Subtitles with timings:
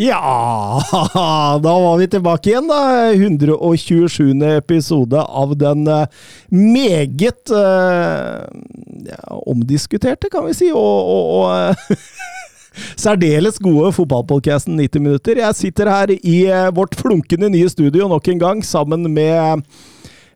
[0.00, 0.80] Ja,
[1.62, 3.10] da var vi tilbake igjen, da.
[3.12, 4.32] 127.
[4.48, 6.06] episode av den eh,
[6.48, 8.38] meget eh,
[9.10, 12.00] ja, omdiskuterte, kan vi si, og, og, og eh,
[13.04, 15.42] særdeles gode fotballpodkasten 90 minutter.
[15.44, 16.38] Jeg sitter her i
[16.72, 19.66] vårt flunkende nye studio nok en gang sammen med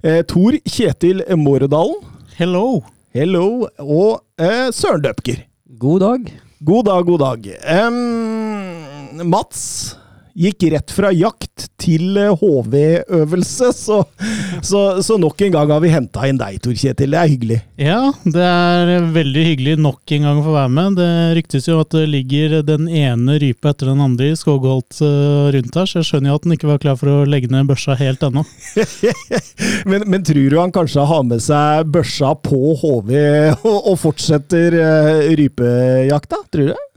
[0.04, 2.04] eh, Tor Kjetil Måredalen.
[2.36, 2.82] Hello!
[3.14, 3.68] Hello.
[3.78, 5.46] Og eh, Søren Døpker.
[5.80, 6.32] God dag.
[6.60, 7.52] God dag, god dag.
[7.64, 8.63] Em,
[9.22, 9.94] Mats
[10.34, 14.00] gikk rett fra jakt til eh, HV-øvelse, så,
[14.62, 17.14] så, så nok en gang har vi henta inn deg, Tor Kjetil.
[17.14, 17.58] Det er hyggelig.
[17.78, 20.98] Ja, det er veldig hyggelig nok en gang å få være med.
[20.98, 25.52] Det ryktes jo at det ligger den ene rypa etter den andre i Skogholt eh,
[25.54, 27.70] rundt her, så jeg skjønner jo at den ikke var klar for å legge ned
[27.70, 28.42] børsa helt ennå.
[29.90, 33.14] men, men tror du han kanskje har med seg børsa på HV
[33.60, 36.42] og, og fortsetter uh, rypejakta?
[36.50, 36.90] Tror du?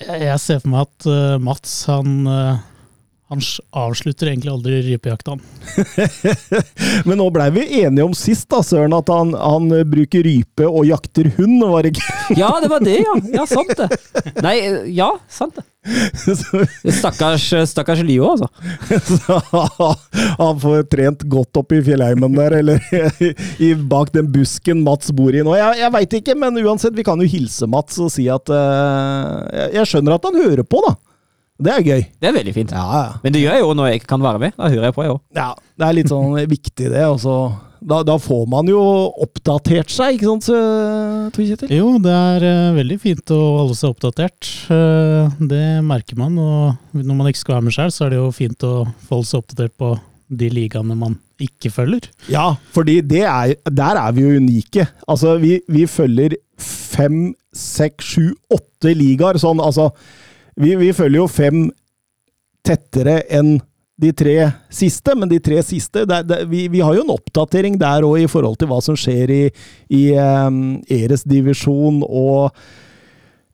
[0.00, 2.60] Jeg, ser for meg at eh, Mats, han, eh,
[3.30, 5.36] han avslutter egentlig aldri rypejakta.
[7.06, 10.88] Men nå blei vi enige om sist, da, Søren, at han, han bruker rype og
[10.88, 12.08] jakter hund, var det ikke?
[12.40, 13.14] Ja, det var det, ja.
[13.34, 13.86] Ja, sant det.
[14.42, 14.56] Nei,
[14.96, 15.66] ja, sant det.
[16.98, 18.50] Stakkars, stakkars Lio, altså.
[20.42, 22.82] Han får trent godt opp i fjellheimen der, eller
[23.62, 25.54] i, bak den busken Mats bor i nå.
[25.54, 29.46] Jeg, jeg veit ikke, men uansett, vi kan jo hilse Mats og si at uh,
[29.54, 30.96] jeg, jeg skjønner at han hører på, da.
[31.60, 32.04] Det er gøy.
[32.20, 32.70] Det er veldig fint.
[32.72, 33.08] Ja, ja.
[33.24, 34.54] Men det gjør jeg jo når jeg ikke kan være med.
[34.56, 35.20] Da hører jeg på, jeg òg.
[35.36, 37.04] ja det er litt sånn viktig, det.
[37.08, 37.34] Også.
[37.80, 38.80] da, da får man jo
[39.24, 40.50] oppdatert seg, ikke sant,
[41.34, 41.72] Tor Kjetil?
[41.72, 44.52] Jo, det er uh, veldig fint å holde seg oppdatert.
[44.68, 46.36] Uh, det merker man.
[46.36, 48.74] Og når man ikke skal være med sjøl, så er det jo fint å
[49.10, 49.94] holde seg oppdatert på
[50.30, 52.06] de ligaene man ikke følger.
[52.30, 54.86] Ja, fordi er, der er vi jo unike.
[55.08, 59.40] Altså, vi, vi følger fem, seks, sju, åtte ligaer.
[59.40, 59.88] Sånn, altså
[60.60, 61.66] vi, vi følger jo fem
[62.66, 63.58] tettere enn
[64.00, 64.36] de tre
[64.72, 68.22] siste, men de tre siste det, det, vi, vi har jo en oppdatering der òg
[68.22, 69.42] i forhold til hva som skjer i,
[69.92, 72.48] i um, Eres divisjon og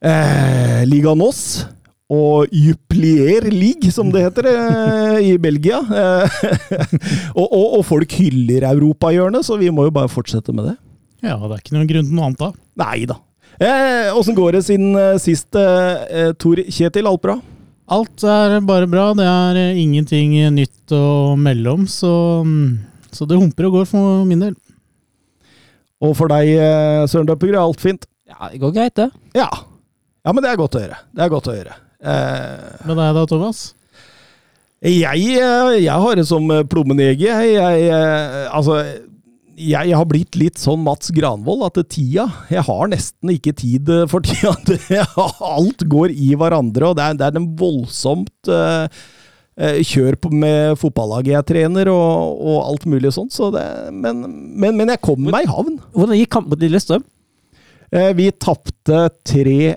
[0.07, 1.67] eh, Liga Noss.
[2.07, 5.81] Og Juplier League, som det heter eh, i Belgia.
[5.83, 6.37] Eh,
[7.41, 10.77] og, og, og folk hyller europahjørnet, så vi må jo bare fortsette med det.
[11.27, 12.53] Ja, det er ikke noen grunn til noe annet da.
[12.85, 13.19] Nei da.
[13.61, 17.07] Eh, Åssen går det siden eh, sist, eh, Tor Kjetil?
[17.09, 17.39] Alt bra?
[17.89, 19.13] Alt er bare bra.
[19.17, 22.13] Det er eh, ingenting nytt å melde om, så,
[22.45, 24.57] mm, så det humper og går for min del.
[26.05, 28.05] Og for deg, eh, Søren Døppegrud, er alt fint?
[28.29, 29.09] Ja, det går greit, det.
[29.39, 29.49] Ja.
[29.49, 31.01] ja, men det er godt å høre.
[31.17, 31.79] Det er godt å høre.
[32.05, 33.65] Eh, Med deg da, Thomas?
[34.87, 37.31] jeg, eh, jeg har det som eh, plommen i egget.
[37.33, 38.83] Jeg, jeg, eh, altså,
[39.57, 44.07] jeg har blitt litt sånn Mats Granvold, at tida Jeg har nesten ikke tid eh,
[44.11, 44.53] for tida.
[44.69, 49.07] Det, alt går i hverandre, og det er, det er en voldsomt eh,
[49.57, 53.33] kjør på med fotballaget jeg trener, og, og alt mulig sånt.
[53.33, 55.81] Så det, men, men, men jeg kom meg i havn.
[55.97, 57.07] Hvordan gikk kampen til Lillestrøm?
[57.95, 59.77] Uh, vi tapte 3-0.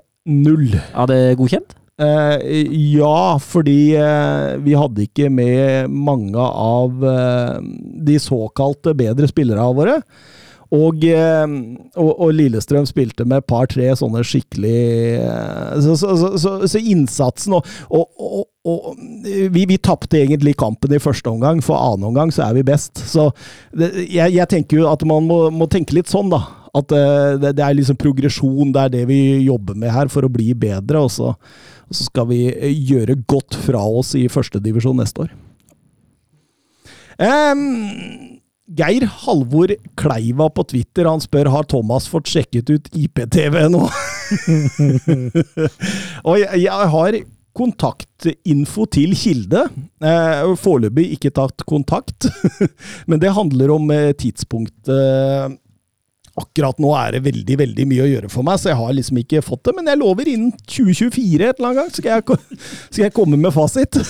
[0.76, 1.79] Er det godkjent?
[2.00, 2.66] Eh,
[2.96, 7.58] ja, fordi eh, vi hadde ikke med mange av eh,
[8.08, 9.98] de såkalte bedre spillerne våre.
[10.70, 11.46] Og, eh,
[11.98, 14.82] og, og Lillestrøm spilte med et par-tre sånne skikkelig
[15.18, 18.46] eh, Så, så, så, så, innsatsen og, og,
[19.50, 23.02] Vi, vi tapte egentlig kampen i første omgang, for annen omgang så er vi best.
[23.10, 23.32] Så
[23.74, 26.44] det, jeg, jeg tenker jo at man må, må tenke litt sånn, da.
[26.78, 30.28] At eh, det, det er liksom progresjon, det er det vi jobber med her for
[30.28, 31.02] å bli bedre.
[31.02, 31.34] Og så,
[31.90, 35.34] så skal vi eh, gjøre godt fra oss i førstedivisjon neste år.
[37.20, 38.40] Um,
[38.78, 43.82] Geir Halvor Kleiva på Twitter han spør har Thomas fått sjekket ut IPTV nå.
[46.30, 47.20] og jeg, jeg har
[47.60, 49.66] kontaktinfo til kilde.
[50.00, 52.30] Eh, Foreløpig ikke tatt kontakt,
[53.10, 55.58] men det handler om eh, tidspunktet
[56.40, 59.20] Akkurat nå er det veldig veldig mye å gjøre for meg, så jeg har liksom
[59.22, 59.74] ikke fått det.
[59.78, 62.22] Men jeg lover innen 2024 et eller annet gang skal jeg,
[62.94, 64.00] skal jeg komme med fasit.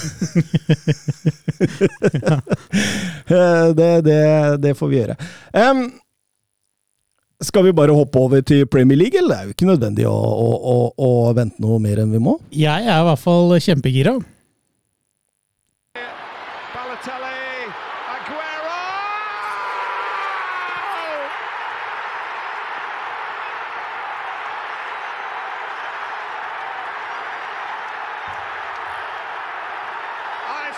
[3.30, 4.22] Det, det,
[4.64, 5.16] det får vi gjøre.
[5.54, 5.82] Um,
[7.46, 10.16] Skal vi bare hoppe over til Premier League, eller det er jo ikke nødvendig å,
[10.16, 12.34] å, å, å vente noe mer enn vi må?
[12.52, 14.16] Jeg er i hvert fall kjempegira.
[16.74, 17.70] Balotelli,
[18.16, 18.76] Aguero!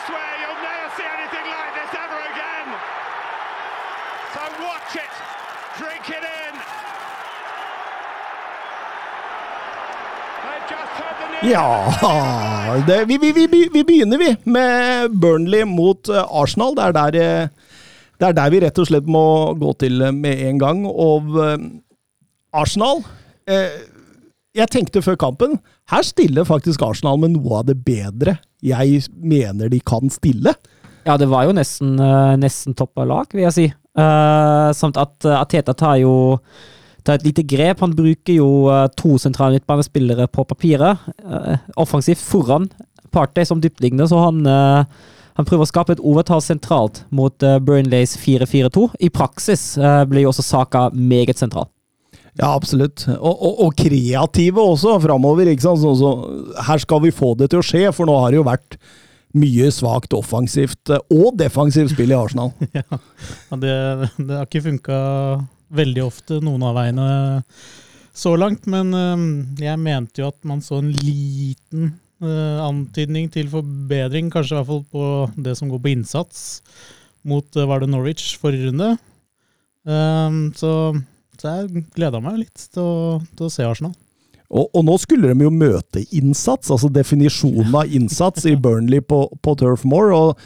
[0.08, 2.68] Swear you'll never see anything like this ever again.
[4.34, 5.14] So watch it,
[5.78, 6.56] drink it in.
[11.44, 11.66] Ja
[12.88, 16.76] det, vi, vi, vi, vi begynner, vi, med Burnley mot eh, Arsenal.
[16.76, 17.48] Det er, der, eh,
[18.20, 20.84] det er der vi rett og slett må gå til med en gang.
[20.90, 21.58] Og eh,
[22.54, 23.04] Arsenal
[23.50, 23.82] eh,
[24.58, 25.60] Jeg tenkte før kampen
[25.92, 30.52] Her stiller faktisk Arsenal med noe av det bedre jeg mener de kan stille.
[31.08, 33.64] Ja, det var jo nesten, uh, nesten topp av lag, vil jeg si.
[33.98, 36.12] Eh, samt at uh, Ateta tar jo
[37.04, 37.82] tar et lite grep.
[37.82, 41.02] Han bruker jo eh, to sentrale midtbanespillere på papiret.
[41.26, 42.70] eh, offensivt foran
[43.12, 44.86] Partey som dyptliggende, så han, eh,
[45.36, 48.88] han prøver å skape et overtall sentralt mot Burnleys 4-4-2.
[49.02, 51.68] I praksis eh, blir jo også Saka meget sentral.
[52.40, 53.04] Ja, absolutt.
[53.18, 55.52] Og, og, og kreative også framover.
[55.52, 55.82] ikke sant?
[55.84, 56.12] Så, så,
[56.68, 58.78] her skal vi få det til å skje, for nå har det jo vært
[59.38, 62.54] mye svakt offensivt eh, og defensivt spill i Arsenal.
[62.82, 63.76] Ja, det,
[64.18, 64.98] det har ikke funka
[65.72, 67.08] veldig ofte noen av veiene
[68.12, 69.30] så langt, men øhm,
[69.60, 74.68] jeg mente jo at man så en liten øh, antydning til forbedring, kanskje i hvert
[74.68, 75.06] fall på
[75.48, 76.44] det som går på innsats,
[77.24, 78.90] mot var det Norwich forrige runde.
[80.58, 80.72] Så,
[81.42, 83.96] så jeg gleda meg litt til å, til å se Arsenal.
[84.52, 89.24] Og, og nå skulle de jo møte innsats, altså definisjonen av innsats i Burnley på,
[89.42, 90.12] på Turf Moor.
[90.14, 90.44] Og,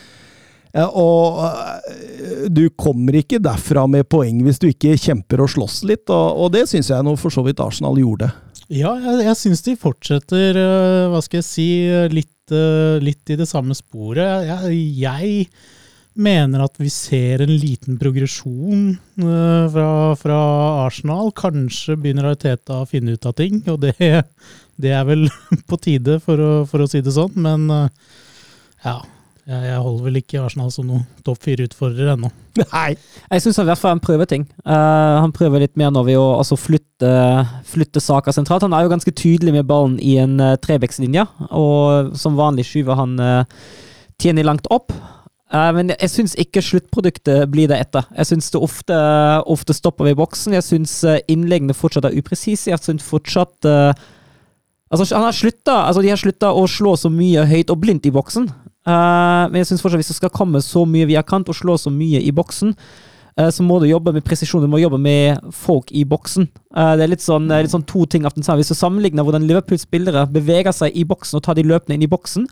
[0.77, 5.81] eh, og eh, du kommer ikke derfra med poeng hvis du ikke kjemper og slåss
[5.89, 8.30] litt, og, og det syns jeg nå for så vidt Arsenal gjorde.
[8.69, 11.69] Ja, jeg, jeg syns de fortsetter, øh, hva skal jeg si,
[12.13, 14.45] litt, øh, litt i det samme sporet.
[14.47, 15.50] Jeg, jeg
[16.15, 19.89] mener at vi ser en liten progresjon uh, fra,
[20.19, 20.38] fra
[20.85, 21.33] Arsenal.
[21.35, 23.95] Kanskje begynner Arteta å finne ut av ting, og det,
[24.81, 25.27] det er vel
[25.69, 27.35] på tide, for å, for å si det sånn.
[27.45, 28.15] Men uh,
[28.85, 29.00] ja,
[29.45, 32.31] jeg, jeg holder vel ikke Arsenal som noen topp fire-utfordrer ennå.
[32.63, 32.95] Nei!
[33.29, 34.47] Jeg syns i hvert fall han prøver ting.
[34.63, 37.11] Uh, han prøver litt mer nå ved å altså flytte,
[37.69, 38.65] flytte saker sentralt.
[38.65, 42.97] Han er jo ganske tydelig med ballen i en uh, trebekslinje, og som vanlig skyver
[42.97, 43.68] han uh,
[44.18, 44.95] Tieni langt opp.
[45.56, 48.07] Eh, men jeg syns ikke sluttproduktet blir det etter.
[48.18, 49.00] Jeg syns det ofte,
[49.52, 50.56] ofte stopper ved boksen.
[50.57, 52.72] Jeg syns uh, innleggene fortsatt er upresise.
[52.72, 53.94] Jeg syns fortsatt uh,
[54.94, 58.46] Altså, slutta, altså de har slutta å slå så mye høyt og blindt i boksen.
[58.86, 61.74] Uh, men jeg synes fortsatt hvis det skal komme så mye via kant og slå
[61.81, 62.75] så mye i boksen,
[63.42, 66.46] uh, så må du jobbe med presisjon, du må jobbe med folk i boksen.
[66.69, 68.30] Uh, det er litt sånn, litt sånn to ting.
[68.30, 72.12] Hvis du sammenligner hvordan Liverpool-spillere beveger seg i boksen og tar de løpende inn i
[72.13, 72.46] boksen,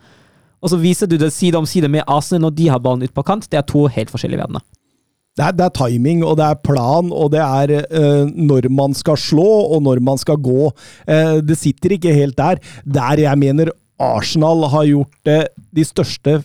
[0.63, 3.13] og så viser du det side om side med Arsenal når de har ballen ut
[3.13, 4.63] på kant, det er to helt forskjellige verdener.
[5.33, 8.93] Det er, det er timing, og det er plan, og det er eh, når man
[8.93, 10.67] skal slå, og når man skal gå.
[11.09, 12.61] Eh, det sitter ikke helt der.
[12.85, 16.43] Der jeg mener Arsenal har gjort eh, de største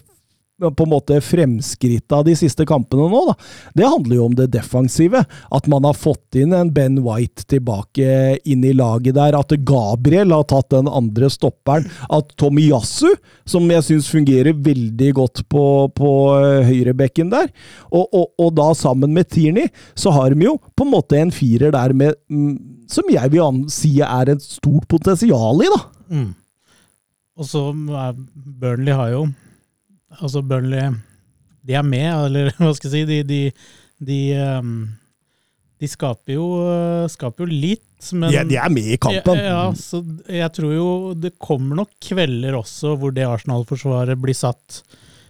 [0.58, 3.34] på en måte fremskritta de siste kampene nå, da.
[3.78, 5.22] Det handler jo om det defensive.
[5.54, 9.38] At man har fått inn en Ben White tilbake inn i laget der.
[9.38, 11.86] At Gabriel har tatt den andre stopperen.
[12.10, 13.12] At Tomiyasu,
[13.48, 17.52] som jeg syns fungerer veldig godt på, på eh, høyrebekken der,
[17.92, 21.32] og, og, og da sammen med Tierney, så har de jo på en måte en
[21.34, 25.80] firer der med mm, Som jeg vil si er et stort potensial i, da.
[26.08, 26.30] Mm.
[27.38, 29.26] Og så Burnley har jo
[30.16, 30.94] Altså, Burnley
[31.68, 33.40] De er med, eller hva skal jeg si De, de,
[34.08, 34.20] de,
[34.58, 34.72] um,
[35.78, 36.46] de skaper, jo,
[37.12, 37.84] skaper jo litt,
[38.18, 39.38] men ja, de er med i kampen.
[39.38, 40.86] Ja, ja, så jeg tror jo
[41.18, 44.80] det kommer nok kvelder også hvor det Arsenal-forsvaret blir satt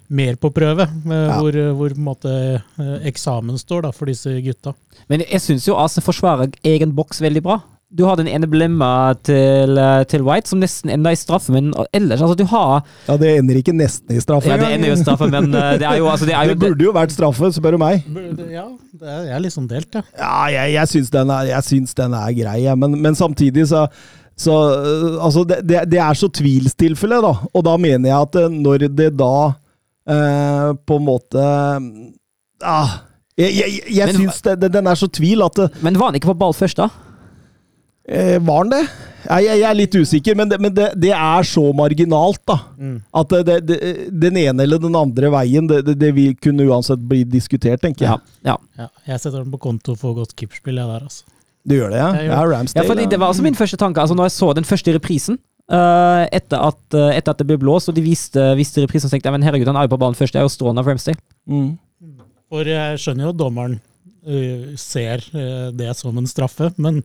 [0.08, 0.86] mer på prøve.
[0.88, 1.36] eh, Ja.
[1.36, 4.72] Hvor, hvor på en måte eh, eksamen står da, for disse gutta.
[5.08, 7.58] Men jeg syns jo Arsenal forsvarer egen boks veldig bra.
[7.88, 11.70] Du har den ene blemma til, eh, til White, som nesten ender i straffe, men
[11.96, 14.50] ellers altså du har Ja, det ender ikke nesten i straffe.
[14.50, 16.52] Ja, det ender jo i straffe, men eh, det er jo, altså, det er jo
[16.52, 18.04] Det burde jo vært straffe, spør du meg.
[18.52, 20.04] Ja, det er, jeg er sånn delt, ja.
[20.20, 21.32] Ja, jeg, jeg, syns den
[22.02, 22.76] den er grei, ja.
[22.76, 23.86] men, men samtidig så,
[24.36, 27.34] så øh, Altså, det, det, det er så tvilstilfelle, da.
[27.54, 29.34] Og da mener jeg at når det da
[30.04, 31.50] eh, på en måte
[32.60, 33.00] ah,
[33.38, 36.34] Jeg, jeg, jeg jeg syns den er så tvil at det, Men var han ikke
[36.34, 37.07] på ball først, da?
[38.08, 38.82] Eh, Var han det?
[39.28, 42.56] Jeg, jeg, jeg er litt usikker, men, det, men det, det er så marginalt, da.
[43.20, 47.02] At det, det, den ene eller den andre veien, det, det, det vil kunne uansett
[47.10, 48.30] bli diskutert, tenker jeg.
[48.48, 48.56] ja.
[48.78, 48.88] ja.
[49.10, 51.28] Jeg setter den på konto for godt keeperspill, jeg der, altså.
[51.68, 52.08] Du gjør det, ja?
[52.16, 52.54] Jeg gjør det.
[52.54, 52.84] Ramsdale.
[52.84, 53.06] Ja, fordi.
[53.12, 54.00] Det var også min første tanke.
[54.00, 57.58] altså Når jeg så den første reprisen Uh, etter, at, uh, etter at det ble
[57.60, 60.16] blåst, og de viste, viste reprisen, tenkte jeg men herregud, han er jo på banen
[60.16, 60.32] først.
[60.32, 61.20] Det er jo strålende av Ramsdale.
[61.44, 61.74] Mm.
[62.48, 65.26] For jeg skjønner jo at dommeren uh, ser
[65.76, 67.02] det som en straffe, men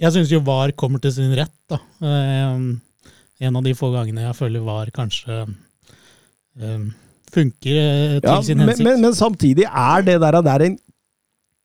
[0.00, 1.54] jeg syns jo VAR kommer til sin rett.
[1.70, 1.78] da.
[2.02, 5.44] Eh, en av de få gangene jeg føler VAR kanskje
[6.60, 6.84] eh,
[7.34, 8.84] funker eh, til Ja, sin hensikt.
[8.86, 10.76] men, men samtidig er det der, der en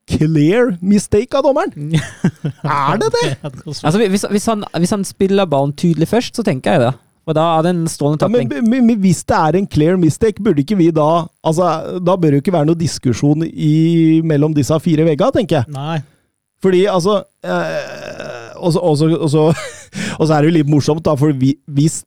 [0.09, 1.93] clear mistake av dommeren.
[2.65, 3.27] Er det det?
[3.45, 6.93] Altså hvis, hvis, han, hvis han spiller ballen tydelig først, så tenker jeg det.
[7.29, 9.99] Og da er det en strålende Ja, men, men, men hvis det er en clear
[10.01, 11.67] mistake, burde ikke vi da altså,
[12.01, 15.75] Da bør det jo ikke være noe diskusjon i, mellom disse fire veggene, tenker jeg.
[15.75, 15.99] Nei.
[16.61, 18.97] Fordi altså eh, Og så- og
[20.19, 22.03] og så er det jo litt morsomt, da, for vi, hvis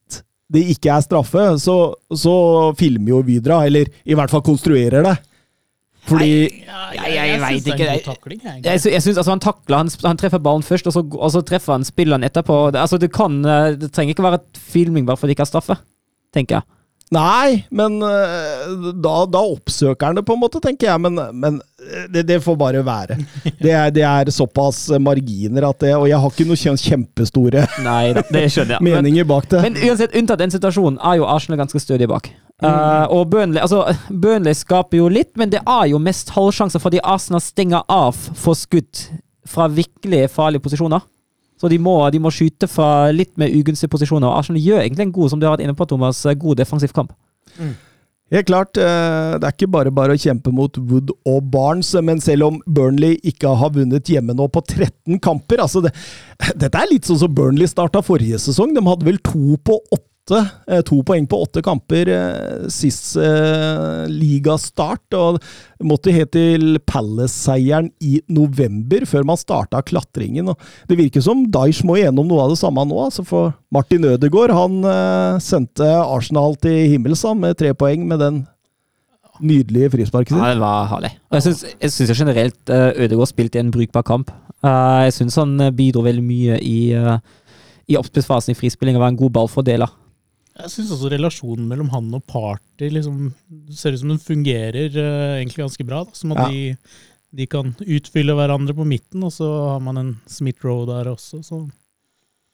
[0.52, 2.34] det ikke er straffe, så, så
[2.76, 5.14] filmer jo Vydra, eller i hvert fall konstruerer det.
[6.04, 6.28] Fordi
[6.66, 8.04] Ja, jeg- jeg jeg er ikke.
[8.04, 8.64] god takling, jeg.
[8.64, 11.30] Jeg, sy- jeg synes, altså, Han takler, han, han treffer ballen først, og så, og
[11.32, 12.72] så treffer han spilleren etterpå.
[12.72, 15.52] Det, altså, det, kan, eh, det trenger ikke være filming bare fordi det ikke er
[15.54, 15.76] straffe,
[16.34, 16.62] tenker jeg.
[17.12, 18.62] Nei, men eh,
[19.04, 21.02] da, da oppsøker han det, på en måte, tenker jeg.
[21.04, 23.18] Men, men eh, det, det får bare være.
[23.60, 28.14] Det er, det er såpass marginer at det Og jeg har ikke noen kjempestore Nei,
[28.14, 28.84] det skjønner jeg.
[28.86, 29.60] Meninger bak det.
[29.66, 32.30] men uansett, unntatt den situasjonen, er jo Arsenal ganske stødig bak.
[32.62, 37.00] Uh, og Burnley, altså, Burnley skaper jo litt, men det er jo mest halvsjanser fordi
[37.02, 39.06] Arsenal stenger av for skudd
[39.48, 41.02] fra virkelig farlige posisjoner.
[41.62, 44.26] Så de må, de må skyte fra litt med ugunstige posisjoner.
[44.26, 46.90] Og Arsenal gjør egentlig en god, som du har vært inne på, Thomas, god defensiv
[46.96, 47.14] kamp.
[48.32, 52.20] Helt klart, eh, det er ikke bare bare å kjempe mot Wood og Barnes, men
[52.24, 55.92] selv om Burnley ikke har vunnet hjemme nå på 13 kamper altså det,
[56.62, 58.72] Dette er litt sånn som Burnley starta forrige sesong.
[58.72, 60.08] De hadde vel to på åtte.
[60.40, 65.04] Eh, To poeng på åtte kamper eh, sist eh, ligastart.
[65.18, 65.40] Og
[65.82, 70.52] måtte helt til Palace-seieren i november, før man starta klatringen.
[70.52, 72.98] Og det virker som Daish må igjennom noe av det samme nå.
[73.08, 74.80] Altså for Martin Ødegaard han
[75.42, 78.42] sendte Arsenal til himmels med tre poeng med den
[79.42, 81.12] nydelige frisparket Ja, det var herlig.
[81.30, 84.30] Og jeg syns, generelt uh, Ødegaard spilte en brukbar kamp.
[84.62, 87.18] Jeg syns han bidro veldig mye i, uh,
[87.88, 89.90] i oppspillsfasen i frispilling og var en god ballfordeler.
[90.62, 93.32] Jeg syns også relasjonen mellom han og Party liksom,
[93.74, 96.04] ser ut som den fungerer uh, egentlig ganske bra.
[96.06, 96.16] Da.
[96.18, 96.48] Som at Ja.
[96.50, 96.96] de,
[97.42, 101.42] de kan utfylle hverandre på midten, og så har man en Smith-Roe der også.
[101.46, 101.64] Så.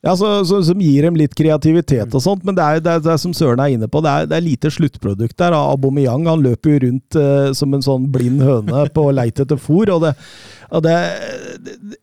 [0.07, 3.01] Ja, så, så, Som gir dem litt kreativitet og sånt, men det er, det er,
[3.03, 5.57] det er som Søren er inne på, det er, det er lite sluttprodukt der.
[5.59, 9.91] Aubameyang han løper jo rundt eh, som en sånn blind høne på leit etter fôr.
[9.97, 10.15] og det,
[10.71, 10.87] og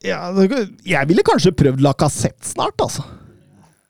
[0.03, 3.05] ja, Jeg ville kanskje prøvd Lacassette snart, altså.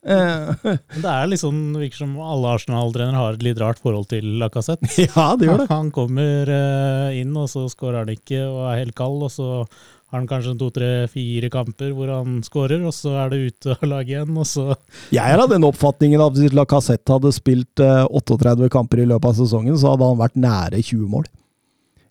[0.06, 0.72] Eh,
[1.02, 4.86] det er liksom, virker som alle Arsenal-trenere har et litt rart forhold til Lacassette.
[5.08, 5.68] ja, det gjør det.
[5.72, 9.24] Han kommer eh, inn, og så skårer han ikke og er helt kald.
[9.26, 13.32] Og så har han kanskje to, tre, fire kamper hvor han skårer, og så er
[13.32, 14.36] det ute av laget igjen.
[14.38, 14.68] Og så
[15.14, 19.32] Jeg er av den oppfatningen at hvis Lacassette hadde spilt eh, 38 kamper i løpet
[19.32, 21.26] av sesongen, så hadde han vært nære 20 mål.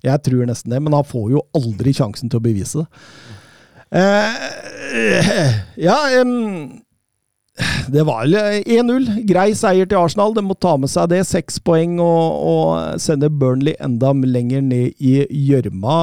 [0.06, 3.06] Jeg tror nesten det, men han får jo aldri sjansen til å bevise det.
[3.96, 6.82] Uh, ja em,
[7.92, 9.06] Det var 1-0.
[9.30, 10.34] Grei seier til Arsenal.
[10.36, 11.22] De må ta med seg det.
[11.30, 16.00] Seks poeng og, og sende Burnley enda lenger ned i gjørma.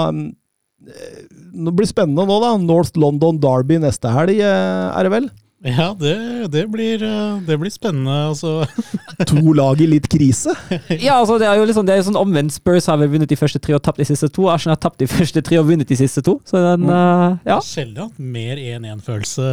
[0.88, 2.54] Eh, Det blir spennende nå, da.
[2.56, 5.28] North London Derby neste helg, eh, er det vel?
[5.62, 8.11] Ja, det, det, blir, eh, det blir spennende.
[8.28, 8.66] Altså.
[9.31, 10.54] To lag i litt krise.
[11.02, 12.57] Ja, altså det er jo liksom, det er sånn omvendt.
[12.57, 14.49] Spurs har vel vunnet de første tre og tapt de siste to.
[14.50, 16.40] Arsenal har tapt de første tre og vunnet de siste to.
[16.49, 17.61] Så den, eh, ja.
[17.62, 19.49] Sjelden hatt mer 1-1-følelse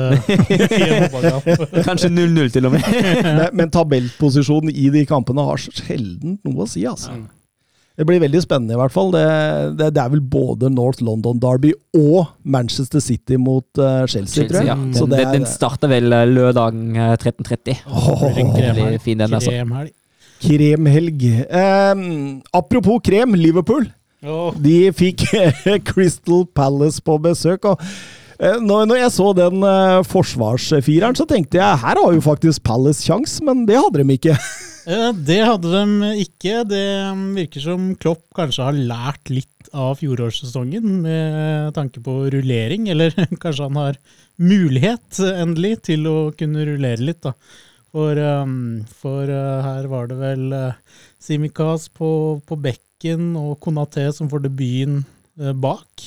[0.49, 1.77] i en fotballkamp.
[1.85, 2.89] Kanskje 0-0 til og med.
[3.23, 7.13] Men, men tabellposisjonen i de kampene har sjelden noe å si, altså.
[7.99, 9.09] Det blir veldig spennende, i hvert fall.
[9.11, 9.23] Det,
[9.75, 14.61] det, det er vel både North London Derby og Manchester City mot uh, Chelsea, tror
[14.63, 14.69] jeg.
[14.71, 14.77] ja.
[14.95, 17.81] Så Den, det den, den er starter vel eh, lørdagen eh, 13.30.
[17.91, 19.01] Åh, Det blir en kremhelg.
[19.03, 19.51] Fin den, altså.
[19.51, 19.91] Kremhelg.
[20.45, 21.25] kremhelg.
[21.51, 22.05] Um,
[22.55, 23.89] apropos krem, Liverpool.
[24.23, 24.55] Oh.
[24.55, 25.27] De fikk
[25.91, 27.67] Crystal Palace på besøk.
[27.67, 27.99] og eh,
[28.39, 33.03] når, når jeg så den eh, forsvarsfireren, så tenkte jeg her har jo faktisk Palace
[33.03, 34.35] kjangs, men det hadde de ikke.
[34.93, 36.61] eh, Det hadde de ikke.
[36.69, 36.85] Det
[37.35, 43.11] virker som Klopp kanskje har lært litt av fjorårssesongen med tanke på rullering, eller
[43.43, 43.99] kanskje han har
[44.39, 47.35] mulighet endelig til å kunne rullere litt, da.
[47.89, 48.15] For,
[48.45, 50.51] um, for her var det vel
[51.19, 55.01] Simikaz på, på bekken og Konaté som får debuten
[55.57, 56.05] bak.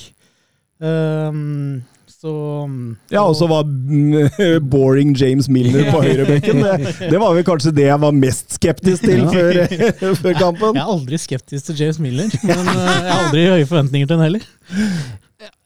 [0.79, 1.83] Um,
[2.23, 2.69] så
[3.11, 4.29] Ja, og så var mm,
[4.73, 6.61] boring James Milner på høyrebenken.
[6.63, 9.59] Det, det var vel kanskje det jeg var mest skeptisk til før,
[10.21, 10.77] før kampen.
[10.77, 14.15] Jeg er aldri skeptisk til James Milner, men uh, jeg har aldri høye forventninger til
[14.15, 14.47] den heller.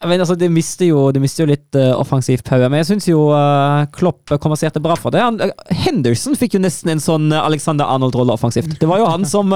[0.08, 3.12] Men altså, de mister jo, de mister jo litt uh, offensivt power, men jeg syns
[3.12, 5.22] jo uh, Klopp kompenserte bra for det.
[5.22, 8.80] Han, uh, Henderson fikk jo nesten en sånn Alexander Arnold-rolle offensivt.
[8.82, 9.54] Det var jo han som,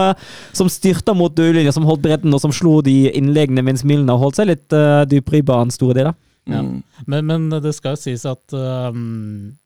[0.53, 4.37] som styrta mot dødlinja, som holdt bredden, og som slo de innleggene, mens Milner holdt
[4.37, 6.19] seg litt uh, dypere i banen store deler.
[6.49, 6.61] Ja.
[6.65, 6.81] Mm.
[7.05, 9.59] Men, men, det skal jo sies at um,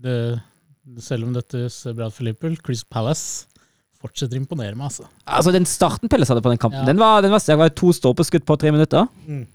[0.00, 0.16] det,
[1.04, 3.46] selv om dette ser bra ut for Liverpool, Chris Palace
[3.98, 5.08] fortsetter å imponere meg, altså.
[5.26, 6.88] Altså, Den starten Pelles hadde på den kampen, ja.
[6.88, 9.08] den var, den var, var to ståpeskudd på tre minutter.
[9.26, 9.46] Mm.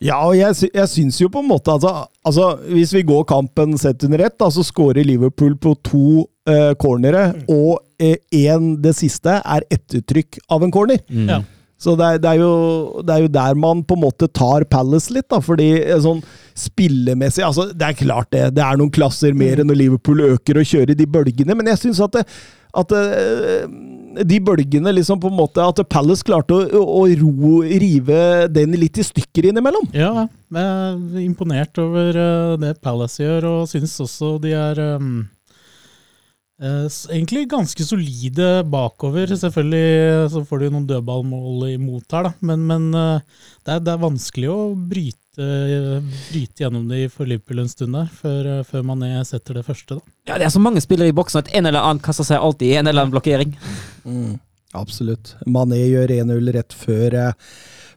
[0.00, 1.90] Ja, og jeg, jeg syns jo på en måte altså,
[2.24, 6.04] altså, Hvis vi går kampen sett under ett, så skårer Liverpool på to
[6.48, 7.42] uh, cornere, mm.
[7.52, 11.02] og én, eh, det siste, er ettertrykk av en corner.
[11.12, 11.26] Mm.
[11.28, 11.42] Ja.
[11.80, 14.66] Så det er, det, er jo, det er, jo, der man på en måte tar
[14.68, 16.20] Palace litt, da, fordi eh, sånn
[16.60, 19.70] spillemessig altså, Det er klart det, det er noen klasser mer mm.
[19.70, 22.26] når Liverpool øker og kjører de bølgene, men jeg syns at det,
[22.76, 23.64] at uh,
[24.26, 28.20] de bølgene liksom på en måte At Palace klarte å, å ro, rive
[28.52, 29.88] den litt i stykker innimellom.
[29.96, 35.24] Ja, jeg er imponert over uh, det Palace gjør, og syns også de er um,
[36.60, 39.32] egentlig ganske solide bakover.
[39.32, 44.04] Selvfølgelig så får de noen dødballmål imot her, da, men, men det, er, det, er,
[44.04, 49.54] vanskelig å bryte bryte, gjennom det for Liverpool en stund der, før, før man setter
[49.54, 49.94] det første.
[49.94, 50.00] da.
[50.26, 52.68] Ja, Det er så mange spillere i boksen at en eller annen kaster seg alltid
[52.68, 53.56] i en eller annen blokkering.
[54.04, 54.38] Mm,
[54.74, 55.36] absolutt.
[55.46, 57.32] Mané gjør 1-0 rett før eh,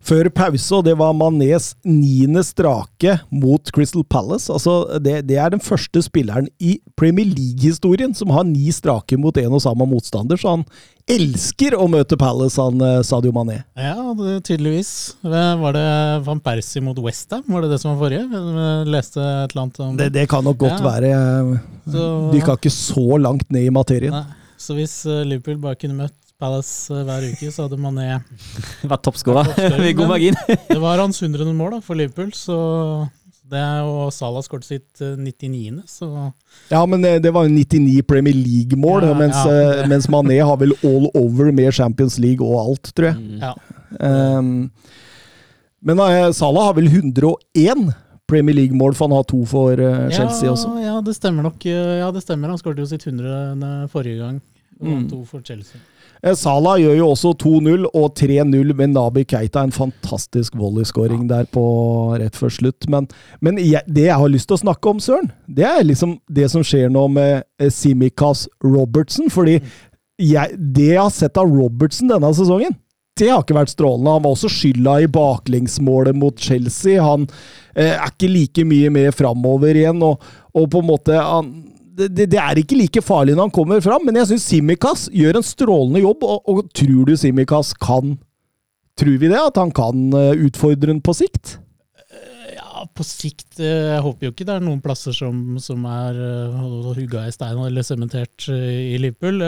[0.03, 4.51] før pause, og det var Manés niende strake mot Crystal Palace.
[4.51, 9.37] Altså, det, det er den første spilleren i Premier League-historien som har ni strake mot
[9.39, 10.67] en og samme motstander, så han
[11.11, 13.61] elsker å møte Palace, han eh, Sadio Mané.
[13.79, 14.93] Ja, det, tydeligvis.
[15.23, 15.87] Var det
[16.27, 17.43] Van Persie mot Westham?
[17.47, 18.27] Var det det som var forrige?
[18.31, 20.11] Jeg leste et eller annet om det.
[20.15, 20.85] Det, kan nok godt ja.
[20.85, 21.11] være.
[21.11, 24.15] Jeg dykka ikke så langt ned i materien.
[24.15, 24.39] Nei.
[24.63, 28.19] Så hvis eh, Liverpool bare kunne møtt Palace eh, hver uke, så hadde Mané
[28.91, 30.39] vært toppskårer med god margin.
[30.73, 32.57] det var hans hundrede mål da, for Liverpool, så
[33.53, 35.61] det er jo Salah skåret sitt 99.
[35.69, 36.09] Eh, så
[36.71, 39.83] Ja, men det, det var jo 99 Premier League-mål, ja, mens, ja.
[39.83, 43.19] Eh, mens, Mané har vel all over med Champions League og alt, tror jeg.
[43.19, 43.43] Mm.
[43.43, 43.53] Ja.
[44.39, 44.71] Um,
[45.83, 45.99] men
[46.33, 47.91] Salah har vel 101
[48.27, 49.77] Premier League-mål, for han har to for
[50.15, 50.71] Chelsea ja, også.
[50.81, 51.65] Ja, det stemmer nok.
[51.67, 52.53] Ja, det stemmer.
[52.55, 53.91] Han skåret jo sitt 100.
[53.91, 54.39] forrige gang,
[54.79, 55.09] og mm.
[55.11, 55.83] to for Chelsea.
[56.23, 59.63] Eh, Salah gjør jo også 2-0 og 3-0 med Nabi Keita.
[59.63, 61.63] En fantastisk volleyskåring der på
[62.19, 62.87] rett før slutt.
[62.91, 63.09] Men,
[63.43, 66.47] men jeg, det jeg har lyst til å snakke om, Søren, det er liksom det
[66.53, 69.27] som skjer nå med Simikaz Simikas Robertson.
[69.33, 69.59] Fordi
[70.21, 72.79] jeg, det jeg har sett av Robertson denne sesongen,
[73.19, 74.15] det har ikke vært strålende.
[74.15, 77.03] Han var også skylda i baklengsmålet mot Chelsea.
[77.03, 77.27] Han
[77.75, 80.23] eh, er ikke like mye med framover igjen, og,
[80.55, 81.51] og på en måte han,
[81.93, 85.39] det, det, er ikke like farlig når han kommer fram, men jeg syns Simikas gjør
[85.39, 86.25] en strålende jobb.
[86.27, 88.17] Og, og, tror du Simikas kan
[88.93, 89.39] Tror vi det?
[89.39, 91.55] At han kan eh, utfordre den på sikt?
[91.97, 95.87] Eh, ja, på sikt eh, Jeg håper jo ikke det er noen plasser som, som
[95.89, 96.19] er
[96.93, 99.41] hugga i stein eller sementert i Liverpool.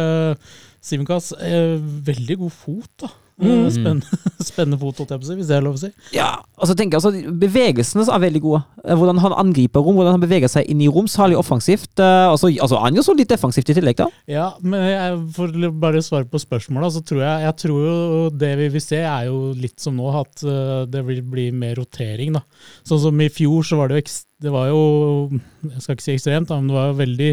[0.82, 1.78] Simikas er
[2.10, 3.12] veldig god fot, da.
[3.36, 3.66] Mm.
[3.68, 4.18] Spennende,
[4.50, 5.90] spennende fot, hvis det er lov å si.
[6.16, 8.62] Ja, og så tenker jeg, altså, Bevegelsene er veldig gode.
[8.86, 11.10] Eh, hvordan han angriper rom, hvordan han beveger seg inn i rom.
[11.12, 11.92] Særlig offensivt.
[12.00, 14.08] Altså, altså, Han gjør så litt defensivt i tillegg, da.
[14.32, 18.00] Ja, men jeg, for bare svare på spørsmålet, så tror jeg, jeg tror jo
[18.46, 20.48] det vi vil se, er jo litt som nå, at
[20.92, 22.38] det vil bli mer rotering.
[22.40, 22.46] da.
[22.88, 24.82] Sånn som i fjor, så var det jo, det var jo
[25.36, 27.32] Jeg skal ikke si ekstremt, men det var jo veldig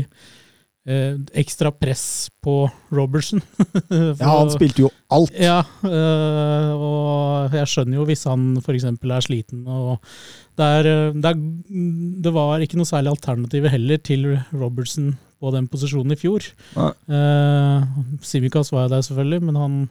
[0.89, 3.43] eh, ekstra press på Robertson.
[3.91, 5.35] ja, han spilte jo alt.
[5.39, 8.89] Ja, eh, og jeg skjønner jo hvis han f.eks.
[8.89, 9.67] er sliten.
[9.67, 9.99] og
[10.59, 11.43] det, er, eh, det, er,
[12.27, 16.47] det, var ikke noe særlig alternativ heller til Robertson på den posisjonen i fjor.
[16.79, 17.91] Eh,
[18.23, 19.83] Simikas var jo der selvfølgelig, men han,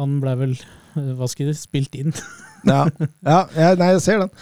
[0.00, 2.12] han ble vel eh, hva skal jeg spilt inn.
[2.68, 2.84] ja,
[3.24, 3.42] ja,
[3.80, 4.32] nei, jeg ser den.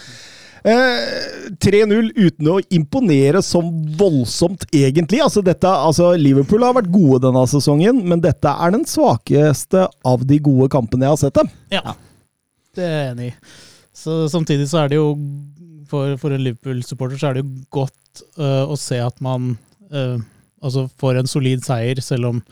[0.65, 5.23] 3-0 eh, uten å imponere som voldsomt, egentlig.
[5.25, 10.27] Altså, dette, altså, Liverpool har vært gode denne sesongen, men dette er den svakeste av
[10.29, 11.53] de gode kampene jeg har sett dem.
[11.73, 11.97] Ja,
[12.77, 13.37] det er jeg enig i.
[14.01, 15.15] Så, samtidig så er det jo,
[15.91, 19.55] for, for en Liverpool-supporter, så er det jo godt uh, å se at man
[19.93, 20.21] uh,
[20.61, 22.45] altså får en solid seier, selv om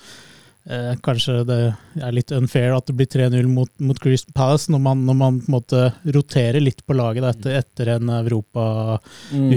[0.68, 1.59] Eh, kanskje det
[1.96, 5.38] er litt unfair at det blir 3-0 mot, mot Crystal Palace, når man, når man,
[5.40, 9.00] på en måte roterer litt på laget etter, etter en europauke.
[9.33, 9.54] Mm.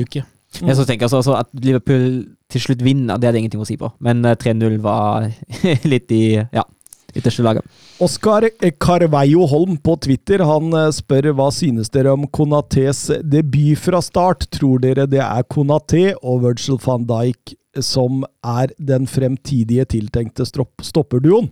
[0.70, 3.68] Jeg så tenker altså, altså, At Liverpool til slutt vinner, det er det ingenting å
[3.68, 3.92] si på.
[4.04, 5.28] Men 3-0 eh, var
[5.94, 6.64] litt i ja,
[7.12, 7.68] ytterste laget.
[8.02, 8.48] Oskar
[8.80, 14.48] Carveio Holm på Twitter han eh, spør hva synes dere om Konatés debut fra start.
[14.56, 21.52] Tror dere det er Konaté og Virgil van Dijk som er den fremtidige tiltenkte stopperduoen?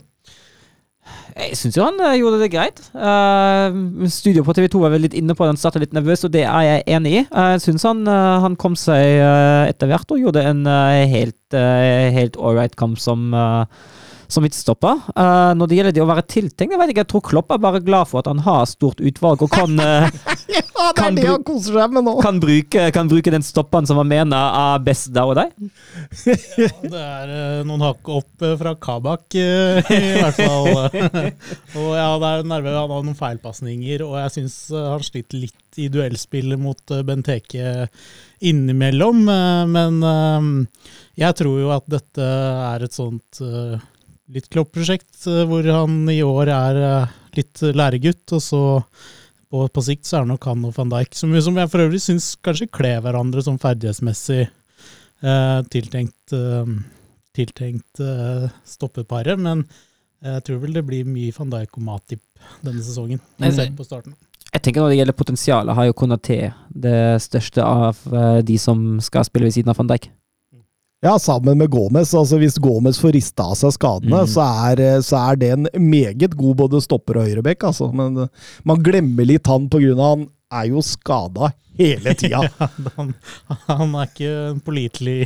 [1.39, 2.81] Jeg syns jo han eh, gjorde det greit.
[2.93, 6.33] Uh, studio på TV2 var vel litt inne på at han starta litt nervøs, og
[6.33, 7.23] det er jeg enig i.
[7.31, 9.21] Uh, jeg syns han, uh, han, kom seg
[9.69, 10.67] etter hvert og gjorde en
[11.09, 13.31] helt, helt ålreit kamp som
[14.29, 15.01] som midtstopper.
[15.15, 17.61] Uh, når det gjelder det å være tiltenkt, jeg vet ikke, jeg tror Klopp er
[17.63, 20.05] bare glad for at han har stort utvalg og kan uh,
[20.49, 20.61] Ja,
[20.93, 22.13] det er det han koser seg med nå!
[22.21, 25.49] Kan bruke, kan bruke den stopperen som han mener er best der og der.
[26.29, 29.43] ja, det er uh, noen hakk opp fra Kabak, i
[29.89, 30.69] hvert fall.
[31.79, 35.79] og ja, det er nærmere han har noen feilpasninger, og jeg syns han sliter litt
[35.79, 37.87] i duellspillet mot Benteke
[38.45, 39.21] innimellom.
[39.69, 39.99] Men
[41.19, 43.41] jeg tror jo at dette er et sånt
[44.33, 48.61] litt Klopp-prosjekt, eh, hvor han i år er eh, litt læregutt, og så
[49.49, 51.85] på, på sikt så er det nok han og van Dijk, som, som jeg for
[51.87, 56.73] øvrig syns kanskje kler hverandre som ferdighetsmessig eh, tiltenkt, eh,
[57.37, 59.41] tiltenkt eh, stoppeparet.
[59.41, 59.65] Men
[60.21, 62.23] jeg tror vel det blir mye van Dijk og Matip
[62.65, 63.21] denne sesongen.
[63.49, 64.17] Sett på starten.
[64.49, 66.39] Jeg tenker Når det gjelder potensialet, har jo Konaté
[66.69, 70.09] det største av eh, de som skal spille ved siden av van Dijk.
[71.01, 72.13] Ja, sammen med Gomez.
[72.13, 74.27] Altså, hvis Gomez får rista av seg skadene, mm.
[74.27, 77.63] så, er, så, er, det en meget god både stopper og høyrebekk.
[77.71, 77.87] Altså.
[77.95, 79.95] Men eh, man glemmer litt han pga.
[79.95, 82.41] han er jo skada hele tida.
[82.49, 83.13] ja, han,
[83.69, 85.19] han, er ikke en pålitelig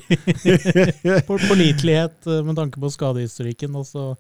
[1.50, 3.74] pålitelighet eh, med tanke på skadehistorikken.
[3.74, 4.12] Altså,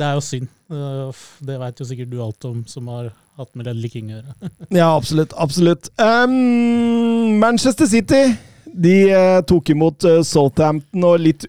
[0.00, 0.48] det er jo synd.
[0.72, 4.16] Eh, det veit jo sikkert du alt om, som har hatt med Ledley King å
[4.16, 4.52] gjøre.
[4.80, 5.36] ja, absolutt.
[5.36, 5.92] Absolutt.
[6.00, 8.30] Um, Manchester City
[8.74, 11.46] de eh, tok imot eh, Southampton og litt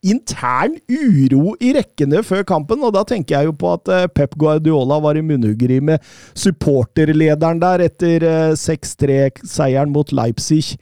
[0.00, 4.36] intern uro i rekkene før kampen, og da tenker jeg jo på at eh, Pep
[4.40, 6.00] Guardiola var i munnhuggeri med
[6.38, 8.24] supporterlederen der etter
[8.56, 10.78] 6-3-seieren mot Leipzig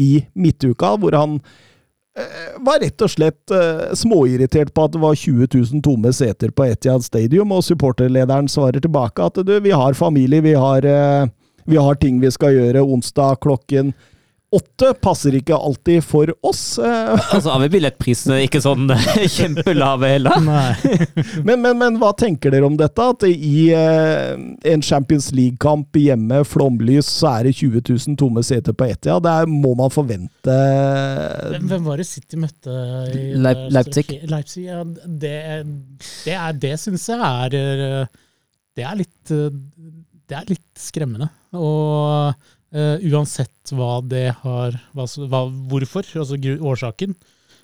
[0.00, 1.42] i midtuka, hvor han
[2.66, 3.52] var rett og slett
[3.96, 8.82] småirritert på at det var 20 000 tomme seter på Etiad Stadium, og supporterlederen svarer
[8.82, 10.84] tilbake at du, vi har familie, vi har,
[11.70, 13.94] vi har ting vi skal gjøre onsdag klokken
[14.50, 16.78] Åtte passer ikke alltid for oss.
[16.82, 18.90] altså altså er billettprisene ikke sånn
[19.36, 20.42] kjempelave heller?
[21.46, 23.06] men, men, men, hva tenker dere om dette?
[23.14, 24.34] At i eh,
[24.72, 29.20] en Champions League-kamp hjemme, flomlys, så er det 20 000 tomme seter på Etia.
[29.22, 32.74] Det må man forvente Hvem, hvem var det City møtte?
[33.14, 34.06] I, Leip Leipzig.
[34.30, 35.34] Leipzig ja, det,
[36.26, 38.08] det, er, det syns jeg er
[38.74, 41.30] Det er litt Det er litt skremmende.
[41.54, 42.34] Og
[42.70, 45.40] Uh, uansett hva det har hva, hva,
[45.72, 47.16] Hvorfor, altså årsaken,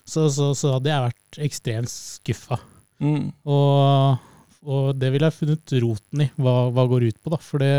[0.03, 2.57] så, så, så, hadde jeg vært ekstremt skuffa.
[2.99, 3.29] Mm.
[3.47, 4.25] Og,
[4.67, 7.31] og, det ville jeg funnet roten i, hva, hva går ut på.
[7.31, 7.71] da, For det,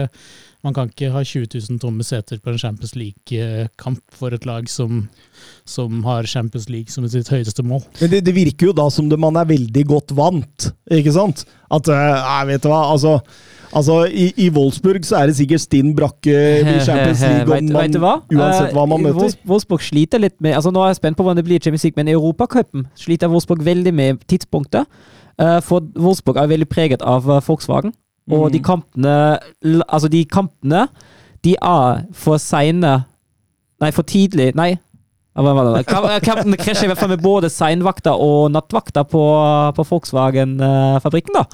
[0.64, 4.69] man kan ikke ha 20 000 tomme seter på en Champions League-kamp for et lag
[4.73, 5.05] som,
[5.69, 7.85] som, har Champions League som sitt høyeste mål.
[8.01, 11.45] Men det, det virker jo da som det man er veldig godt vant, ikke sant?
[11.69, 13.19] At, uh, vet du hva, altså
[13.76, 16.35] Altså, i, i, Wolfsburg så er det sikkert stinn brakke
[16.72, 18.00] i Champions League om man, vet
[18.38, 19.37] uansett hva man møter.
[19.48, 21.85] Wolfsburg sliter litt med altså Nå er jeg spent på hvordan det blir i Champions
[21.85, 24.88] League, men i Europacupen sliter Wolfsburg veldig med tidspunktet.
[25.38, 27.92] Uh, for Wolfsburg er veldig preget av uh, Volkswagen.
[28.28, 28.52] Og mm.
[28.52, 29.14] de kampene
[29.88, 30.88] Altså, de kampene
[31.44, 33.02] de er for seine
[33.78, 34.74] Nei, for tidlig Nei,
[36.27, 39.22] Kampen krasjer i hvert fall med både seinvakta og nattvakta på,
[39.77, 41.44] på Volkswagen-fabrikken, da.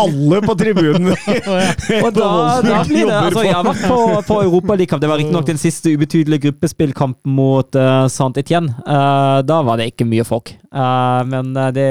[0.00, 1.08] Alle på tribunen!
[2.04, 2.28] og da,
[2.64, 3.98] da blir det altså, Jeg har vært på,
[4.28, 5.02] på Europaligakamp.
[5.02, 8.76] Det var riktignok den siste ubetydelige gruppespillkampen mot uh, Saint-Étienne.
[8.84, 10.52] Uh, da var det ikke mye folk.
[10.70, 11.88] Uh, men det,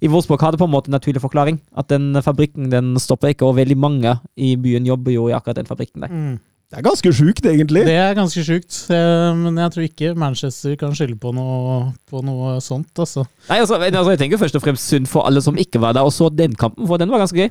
[0.00, 1.60] i Wolfsburg hadde på en måte en naturlig forklaring.
[1.78, 5.58] At den fabrikken den stopper ikke, og veldig mange i byen jobber jo i akkurat
[5.60, 6.14] den fabrikken der.
[6.14, 6.40] Mm.
[6.72, 7.82] Det er ganske sjukt, egentlig.
[7.84, 12.22] Det er ganske sjukt, eh, men jeg tror ikke Manchester kan skylde på noe, på
[12.24, 12.88] noe sånt.
[12.96, 13.26] Altså.
[13.50, 16.08] Nei, altså, altså, Jeg tenker først og fremst synd for alle som ikke var der
[16.08, 17.50] og så den kampen, for den var ganske gøy.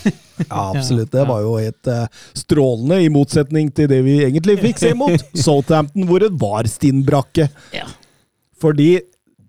[0.46, 1.12] ja, absolutt.
[1.12, 5.28] Det var jo helt uh, strålende, i motsetning til det vi egentlig fikk se mot
[5.44, 7.50] Southampton, hvor det var stinnbrakke.
[7.76, 7.84] Ja.
[8.56, 8.94] Fordi,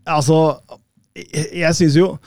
[0.04, 0.58] altså
[1.16, 2.18] Jeg, jeg syns jo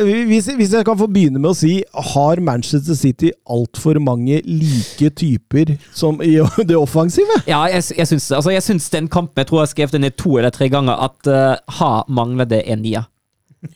[0.00, 1.74] hvis, hvis, jeg kan få begynne med å si,
[2.14, 6.38] har Manchester City altfor mange like typer som i
[6.70, 7.42] det offensive?
[7.50, 10.06] Ja, jeg, jeg syns altså, jeg syns den kampen, jeg tror jeg har skrevet den
[10.08, 13.08] ned to eller tre ganger, at uh, ha mangler det en nier.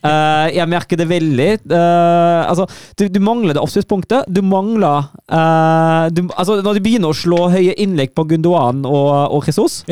[0.01, 1.49] Uh, jeg merker det veldig.
[1.69, 2.65] Uh, altså,
[2.97, 4.29] du, du, mangler det oppspillspunktet.
[4.33, 9.09] Du mangler uh, du, altså, Når de begynner å slå høye innlegg på Gundogan og,
[9.37, 9.83] og Jesus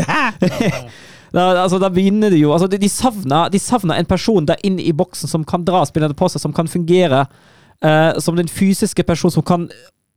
[1.34, 4.60] Da, altså, da begynner det jo altså, De, de, savner, de savner en person der
[4.64, 8.52] inne i boksen som kan dra spillerne på seg, som kan fungere uh, som den
[8.52, 9.68] fysiske personen som kan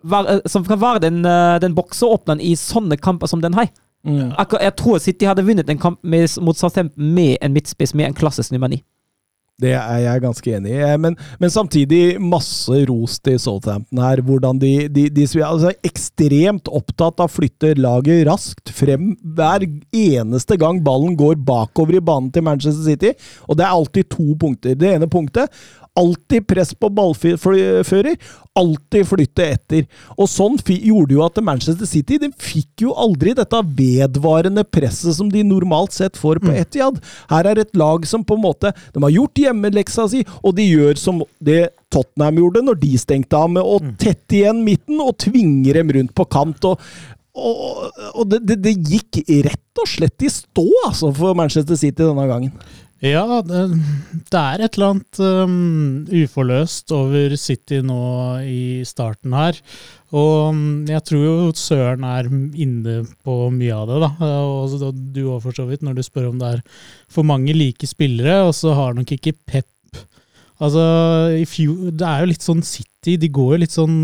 [0.04, 3.72] være, som kan være den, uh, den bokseåpneren i sånne kamper som den her.
[4.06, 4.36] Mm.
[4.38, 8.14] Jeg tror City hadde vunnet en kamp med, mot Southampton med en midtspiss med en
[8.14, 8.82] klassisk nummer ni.
[9.62, 10.80] Det er jeg ganske enig i.
[10.84, 14.20] Eh, Men, men samtidig masse ros til Southampton her.
[14.20, 19.64] Hvordan de, de, de er altså ekstremt opptatt av å flytte laget raskt frem hver
[19.96, 23.14] eneste gang ballen går bakover i banen til Manchester City.
[23.48, 24.76] Og det er alltid to punkter.
[24.76, 25.48] Det ene punktet
[25.96, 28.16] Alltid press på ballfører,
[28.56, 29.86] alltid flytte etter.
[30.16, 35.30] Og sånn gjorde jo at Manchester City de fikk jo aldri dette vedvarende presset som
[35.32, 37.00] de normalt sett får på Etiad.
[37.32, 40.68] Her er et lag som på en måte De har gjort hjemmeleksa si, og de
[40.68, 45.16] gjør som det Tottenham gjorde når de stengte av med å tette igjen midten og
[45.22, 46.64] tvinge dem rundt på kant.
[46.64, 46.80] og
[47.36, 52.00] og, og det, det, det, gikk rett og slett i stå altså, for Manchester City
[52.00, 52.54] denne gangen.
[53.04, 53.58] Ja, det,
[54.32, 57.98] er et eller annet um, uforløst over City nå
[58.40, 59.58] i starten her.
[60.16, 64.10] Og um, jeg tror jo Søren er inne på mye av det, da.
[64.48, 64.78] Og,
[65.12, 66.64] du òg, for så vidt, når du spør om det er
[67.12, 68.40] for mange like spillere.
[68.48, 69.68] Og så har nok ikke Pep
[70.56, 70.82] Altså,
[71.36, 73.96] i fjor Det er jo litt sånn City, de går jo litt sånn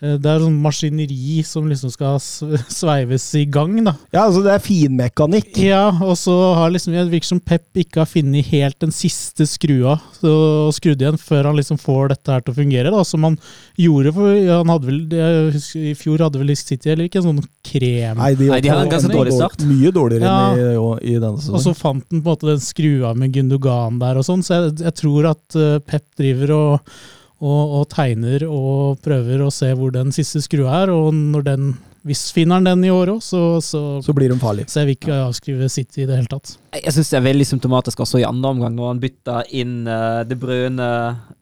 [0.00, 2.16] det er sånn maskineri som liksom skal
[2.80, 3.92] sveives i gang, da.
[4.14, 5.52] Ja, altså det er finmekanikk.
[5.60, 9.44] Ja, og så har liksom Det virker som Pep ikke har funnet helt den siste
[9.48, 13.04] skrua og skrudd igjen før han liksom får dette her til å fungere, da.
[13.04, 13.36] Som han
[13.80, 17.28] gjorde for han hadde vel jeg husker, I fjor hadde vel City eller ikke en
[17.28, 18.18] sånn krem...
[18.18, 19.64] Nei, de, Nei, de hadde en ganske dårlig start.
[19.68, 20.50] Mye dårligere ja.
[20.56, 21.60] enn i, i, denne sesongen.
[21.60, 24.56] Og så fant han på en måte den skrua med Gundogan der og sånn, så
[24.56, 26.92] jeg, jeg tror at uh, Pep driver og
[27.40, 30.92] og, og, tegner og prøver å se hvor den siste skrua er.
[30.92, 31.70] Og når den,
[32.06, 34.66] hvis finner han den i år òg, så, så, så, blir de farlig.
[34.68, 36.54] Så jeg vil ikke avskrive City i det hele tatt.
[36.76, 40.20] Jeg syns det er veldig symptomatisk også i andre omgang, når han bytta inn uh,
[40.28, 40.90] De Brøne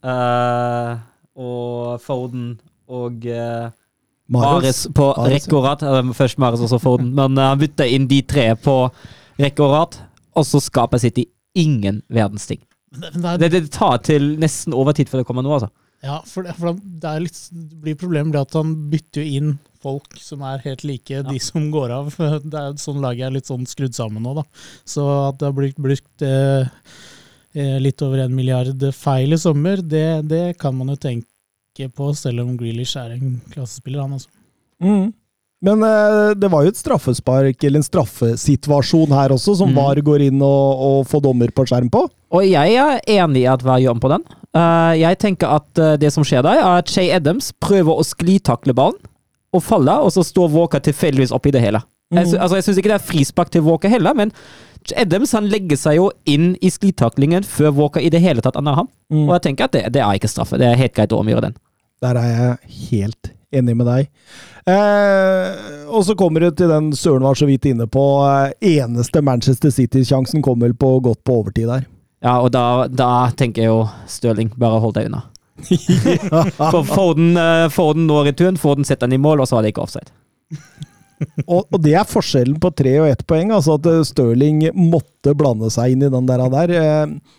[0.06, 0.92] uh,
[1.38, 2.52] og Foden
[2.88, 3.68] og uh,
[4.28, 5.82] Mares på rekke og rad.
[6.14, 7.11] Først Mares og så Foden.
[7.16, 8.84] Men han bytta inn de tre på
[9.40, 10.00] rekke og rad,
[10.38, 11.26] og så skaper City
[11.58, 12.62] ingen verdens ting.
[12.88, 15.88] Det, det, det, tar til nesten overtid før det kommer noe, altså.
[16.04, 20.18] Ja, for, det, for det, litt, det blir problemet at han bytter jo inn folk
[20.22, 21.24] som er helt like ja.
[21.26, 22.12] de som går av.
[22.50, 24.46] Det er Sånn laget er litt sånn skrudd sammen nå, da.
[24.87, 26.70] Så at det har blitt brukt eh,
[27.54, 32.12] eh, litt over en milliard feil i sommer, det, det, kan man jo tenke på,
[32.18, 34.30] selv om Grealish er en klassespiller, han altså.
[34.82, 35.11] Mm.
[35.66, 39.78] Men eh, det var jo et straffespark, eller en straffesituasjon her også, som mm.
[39.78, 42.06] VAR går inn og, og, får dommer på skjerm på.
[42.34, 44.26] Og jeg er enig i at VAR gjør om på den.
[44.56, 48.06] Uh, jeg tenker at uh, det som skjer der, er at Shay Adams prøver å
[48.06, 48.98] sklitakle ballen,
[49.54, 51.80] og faller, og så står Walker tilfeldigvis oppi det hele.
[52.12, 52.18] Mm.
[52.20, 54.32] Jeg, altså, jeg syns ikke det er frispark til Walker heller, men
[54.96, 58.78] Adams han legger seg jo inn i sklitaklingen før Walker i det hele tatt anner
[58.82, 58.88] ham.
[59.12, 59.26] Mm.
[59.26, 60.61] Og jeg tenker at det, det, er ikke straffe.
[60.61, 61.58] Det er helt greit å omgjøre den.
[62.04, 64.08] Der er jeg helt enig med deg.
[64.68, 65.52] Eh,
[65.88, 68.04] og så kommer det til den Søren var så vidt inne på.
[68.28, 71.88] Eh, eneste Manchester City-sjansen kommer på godt på overtid der.
[72.24, 75.24] Ja, og da, da tenker jeg jo Stirling, bare hold deg unna.
[76.72, 79.74] For Foden, uh, Foden nå returen, Foden setter den i mål, og så var det
[79.74, 80.11] ikke offside.
[81.50, 83.52] og, og, det er forskjellen på tre og ett poeng.
[83.54, 86.46] altså At Stirling måtte blande seg inn i den der.
[86.54, 86.74] der.
[86.78, 87.38] Eh,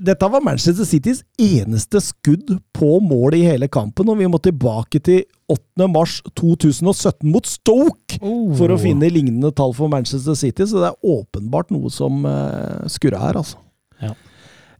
[0.00, 5.00] dette var Manchester Citys eneste skudd på mål i hele kampen, og vi må tilbake
[5.02, 5.88] til 8.
[5.90, 8.52] mars 2017 mot Stoke oh.
[8.58, 12.86] for å finne lignende tall for Manchester City, så det er åpenbart noe som uh,
[12.90, 13.58] skurrer her, altså.
[14.00, 14.14] Ja.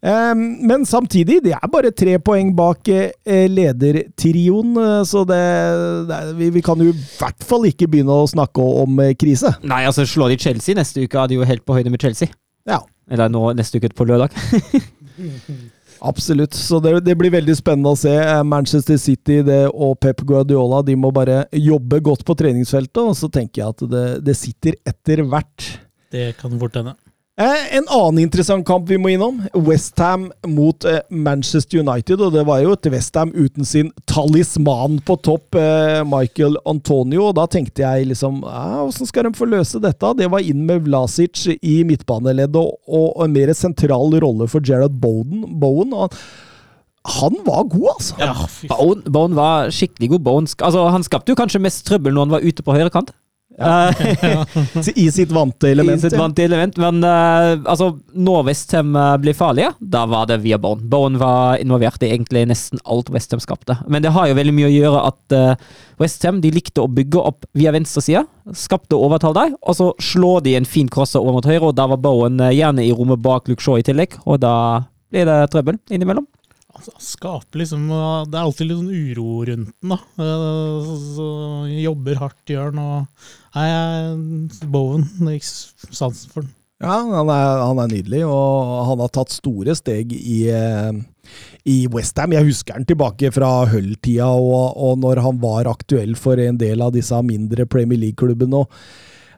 [0.00, 2.88] Um, men samtidig, de er bare tre poeng bak
[3.26, 5.40] ledertrioen, så det,
[6.09, 9.52] det vi, vi, kan jo i hvert fall ikke begynne å snakke om krise.
[9.66, 12.33] Nei, altså slår de Chelsea neste uke, er de jo helt på høyde med Chelsea.
[12.68, 12.83] Ja.
[13.11, 14.35] Eller nå neste uke på lørdag.
[16.01, 16.55] Absolutt.
[16.57, 18.12] Så det, det, blir veldig spennende å se.
[18.14, 23.16] Eh, Manchester City det, og Pep Guardiola de må bare jobbe godt på treningsfeltet, og
[23.18, 25.68] så tenker jeg at det, det sitter etter hvert.
[26.11, 26.96] Det kan fort hende.
[27.40, 29.38] Eh, en annen interessant kamp vi må innom.
[29.57, 32.20] Westham mot eh, Manchester United.
[32.20, 37.31] Og det var jo et Westham uten sin talisman på topp, eh, Michael Antonio.
[37.31, 40.12] Og da tenkte jeg liksom Åssen skal de få løse dette?
[40.18, 45.46] Det var inn med Vlasic i midtbaneleddet og en mer sentral rolle for Gerard Bowen.
[45.62, 46.12] Bowen og
[47.09, 48.16] han var god, altså.
[48.20, 48.35] Ja,
[48.68, 50.24] Bowen, Bowen, var skikkelig god.
[50.26, 53.14] Bowen, altså, han skapte jo kanskje mest trøbbel når han var ute på høyre kant.
[53.61, 54.46] Ja.
[54.94, 55.99] I sitt vante element.
[55.99, 60.40] I sitt vante element, Men uh, altså, når Westham eh, blir farlige, da var det
[60.44, 60.83] via Bowen.
[60.90, 63.77] Bowen var involvert i egentlig nesten alt Westham skapte.
[63.88, 65.70] Men det har jo veldig mye å gjøre at uh,
[66.01, 68.25] Westham likte å bygge opp via venstresida.
[68.57, 71.87] Skapte overtall der, og så slår de en fin crosser over mot høyre, og da
[71.90, 74.55] var Bowen gjerne i rommet bak Luke Shaw i tillegg, og da
[75.11, 76.27] blir det trøbbel innimellom.
[76.80, 79.98] Altså, skaper liksom Det er alltid litt sånn uro rundt den, da.
[80.16, 81.26] Så, så
[81.76, 83.66] jobber hardt, gjør den, Og Nei,
[84.70, 85.48] Bowen, det gikk
[85.92, 86.54] sansen for den.
[86.80, 90.94] Ja, han er, han er nydelig, og han har tatt store steg i, eh,
[91.68, 92.32] i Westham.
[92.32, 96.80] Jeg husker han tilbake fra Hull-tida, og, og når han var aktuell for en del
[96.80, 98.62] av disse mindre Premier League-klubbene.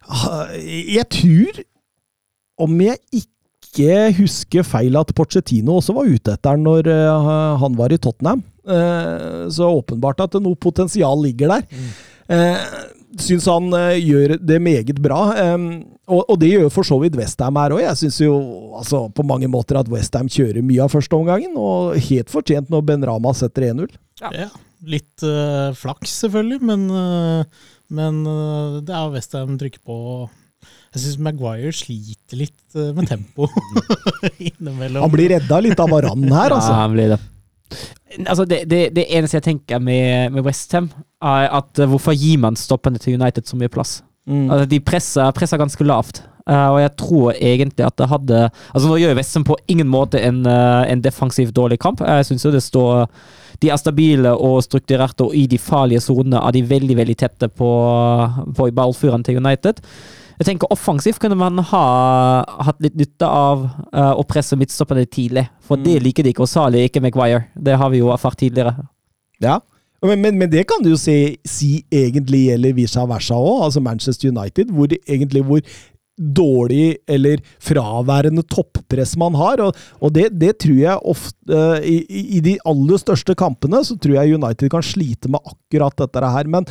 [0.07, 1.64] ah, Jeg tror,
[2.62, 3.28] om jeg ikke
[4.19, 7.31] husker feil, at Pochettino også var ute etter han når eh,
[7.63, 8.43] han var i Tottenham.
[8.69, 11.71] Eh, så åpenbart at noe potensial ligger der.
[11.71, 15.21] Mm syns han uh, gjør det meget bra.
[15.55, 15.67] Um,
[16.07, 17.83] og, og, det gjør for så vidt Westham her òg.
[17.85, 18.35] Jeg syns jo
[18.79, 23.07] altså, på mange måter at Westham kjører mye av førsteomgangen, og helt fortjent når Ben
[23.09, 23.93] Rama setter 1-0.
[24.23, 24.33] Ja.
[24.45, 24.51] ja.
[24.83, 28.23] Litt uh, flaks, selvfølgelig, men, uh, men
[28.87, 29.99] det er Westham trykker på.
[30.92, 33.46] Jeg syns Maguire sliter litt med tempo
[34.48, 35.00] innimellom.
[35.05, 36.72] Han blir redda litt av Varan her, altså.
[36.72, 37.20] Ja, han blir det.
[38.26, 40.90] Altså det, det, det, eneste jeg tenker med, med Westham,
[41.22, 44.00] er at uh, hvorfor gir man stoppene til United så mye plass?
[44.28, 44.50] Mm.
[44.50, 46.22] Altså de presser, presser, ganske lavt.
[46.44, 50.18] Uh, og jeg tror egentlig at det hadde Altså Nå gjør Westham på ingen måte
[50.18, 52.02] en, uh, en defensivt dårlig kamp.
[52.02, 53.07] Jeg syns jo det står
[53.62, 57.48] De er stabile og strukturerte, og i de farlige sonene er de veldig veldig tette
[57.48, 57.70] på,
[58.59, 59.81] på ballføreren til United.
[60.42, 61.83] Jeg tenker Offensivt kunne man ha
[62.66, 63.61] hatt litt nytte av
[63.94, 65.44] uh, å presse midtstopperne tidlig.
[65.62, 65.85] For mm.
[65.87, 67.44] det liker de ikke, og særlig ikke Maguire.
[67.55, 68.74] Det har vi jo erfart tidligere.
[69.42, 69.61] Ja,
[70.02, 73.68] men, men, men, det kan du jo si, si egentlig gjelder vice versa òg.
[73.68, 75.62] Altså Manchester United, hvor egentlig hvor
[76.18, 79.62] dårlig eller fraværende toppress man har.
[79.62, 83.94] Og, og det, det, tror jeg ofte uh, i, i, de aller største kampene så
[83.94, 86.50] tror jeg United kan slite med akkurat dette her.
[86.50, 86.66] Men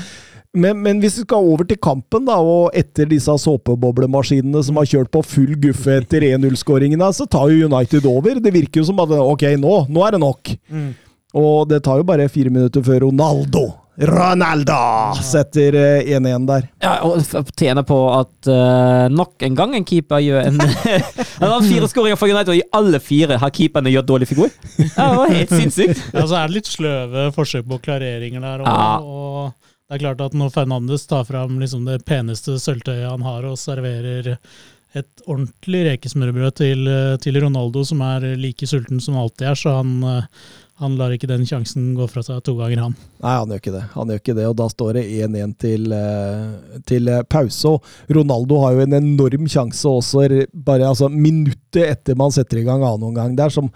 [0.53, 4.89] men, men, hvis vi skal over til kampen, da, og etter disse såpeboblemaskinene som har
[4.89, 8.41] kjørt på full guffe etter 1-0-skåringene, så tar jo United over.
[8.43, 10.55] Det virker jo som at ok, nå, nå er det nok.
[10.67, 10.89] Mm.
[11.39, 13.69] Og det tar jo bare fire minutter før Ronaldo
[14.01, 14.73] Ronaldo
[15.19, 16.67] setter 1-1 eh, der.
[16.81, 20.61] Ja, og tjener på at uh, nok en gang en keeper gjør en
[21.41, 24.49] Han har fire skåringer for United, og i alle fire har keeperne gjort dårlig figur.
[24.79, 26.05] Ja, det var helt sinnssykt.
[26.15, 28.63] Ja, så er det litt sløve forsøk på klareringer der.
[28.63, 28.95] Og, ja.
[29.01, 33.43] og det er klart at når Fernandes tar fram liksom det peneste sølvtøyet han har,
[33.43, 34.29] og serverer
[34.95, 36.87] et ordentlig rekesmørbrød til,
[37.19, 39.91] til, Ronaldo, som er like sulten som alltid er, så han,
[40.79, 42.95] han lar ikke den sjansen gå fra seg to ganger, han.
[43.21, 43.83] Nei, han gjør ikke det.
[43.93, 47.75] Han gjør ikke det, og da står det 1-1 til, eh, til, pause.
[47.75, 52.65] Og Ronaldo har jo en enorm sjanse også, bare altså, minuttet etter man setter i
[52.65, 53.69] gang annen omgang der, som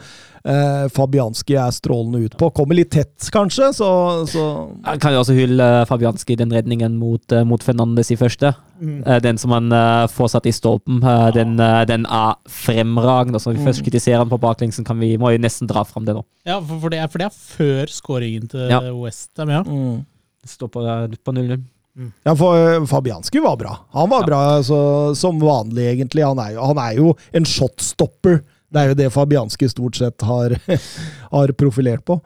[0.45, 2.49] eh, Fabianski er strålende ut på.
[2.55, 3.89] Kommer litt tett, kanskje, så,
[4.29, 4.45] så
[4.85, 8.53] Jeg kan jo også hylle Fabianski den redningen mot, eh, mot Fernandes i første.
[8.81, 9.03] Mm.
[9.07, 10.99] Eh, den som han uh, får satt i stolpen.
[11.03, 13.39] Uh, den, uh, den, er fremragende.
[13.39, 13.69] Så når vi mm.
[13.69, 16.25] først kritiserer han på baklengsen, kan vi, må vi nesten dra fram det nå.
[16.45, 18.81] Ja, for, for, det, er, for det, er, før skåringen til ja.
[19.35, 19.63] Westham, ja.
[19.67, 20.05] Mm.
[20.43, 21.63] Står på 0-0.
[21.97, 22.11] Mm.
[22.23, 23.77] Ja, for Fabianski var bra.
[23.91, 24.25] Han var ja.
[24.25, 26.23] bra så, som vanlig, egentlig.
[26.23, 28.41] Han er, jo, han er jo en shotstopper.
[28.69, 30.55] Det er jo det Fabianski stort sett har,
[31.31, 32.19] har profilert på.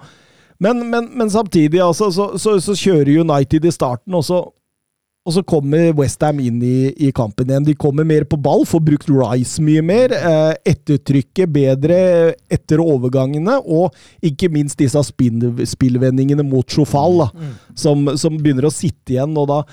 [0.60, 4.44] Men, men, men samtidig, altså, så, så, så, kjører United i starten, og så,
[5.30, 7.68] og så kommer Westham inn i, i, kampen igjen.
[7.68, 10.16] De kommer mer på ball, får brukt Rice mye mer.
[10.16, 12.00] Eh, ettertrykket bedre
[12.50, 13.94] etter overgangene, og
[14.26, 17.54] ikke minst disse spillvendingene mot Chofal, mm.
[17.78, 19.38] som, som begynner å sitte igjen.
[19.38, 19.64] og da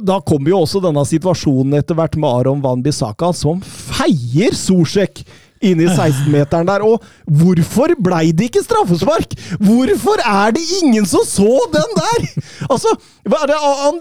[0.00, 5.22] da kommer jo også denne situasjonen etter hvert med Aron Van Bissaka, som feier Sorsek
[5.64, 6.84] inn i 16-meteren der.
[6.86, 7.02] Og
[7.40, 9.34] hvorfor blei det ikke straffespark?!
[9.60, 12.28] Hvorfor er det ingen som så den der?!
[12.70, 12.92] Altså,
[13.24, 14.00] det, han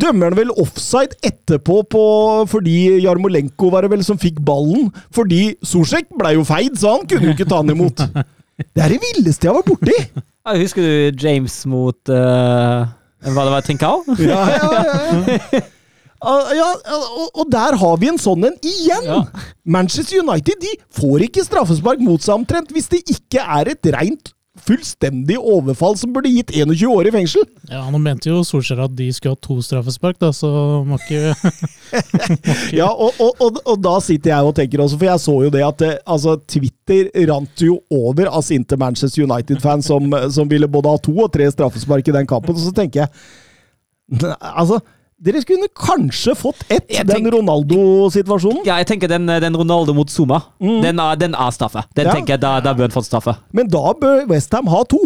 [0.00, 2.04] dømmer han vel offside etterpå på,
[2.50, 4.90] fordi Jarmolenko var det vel som fikk ballen?
[5.14, 8.04] Fordi Sorsek blei jo feid, så han kunne jo ikke ta han imot.
[8.54, 9.96] Det er det villeste jeg har vært borti!
[10.44, 12.84] Ja, husker du James mot uh
[13.32, 14.02] hva det var, Trincao?
[14.20, 14.96] ja, ja, ja.
[15.54, 15.60] ja,
[16.24, 19.08] og, og der har vi en sånn en igjen!
[19.08, 19.20] Ja.
[19.64, 24.34] Manchester United de får ikke straffespark mot seg omtrent hvis det ikke er et rent
[24.64, 27.42] fullstendig overfall som burde gitt 21 år i fengsel.
[27.66, 30.50] Ja, Nå mente jo Solskjær at de skulle ha to straffespark, da, så
[30.88, 31.34] må ikke,
[32.78, 35.52] Ja, og, og, og, og, da sitter jeg og tenker også, for jeg så jo
[35.54, 40.70] det at eh, altså, Twitter rant jo over av sinte Manchester United-fans som, som ville
[40.70, 43.14] både ha to og tre straffespark i den kampen, og så tenker jeg
[44.44, 44.76] Altså
[45.24, 48.62] dere skulle kanskje fått ett, tenk, den Ronaldo-situasjonen.
[48.68, 50.42] Ja, jeg tenker den, den Ronaldo mot Zuma.
[50.60, 50.80] Mm.
[50.84, 51.86] Den, er, den, er straffe.
[51.96, 52.16] Den ja.
[52.16, 53.38] tenker jeg, Da, da bør han fått straffe.
[53.56, 55.00] Men da bør Westham ha to.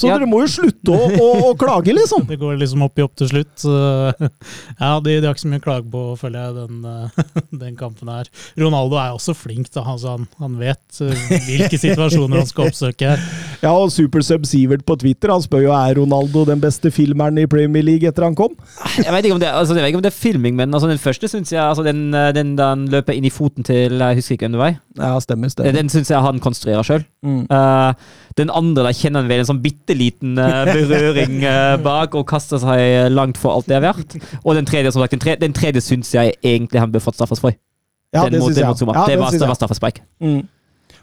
[0.00, 0.16] Så Ja.
[0.16, 2.24] dere må jo slutte å, å, å klage, liksom.
[2.30, 3.66] Det går liksom opp i opp til slutt.
[4.80, 7.24] Ja, de, de har ikke så mye å klage på, føler jeg, den, eh,
[7.64, 8.30] den kampen her.
[8.60, 9.82] Ronaldo er også flink, da.
[9.92, 13.12] Altså, han, han vet eh, hvilke situasjoner han skal oppsøke.
[13.60, 17.46] Ja, og Supersub Sivert på Twitter han spør jo er Ronaldo den beste filmeren i
[17.50, 18.54] Premier League etter han kom.
[18.96, 20.88] Jeg vet ikke om det, altså, jeg vet ikke om det er filming, men altså,
[20.90, 24.00] den første syns jeg altså, den, den, den da han løper inn i foten til
[24.00, 24.78] Jeg husker ikke hvem det var.
[24.98, 25.74] Ja, stemmer, stemmer.
[25.76, 27.04] Den syns jeg han konstruerer sjøl.
[27.22, 27.44] Mm.
[28.38, 32.24] den andre der kjenner han vel en sånn bitte liten uh, berøring uh, bak og
[32.30, 34.16] kaster seg langt for alt det er verdt.
[34.42, 37.20] Og den tredje som sagt, den, tredje, den tredje syns jeg egentlig han bør fått
[37.20, 37.54] straffes for.
[38.10, 38.66] Ja, den det syns jeg.
[38.66, 40.02] Ja, det det, var, var straffespark.
[40.18, 40.42] Mm.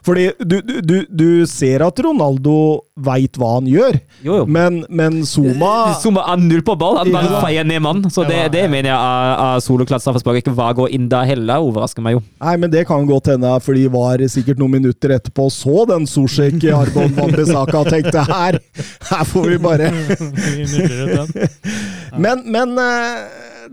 [0.06, 4.46] Fordi du, du, du, du ser at Ronaldo veit hva han gjør, Jo, jo.
[4.50, 6.98] men, men Zuma Zuma er null på ball.
[7.02, 7.42] Han bare Ja.
[7.44, 8.04] feier ned mann.
[8.14, 10.40] Så det, det mener jeg er, er soloklart straffespark.
[10.42, 12.22] Ikke hva går inn der heller, overrasker meg jo.
[12.42, 15.84] Nei, men det kan godt hende, for de var sikkert noen minutter etterpå og så
[15.92, 18.58] den Sosjek Arbon Wambisaka og tenkte her,
[19.12, 19.92] her får vi bare.
[22.18, 23.26] Men, men eh,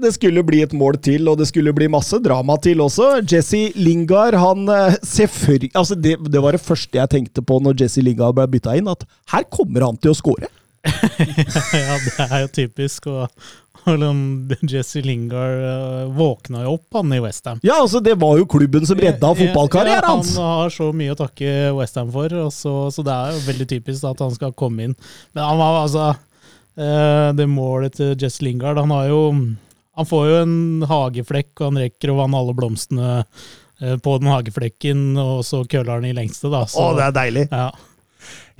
[0.05, 3.23] det skulle bli et mål til, og det skulle bli masse drama til også.
[3.25, 7.81] Jesse Lingard, han eh, selvfølgelig altså det, det var det første jeg tenkte på når
[7.85, 10.51] Jesse Lingard ble bytta inn, at her kommer han til å score.
[11.75, 13.07] Ja, det er jo typisk.
[13.09, 13.29] Og,
[13.89, 14.03] og
[14.71, 17.61] Jesse Lingard eh, våkna jo opp, han i Westham.
[17.65, 20.35] Ja, altså det var jo klubben som redda fotballkarrieren hans.
[20.41, 23.69] Han har så mye å takke Westham for, og så, så det er jo veldig
[23.75, 24.97] typisk at han skal komme inn.
[25.37, 29.21] Men han var altså eh, Det målet til Jesse Lingard Han har jo
[29.97, 30.57] Han får jo en
[30.91, 35.99] hageflekk, og han rekker å vanne alle blomstene eh, på den hageflekken, og så køller
[36.01, 36.65] han i lengste, da.
[36.71, 37.49] Så, Å, det er deilig.
[37.53, 37.69] ja,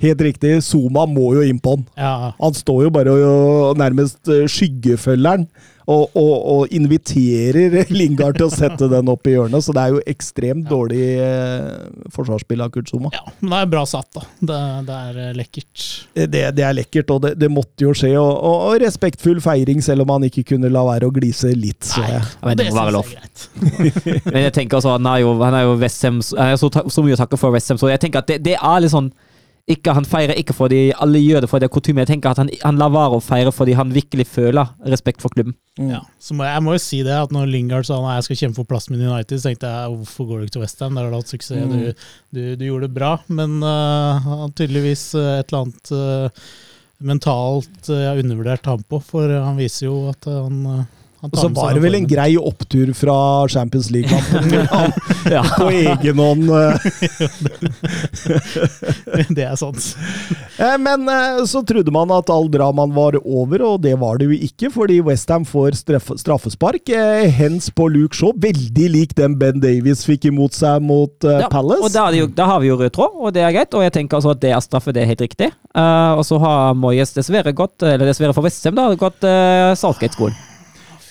[0.03, 0.51] Helt riktig.
[0.61, 1.85] Zuma må jo inn på han.
[1.97, 2.31] ja.
[2.39, 5.47] Han står jo bare og nærmest eh, skyggefølger den,
[5.85, 9.65] og, og, og inviterer Lingard til å sette den opp i hjørnet.
[9.65, 13.11] Så det er jo ekstremt dårlig eh, forsvarsspill av Kurt Zuma.
[13.13, 13.23] ja.
[13.41, 14.25] Men det er bra satt, da.
[14.39, 15.85] Det, det er eh, lekkert.
[16.15, 18.15] Det, det er lekkert, og det, det måtte jo skje.
[18.17, 21.85] Og, og, og respektfull feiring, selv om han ikke kunne la være å glise litt.
[21.85, 22.17] Så Nei,
[22.49, 23.13] vet, det må være lov.
[23.13, 23.29] er.
[24.33, 27.05] Men jeg tenker altså, han er jo, han er jo Westham Han har så, så
[27.05, 29.13] mye å takke for Westham, så jeg tenker at det, det er litt sånn
[29.65, 32.03] ikke, Han feirer ikke fordi alle gjør det for det er kutyme.
[32.03, 35.33] Jeg tenker at han, han lar være å feire fordi han virkelig føler respekt for
[35.33, 35.55] klubben.
[35.81, 38.27] Ja, så må jeg, jeg må jo si det, at når Lingard sa at jeg
[38.27, 40.65] skal kjempe for plassen min i United, så tenkte jeg hvorfor går du ikke til
[40.65, 40.99] Westham?
[40.99, 42.05] Der har du hatt suksess, du,
[42.37, 43.11] du, du gjorde det bra.
[43.41, 46.45] Men uh, tydeligvis uh, et eller annet uh,
[47.09, 51.04] mentalt uh, jeg har undervurdert ham på, for han viser jo at han, uh, han
[51.25, 53.15] Og så var det vel en grei opptur fra
[53.49, 54.67] Champions League-kampen.
[55.25, 55.41] Ja.
[55.57, 56.49] På egen hånd.
[56.53, 56.75] eh.
[59.37, 59.81] Det er sant.
[60.59, 64.27] Eh, Men eh, så trodde man at all dramaen var over, og det var det
[64.29, 66.93] jo ikke, fordi Westham får straffespark.
[67.39, 71.81] Hens på Luke Shaw, veldig lik den Ben Davies fikk imot seg mot Ja, Palace.
[71.81, 73.73] og da, jo, da har vi jo rød tråd, og det er greit.
[73.73, 75.49] Og jeg tenker altså at det er straffe, det er helt riktig.
[75.73, 80.37] Eh, og så har Moyes dessverre gått, eller dessverre for Westham, da, gått uh, Southgate-skolen.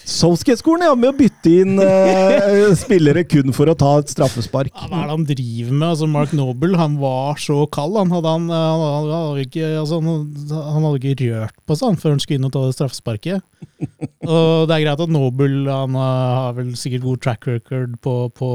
[0.04, 4.68] Southgate-skolen ja, med å bytte inn uh, spillere kun for å ta et straffespark.
[4.74, 5.86] Ja, hva er det han driver med?
[5.88, 7.96] Altså Mark Noble han var så kald.
[7.96, 12.14] Han hadde, han, han, han, hadde ikke, altså, han, hadde ikke rørt på seg før
[12.14, 13.48] han skulle inn og ta det straffesparket.
[14.28, 18.18] og Det er greit at Noble han uh, har vel sikkert god track record på,
[18.36, 18.52] på,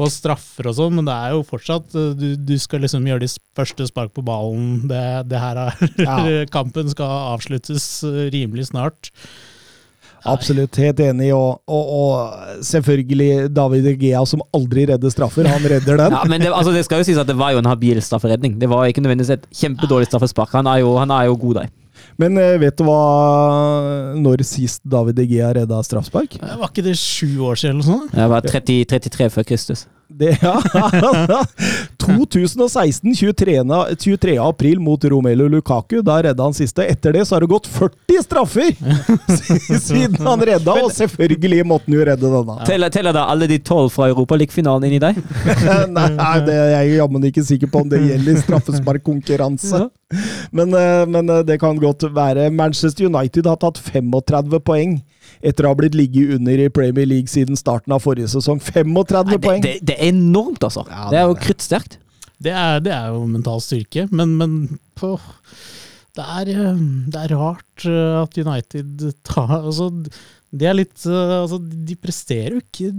[0.00, 3.32] på straffer og sånn, men det er jo fortsatt Du, du skal liksom gjøre de
[3.60, 4.86] første spark på ballen.
[4.88, 6.20] Det, det her er Ja.
[6.56, 7.98] Kampen skal avsluttes
[8.32, 9.12] rimelig snart.
[10.28, 11.32] Absolutt, helt enig.
[11.34, 15.48] Og, og, og selvfølgelig David Egea, som aldri redder straffer.
[15.50, 16.14] Han redder den.
[16.18, 18.58] Ja, men det, altså, det skal jo sies at det var jo en habil strafferedning.
[18.60, 20.52] Det var ikke nødvendigvis et kjempedårlig straffespark.
[20.58, 21.72] Han er jo, han er jo god der.
[22.20, 22.96] Men eh, vet du hva
[24.20, 26.36] Når sist David Egea redda straffespark?
[26.40, 28.14] Eh, Var ikke det sju år siden eller noe sånt?
[28.16, 29.86] Det var 30, 33 før Kristus.
[30.14, 31.44] Det, ja.
[31.96, 33.62] 2016, 23.
[33.98, 34.38] 23.
[34.38, 36.02] april mot Romelu Lukaku.
[36.02, 36.84] Da redda han siste.
[36.84, 38.72] Etter det så har det gått 40 straffer
[39.86, 42.58] siden han redda, og selvfølgelig måtte han jo redde denne.
[42.66, 45.18] Teller, teller da alle de tolv fra Europaligafinalen inni deg?
[45.92, 49.86] Nei, det er jeg jammen ikke sikker på om det gjelder straffesparkkonkurranse.
[50.52, 52.50] Men, eh, men eh, det kan godt være.
[52.50, 54.98] Manchester United har tatt 35 poeng
[55.42, 58.60] etter å ha blitt ligget under i Premier League siden starten av forrige sesong.
[58.62, 59.62] 35 Nei, poeng!
[59.64, 60.86] det, det er enormt, altså.
[60.88, 61.46] Ja, det er jo det er det.
[61.48, 61.98] kruttsterkt.
[62.42, 64.54] Det er, det er jo mental styrke, men, men
[64.98, 65.14] på,
[66.18, 69.90] det, er, eh, det er rart eh, at United tar altså,
[70.50, 72.90] Det er litt eh, altså, De presterer jo ikke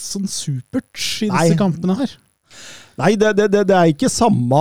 [0.00, 1.58] sånn supert i disse Nei.
[1.60, 2.12] kampene her.
[3.00, 4.60] Nei, det, det, det, det er ikke samme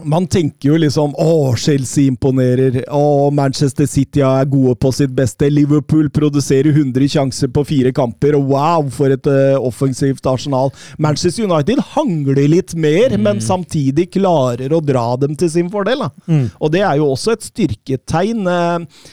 [0.00, 2.78] man tenker jo liksom Å, Chelsea imponerer.
[2.88, 5.50] Å, Manchester City er gode på sitt beste.
[5.52, 8.38] Liverpool produserer 100 sjanser på fire kamper.
[8.40, 10.72] Wow, for et uh, offensivt arsenal.
[10.98, 13.26] Manchester United hangler litt mer, mm.
[13.26, 16.08] men samtidig klarer å dra dem til sin fordel.
[16.26, 16.48] Mm.
[16.56, 18.48] Og det er jo også et styrketegn.
[18.48, 19.10] Uh,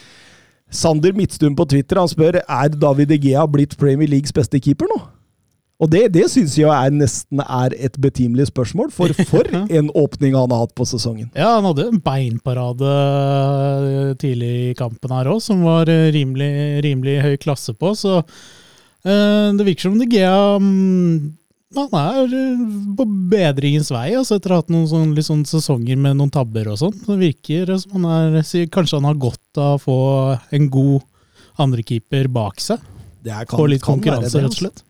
[0.70, 5.02] Sander Midtstuen på Twitter han spør er David Egea blitt Premier Leagues beste keeper nå.
[5.80, 10.36] Og det, det syns jeg er nesten er et betimelig spørsmål, for for en åpning
[10.36, 11.30] han har hatt på sesongen.
[11.32, 16.52] Ja, han hadde en beinparade eh, tidlig i kampen her òg, som var eh, rimelig,
[16.84, 17.94] rimelig, høy klasse på.
[17.96, 21.30] Så uh, det virker som De Gea um,
[21.76, 22.32] han er
[22.98, 26.72] på bedringens vei, altså etter å ha hatt noen sånn, sånn sesonger med noen tabber
[26.72, 26.96] og sånn.
[27.06, 29.98] Det virker som han er Kanskje han har godt av å få
[30.56, 31.06] en god
[31.62, 32.82] andrekeeper bak seg.
[33.22, 34.64] Det er, kan, Få litt konkurranse, rett og altså.
[34.66, 34.84] slett.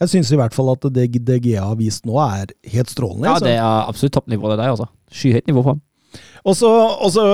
[0.00, 3.28] Jeg syns i hvert fall at det DGA har vist nå, er helt strålende.
[3.28, 4.72] Ja, det er absolutt toppnivå, det der.
[4.72, 4.88] altså.
[5.12, 5.82] Skyhøyt nivå på ham.
[6.40, 7.24] Og så, og så,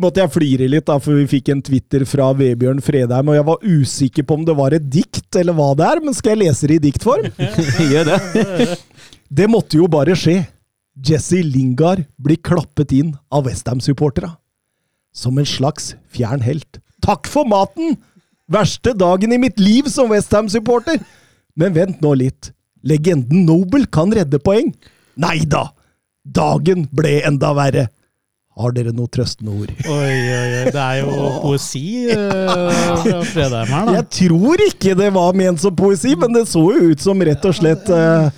[0.00, 3.46] måtte jeg flire litt, da, for vi fikk en Twitter fra Vebjørn Fredheim, og jeg
[3.48, 6.44] var usikker på om det var et dikt eller hva det er, men skal jeg
[6.44, 7.26] lese det i diktform?
[7.92, 8.68] Gjør det.
[9.42, 10.44] det måtte jo bare skje.
[11.02, 14.36] Jesse Lingard blir klappet inn av Westham-supportera.
[15.12, 16.78] Som en slags fjern helt.
[17.02, 17.98] Takk for maten!
[18.52, 21.02] Verste dagen i mitt liv som Westham-supporter!
[21.58, 22.52] Men vent nå litt.
[22.82, 24.72] Legenden Nobel kan redde poeng.
[25.20, 25.68] Nei da!
[26.22, 27.88] Dagen ble enda verre.
[28.60, 29.70] Har dere noe trøstende ord?
[29.88, 30.72] Oi, oi, oi.
[30.74, 33.94] Det er jo poesi uh, fra Fredheim her, da.
[33.96, 37.46] Jeg tror ikke det var ment som poesi, men det så jo ut som rett
[37.48, 38.28] og slett uh,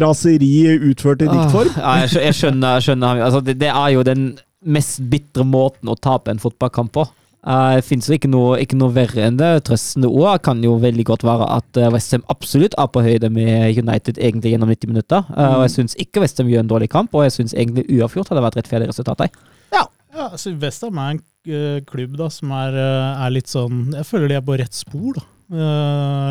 [0.00, 1.76] raseri utført i diktform.
[1.76, 2.78] Ja, jeg skjønner.
[2.78, 3.20] Jeg skjønner.
[3.28, 4.30] Altså, det, det, er jo den
[4.64, 7.04] mest bitre måten å tape en fotballkamp på.
[7.40, 9.48] Uh, finnes jo ikke noe, ikke noe, verre enn det.
[9.64, 13.78] Trøstende ord kan jo veldig godt være at uh, Westham absolutt er på høyde med
[13.80, 15.24] United egentlig gjennom 90 minutter.
[15.30, 15.54] Uh, mm.
[15.54, 18.44] Og Jeg syns ikke Westham gjør en dårlig kamp, og jeg syns egentlig uavgjort hadde
[18.44, 19.24] vært rettferdig resultat.
[19.72, 24.08] Ja, ja altså Westham er en uh, klubb da som er, er, litt sånn Jeg
[24.10, 25.16] føler de er på rett spor.
[25.16, 25.26] da.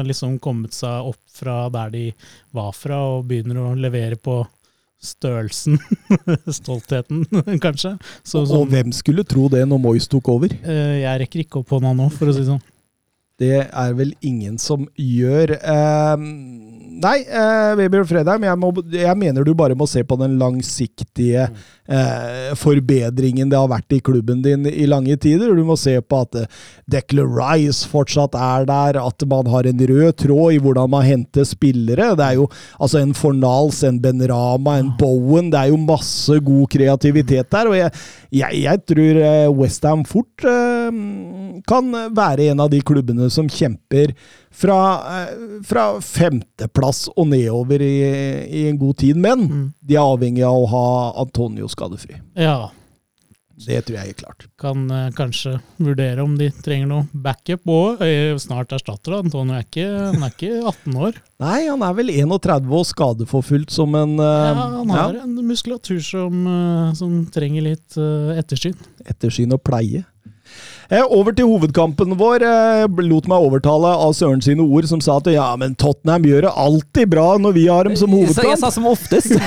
[0.08, 2.06] liksom kommet seg opp fra der de
[2.56, 4.44] var fra, og begynner å levere på
[5.00, 5.80] størrelsen,
[6.60, 7.24] stoltheten,
[7.66, 7.96] kanskje.
[8.24, 10.54] Så, og, og hvem skulle tro det når Moyes tok over?
[10.60, 12.64] Eh, jeg rekker ikke opp hånda nå, for å si det sånn.
[13.40, 15.54] Det er vel ingen som gjør.
[15.64, 16.20] Uh,
[17.00, 21.48] nei, eh, Weber Fredheim, jeg, må, jeg, mener du bare må se på den langsiktige
[21.48, 25.54] eh, forbedringen det har vært i klubben din i lange tider.
[25.56, 29.86] Du må se på at uh, Declan Rice fortsatt er der, at man har en
[29.92, 32.12] rød tråd i hvordan man henter spillere.
[32.20, 35.52] Det er jo altså en Fornals, en Benrama, en Bowen.
[35.54, 37.72] Det er jo masse god kreativitet der.
[37.72, 37.94] og jeg,
[38.42, 39.22] jeg, jeg tror
[39.60, 40.46] Westham fort
[41.70, 44.14] kan være en av de klubbene som kjemper
[44.52, 44.80] fra,
[45.22, 47.96] eh, fra femteplass og nedover i,
[48.48, 49.20] i, en god tid.
[49.20, 49.64] Men mm.
[49.80, 50.90] de er avhengig av å ha
[51.24, 52.20] Antonio skadefri.
[52.40, 52.72] Ja.
[53.60, 54.46] Det tror jeg er klart.
[54.62, 58.04] Kan uh, kanskje vurdere om de trenger noe backup og
[58.40, 59.18] snart erstatter.
[59.18, 61.20] Antonio er ikke, han er ikke 18 år.
[61.44, 65.26] Nei, han er vel 31 og skadeforfulgt som en uh, Ja, han har ja.
[65.28, 66.48] en muskulatur som,
[66.96, 68.00] som trenger litt
[68.40, 68.80] ettersyn.
[69.12, 70.06] Ettersyn og pleie.
[70.90, 72.42] Eh, over til hovedkampen vår.
[72.42, 76.48] Eh, lot meg overtale av Søren sine ord, som sa at ja, men Tottenham gjør
[76.48, 78.48] det alltid bra når vi har dem som hovedkamp.
[78.50, 79.36] Jeg sa som oftest.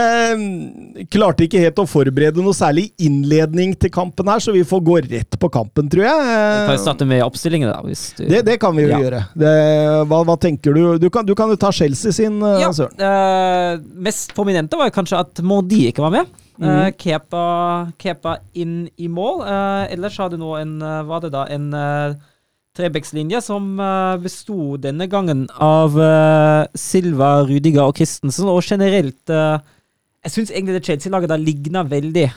[0.00, 0.42] eh,
[1.14, 4.98] klarte ikke helt å forberede noe særlig innledning til kampen her, så vi får gå
[5.06, 6.26] rett på kampen, tror jeg.
[6.26, 7.78] Vi kan starte med oppstillingen, da?
[7.86, 8.26] Du...
[8.26, 9.00] Det, det, kan vi jo ja.
[9.06, 9.24] gjøre.
[9.38, 9.56] Det,
[10.10, 10.84] hva, hva, tenker du?
[10.98, 12.98] Du kan, du kan jo ta Chelsea sin, uh, ja, Søren.
[12.98, 13.78] Uh,
[14.10, 16.38] mest prominente var kanskje at Mordi ikke var med.
[16.60, 16.92] Mm.
[17.00, 17.44] Kepa,
[18.00, 19.40] Kepa, inn i mål.
[19.46, 22.12] Uh, ellers du nå en uh, Var det da en uh,
[22.76, 25.96] trebekslinje som uh, besto denne gangen av
[26.76, 32.28] Silva, Rudiger og Christensen, og generelt Jeg syns egentlig det Chelsea-laget da ligner veldig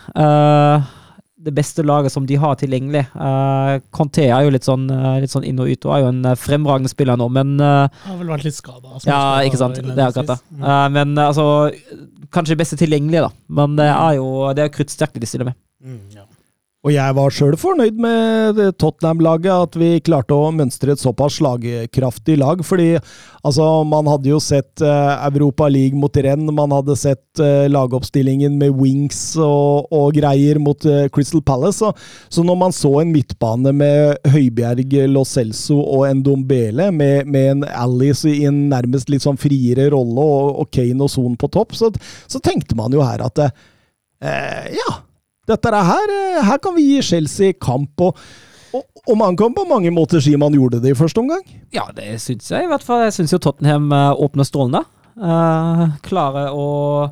[1.44, 3.04] det beste laget som de har tilgjengelig.
[3.14, 4.88] Uh, Conté er jo litt sånn,
[5.22, 8.20] litt sånn inn og ut, og er jo en fremragende spiller nå, men uh, Har
[8.22, 8.98] vel vært litt skada.
[9.08, 9.80] Ja, ikke sant.
[9.80, 10.40] Det er akkurat det.
[10.64, 11.48] Uh, men altså
[12.34, 13.46] kanskje beste tilgjengelige, da.
[13.62, 15.60] Men det er jo det er kruttsterkt de stiller med.
[15.84, 16.23] Mm, ja.
[16.84, 22.36] Og jeg var sjøl fornøyd med Tottenham-laget, at vi klarte å mønstre et såpass slagkraftig
[22.42, 22.60] lag.
[22.68, 22.90] Fordi
[23.40, 28.58] altså, man hadde jo sett uh, Europa League mot Renn, man hadde sett uh, lagoppstillingen
[28.60, 31.80] med wings og, og greier mot uh, Crystal Palace.
[31.80, 31.94] Så,
[32.28, 37.66] så, når man så en midtbane med Høibjerg, Lo Celso og Ndombele, med, med en
[37.72, 41.80] Alice i en nærmest litt sånn friere rolle, og, og Kane og Son på topp,
[41.80, 41.94] så,
[42.28, 43.40] så, tenkte man jo her at
[44.76, 44.92] ja
[45.50, 48.02] dette her, eh, her kan vi gi Chelsea kamp.
[48.02, 48.18] og,
[48.74, 51.44] og, man kan på mange måter si man gjorde det i første omgang.
[51.74, 53.04] Ja, det syns jeg i hvert fall.
[53.08, 54.86] Jeg syns jo Tottenham eh, åpner strålende.
[55.14, 57.12] Uh, klarer å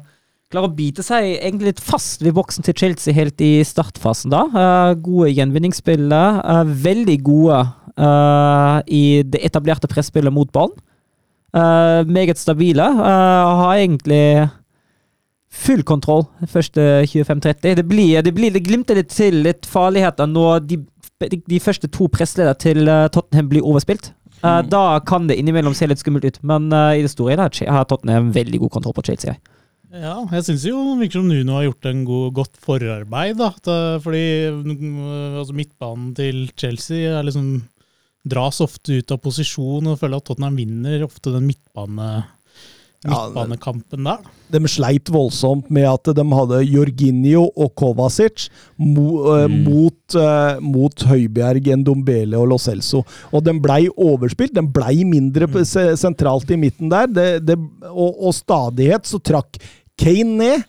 [0.51, 4.33] klarer å bite seg egentlig litt fast ved boksen til Chelsea helt i startfasen.
[4.33, 4.41] da.
[4.51, 6.41] Uh, gode gjenvinningsspillere.
[6.41, 7.59] Uh, veldig gode
[7.97, 10.75] eh, i det etablerte presspillet mot ballen.
[11.51, 12.83] Eh, meget stabile.
[12.83, 14.49] eh, har egentlig
[15.51, 17.75] full kontroll første 25-30.
[17.81, 20.79] Det blir, det blir det glimter litt til litt farligheter når de,
[21.27, 24.13] de, de første to pressledere til eh, Tottenham blir overspilt.
[24.41, 24.71] Mm.
[24.71, 27.89] Da kan det innimellom se litt skummelt ut, men eh, i det store hele har
[27.89, 29.35] Tottenham veldig god kontroll på Chelsea.
[29.91, 33.35] Ja, jeg syns jo virker som Nuno har gjort en god, godt forarbeid.
[33.41, 33.51] da,
[33.99, 34.23] Fordi
[34.55, 37.57] mm, altså midtbanen til Chelsea er liksom
[38.23, 42.40] dras ofte ut av posisjon, og føler at Tottenham vinner ofte den midtbane, Ja,
[43.09, 44.17] midtbanekampen der.
[44.51, 49.63] De sleit voldsomt med at de hadde Jorginho og Kovacic mo, eh, Mm.
[49.63, 53.03] mot, uh, mot Høibjerg, Ndombele og Lo Celso.
[53.31, 54.53] Og den blei overspilt.
[54.53, 55.63] Den blei mindre mm.
[55.65, 57.07] se- sentralt i midten der.
[57.07, 57.57] Det, det,
[57.89, 59.57] og, og stadighet så trakk
[60.01, 60.63] Kane ned,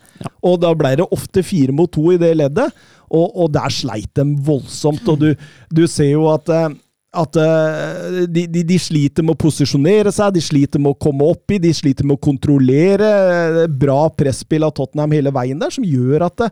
[0.45, 2.70] og da blei det ofte fire mot to i det leddet.
[3.12, 5.07] Og, og der sleit de voldsomt.
[5.09, 5.35] Og du,
[5.72, 6.68] du ser jo at eh,
[7.12, 11.26] at eh, de, de, de sliter med å posisjonere seg, de sliter med å komme
[11.28, 13.08] opp i, de sliter med å kontrollere.
[13.08, 16.46] eh, Bra presspill av Tottenham hele veien der, som gjør at,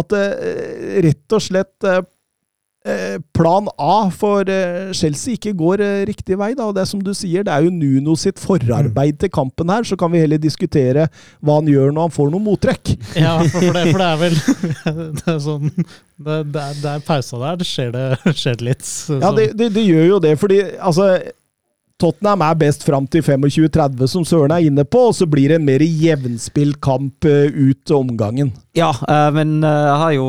[0.00, 1.90] at eh, rett og slett
[3.34, 6.52] plan A for eh, Chelsea ikke går eh, riktig vei.
[6.56, 6.68] Da.
[6.68, 9.86] Og det er som du sier, det er jo Nuno sitt forarbeid til kampen her.
[9.86, 11.08] Så kan vi heller diskutere
[11.44, 12.94] hva han gjør når han får noe mottrekk.
[13.18, 14.36] Ja, for, det, for det er vel
[15.18, 18.06] Det er sånn Det, det, er, det er pausa der, det skjer det,
[18.36, 18.86] skjer litt.
[18.86, 21.10] Så, Ja, det, det, det gjør jo det, fordi altså
[21.98, 25.58] Tottenham er best fram til 25-30, som Søren er inne på, og så blir det
[25.58, 28.52] en mer jevnspilt kamp eh, ut omgangen.
[28.78, 30.28] Ja, eh, men jeg har jo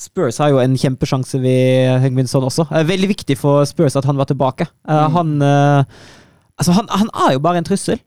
[0.00, 2.66] Spurs har jo en kjempesjanse ved Høgvinsson også.
[2.70, 4.66] er veldig viktig for Spurs at han var tilbake.
[4.88, 5.16] Mm.
[5.18, 6.10] Han uh,
[6.54, 7.98] Altså, han, han er jo bare en trussel.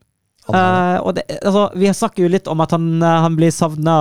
[0.48, 3.96] Uh, og det, altså, vi snakker jo litt om at han, han blir savna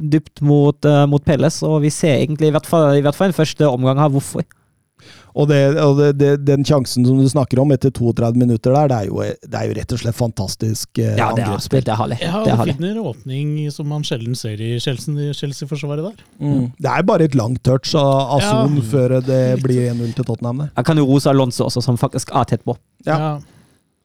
[0.00, 3.28] dypt mot, uh, mot Pelles, og vi ser egentlig i hvert fall i hvert fall
[3.28, 4.46] en første omgang her hvorfor.
[5.34, 8.88] Og, det, og det, det, den sjansen som du snakker om etter 32 minutter der,
[8.90, 11.84] det er jo, det er jo rett og slett fantastisk eh, Ja, det er, angrepsspill.
[11.86, 12.18] det er herlig.
[12.22, 12.74] Ja, har er og herlig.
[12.80, 16.24] finner åpning som man sjelden ser i Chelsea- Chelsea-forsvaret der.
[16.42, 16.64] Mm.
[16.78, 18.10] Det er bare et langt touch av,
[18.40, 18.64] av Ja.
[18.90, 20.64] Før det blir 1-0 til Tottenham.
[20.64, 20.70] Der.
[20.76, 22.74] Jeg kan jo rose Alonso også, som faktisk er tett på.
[23.06, 23.38] Ja.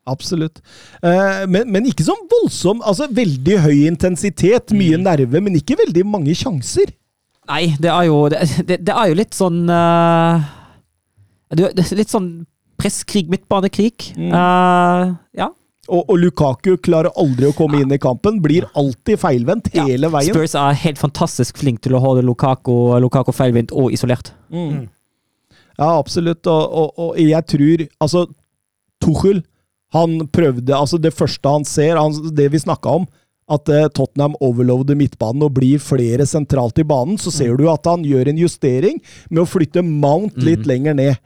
[0.06, 0.60] Absolutt.
[1.02, 6.04] Eh, men, men ikke sånn voldsom Altså veldig høy intensitet, mye nerve, men ikke veldig
[6.06, 6.92] mange sjanser.
[7.50, 10.46] Nei, det er jo Det, det, det er jo litt sånn er
[11.56, 12.30] Litt sånn
[12.80, 14.12] presskrig, midtbanekrig.
[14.18, 14.34] Mm.
[14.34, 15.50] Uh, ja.
[15.86, 18.40] Og, og Lukaku klarer aldri å komme inn i kampen.
[18.44, 19.86] Blir alltid feilvendt Ja.
[19.86, 20.34] hele veien.
[20.34, 24.34] Spurs er helt fantastisk flink til å holde Lukaku, Lukaku feilvendt og isolert.
[24.50, 24.88] Mm.
[25.78, 26.48] Ja, absolutt.
[26.48, 28.26] Og, og, og jeg tror Altså,
[29.04, 29.44] Tuchel,
[29.94, 33.08] han prøvde Altså, det første han ser, han, det vi snakka om,
[33.52, 37.86] at eh, Tottenham overloader midtbanen og blir flere sentralt i banen, så ser du at
[37.86, 38.98] han gjør en justering
[39.30, 41.22] med å flytte Mount litt lenger ned.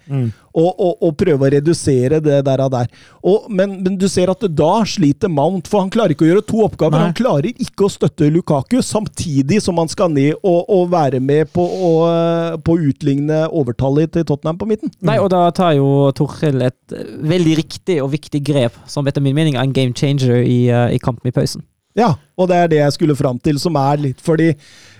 [0.59, 2.63] Og, og, og prøve å redusere det der.
[2.65, 2.89] og der.
[3.21, 6.45] Og, men, men du ser at da sliter Mount, for han klarer ikke å gjøre
[6.49, 6.97] to oppgaver.
[6.97, 7.05] Nei.
[7.07, 11.63] Han klarer ikke å støtte Lukaku, samtidig som han skal ned og, være med på
[11.63, 14.91] å, eh, på å utligne overtallet til Tottenham på midten.
[15.05, 19.23] Nei, og da tar jo Torhild et eh, veldig riktig og viktig grep, som etter
[19.23, 21.63] min mening er en game changer i, i kampen i pausen.
[21.99, 24.53] Ja, og det er det jeg skulle fram til, som er litt fordi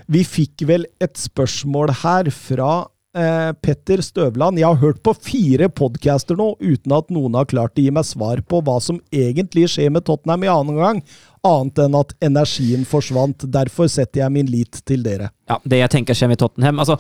[0.10, 2.70] vi fikk vel et spørsmål her fra
[3.14, 4.58] eh, Petter Støvland.
[4.58, 8.08] Jeg har hørt på fire podcaster nå uten at noen har klart å gi meg
[8.10, 11.04] svar på hva som egentlig skjer med Tottenham i annen gang,
[11.46, 13.46] annet enn at energien forsvant.
[13.54, 15.30] Derfor setter jeg min lit til dere.
[15.48, 16.98] Ja, Det jeg tenker skjer med Tottenham altså,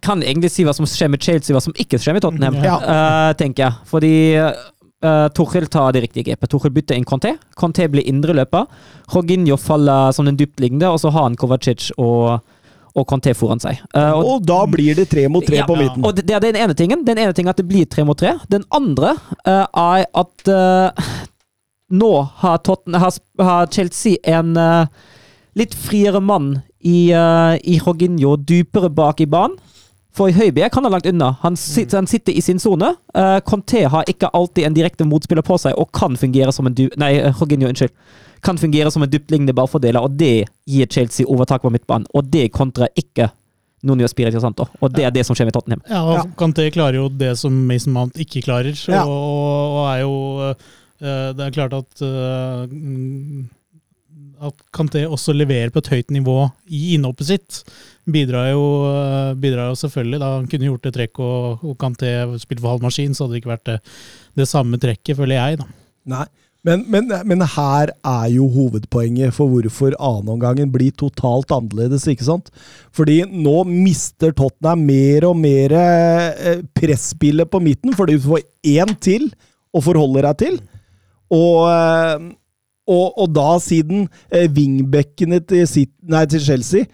[0.00, 2.76] Kan egentlig si hva som skjer med Chelsea, hva som ikke skjer med Tottenham, Ja.
[2.80, 3.80] uh, tenker jeg.
[3.90, 4.12] Fordi
[5.06, 6.50] uh, Torhild tar det riktige grepet.
[6.52, 7.36] Torhild bytter inn Conté.
[7.58, 8.66] Conté blir indreløper.
[9.12, 12.42] Jorginho faller som den dyptliggende, og så har han Kovacic og,
[12.96, 13.80] og Conté foran seg.
[13.94, 16.04] Uh, og Og da blir det tre mot tre Ja, på midten.
[16.04, 17.06] Og det er den ene tingen.
[17.06, 18.36] Den ene tingen at det blir tre mot tre.
[18.52, 21.14] Den andre uh, er at uh,
[21.94, 24.56] nå har, Totten, har, har Chelsea en
[25.56, 29.56] litt friere mann i, uh, i Jorginho dypere bak i banen.
[30.16, 31.34] For Høibjerg kan ha langt unna.
[31.42, 32.94] Han, sit, han sitter i sin sone.
[33.12, 36.76] Uh, Conté har ikke alltid en direkte motspiller på seg, og kan fungere som en
[36.76, 36.86] du...
[36.96, 37.92] Nei, eh, Jorginho, unnskyld.
[38.44, 42.08] Kan fungere som en dyptliggende ballfordeler, og det gir Chelsea overtak på midtbanen.
[42.16, 43.28] Og det kontrer ikke
[43.86, 44.66] Nuno Espirito Santo.
[44.80, 45.84] Og det er det som skjer med Tottenham.
[45.90, 46.24] Ja, og Ja.
[46.38, 48.72] Kanté klarer jo det som Mason Mount ikke klarer.
[48.88, 49.04] Ja.
[49.04, 50.14] Og, og er jo
[50.50, 53.48] eh, Det er klart at uh, mm,
[54.44, 57.60] at Kanté også leverer på et høyt nivå i innhoppet sitt,
[58.10, 60.20] bidrar jo, eh, bidrar jo selvfølgelig.
[60.22, 62.12] Da han kunne gjort det trekk og, og Kanté
[62.42, 63.78] spilt for halv maskin, så hadde det ikke vært det,
[64.38, 65.62] det samme trekket, føler jeg.
[65.62, 65.70] da.
[66.16, 66.26] Nei.
[66.66, 72.08] Men, men, men her er jo hovedpoenget for hvorfor annenomgangen blir totalt annerledes.
[72.10, 72.50] ikke sant?
[72.96, 78.96] Fordi nå mister Tottenham mer og mer eh, presspillet på midten, fordi du får én
[78.98, 79.28] til
[79.70, 80.58] å forholde deg til.
[81.36, 82.26] Og, eh,
[82.86, 86.86] og, og da, siden eh, wingbackene til, sitt, nei, til Chelsea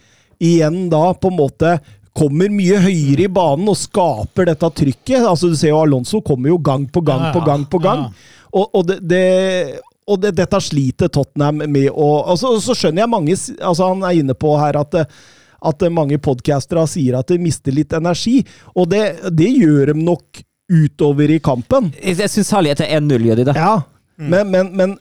[0.42, 1.76] igjen da på en måte
[2.16, 5.22] kommer mye høyere i banen og skaper dette trykket.
[5.22, 8.08] Altså Du ser jo Alonso kommer jo gang på gang på gang på gang.
[8.52, 13.08] Og, og, det, det, og det, dette sliter Tottenham med å altså, Så skjønner jeg
[13.08, 17.72] mange altså Han er inne på her at, at mange podkastere sier at de mister
[17.72, 18.42] litt energi.
[18.76, 21.90] Og det, det gjør de nok utover i kampen.
[21.96, 23.56] Jeg, jeg syns særlig etter 1-0 gjør de det.
[23.56, 23.74] Ja,
[24.20, 24.94] men, men, men,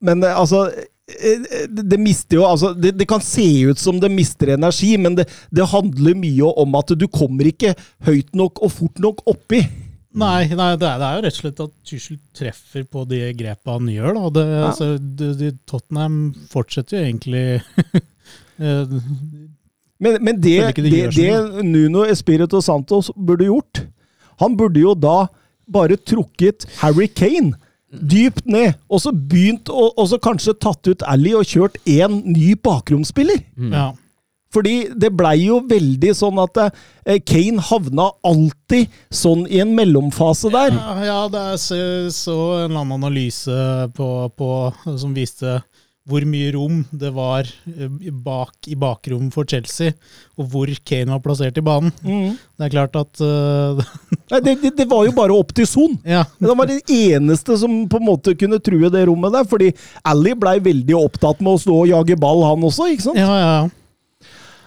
[0.00, 0.66] men altså
[1.10, 5.16] det, det mister jo altså det, det, kan se ut som det mister energi, men
[5.18, 7.74] det, det, handler mye om at du kommer ikke
[8.06, 9.62] høyt nok og fort nok oppi.
[10.10, 13.22] Nei, nei det, er, det, er, jo rett og slett at Tuchel treffer på de
[13.38, 14.16] grepa han gjør.
[14.34, 14.42] Da.
[14.42, 14.62] Ja.
[14.70, 14.88] altså,
[15.70, 16.20] Tottenham
[16.50, 17.44] fortsetter jo egentlig
[18.64, 18.96] eh,
[20.00, 21.30] Men, men det, de det,
[21.62, 23.82] Nuno Espirito Santos burde gjort
[24.40, 25.28] Han burde jo da
[25.70, 27.52] bare trukket Harry Kane
[27.90, 32.20] dypt ned, og så begynt og, og så kanskje tatt ut Ally og kjørt én
[32.28, 33.42] ny bakromsspiller.
[33.58, 33.74] Mm.
[33.74, 33.88] Ja.
[34.50, 40.50] Fordi det blei jo veldig sånn at eh, Kane havna alltid sånn i en mellomfase
[40.50, 40.74] der.
[40.74, 41.78] Ja, ja det er så,
[42.14, 43.54] så en annen analyse
[43.94, 44.50] på, på,
[44.98, 45.60] som viste
[46.08, 49.92] hvor mye rom det var eh, bak i bakrom for Chelsea,
[50.40, 51.92] og hvor Kane var plassert i banen.
[52.02, 52.38] Mm.
[52.56, 53.80] Det er klart at uh,
[54.32, 55.98] Nei, det, det, var jo bare opp til Son.
[56.06, 56.24] Ja.
[56.40, 59.46] Det var det eneste som på en måte kunne true det rommet der.
[59.50, 59.70] Fordi
[60.08, 63.20] Ally blei veldig opptatt med å stå og jage ball, han også, ikke sant?
[63.20, 63.52] Ja, ja,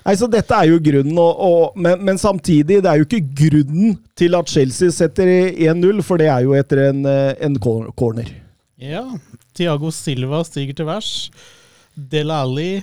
[0.03, 3.23] Nei, så Dette er jo grunnen, og, og, men, men, samtidig, det er jo ikke
[3.39, 8.33] grunnen til at Chelsea setter 1-0, for det er jo etter en, eh, en corner.
[8.83, 9.05] Ja,
[9.55, 11.13] Tiago Silva stiger til værs.
[11.93, 12.81] Del Alli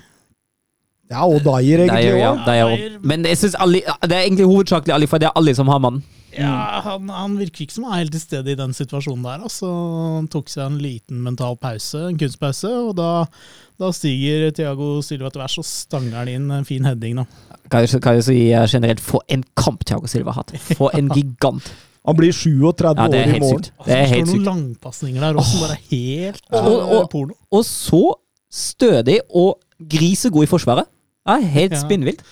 [1.11, 2.05] Ja, og Dyer, egentlig.
[2.07, 2.99] Dyer, ja, Dyer.
[3.03, 5.79] Men jeg synes Ali, det er egentlig hovedsakelig Ali, for det er Ali som har
[5.83, 6.05] mannen.
[6.31, 9.43] Ja, han, han, virker ikke som han er helt til stede i den situasjonen der.
[9.49, 9.67] Altså,
[10.15, 13.11] han tok seg en liten mental pause, en kunstpause, og da,
[13.83, 17.19] da stiger Tiago Silva til værs og stanger han inn en fin heading.
[17.19, 17.59] Da.
[17.71, 18.39] Kan jeg, kan jeg si
[18.71, 20.55] generelt, for en kamp Tiago Silva har hatt!
[20.79, 21.73] For en gigant!
[22.09, 23.65] Han blir 37 ja, år i morgen.
[23.65, 23.73] Sykt.
[23.87, 24.37] Det er helt sykt.
[24.37, 27.37] noen langpasninger der også, som bare er helt og, og, og, porno.
[27.53, 28.05] Og så
[28.51, 29.59] stødig og
[29.91, 30.89] grisegod i forsvaret.
[31.29, 31.83] Ja, helt ja.
[31.83, 32.25] spinnvilt.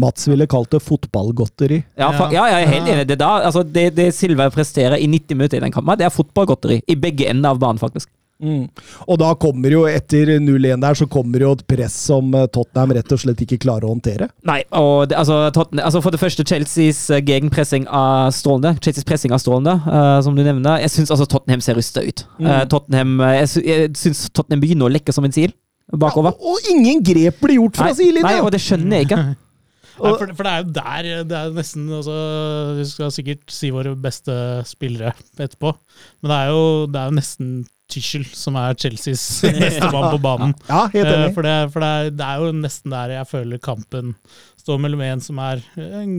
[0.00, 1.78] Mats ville kalt det fotballgodteri.
[1.98, 3.06] Ja, for, ja, jeg er helt enig.
[3.08, 6.14] Det, da, altså, det, det Silva presterer i 90 minutter i den kampen, det er
[6.14, 6.80] fotballgodteri.
[6.90, 8.10] I begge ender av banen, faktisk.
[8.44, 8.64] Mm.
[9.08, 12.94] Og da kommer jo, etter 0-1 der, så kommer jo et press som eh, Tottenham
[12.98, 14.28] rett og slett ikke klarer å håndtere.
[14.46, 18.76] Nei, og det, altså, altså, For det første, Chelseas uh, gegenpressing av strålende.
[18.84, 20.82] Chelseas pressing av strålende, uh, som du nevner.
[20.84, 22.26] Jeg syns altså Tottenham ser rusta ut.
[22.38, 22.50] Mm.
[22.50, 23.52] Uh, Tottenham, jeg
[23.96, 25.54] syns Tottenham begynner å lekke som en sil
[25.92, 26.36] bakover.
[26.36, 28.28] Ja, og ingen grep blir gjort fra sidelinja!
[28.28, 29.22] Nei, og det skjønner jeg ikke.
[29.94, 32.14] Nei, for, for, det er jo der Det er nesten altså,
[32.80, 34.34] Vi skal sikkert si våre beste
[34.66, 35.70] spillere etterpå,
[36.18, 37.52] men det er jo, det er jo nesten
[37.90, 39.22] Tischel som er Chelseas
[39.60, 40.56] beste mann på banen.
[40.70, 41.28] Ja, helt enig.
[41.28, 44.14] Eh, for, det, for det, er, det, er, jo nesten der jeg føler kampen
[44.64, 46.12] står mellom en som er en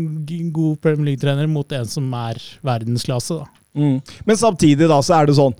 [0.53, 3.39] god Premier League-trener, mot en som er verdensklasse.
[3.41, 3.47] da.
[3.75, 4.01] Mm.
[4.27, 5.55] Men samtidig da, så er det sånn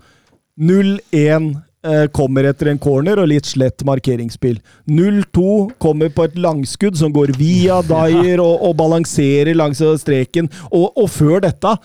[0.62, 1.50] 0-1
[1.86, 4.60] eh, kommer etter en corner og litt slett markeringsspill.
[4.86, 5.50] 0-2
[5.82, 10.50] kommer på et langskudd som går via Dyer og, og balanserer langs streken.
[10.70, 11.76] Og, og før dette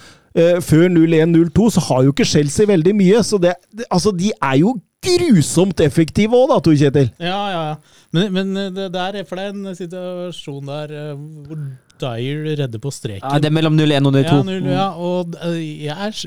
[0.62, 4.61] før 0-1-0-2 så har jo ikke Chelsea veldig mye, så det, det, altså, de er
[4.61, 7.11] jo grusomt effektive òg, da, Tor Kjetil.
[7.22, 8.07] Ja, ja, ja.
[8.16, 11.61] Men, men det, der, for det er en situasjon der uh, hvor
[12.01, 13.24] Dyer redder på streken.
[13.24, 14.24] Ja, Det er mellom 0-1 og 0-2.
[14.24, 16.20] Ja, 0, ja, og uh, jeg er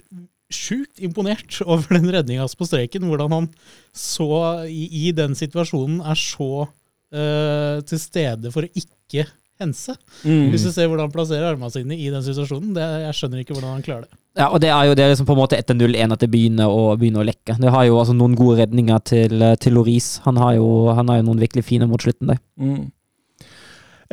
[0.53, 3.05] sjukt imponert over den redninga på streken.
[3.09, 3.51] Hvordan han
[3.93, 6.67] så, i, i den situasjonen, er så
[7.13, 9.27] til stede for å ikke
[9.61, 9.95] hense.
[10.23, 10.49] Mm.
[10.51, 12.73] Hvis du ser hvordan han plasserer armene sine i den situasjonen.
[12.75, 14.17] Det, jeg skjønner ikke hvordan han klarer det.
[14.39, 16.31] Ja, og Det er jo det er liksom på en måte etter 0-1 at det
[16.33, 17.59] begynner å, begynner å, lekke.
[17.61, 20.15] Det har jo altså noen gode redninger til, til Loris.
[20.25, 22.41] Han har, jo, han har jo noen virkelig fine mot slutten der.
[22.57, 22.91] Mm.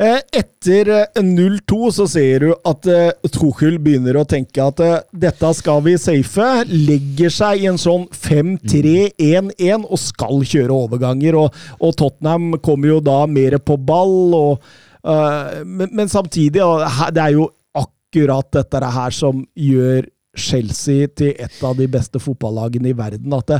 [0.01, 0.87] Eh, etter
[1.21, 5.83] 0-2 eh, så ser du at uh, Tuchel begynner å tenke at uh, dette skal
[5.85, 6.47] vi safe.
[6.71, 11.37] Legger seg i en sånn 5-3-1-1 og skal kjøre overganger.
[11.43, 14.33] Og, og Tottenham kommer jo da mer på ball.
[14.37, 21.63] og men, men, samtidig, det er jo akkurat dette her som gjør Chelsea til et
[21.65, 23.33] av de beste fotballagene i verden.
[23.35, 23.59] At det,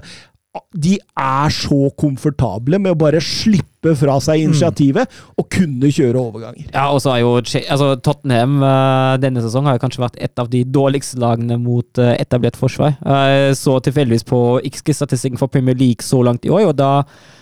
[0.75, 5.07] de er så komfortable med å bare slippe fra seg initiativet
[5.39, 6.65] og kunne kjøre overganger.
[6.73, 10.41] Ja, og så har jo altså, Tottenham eh, denne sesongen har jo kanskje vært et
[10.43, 12.97] av de dårligste lagene mot eh, etablert forsvar.
[12.99, 16.91] Jeg så tilfeldigvis på XG-statistikken for Premier League så langt i år, og da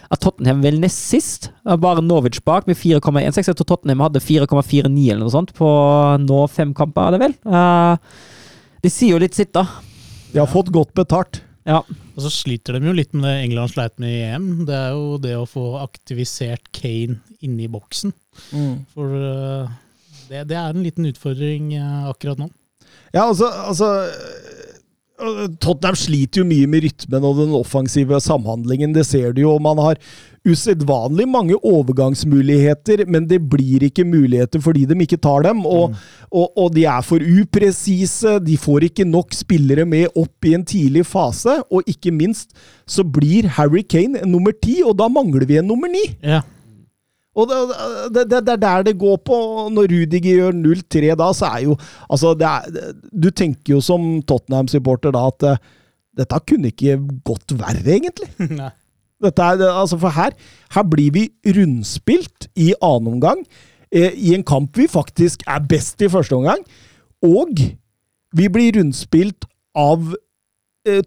[0.09, 1.49] er Tottenham vel nest sist.
[1.65, 3.41] Eh, Bare Norwich bak med 4,16.
[3.49, 5.73] Jeg tror Tottenham hadde 4,49 eller noe sånt på
[6.29, 7.37] nå fem kamper, er det vel?
[7.49, 8.25] Eh,
[8.85, 9.65] De sier jo litt sitt, da.
[10.29, 11.41] De har fått godt betalt.
[11.67, 11.81] Ja.
[11.83, 14.47] Og så sliter de jo litt med det England sleit med i EM.
[14.69, 18.13] Det er jo det å få aktivisert Kane inni boksen.
[18.53, 18.77] boksen.
[18.93, 19.75] For eh,
[20.29, 22.49] det, det er en liten utfordring eh, akkurat nå.
[23.11, 23.89] Ja, altså, altså
[25.59, 28.93] Tottenham sliter jo mye med rytmen og den offensive samhandlingen.
[28.95, 29.55] Det ser du jo.
[29.61, 29.99] Man har
[30.47, 35.65] usedvanlig mange overgangsmuligheter, men det blir ikke muligheter fordi de ikke tar dem.
[35.67, 35.97] Og,
[36.31, 38.37] og, og de er for upresise.
[38.45, 41.59] De får ikke nok spillere med opp i en tidlig fase.
[41.69, 42.55] Og ikke minst
[42.89, 46.05] så blir Harry Kane nummer ti, og da mangler vi en nummer ni.
[46.23, 46.41] Ja.
[47.39, 47.59] Og det,
[48.15, 49.39] det, det, det er der det går på.
[49.73, 51.77] Når Rudiger gjør 0-3 da, så er jo
[52.09, 55.63] Altså, det er, du tenker jo som Tottenham-supporter da at eh,
[56.19, 58.29] dette kunne ikke gått verre, egentlig.
[58.59, 58.71] Nei.
[59.23, 60.35] Dette er, altså for her,
[60.75, 61.25] her blir vi
[61.57, 63.43] rundspilt i annen omgang,
[63.91, 66.63] eh, i en kamp vi faktisk er best i første omgang.
[67.25, 67.59] Og
[68.35, 70.13] vi blir rundspilt av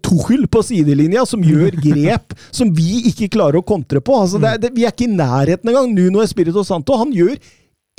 [0.05, 4.16] Tuchel på sidelinja, som gjør grep som vi ikke klarer å kontre på.
[4.20, 5.91] Altså, det, er- det, vi er ikke i nærheten engang.
[5.97, 7.37] Nuno Espirito Santo han gjør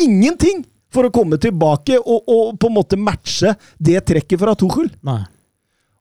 [0.04, 0.64] ingenting
[0.94, 4.92] for å komme tilbake og, og på en måte matche det trekket fra Tuchel.
[5.06, 5.24] Nei.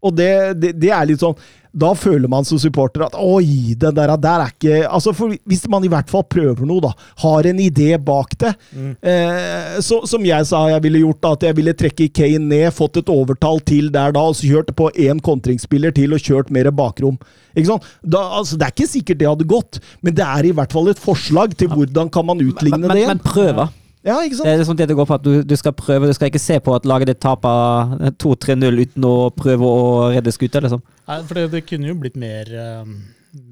[0.02, 1.36] Og det, det, det er litt sånn
[1.72, 5.64] Da føler man som supporter at oi, den der, der er ikke altså for Hvis
[5.72, 6.92] man i hvert fall prøver noe, da,
[7.24, 8.52] har en idé bak det
[9.00, 12.68] eh, så, Som jeg sa jeg ville gjort, da, at jeg ville trekke Kane ned,
[12.76, 16.52] fått et overtall til der da, og så kjørt på én kontringsspiller til og kjørt
[16.52, 17.16] mer bakrom.
[17.56, 17.88] Ikke sant?
[18.04, 20.92] Da, altså, det er ikke sikkert det hadde gått, men det er i hvert fall
[20.92, 23.16] et forslag til hvordan kan man utligne Men, det men, igjen.
[23.16, 23.68] men prøve.
[24.02, 24.48] Ja, ikke sant?
[24.48, 26.08] Det er sånn det det går på at du, du skal prøve.
[26.10, 27.92] Du skal ikke se på at laget ditt taper
[28.22, 30.82] 2-3-0 uten å prøve å redde skuta, liksom.
[31.06, 32.88] Nei, for det, det kunne jo blitt mer, eh,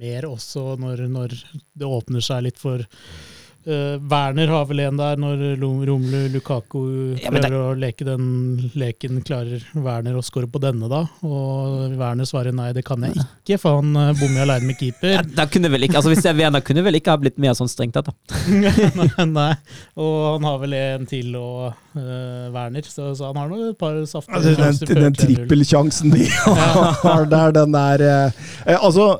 [0.02, 2.82] mer også når, når det åpner seg litt for
[3.66, 6.80] eh, Werner har vel en der når Rom- Romelu Lukaku
[7.20, 9.20] Ja, prøver å leke den leken.
[9.26, 11.02] Klarer Werner å score på denne, da?
[11.26, 14.80] Og Werner svarer nei, det kan jeg ikke, for han uh, bommer aleine med Ja,
[14.86, 15.28] keeper.
[15.36, 17.56] da kunne vel ikke, altså Hvis jeg er Werner, kunne vel ikke ha blitt mer
[17.58, 19.24] sånn strengt tatt, da.
[19.28, 19.50] nei,
[20.00, 23.78] Og han har vel en til og uh, Werner, så, så han har nå et
[23.80, 26.28] par saftige Altså, den, den trippelsjansen de
[27.04, 29.12] har der, den er eh, eh, Altså,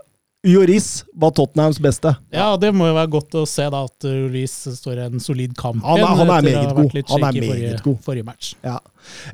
[0.43, 2.14] Joris var Tottenhams beste.
[2.32, 5.53] Ja, det må jo være godt å se da at Joris står i en solid
[5.59, 5.82] kamp.
[5.84, 6.95] Han er- han er meget god.
[7.11, 7.99] Han er meget forrige, god.
[8.07, 8.55] Forrige match.
[8.64, 8.78] Ja.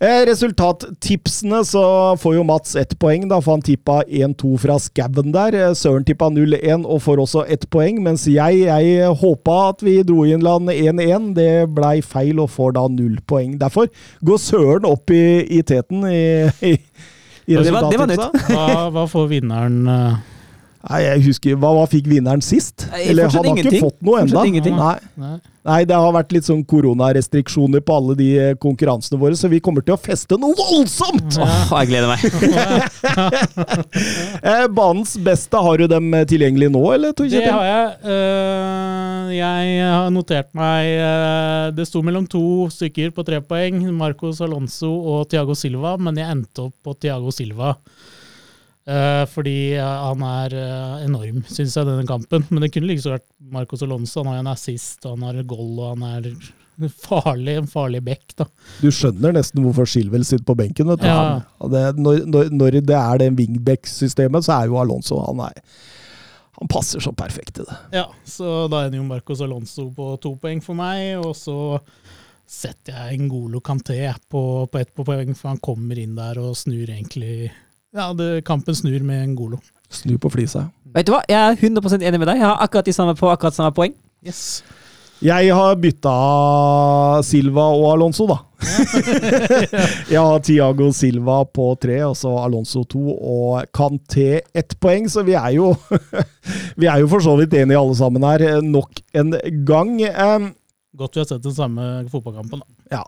[0.00, 1.84] Eh, resultattipsene så
[2.18, 5.54] får jo Mats ett poeng, da, for han tippa 1-2 fra skauen der.
[5.54, 10.02] Eh, Søren tippa 0-1 og får også ett poeng, mens jeg, jeg håpa at vi
[10.02, 11.34] dro inn land 1-1.
[11.34, 13.56] Det blei feil og får da null poeng.
[13.58, 13.86] Derfor
[14.24, 16.78] går Søren opp i, i teten i, i,
[17.46, 18.48] i Det var- det var nytt.
[18.50, 20.16] Hva, hva får vinneren eh,
[20.86, 22.86] Nei, jeg husker, Hva, hva fikk vinneren sist?
[22.92, 24.44] Nei, Eller han har ikke fått noe ennå.
[24.76, 24.96] Nei.
[25.16, 25.36] Nei.
[25.66, 29.58] Nei, det har vært litt sånn koronarestriksjoner på alle de eh, konkurransene våre, så vi
[29.64, 31.40] kommer til å feste noe voldsomt!
[31.42, 32.20] Åh, jeg gleder meg.
[34.46, 37.14] Eh, banens beste, har du dem tilgjengelig nå, eller?
[37.16, 37.86] Det har jeg.
[38.12, 44.90] Eh, jeg har notert meg Det sto mellom to stykker på tre poeng, Marcos Alonso
[44.92, 47.74] og Tiago Silva, men jeg endte opp på Tiago Silva.
[48.86, 52.44] Eh, fordi han er eh, enorm, syns jeg, denne kampen.
[52.50, 54.22] Men det kunne like så vært Marcos Alonso.
[54.22, 56.28] Han har en assist, han har et goal, og han er
[56.92, 58.36] farlig, en farlig bekk.
[58.38, 58.46] da.
[58.82, 60.86] Du skjønner nesten hvorfor Shilwell sitter på benken.
[60.92, 61.08] vet du.
[61.10, 61.40] Ja.
[61.58, 65.58] Han- det, når, når, når det er det wingback-systemet, så er jo Alonso han, er,
[66.60, 67.78] han passer så perfekt til det.
[67.96, 71.80] Ja, så da ender jo Marcos Alonso på to poeng for meg, og så
[72.46, 73.98] setter jeg Ngolo Kanté
[74.30, 77.48] på, på ett poeng, for han kommer inn der og snur egentlig
[77.96, 79.60] Ja, det, kampen snur med en golo.
[79.88, 80.66] Snu på flisa.
[80.96, 82.40] Vet du hva, Jeg er 100% enig med deg.
[82.42, 83.94] Jeg har akkurat de samme på akkurat samme poeng.
[84.26, 84.62] Yes.
[85.24, 86.12] Jeg har bytta
[87.24, 88.36] Silva og Alonso, da.
[90.12, 95.24] jeg har Tiago Silva på tre, og så Alonso to, og Canté ett poeng, så
[95.24, 95.72] vi er jo
[96.80, 99.32] Vi er jo for så vidt enige alle sammen her, eh, nok en
[99.64, 99.94] gang.
[100.96, 102.98] Godt vi har sett den samme fotballkampen, da.
[102.98, 103.06] ja.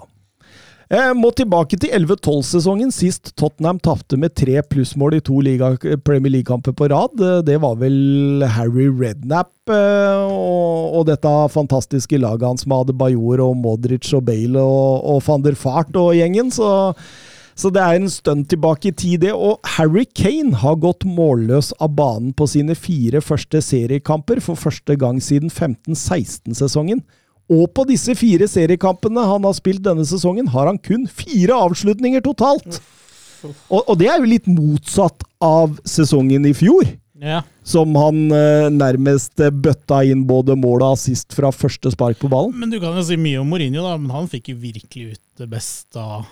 [0.89, 6.33] Jeg må tilbake til 11-12-sesongen, sist Tottenham tapte med tre plussmål i to liga, Premier
[6.33, 7.21] League-kamper på rad.
[7.45, 13.59] Det var vel Harry Rednap eh, og, og dette fantastiske laget hans med Adebayor og
[13.61, 16.49] Modric og Bale og, og van der Fart og gjengen.
[16.57, 16.71] Så,
[17.59, 19.35] Så det er en stund tilbake i tid, det.
[19.35, 24.97] Og Harry Kane har gått målløs av banen på sine fire første seriekamper for første
[24.97, 27.03] gang siden 15-16-sesongen.
[27.49, 32.25] Og på disse fire seriekampene han har spilt denne sesongen, har han kun fire avslutninger
[32.25, 32.81] totalt!
[33.71, 36.89] Og, og det er jo litt motsatt av sesongen i fjor
[37.23, 37.41] Ja.
[37.67, 42.31] som han eh, nærmest eh, bøtta inn både mål og assist fra første spark på
[42.31, 42.55] ballen.
[42.59, 45.23] Men du kan jo si mye om Mourinho, da, men han fikk jo virkelig ut
[45.43, 46.27] det beste av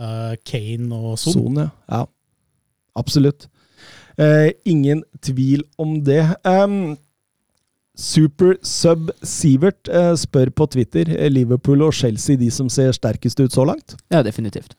[0.00, 1.36] eh, Kane og Son.
[1.36, 1.68] Son, ja.
[1.92, 2.02] ja.
[2.96, 3.48] Absolutt.
[4.16, 6.22] Eh, ingen tvil om det.
[6.40, 6.96] Um,
[7.96, 13.40] Super Sub Sivert eh, spør på Twitter eh, Liverpool og Chelsea de som ser sterkest
[13.40, 13.96] ut så langt.
[14.12, 14.76] Ja, definitivt.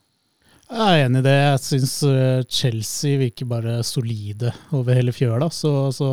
[0.67, 1.33] Jeg er enig i det.
[1.33, 5.49] Jeg syns eh, Chelsea virker bare solide over hele fjøla.
[5.49, 6.11] Så, så,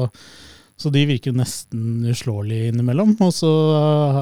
[0.80, 3.12] så de virker nesten uslåelige innimellom.
[3.20, 3.52] Og så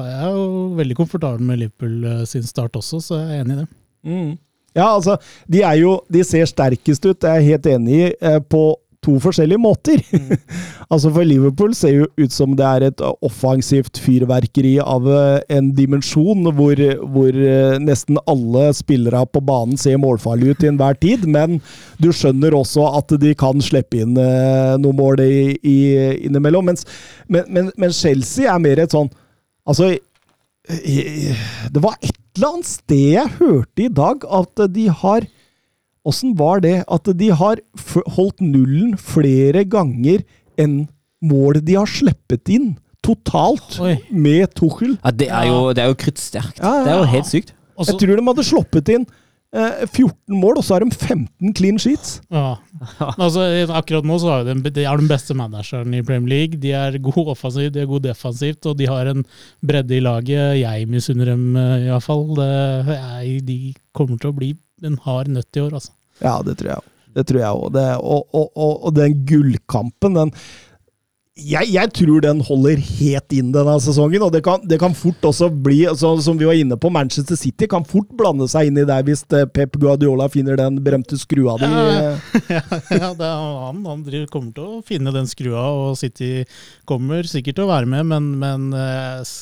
[0.03, 0.47] er jeg jo
[0.81, 3.69] veldig komfortabel med Liverpool sin start også, så jeg er enig i det.
[4.73, 8.37] Ja, altså, de er jo De ser sterkest ut, det er jeg helt enig i,
[8.51, 8.73] på
[9.03, 10.01] to forskjellige måter.
[10.91, 15.71] altså For Liverpool ser jo ut som det er et offensivt fyrverkeri av eh, en
[15.77, 16.79] dimensjon hvor,
[17.13, 21.59] hvor eh, nesten alle spillere på banen ser målfarlige ut til enhver tid, men
[22.01, 25.77] du skjønner også at de kan slippe inn eh, noen mål i, i,
[26.29, 26.71] innimellom.
[26.71, 26.87] Mens,
[27.27, 29.11] men, men, men Chelsea er mer et sånn
[29.63, 29.93] Altså
[30.63, 35.23] det var et eller annet sted jeg hørte i dag at de har
[36.03, 37.61] Åssen var det at de har
[38.17, 40.23] holdt nullen flere ganger
[40.59, 40.83] enn
[41.23, 42.73] mål de har sluppet inn
[43.03, 43.97] totalt Oi.
[44.11, 44.97] med Tuchel?
[45.03, 46.59] Ja, det er jo, det er jo kruttsterkt.
[46.59, 47.53] Ja, ja, Det er jo helt sykt.
[47.73, 49.05] Også, Jeg tror de hadde sluppet inn
[49.55, 52.17] eh, 14 mål, og så har de 15 clean sheets.
[52.31, 52.57] Ja.
[53.17, 56.59] Altså, akkurat nå så er de, de er den beste manageren i Premier League.
[56.63, 59.23] De er gode offensivt, de er gode defensivt, og de har en
[59.65, 60.59] bredde i laget.
[60.61, 62.27] Jeg misunner dem eh, iallfall.
[63.47, 63.57] De
[63.95, 64.53] kommer til å bli
[64.89, 65.93] en hard nøtt i år, altså.
[66.21, 66.91] Ja, det tror jeg òg.
[67.13, 67.81] Det tror jeg òg.
[68.01, 70.33] Og, og, og, og den gullkampen, den
[71.33, 75.25] jeg, jeg tror den holder helt inn denne sesongen, og det kan, det kan fort
[75.25, 78.77] også bli, altså, som vi var inne på, Manchester City kan fort blande seg inn
[78.77, 81.69] i der hvis eh, Pep Guardiola finner den berømte skrua di.
[81.71, 82.11] Ja.
[82.53, 82.61] ja,
[82.99, 86.45] ja, det han, han driver, kommer til å finne den skrua, og City
[86.89, 89.33] kommer sikkert til å være med, men, men eh,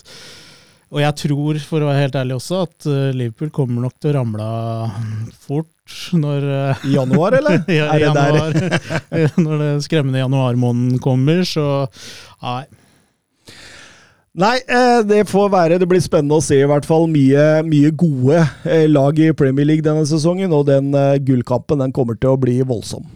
[0.92, 4.12] Og jeg tror, for å være helt ærlig også, at eh, Liverpool kommer nok til
[4.12, 4.48] å ramle
[5.40, 7.62] fort når eh, I januar, eller?
[7.78, 9.38] ja, er i januar, der?
[9.46, 11.86] når det skremmende januarmåneden kommer, så
[12.44, 12.66] nei.
[14.44, 15.80] Nei, eh, det får være.
[15.80, 18.44] Det blir spennende å se i hvert fall mye, mye gode
[18.92, 20.92] lag i Premier League denne sesongen, og den
[21.24, 23.08] gullkampen den kommer til å bli voldsom.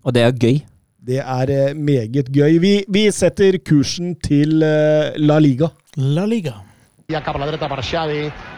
[0.00, 0.64] Og det er gøy.
[1.02, 2.56] Det er meget gøy.
[2.62, 5.74] Vi, vi setter kursen til La Liga.
[6.00, 6.62] La Liga.
[7.10, 8.20] Ja cap a la dreta per Xavi,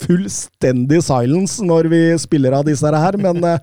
[0.00, 3.58] fullstendig silence når vi spiller av disse her, men eh,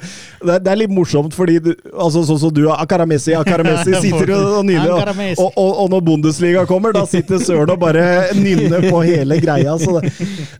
[0.45, 4.65] det, det er litt morsomt fordi du, altså sånn som du, Akaramessi, Akaramessi sitter og
[4.67, 8.05] nynner, og, og, og, og når Bundesliga kommer, da sitter Søren og bare
[8.37, 10.13] nynner på hele greia, så det,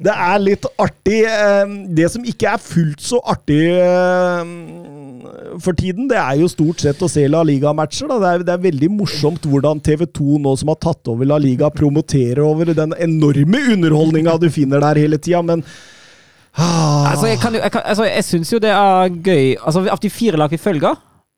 [0.07, 1.21] det er litt artig.
[1.27, 4.55] eh, Det som ikke er fullt så artig eh,
[5.63, 8.11] for tiden, det er jo stort sett å se La Liga-matcher.
[8.21, 12.43] Det det er veldig morsomt hvordan TV2 nå som har tatt over La Liga, promoterer
[12.45, 15.63] over den enorme underholdninga du finner der hele tida, men
[16.55, 20.09] ah, Altså, jeg, kan jeg, altså, jeg syns jo det er gøy Altså, Av de
[20.11, 20.97] fire lag vi følger,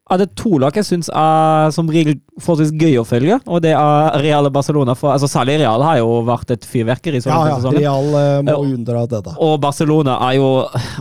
[0.10, 3.36] er det to lag jeg syns er som regel forholdsvis gøy å følge.
[3.45, 4.95] Og det er Real og Barcelona.
[4.97, 7.20] For, altså, særlig Real har jo vært et fyrverkeri.
[7.26, 7.57] Ja, ja.
[7.60, 7.80] sesongen.
[7.84, 8.57] Real eh, må Ja.
[8.64, 9.34] unndra dette.
[9.38, 10.47] Og Barcelona er jo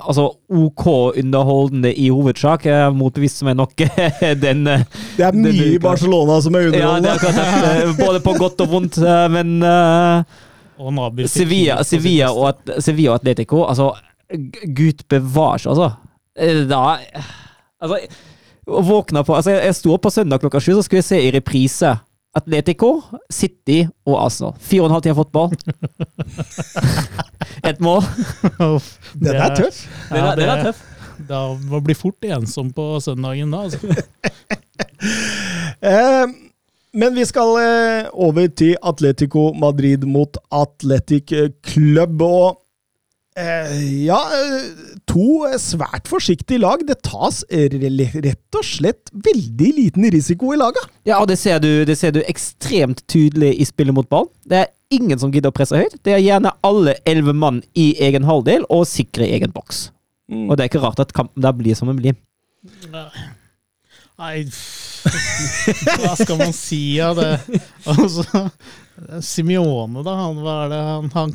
[0.04, 0.84] altså, ok
[1.22, 2.66] underholdende i hovedsak.
[2.66, 3.72] Er motbevist som er nok
[4.44, 4.84] den eh,
[5.16, 5.78] Det er mye i.
[5.82, 7.08] Barcelona som er underholdende!
[7.08, 7.72] Ja, det er klart, det.
[7.88, 8.98] Eh, Både på godt og vondt.
[9.00, 10.22] eh, Men uh,
[10.78, 13.88] Og Sevilla, Sevilla, og, at, Sevilla og Atletico Altså,
[14.76, 15.92] gud bevares, altså.
[16.38, 16.98] Eh, Da
[17.80, 17.98] Altså,
[18.68, 21.08] å våkna på Altså, jeg, jeg sto opp på søndag klokka sju, så skulle jeg
[21.08, 21.94] se i reprise
[22.36, 22.90] Atletico,
[23.32, 24.52] City og Arsenal.
[24.60, 25.54] Fire og en halv time fotball.
[27.68, 28.04] Ett mål.
[29.16, 29.80] Den det er tøff.
[30.10, 30.82] Den er, den er tøff.
[31.28, 33.64] Da man blir fort ensom på søndagen da.
[33.68, 33.80] Altså.
[35.78, 36.24] Eh,
[36.98, 41.30] men vi skal eh, over til Atletico Madrid mot Atletic
[41.62, 42.24] Club.
[42.26, 42.58] Og
[43.38, 46.82] ja, eh, to svært forsiktige lag.
[46.86, 50.82] Det tas rett og slett veldig liten risiko i laga.
[51.08, 54.28] Ja, og det ser, du, det ser du ekstremt tydelig i spillet mot ball.
[54.48, 55.98] Det er ingen som gidder å presse høyt.
[56.02, 59.88] Det er gjerne alle elleve mann i egen halvdel og sikre egen boks.
[60.28, 62.16] Og det er ikke rart at kampen der blir som den blir.
[64.18, 64.42] Nei,
[66.02, 67.30] hva skal man si av det?
[67.88, 68.48] Altså,
[69.22, 70.16] Simione, da.
[70.18, 70.80] Han, hva er det?
[70.88, 71.34] Han, han,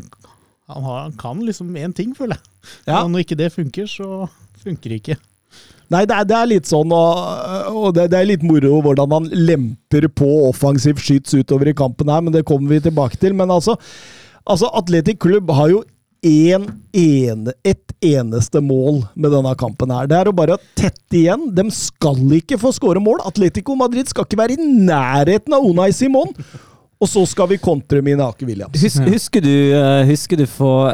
[0.72, 2.72] han, har, han kan liksom én ting, føler jeg.
[2.88, 3.03] Ja.
[3.07, 4.28] Når ikke det funker, så
[4.64, 5.20] funker det ikke.
[5.91, 9.11] Nei, det er, det er litt sånn, og, og det, det er litt moro hvordan
[9.11, 13.36] man lemper på offensiv skyts utover i kampen her, men det kommer vi tilbake til.
[13.38, 13.76] Men altså,
[14.47, 15.84] altså Atletic Klubb har jo
[16.24, 20.07] en ene, et eneste mål med denne kampen her.
[20.09, 21.49] Det er å bare tette igjen.
[21.55, 23.20] De skal ikke få skåre mål.
[23.28, 26.32] Atletico Madrid skal ikke være i nærheten av Unai Simon.
[27.01, 28.77] Og så skal vi kontre Minake Williams.
[28.81, 30.93] Husker, husker, du, eh, husker du for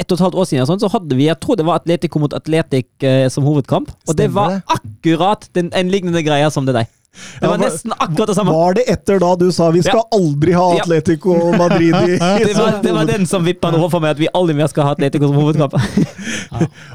[0.00, 2.22] et og et halvt år siden sånn, så hadde vi jeg tror det var Atletico
[2.22, 3.90] mot Atletic eh, som hovedkamp.
[4.08, 4.62] Og det var det.
[4.78, 6.88] akkurat den, en lignende greie som det der.
[7.10, 8.52] Det Ja, var nesten akkurat det samme.
[8.54, 10.84] Var det etter da du sa vi skal aldri ha Ja.
[10.84, 14.28] Atletico Madrid i Det var, det var den som vippa noe for meg, at vi
[14.32, 15.74] aldri mer skal ha Atletico som hovedkamp.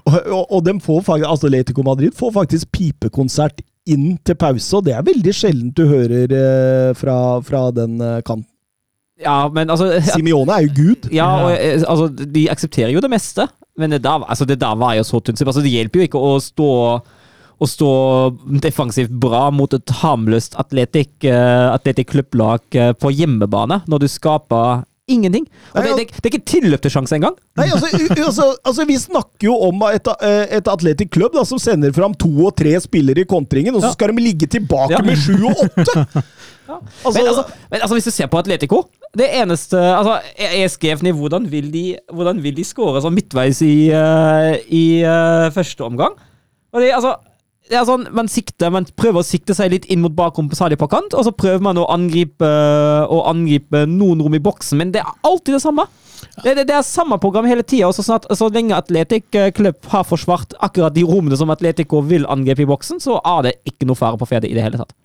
[0.05, 3.61] Og, og, og dem får altså Atletico Madrid får faktisk pipekonsert
[3.91, 8.21] inn til pause, og det er veldig sjeldent du hører eh, fra, fra den eh,
[8.25, 8.49] kanten.
[9.21, 11.05] Ja, men altså Simione er jo gud.
[11.15, 13.47] Ja, og eh, altså, de aksepterer jo det meste,
[13.79, 15.43] men det der, altså, det der var jo så tynt.
[15.45, 16.71] Altså, det hjelper jo ikke å stå
[17.55, 17.89] å stå
[18.59, 22.65] defensivt bra mot et harmløst atletikk, uh, klubblag
[22.99, 24.81] på hjemmebane, når du skaper
[25.11, 25.45] ingenting.
[25.73, 27.35] Og Nei, det, det, det er ikke tilløp til sjanse engang.
[27.59, 31.61] Nei, altså, altså, altså Vi snakker jo om et, eh, et Athletic Club da, som
[31.61, 33.97] sender fram to og tre spillere i kontringen, og så Ja.
[33.97, 35.03] skal de ligge tilbake Ja.
[35.05, 36.05] med sju og åtte!
[36.65, 38.79] Altså, Men, altså, men altså, hvis du ser på Atletico
[39.13, 40.15] Det eneste altså,
[40.73, 45.51] skrev ned hvordan vil de, hvordan vil de score sånn midtveis i, uh, i uh,
[45.53, 46.17] første omgang.
[46.73, 47.13] Og det, altså,
[47.69, 50.57] det er sånn, man, sikter, man prøver å sikte seg litt inn mot bakrom på
[50.57, 52.49] Sadio på kant, og så prøver man å angripe,
[53.09, 55.87] å angripe noen rom i boksen, men det er alltid det samme.
[56.43, 60.05] Det, det, det er samme program hele tida, så, så lenge Atletic eh, Club har
[60.07, 63.99] forsvart akkurat de rommene som Atletico vil angripe i boksen, så er det ikke noe
[63.99, 64.95] fare på ferde i det hele tatt.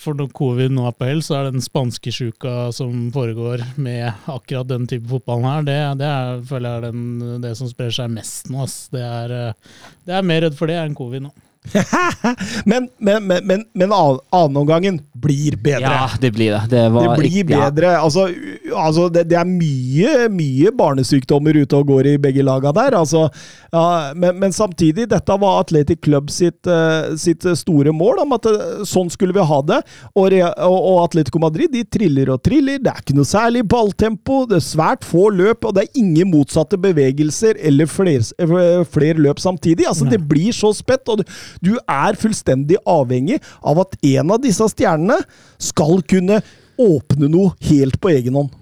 [0.00, 4.70] For når covid nå er på hell, så er den spanskesjuka som foregår med akkurat
[4.70, 8.14] den type fotballen her, det, det er, føler jeg er den, det som sprer seg
[8.14, 8.64] mest nå.
[8.64, 8.78] Ass.
[8.94, 11.34] Det er, eh, det er mer redd for det enn covid nå.
[12.64, 15.80] men men, men, men, annenomgangen blir bedre.
[15.80, 16.62] Ja, det blir det.
[16.70, 17.92] Det, Det blir bedre.
[17.92, 18.00] ja.
[18.02, 18.28] Altså,
[18.74, 22.96] altså det, det er mye, mye barnesykdommer ute og går i begge laga der.
[22.98, 23.28] Altså,
[23.72, 28.48] ja, men, men samtidig, dette var Atletic Club sitt, eh, sitt store mål, om at
[28.48, 29.80] eh, sånn skulle vi ha det.
[30.14, 32.80] Og, og, Atletico Madrid de triller og triller.
[32.82, 34.42] Det er ikke noe særlig balltempo.
[34.48, 39.40] Det er svært få løp, og det er ingen motsatte bevegelser eller flere fler løp
[39.42, 39.86] samtidig.
[39.88, 44.42] Altså, det blir så spett, og du, du er fullstendig avhengig av at en av
[44.42, 45.18] disse stjernene
[45.58, 46.40] skal kunne
[46.78, 48.52] åpne noe helt på egen hånd.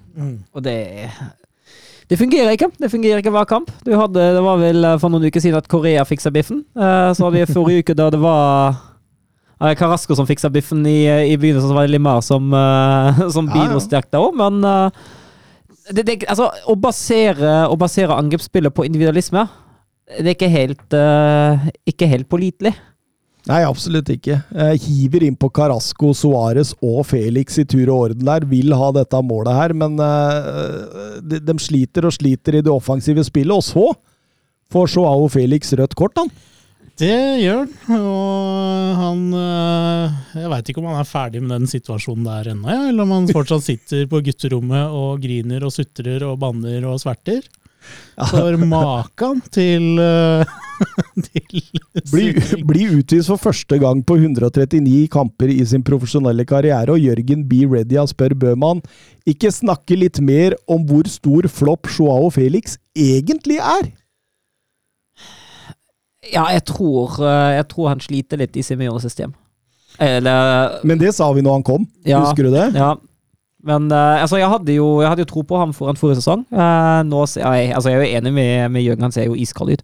[0.56, 1.10] Og det
[2.08, 2.70] Det fungerer ikke.
[2.78, 3.70] Det fungerer ikke hver kamp.
[3.84, 6.60] Du hadde, det var vel eh, for noen uker siden at Korea fiksa biffen.
[6.78, 8.76] Eh, Så hadde vi forrige uke da det var
[9.60, 12.54] eh, Carasco som fiksa biffen i, i begynnelsen, så var det Limar som,
[13.34, 14.62] som bidro sterkt da òg, men
[15.90, 19.44] det, det, altså, å basere, å basere angrepsspillet på individualisme,
[20.06, 22.72] det er ikke helt, uh, ikke helt pålitelig.
[23.46, 24.40] Nei, absolutt ikke.
[24.42, 28.46] Jeg hiver inn på Carasco, Suárez og Felix i tur og orden der.
[28.50, 33.22] Vil ha dette målet her, men uh, de, de sliter og sliter i det offensive
[33.26, 33.54] spillet.
[33.54, 33.86] Og så
[34.74, 36.30] får Joao Felix rødt kort, han.
[36.96, 42.24] Det gjør han, og han Jeg veit ikke om han er ferdig med den situasjonen
[42.24, 46.86] der ennå, eller om han fortsatt sitter på gutterommet og griner og sutrer og banner
[46.88, 47.44] og sverter.
[48.30, 50.44] For maken til, øh,
[51.26, 51.60] til
[52.12, 52.24] bli,
[52.64, 57.64] bli, utvist for første gang på 139 kamper i sin profesjonelle karriere, og Jørgen B.
[57.68, 58.80] Redia spør Bøhmann
[59.28, 63.90] ikke snakke litt mer om hvor stor flopp Joao Felix egentlig er.
[66.32, 69.34] Ja, jeg tror, eh, jeg tror han sliter litt i sitt system.
[70.02, 72.20] Eller Men det sa vi når han kom, Ja.
[72.24, 72.74] husker du det?
[72.74, 72.94] Ja.
[73.66, 76.44] Men uh, altså, jeg hadde, jo, jeg hadde jo tro på ham foran forrige sesong.
[76.54, 79.34] Uh, nå, ser jeg, altså, jeg er jo enig med, med Jørgen, han ser jo
[79.38, 79.82] iskald ut.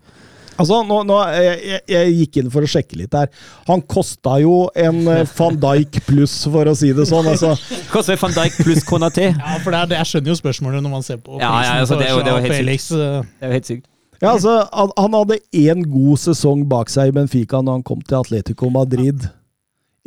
[0.61, 3.30] Altså, nå, nå, jeg, jeg, jeg gikk inn for å sjekke litt her.
[3.66, 7.30] Han kosta jo en eh, van Dijk pluss, for å si det sånn.
[7.33, 7.55] Altså,
[7.95, 9.30] Koster van Dijk pluss Konaté.
[9.43, 11.80] Ja, for det er, jeg skjønner jo spørsmålet når man ser på Ja, ja, prisen
[11.80, 12.89] altså, det er jo- det er jo helt Felix.
[12.93, 13.86] Det er jo helt sykt.
[14.20, 18.05] ja, altså, han, han hadde én god sesong bak seg i Benfica når han kom
[18.05, 19.24] til Atletico Madrid.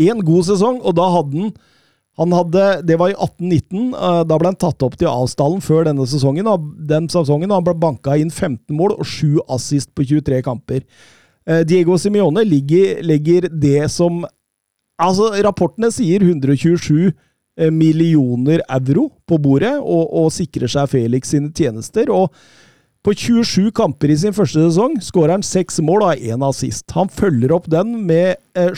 [0.05, 1.55] Én god sesong, og da hadde han
[2.17, 3.93] Han hadde, Det var i 1819.
[3.93, 6.47] eh, Da ble han tatt opp til avstallen før denne sesongen.
[6.47, 10.83] og Den sesongen Han ble banka inn 15 mål og 7 assist på 23 kamper.
[11.47, 14.25] Eh, Diego Simione ligger, legger det som
[14.95, 17.11] Altså, rapportene sier 127
[17.59, 22.09] eh, millioner euro på bordet, og, og sikrer seg Felix sine tjenester.
[22.09, 22.31] og
[23.05, 26.87] på 27 kamper i sin første sesong skårer han seks mål og har én assist.
[26.97, 28.71] Han følger opp den med eh,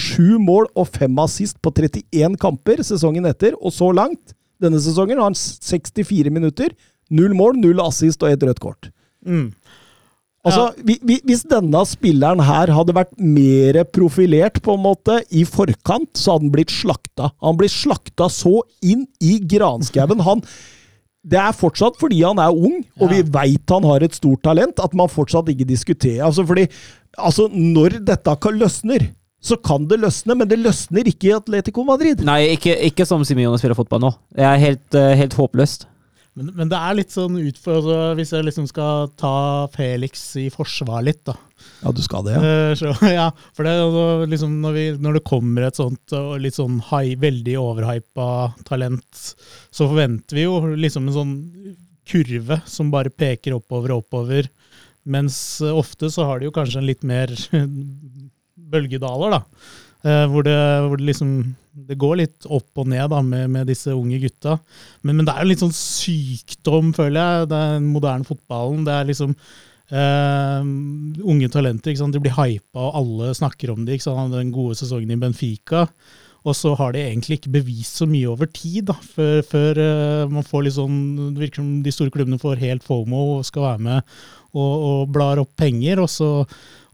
[0.44, 5.30] mål og fem assist på 31 kamper sesongen etter, og så langt denne sesongen har
[5.30, 6.74] han 64 minutter,
[7.10, 8.90] null mål, null assist og ett rødt kort.
[9.26, 9.54] Mm.
[10.48, 15.44] Altså, vi- vi- Hvis denne spilleren her hadde vært mer profilert på en måte i
[15.44, 17.32] forkant, så hadde han blitt slakta.
[17.42, 20.22] Han blir slakta så inn i granskauen.
[20.22, 20.42] Han
[21.28, 24.80] Det er fortsatt fordi han er ung, og vi veit han har et stort talent,
[24.80, 26.24] at man fortsatt ikke diskuterer.
[26.30, 26.68] Altså, fordi
[27.18, 29.10] altså, Når dette kan løsner,
[29.44, 32.24] så kan det løsne, men det løsner ikke i Atletico Madrid.
[32.26, 34.12] Nei, ikke, ikke som Simione spiller fotball nå.
[34.34, 35.86] Det er helt, eh, helt håpløst.
[36.38, 41.02] Men, men det er litt sånn utfordrende hvis jeg liksom skal ta Felix i forsvar
[41.08, 41.34] litt, da.
[41.82, 42.52] Ja, du skal det, ja.
[42.52, 46.58] Eh, Så, ja, for det, altså liksom, når, vi, når det kommer et sånt litt
[46.60, 48.30] sånn high, veldig overhypa
[48.70, 49.24] talent,
[49.74, 51.36] så forventer vi jo liksom en sånn
[52.08, 54.48] kurve som bare peker oppover og oppover.
[55.10, 57.34] Mens eh, ofte så har de jo kanskje en litt mer
[58.74, 59.42] bølgedaler, da.
[60.06, 61.32] Eh, hvor, det, hvor det liksom
[61.88, 64.58] Det går litt opp og ned da, med, med disse unge gutta.
[65.02, 67.50] Men, men det er jo litt sånn sykdom, føler jeg.
[67.54, 68.86] Den moderne fotballen.
[68.88, 69.36] Det er liksom
[69.94, 70.70] eh,
[71.22, 71.94] unge talenter.
[71.94, 72.18] Ikke sant?
[72.18, 74.00] De blir hypa, og alle snakker om det.
[74.34, 75.86] Den gode sesongen i Benfica.
[76.48, 80.26] Og så har de egentlig ikke bevist så mye over tid, da, før, før eh,
[80.32, 81.00] man får litt sånn
[81.34, 84.14] Det virker som de store klubbene får helt fomo og skal være med
[84.58, 86.30] og, og blar opp penger, og så,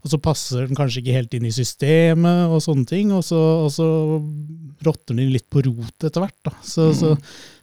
[0.04, 3.38] og så passer den kanskje ikke helt inn i systemet og sånne ting, og så,
[3.64, 3.86] og så
[4.84, 6.36] råtner den litt på rotet etter hvert.
[6.44, 6.52] Da.
[6.60, 7.14] Så, så,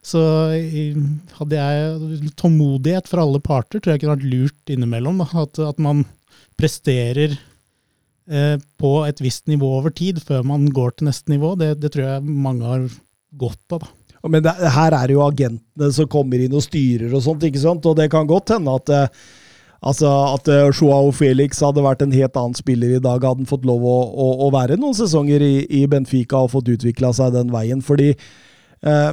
[0.02, 0.22] så
[0.58, 0.96] i-
[1.38, 5.22] hadde jeg tålmodighet fra alle parter, tror jeg kunne vært lurt innimellom.
[5.22, 5.30] Da.
[5.44, 6.02] At, at man
[6.58, 7.38] presterer
[8.30, 11.54] eh, på et visst nivå over tid før man går til neste nivå.
[11.62, 12.88] Det, det tror jeg mange har
[13.38, 13.86] godt av.
[13.86, 14.28] da.
[14.30, 17.62] Men det, her er det jo agentene som kommer inn og styrer og sånt, ikke
[17.64, 17.86] sant?
[17.90, 19.24] Og det kan godt hende at eh,
[19.82, 23.50] Altså At eh, Joao Felix hadde vært en helt annen spiller i dag, hadde han
[23.50, 27.34] fått lov å, å, å være noen sesonger i, i Benfica og fått utvikla seg
[27.34, 27.82] den veien.
[27.86, 29.12] Fordi eh,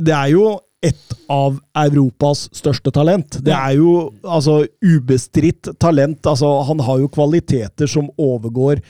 [0.00, 3.38] det er jo et av Europas største talent.
[3.44, 6.24] Det er jo altså ubestridt talent.
[6.26, 8.80] Altså, han har jo kvaliteter som overgår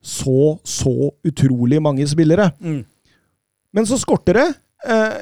[0.00, 2.48] så, så utrolig mange spillere.
[3.76, 4.46] Men så skorter det.
[4.84, 5.12] Eh,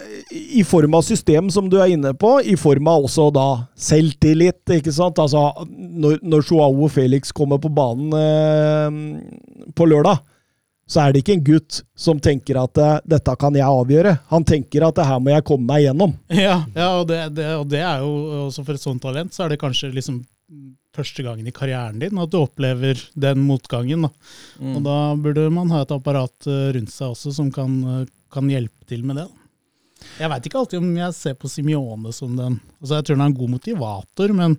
[0.58, 3.48] I form av system, som du er inne på, i form av også da
[3.78, 4.62] selvtillit.
[4.80, 5.20] ikke sant?
[5.22, 10.18] Altså, når, når Joao Felix kommer på banen eh, på lørdag,
[10.84, 14.18] så er det ikke en gutt som tenker at eh, 'dette kan jeg avgjøre'.
[14.34, 16.16] Han tenker at 'det her må jeg komme meg gjennom'.
[16.44, 19.46] Ja, ja og, det, det, og det er jo også for et sånt talent, så
[19.46, 20.24] er det kanskje liksom
[20.94, 24.04] første gangen i karrieren din at du opplever den motgangen.
[24.04, 24.10] Da.
[24.74, 28.84] Og da burde man ha et apparat eh, rundt seg også som kan, kan hjelpe
[28.90, 29.30] til med det.
[29.30, 29.43] Da.
[30.20, 33.24] Jeg veit ikke alltid om jeg ser på Simione som den altså Jeg tror han
[33.26, 34.56] er en god motivator, men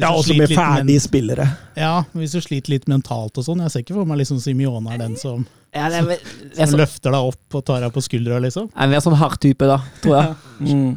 [0.00, 1.46] Ja, også med ferdige spillere.
[1.78, 3.62] Ja, hvis du sliter litt mentalt og sånn.
[3.62, 6.58] Jeg ser ikke for meg liksom Simione er den som, Ja, det er, som, er
[6.58, 8.68] som så, løfter deg opp og tar deg på skuldra, liksom.
[8.74, 10.36] en mer sånn hard type, da, tror jeg.
[10.64, 10.92] Mm.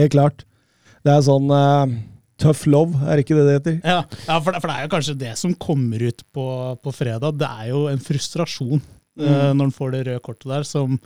[0.00, 0.46] Helt klart.
[1.04, 1.90] Det er sånn uh,
[2.40, 3.76] tough love, er det ikke det det heter?
[3.84, 6.46] Ja, ja for, det, for det er jo kanskje det som kommer ut på,
[6.80, 7.36] på fredag.
[7.40, 10.96] Det er jo en frustrasjon eh, når han får det røde kortet der, som,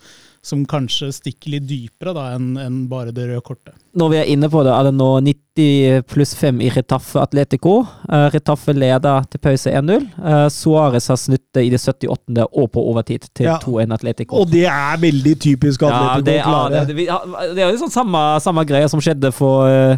[0.45, 3.73] som kanskje stikker litt dypere da, enn en bare det røde kortet.
[3.97, 7.79] Når vi er inne på det, er det nå 90 pluss 5 i Retaffe Atletico.
[8.11, 10.05] Uh, Retaffe leder til pause 1-0.
[10.19, 12.45] Uh, Suárez har snudd det i det 78.
[12.51, 13.59] og på overtid til Ja.
[13.62, 14.43] 2-1 Atletico.
[14.43, 17.81] Og det er veldig typisk ja, Atletico det, ja, det, det, vi- det er jo
[17.87, 19.97] sånn samme, samme greia som skjedde for, eh,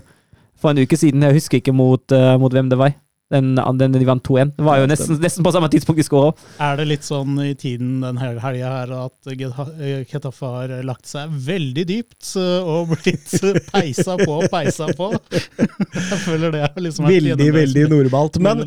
[0.61, 1.23] for en uke siden.
[1.27, 2.95] Jeg husker ikke mot, uh, mot hvem det var.
[3.27, 4.53] Den, den de vant 2-1.
[4.55, 6.29] Det var jo nesten, nesten på samme tidspunkt de skåra.
[6.63, 11.09] Er det litt sånn i tiden den hel- helga her at Geta- Getafe har lagt
[11.11, 13.35] seg veldig dypt eh, og blitt
[13.73, 15.09] peisa på og peisa på?
[15.43, 18.39] Jeg føler det liksom er Veldig, veldig normalt.
[18.47, 18.63] Men,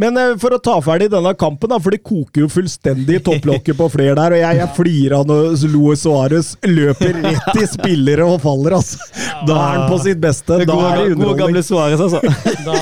[0.00, 3.22] men eh, for å ta ferdig denne kampen, da, for det koker jo fullstendig i
[3.28, 4.38] topplokket på flere der.
[4.38, 9.04] Og jeg, jeg flirer av når Luis Suárez løper rett i spillere og faller, altså.
[9.44, 10.62] Da er han på sitt beste.
[10.64, 11.22] Da er det underholdning.
[11.28, 12.24] gode gamle Suárez, altså.
[12.64, 12.80] Da,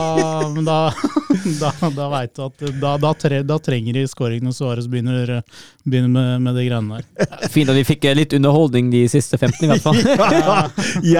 [0.54, 0.80] men da,
[1.62, 5.38] da, da veit du at da, da, tre, da trenger de scoring når Suárez begynner,
[5.86, 7.30] begynner med, med de greiene der.
[7.55, 9.98] Fint at vi fikk eh, litt underholdning de siste 15, i hvert fall.
[10.36, 10.68] Ja,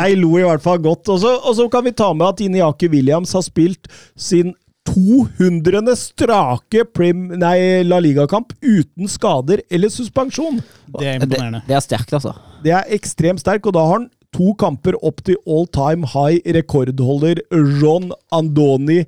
[0.06, 1.09] jeg lo i hvert fall godt.
[1.14, 4.52] Og så, og så kan vi ta med at Iniaki Williams har spilt sin
[4.86, 5.97] 200.
[5.98, 10.60] strake prim, nei, La Liga-kamp uten skader eller suspensjon.
[10.94, 11.62] Det er Det, imponerende.
[11.66, 12.36] det er sterkt, altså.
[12.62, 14.06] Det er ekstremt sterk, og da har han
[14.36, 17.40] to kamper opp til all time high rekordholder
[17.81, 19.01] Ron Andoni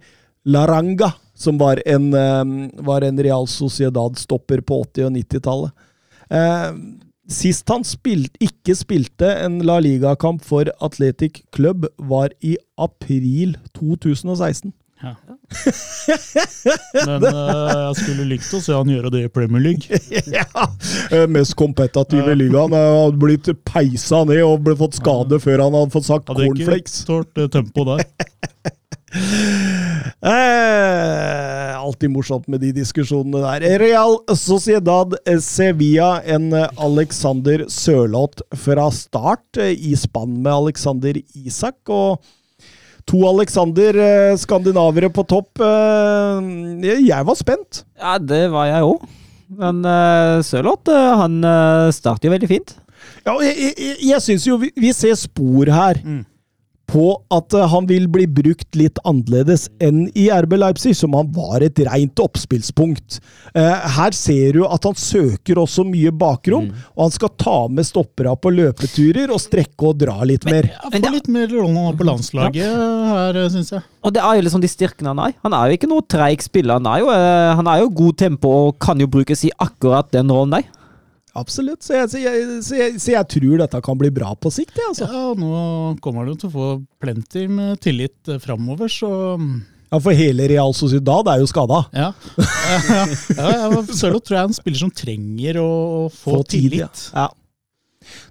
[0.48, 5.70] Laranga, som var en, eh, var en Real Sociedad-stopper på 80- og 90-tallet.
[6.30, 6.72] Eh,
[7.28, 14.72] sist han spilt, ikke spilte en La Liga-kamp for Athletic Club, var i april 2016.
[15.02, 15.14] Ja.
[17.06, 20.00] Men uh, jeg skulle likt å se han gjøre det i Premier League.
[20.38, 20.66] ja,
[21.14, 22.74] eh, Mest kompetative ligaen.
[22.74, 26.66] Han hadde blitt peisa ned og ble fått skade før han hadde fått sagt cornflakes.
[26.66, 28.74] Hadde ikke tålt det tempoet der.
[30.18, 33.78] Eh, alltid morsomt med de diskusjonene der.
[33.80, 41.16] Real Sociedad eh, Sevilla, en eh, Alexander Sørloth fra start, eh, i spann med Alexander
[41.38, 41.78] Isak.
[41.88, 42.18] og
[43.08, 45.62] To Alexander, eh, skandinavere på topp.
[45.64, 47.84] Eh, jeg var spent.
[47.96, 49.06] Ja, det var jeg òg.
[49.48, 51.40] Men uh, Sørloth, eh, han
[51.96, 52.74] starter jo veldig fint.
[53.24, 56.02] Ja, og jeg jeg, jeg syns jo vi, vi ser spor her
[56.88, 61.30] på at eh, han vil bli brukt litt annerledes enn i RB Leipzig, som han
[61.36, 63.20] var et rent oppspillspunkt.
[63.52, 67.86] Eh, her ser du at han søker også mye bakrom, og han skal ta med
[67.88, 70.70] stoppera på løpeturer og strekke og dra litt mer.
[70.72, 72.64] Jeg får litt mer rolle på landslaget
[73.12, 73.84] her, syns jeg.
[74.06, 75.36] Og det er jo liksom de styrkene han har.
[75.44, 76.78] Han er jo ikke noe treig spiller.
[76.80, 80.08] Han er jo, eh, han er jo god tempo og kan jo brukes i akkurat
[80.14, 80.68] den rollen der.
[81.36, 81.82] Absolutt.
[81.84, 84.78] Så jeg, så, jeg, så, jeg, så jeg tror dette kan bli bra på sikt,
[84.88, 85.08] altså.
[85.10, 86.68] Ja, nå kommer du til å få
[87.02, 89.10] plenty med tillit eh, framover, så
[89.88, 91.82] Ja, for hele Real Sociedad er jo skada.
[91.96, 92.12] ja.
[92.38, 93.04] ja,
[93.36, 95.70] ja, ja Sørloth tror jeg er en spiller som trenger å
[96.12, 97.08] få, tillit.
[97.12, 97.28] Ja.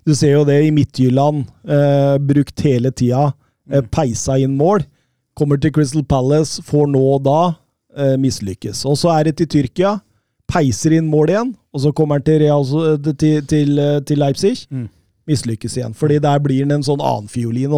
[0.07, 1.45] Du ser jo det i Midtjylland.
[1.67, 3.31] Eh, brukt hele tida.
[3.69, 4.85] Eh, peisa inn mål.
[5.37, 7.41] Kommer til Crystal Palace, får nå og da.
[7.97, 8.83] Eh, mislykkes.
[8.89, 9.97] Og så er det til Tyrkia.
[10.47, 11.51] Peiser inn mål igjen.
[11.75, 12.65] Og så kommer han til, Real,
[13.19, 14.55] til, til, til Leipzig.
[14.71, 14.87] Mm.
[15.27, 15.97] Mislykkes igjen.
[15.97, 17.75] Fordi der blir han en sånn annenfiolin.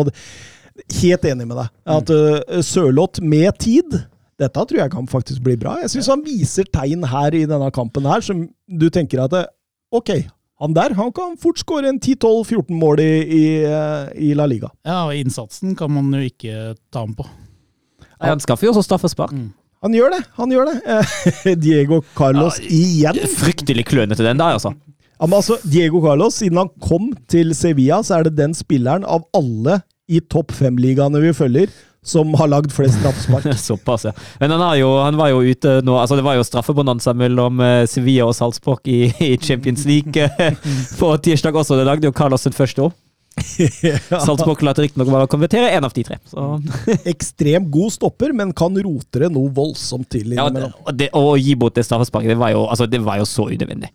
[1.02, 1.74] Helt enig med deg.
[1.98, 4.00] At uh, Sørloth med tid
[4.40, 5.76] dette tror jeg kan faktisk bli bra.
[5.84, 9.50] Jeg syns han viser tegn her i denne kampen her som du tenker at eh,
[9.92, 10.14] ok,
[10.64, 14.72] han der han kan fort skåre en 10-12-14 mål i, i, eh, i La Liga.
[14.88, 17.28] Ja, og innsatsen kan man jo ikke ta ham på.
[18.24, 19.36] Han skaffer jo også straffespark.
[19.86, 20.24] Han gjør det!
[20.36, 20.78] han gjør det.
[20.84, 23.20] Eh, Diego Carlos igjen.
[23.40, 24.74] Fryktelig klønete den der, altså.
[25.20, 29.08] Ja, men altså, Diego Carlos, siden han kom til Sevilla, så er det den spilleren
[29.08, 31.72] av alle i topp fem-ligaene vi følger,
[32.04, 33.48] som har lagd flest straffespark.
[33.60, 34.14] Såpass, ja.
[34.42, 37.84] Men han, jo, han var jo ute nå altså Det var jo straffebonanza mellom eh,
[37.88, 41.80] Sevilla og Salzburg i, i Champions League eh, på tirsdag også.
[41.80, 42.88] Det lagde jo Carlos sin første
[44.14, 44.26] år.
[44.26, 46.20] Salzburg klarte riktignok å konvertere én av de tre.
[46.30, 46.46] Så.
[47.14, 51.36] Ekstremt god stopper, men kan rote det noe voldsomt til Ja, det, og det, å
[51.40, 53.92] gi bort det straffesparket, det var jo, altså, det var jo så unødvendig.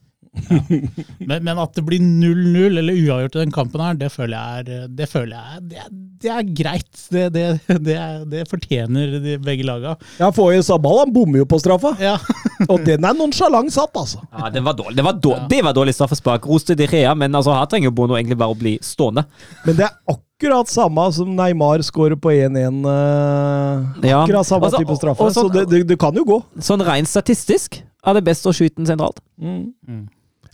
[1.25, 4.65] Men, men at det blir 0-0 eller uavgjort i den kampen her, det føler jeg
[4.65, 5.93] er, det føler jeg, er- det, er-
[6.25, 7.01] det er greit.
[7.13, 7.45] Det, det,
[7.85, 9.95] det, er, det fortjener de begge laga.
[10.21, 12.15] Ja, Foye Sabal han bommer jo på straffa, Ja.
[12.69, 14.23] og den er nonsjalant satt, altså.
[14.33, 16.47] Ja, det var dårlig, det var dårlig, det var dårlig straffespark.
[16.49, 19.27] Ros til Direa, men altså, her trenger jo Bono egentlig bare å bli stående.
[19.67, 22.81] Men det er akkurat samme som Neymar skårer på 1-1.
[22.89, 24.23] Uh, Ja.
[24.25, 26.41] Akkurat samme Altså, type straffe, sånn- så det, det, det kan jo gå.
[26.65, 29.21] Sånn rent statistisk er det best å skyte den sentralt.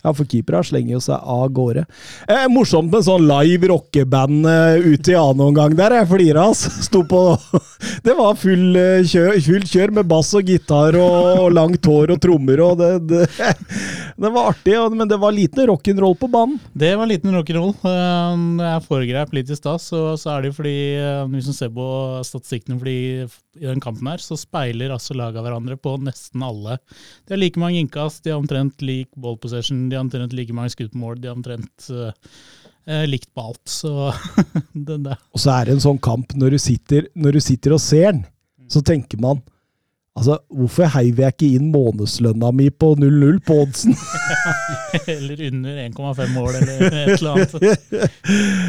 [0.01, 1.83] Ja, for keepere slenger jo seg av gårde.
[2.25, 5.93] Eh, morsomt med sånn live rockeband eh, ute i annen omgang der.
[5.99, 6.71] Jeg flira, altså.
[6.81, 7.21] Sto på
[8.05, 12.15] Det var full, eh, kjør, fullt kjør med bass og gitar og, og langt hår
[12.15, 13.27] og trommer og det, det,
[14.21, 16.59] det var artig, men det var liten rock'n'roll på banen.
[16.77, 17.71] Det var liten rock'n'roll.
[17.89, 21.71] Eh, Jeg foregrep litt i stad, så, så er det fordi eh, Hvis du ser
[21.73, 21.87] på
[22.27, 22.95] statistikkene fordi
[23.61, 26.77] i den kampen her, så speiler altså laga hverandre på nesten alle.
[27.27, 30.53] De har like mange innkast, de har omtrent lik ball possession, de har omtrent like
[30.55, 32.13] mange skudd på mål, de har omtrent eh,
[32.87, 33.63] eh, likt på alt.
[33.69, 34.11] Så
[34.73, 35.17] den der.
[35.33, 38.11] Og så er det en sånn kamp når du sitter, når du sitter og ser
[38.13, 38.23] den,
[38.71, 39.41] så tenker man
[40.11, 43.93] Altså, hvorfor heiv jeg ikke inn månedslønna mi på 0-0 på oddsen?
[45.13, 47.53] Eller under 1,5 mål, eller et eller annet.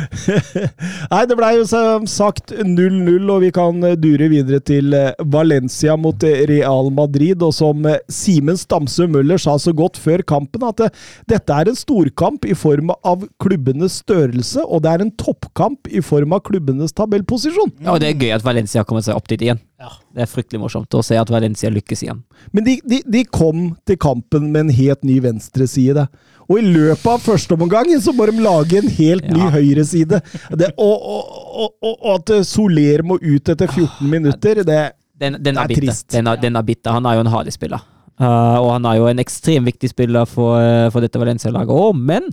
[1.12, 5.10] Nei, det blei jo som sagt 0-0, og vi kan eh, dure videre til eh,
[5.35, 7.43] Valencia mot eh, Real Madrid.
[7.43, 10.94] Og som Simen Stamsø Møller sa så godt før kampen, at
[11.31, 16.06] dette er en storkamp i form av klubbenes størrelse, og det er en toppkamp i
[16.06, 17.74] form av klubbenes tabellposisjon.
[17.82, 19.59] Ja, og det er gøy at Valencia har kommet seg opp dit igjen.
[19.82, 19.90] Ja.
[20.14, 22.20] Det er fryktelig morsomt å se at Valencia lykkes igjen.
[22.54, 26.04] Men de, de, de kom til kampen med en helt ny venstreside.
[26.46, 29.50] Og i løpet av første omgang så må de lage en helt ny Ja.
[29.56, 30.20] høyreside.
[30.54, 31.32] Det, og, og,
[31.64, 34.82] og, og, at Soler må ut etter 14 minutter, det,
[35.18, 36.09] Den, den, Det er er trist.
[36.14, 36.94] Den, er, den er bitter.
[36.94, 37.82] Han er jo en hardig spiller.
[38.20, 41.98] Uh, og han er jo en ekstremt viktig spiller for, uh, for dette Valencia-laget òg.
[41.98, 42.30] Men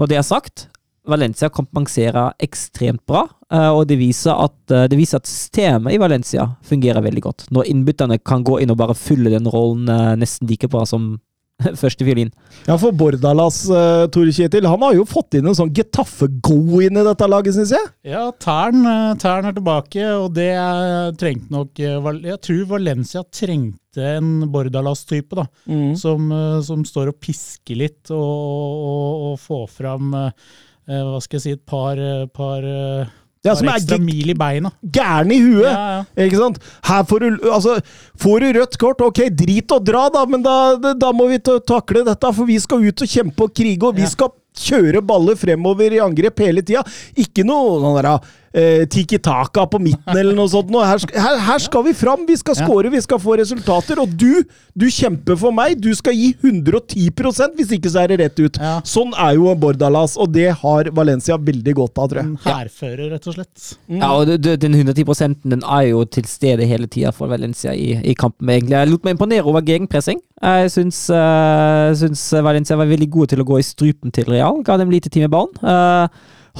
[0.00, 0.66] når det er sagt,
[1.08, 3.24] Valencia kompenserer ekstremt bra.
[3.52, 7.44] uh, og det viser, at, uh, det viser at systemet i Valencia fungerer veldig godt.
[7.50, 11.16] Når innbytterne kan gå inn og bare fylle den rollen uh, nesten like bra som
[11.82, 12.30] førstefiolin.
[12.66, 16.98] Ja, for Bordalas, uh, Tore Kjetil, han har jo fått inn en sånn Getafe-go inn
[16.98, 17.90] i dette laget, syns jeg.
[18.14, 23.22] Ja, Tern, eh, Tern er tilbake, og det eh, trengte nok eh, Jeg tror Valencia
[23.26, 25.46] trengte en Bordalas-type, da.
[25.68, 25.94] Mm.
[26.00, 31.20] Som, eh, som står og pisker litt og, og, og får fram eh, eh, Hva
[31.22, 33.06] skal jeg si, et par, eh, par, eh,
[33.44, 34.70] Ja, som er ekstra mil i beina.
[34.86, 35.66] Gæren i huet!
[35.66, 36.26] Ja, ja.
[36.26, 36.58] Ikke sant?
[36.86, 37.76] Her får du, altså,
[38.22, 42.04] får du rødt kort, ok, drit og dra, da, men da, da må vi takle
[42.06, 44.12] dette, for vi skal ut og kjempe og krige, og vi Ja.
[44.14, 46.84] skal kjøre baller fremover i angrep hele tida.
[47.16, 48.20] Ikke noe sånn der,
[48.52, 50.70] eh, tiki-taka på midten eller noe sånt.
[50.72, 54.00] Her, her, her skal vi fram, vi skal score, vi skal få resultater.
[54.02, 54.42] Og du,
[54.78, 58.60] du kjemper for meg, du skal gi 110% hvis ikke så er det rett ut.
[58.60, 58.74] Ja.
[58.88, 62.34] Sånn er jo Bordalas, og det har Valencia veldig godt av, tror jeg.
[62.46, 63.70] Hærfører, rett og slett.
[63.92, 68.16] Ja, og den 110% den er jo til stede hele tida for Valencia i, i
[68.18, 68.50] kampen.
[68.50, 68.76] egentlig.
[68.78, 70.20] Jeg lot meg imponere over gegenpressing.
[70.42, 74.62] Jeg syns, uh, syns Valencia var veldig gode til å gå i strupen til Real.
[74.66, 75.54] Ga dem lite tid med ballen.
[75.62, 76.08] Eh,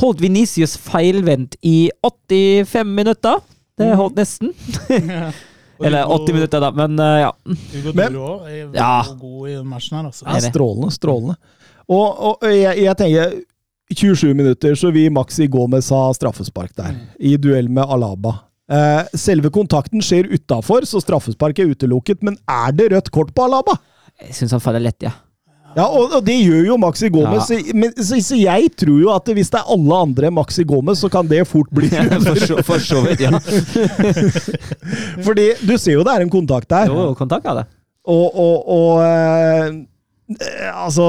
[0.00, 3.40] holdt Venicius feilvendt i 85 minutter.
[3.78, 4.52] Det holdt nesten.
[5.82, 7.30] Eller 80 minutter, da, men eh, ja.
[7.72, 8.92] Hugo Duro er Ja.
[9.18, 10.26] god i matchen her, altså.
[10.28, 11.34] Ja, strålende, strålende.
[11.90, 13.32] Og, og jeg, jeg tenker
[13.92, 18.36] 27 minutter, så vil Maxi Gomez ha straffespark der, i duell med Alaba.
[18.72, 23.48] Eh, selve kontakten skjer utafor, så straffespark er utelukket, men er det rødt kort på
[23.48, 23.74] Alaba?
[24.22, 25.10] Jeg syns han faller lett, ja.
[25.76, 27.60] Ja, og, og det gjør jo Maxi Gomez, Ja.
[27.72, 31.00] men, så, så jeg tror jo at hvis det er alle andre enn Maxi Gomez,
[31.00, 33.30] så kan det fort bli For så, for så vidt, ja.
[35.26, 36.90] Fordi du ser jo det er en kontakt der.
[36.92, 37.64] Jo, kontakt er det.
[38.08, 39.80] Og, og, og eh,
[40.72, 41.06] Altså,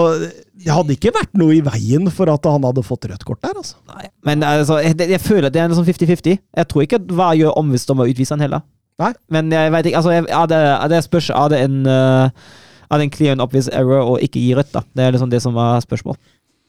[0.60, 3.54] det hadde ikke vært noe i veien for at han hadde fått rødt kort der,
[3.56, 3.78] altså.
[3.94, 4.10] Nei.
[4.28, 6.40] Men altså, jeg, jeg føler at det er en sånn 50-50.
[6.60, 8.66] Jeg tror ikke hva gjør om hvis de må utvise han heller.
[9.00, 9.14] Nei.
[9.34, 12.52] Men jeg vet ikke, altså, jeg, er det, er det spørs Er det en uh,
[12.98, 14.74] Det en clear and obvious error og ikke gi rødt?
[14.96, 16.18] Det er liksom det som var spørsmål.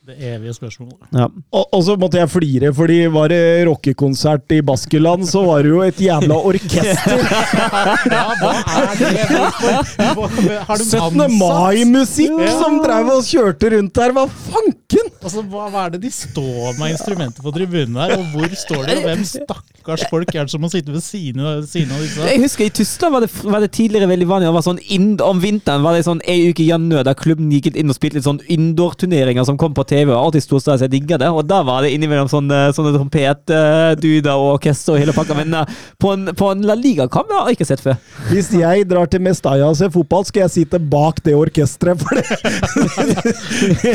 [0.04, 1.06] Det evige spørsmålet.
[1.16, 1.26] Ja.
[1.56, 5.70] Og, og så måtte jeg flire, fordi var det rockekonsert i Baskeland, så var det
[5.72, 7.22] jo et jævla orkester.
[8.14, 9.12] Ja, hva er det?
[10.14, 10.42] Hvorfor?
[10.44, 11.38] Hva- Har 17.
[11.40, 12.50] mai-musikk Ja.
[12.60, 14.12] som drev og kjørte rundt der.
[14.12, 15.08] Hva fanken?
[15.24, 18.84] Altså, hva, hva er det de står med instrumenter på tribunen her, og hvor står
[18.90, 22.04] de, og hvem stakkars folk er det som må sitte ved siden av, siden av
[22.04, 22.28] disse?
[22.28, 25.08] Jeg husker I Tyskland var det, var det tidligere veldig vanlig det var sånn inn,
[25.24, 28.20] om vinteren var det sånn ei uke i januar der klubben gikk inn og spilte
[28.20, 29.93] litt sånn indoor-turneringer som kom på TV.
[30.10, 31.30] Og alltid storstad, så jeg digga det.
[31.30, 35.36] Og da var det innimellom sånne, sånne trompetduder og orkester og hele pakka.
[35.38, 37.98] Men eh, på en, på en La Liga-kamp har jeg ikke sett før.
[38.30, 42.18] Hvis jeg drar til Mestaya og ser fotball, skal jeg sitte bak det orkesteret, for
[42.18, 42.24] det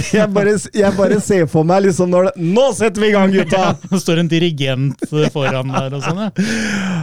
[0.19, 3.33] jeg, bare, jeg bare ser for meg liksom når det Nå setter vi i gang,
[3.33, 3.73] gutta!
[3.89, 5.01] Det står en dirigent
[5.33, 6.29] foran der og sånn, ja.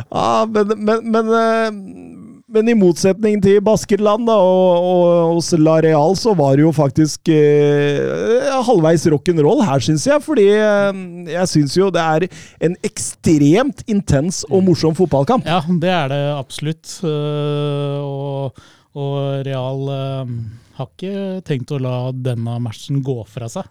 [0.07, 5.81] Ja, men, men, men, eh, men i motsetning til Baskerland da, og, og hos La
[5.83, 10.23] Real, så var det jo faktisk eh, halvveis rock'n'roll her, syns jeg.
[10.23, 11.01] Fordi eh,
[11.35, 12.29] jeg syns jo det er
[12.69, 15.47] en ekstremt intens og morsom fotballkamp.
[15.49, 16.99] Ja, det er det absolutt.
[17.03, 18.61] Eh, Og,
[18.97, 19.17] og
[19.47, 20.31] Real eh,
[20.79, 23.67] har ikke tenkt å la denne matchen gå fra seg.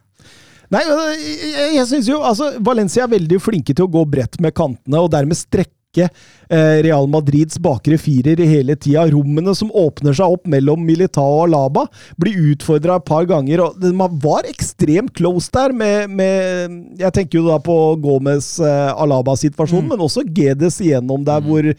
[0.74, 4.40] Nei, øh, jeg, jeg synes jo altså, Valencia er veldig flinke til å gå bredt
[4.42, 9.06] med kantene, og dermed strekke eh, Real Madrids bakre firer i hele tida.
[9.12, 11.86] Rommene som åpner seg opp mellom Militao og Alaba,
[12.22, 13.64] blir utfordra et par ganger.
[13.66, 20.04] og Man var ekstremt close der med, med Jeg tenker jo da på Gomez-Alaba-situasjonen, men
[20.06, 21.72] også Gedes igjennom der hvor,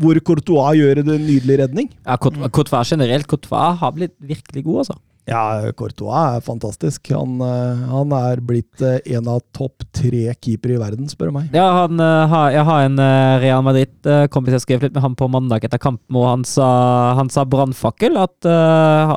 [0.00, 1.90] hvor Courtois gjør en nydelig redning.
[2.04, 5.00] Ja, Courtois generelt Courtois har blitt virkelig god, altså.
[5.24, 7.08] Ja, Courtois er fantastisk.
[7.16, 11.36] Han, eh, han er blitt eh, en av topp tre keepere i verden, spør du
[11.38, 11.54] meg.
[11.56, 13.00] Ja, han, eh, jeg har en
[13.40, 16.68] Real Madrid-kompis jeg skrev litt med han på mandag etter kampen, og han sa,
[17.16, 18.20] han sa brannfakkel.
[18.20, 18.44] At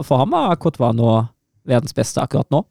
[0.08, 1.20] for ham er Courtois nå
[1.68, 2.64] verdens beste akkurat nå.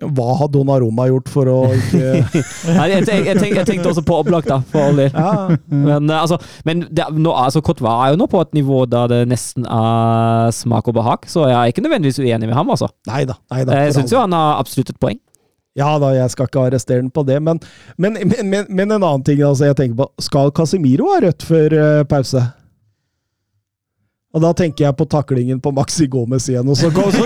[0.00, 1.98] Hva har Donnaroma gjort for å ikke
[2.78, 5.12] Nei, jeg, tenk, jeg, tenk, jeg tenkte også på Oblak, da, for all del.
[5.12, 8.86] Ja, Men, eh, altså, men det, nå, altså, Kotva er jo nå på et nivå
[8.90, 12.72] da det nesten er smak og behag, så jeg er ikke nødvendigvis uenig med ham.
[12.72, 12.88] altså.
[13.10, 15.20] Neida, neida, Jeg for syns jo han har absolutt et poeng.
[15.78, 17.60] Ja da, jeg skal ikke arrestere den på det, men,
[17.96, 20.08] men, men, men, men en annen ting altså, jeg tenker på.
[20.24, 22.42] Skal Casemiro ha rødt før uh, pause?
[24.32, 27.24] Og da tenker jeg på taklingen på Maxi Gomez igjen, og så, så, så,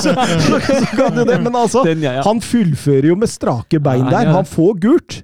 [0.00, 1.36] så, så, så kan du det.
[1.44, 2.22] Men altså, Den, ja, ja.
[2.24, 4.30] han fullfører jo med strake bein Ja, der.
[4.38, 5.18] Han får gult.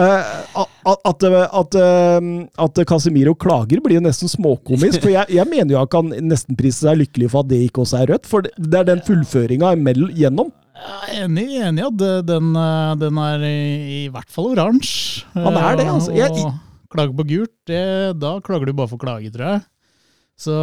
[0.00, 0.22] Uh,
[0.56, 2.28] at, at, at, eh,
[2.64, 5.00] at Casemiro klager, blir jo nesten småkomisk.
[5.02, 7.82] For jeg, jeg mener jo han kan nesten prise seg lykkelig for at det ikke
[7.84, 8.28] også er rødt.
[8.30, 9.74] For det, det er den fullføringa
[10.16, 10.52] gjennom.
[10.80, 13.58] Jeg er enig, enig at den, eh, den er i,
[13.96, 15.24] i hvert fall oransje.
[15.34, 16.14] Han er det, altså.
[16.16, 16.54] Jeg- Og
[16.92, 17.82] klage på gult, det,
[18.20, 19.60] da klager du bare for klage, tror jeg.
[20.40, 20.54] Så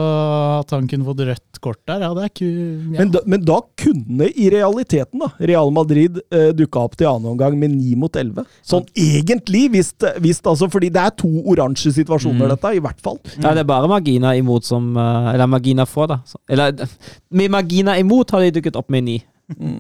[0.58, 2.98] at han kunne fått rødt kort der, ja, det er ikke ja.
[2.98, 7.30] Men, da, men da kunne i realiteten da, Real Madrid eh, dukka opp til annen
[7.36, 8.48] omgang med 9 mot 11.
[8.66, 9.94] Sånn egentlig, hvis,
[10.24, 13.22] hvis altså, fordi det er to oransje situasjoner, dette, i hvert fall.
[13.38, 16.22] Ja, det er bare Magina imot som eh, Eller Magina får, da.
[16.50, 16.88] Eller
[17.38, 19.20] med Magina imot har de dukket opp med ni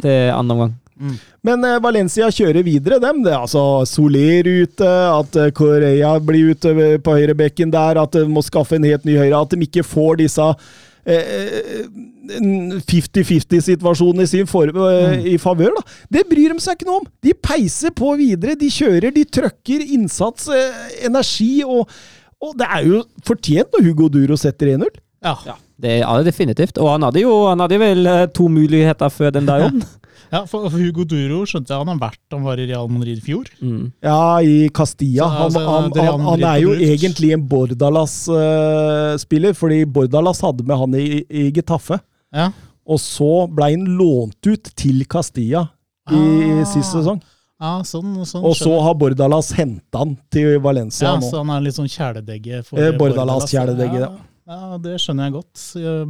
[0.03, 0.77] til andre omgang.
[1.47, 3.23] Men eh, Valencia kjører videre, dem.
[3.25, 8.43] Det er altså Soler ute, at Korea blir ute på høyrebekken der, at de må
[8.45, 10.51] skaffe en helt ny høyre, at de ikke får disse
[11.07, 11.87] eh,
[13.07, 15.75] 50-50-situasjonen i sin for, eh, i favør.
[15.77, 15.83] da.
[16.17, 17.07] Det bryr de seg ikke noe om!
[17.23, 21.87] De peiser på videre, de kjører, de trøkker innsats, eh, energi, og,
[22.43, 24.91] og det er jo fortjent når Hugo Duro setter 1-0.
[25.47, 25.55] ja.
[25.79, 26.79] Det er det definitivt.
[26.81, 29.85] Og han hadde jo han hadde vel eh, to muligheter før den der jobben.
[30.27, 33.23] Ja, for Hugo Duro skjønte jeg han har vært han var i Real Madrid i
[33.23, 33.45] fjor.
[33.63, 33.93] Mm.
[34.03, 35.23] Ja, i Castilla.
[35.31, 40.95] Han, altså, han, han, han er jo egentlig en Bordalas-spiller, fordi Bordalas hadde med han
[40.99, 41.99] i, i Getafe.
[42.35, 42.49] Ja.
[42.87, 45.65] Og så ble han lånt ut til Castilla
[46.11, 46.63] i Ah.
[46.73, 47.19] sist sesong.
[47.59, 51.25] Ja, sånn, sånn Og så har Bordalas henta han til Valencia ja, nå.
[51.25, 53.47] så han er litt sånn kjæledegge for Eh, Bordalas.
[53.47, 54.09] Bordalas kjæledegge, ja.
[54.11, 54.17] Ja,
[54.83, 55.61] det skjønner jeg godt.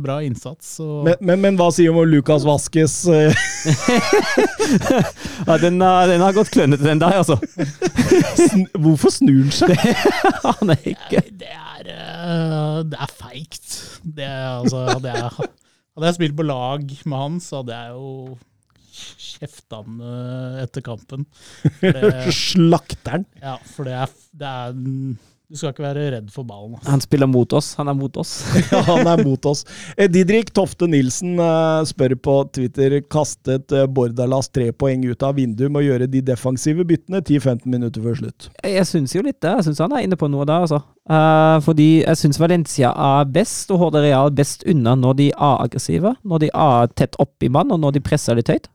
[0.03, 0.75] Bra innsats.
[0.83, 2.97] Og Men, men, men hva sier du om Lucas Vasques?
[3.13, 3.33] eh,
[5.47, 7.37] Ja, den, har- den har gått klønete, den der, altså.
[8.77, 9.73] Hvorfor snur han seg?
[10.59, 13.71] Han er ikke det er, eh, det er feigt.
[14.03, 15.31] Det altså, hadde, jeg,
[15.97, 18.37] hadde jeg spilt på lag med han, så hadde jeg jo
[19.27, 21.25] kjefta han eh, etter kampen.
[22.41, 23.25] Slakteren.
[23.41, 24.79] ja, for det er, det er
[25.47, 26.73] Du skal ikke være redd for ballen.
[26.75, 26.89] Altså.
[26.91, 27.69] Han spiller mot oss.
[27.79, 28.33] Han er mot oss.
[28.67, 29.61] Ja, han er mot oss.
[29.95, 35.37] Eh, Didrik Tofte Nilsen eh, spør på Twitter kastet eh, Bordalas tre poeng ut av
[35.39, 38.49] vinduet med å gjøre de defensive byttene 10-15 minutter før slutt.
[38.59, 39.55] Jeg syns jo litt det.
[39.61, 40.81] Jeg syns han er inne på noe der, altså.
[41.63, 46.17] Fordi jeg syns Valencia er best, og Horde Real best unna når de er aggressive.
[46.27, 48.67] Når de er tett oppi mann, og når de presser litt høyt.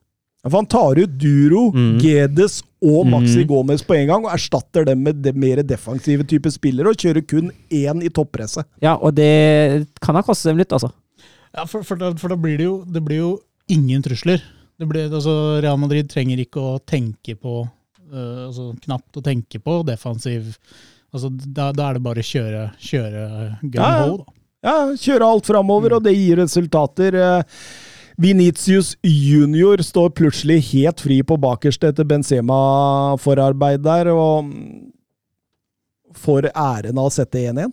[0.43, 1.99] For han tar ut Duro, Mm.
[2.03, 3.47] Gedes og Maxi Mm.
[3.47, 7.23] Gomez på en gang, og erstatter dem med de mer defensive type spillere, og kjører
[7.29, 8.65] kun én i toppresset.
[8.83, 10.91] Ja, og det kan ha kostet dem litt, altså.
[11.55, 13.31] Ja, for, for, da, for da blir det jo, det blir jo
[13.71, 14.43] ingen trusler.
[14.81, 17.61] Det blir, altså, Real Madrid trenger ikke å tenke på
[18.13, 20.57] uh, altså, Knapt å tenke på defensiv
[21.15, 23.23] altså, da, da er det bare å kjøre, kjøre
[23.63, 24.07] gun Ja, ja.
[24.09, 24.17] ho.
[24.25, 24.33] Da.
[24.63, 27.15] Ja, kjøre alt framover, og det gir resultater.
[27.15, 27.43] Eh,
[28.21, 34.51] Vinicius junior står plutselig helt fri på bakerste etter Benzema-forarbeid der, og
[36.23, 37.73] får æren av å sette 1-1.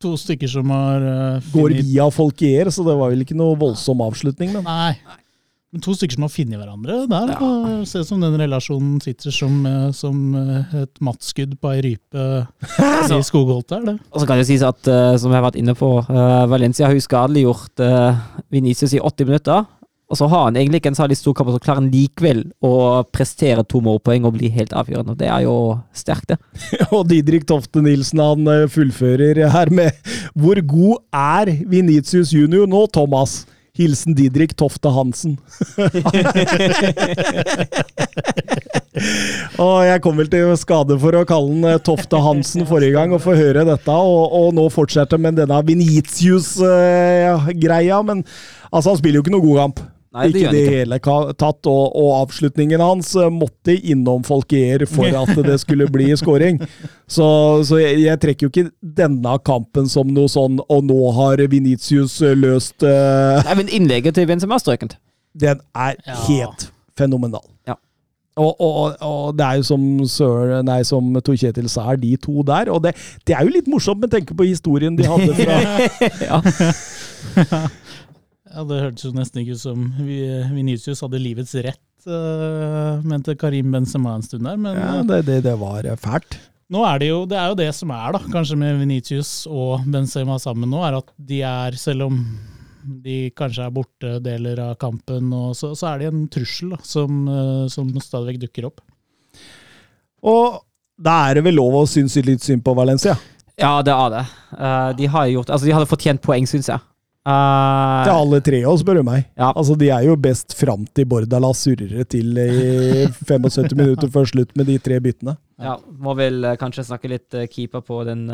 [0.00, 4.00] To stykker som har uh, Går via Folkier, så det var vel ikke noe voldsom
[4.00, 4.94] avslutning, men Nei.
[5.70, 6.94] Men to stykker som har funnet hverandre.
[7.10, 7.48] Der ja.
[7.86, 12.24] ser ut som den relasjonen sitter som, øh, som øh, et mattskudd på ei rype
[13.18, 13.76] i skogholtet.
[13.76, 13.84] der.
[13.92, 14.08] Det.
[14.10, 16.88] Og så kan det sies at, eh, som jeg har vært inne på, eh, Valencia
[16.88, 17.84] har jo skadeliggjort
[18.50, 19.68] Venicius i 80 minutter.
[20.10, 22.42] Og så har han egentlig ikke en særlig stor kamp, og så klarer han likevel
[22.66, 22.72] å
[23.14, 25.14] prestere to målpoeng og bli helt avgjørende.
[25.20, 25.54] Det er jo
[25.94, 26.38] sterkt, det.
[26.96, 29.94] Og Didrik Tofte Nilsen han eh, fullfører her med
[30.34, 33.44] Hvor god er Vinicius junior nå, Thomas?
[33.80, 35.38] Hilsen Didrik Tofte Hansen.
[39.64, 43.10] og jeg kom vel til skade for å kalle han eh, Tofte Hansen forrige gang,
[43.16, 47.98] og få høre dette, og, og nå fortsetter med denne Vinicius-greia.
[48.06, 48.18] Men
[48.70, 49.78] altså, han spiller jo ikke noe god kamp.
[50.10, 50.70] Nei, det ikke det ikke.
[50.74, 50.96] hele
[51.38, 56.58] tatt, og, og avslutningen hans eh, måtte innom Folkier for at det skulle bli scoring.
[57.10, 57.26] Så,
[57.66, 62.20] så jeg, jeg trekker jo ikke denne kampen som noe sånn Og nå har Venitius
[62.38, 64.94] løst uh, Nei, men innlegget til Benzema er strøkent.
[65.34, 66.14] Den er Ja.
[66.28, 66.68] helt
[66.98, 67.42] fenomenal.
[67.66, 67.74] Ja.
[68.38, 72.12] Og, og, og det er jo som, Sør, nei, som Tor Kjetil sa, er de
[72.22, 72.70] to der.
[72.70, 72.94] Og det,
[73.26, 75.58] det er jo litt morsomt med tanke på historien de hadde fra
[76.30, 76.38] ja.
[78.50, 83.70] Ja, Det hørtes jo nesten ikke ut som Vinicius hadde livets rett, uh, mente Karim
[83.74, 84.58] Benzema en stund der.
[84.58, 86.38] Men ja, eh, det, det, det var fælt.
[86.70, 89.86] nå er det jo det er jo det som er, da, kanskje med Vinicius og
[89.90, 92.18] Benzema sammen nå, er at de er, selv om
[93.04, 96.80] de kanskje er borte deler av kampen, og så, så er de en trussel da,
[96.86, 98.82] som, eh, som stadig vekk dukker opp.
[100.26, 100.60] Og
[101.00, 103.14] da er det vel lov å synes litt synd på Valencia.
[103.60, 104.24] ja, det er det.
[104.56, 106.89] Eh, de har gjort Altså, de hadde fortjent poeng, syns jeg.
[107.28, 109.26] Eh, Til alle tre òg, spør du meg.
[109.36, 109.50] Ja.
[109.52, 114.54] Altså, De er jo best fram til Bordalas surrer til i 75 minutter før slutt
[114.56, 115.36] med de tre byttene.
[115.60, 118.24] Ja, må vel uh, kanskje snakke litt uh, keeper på den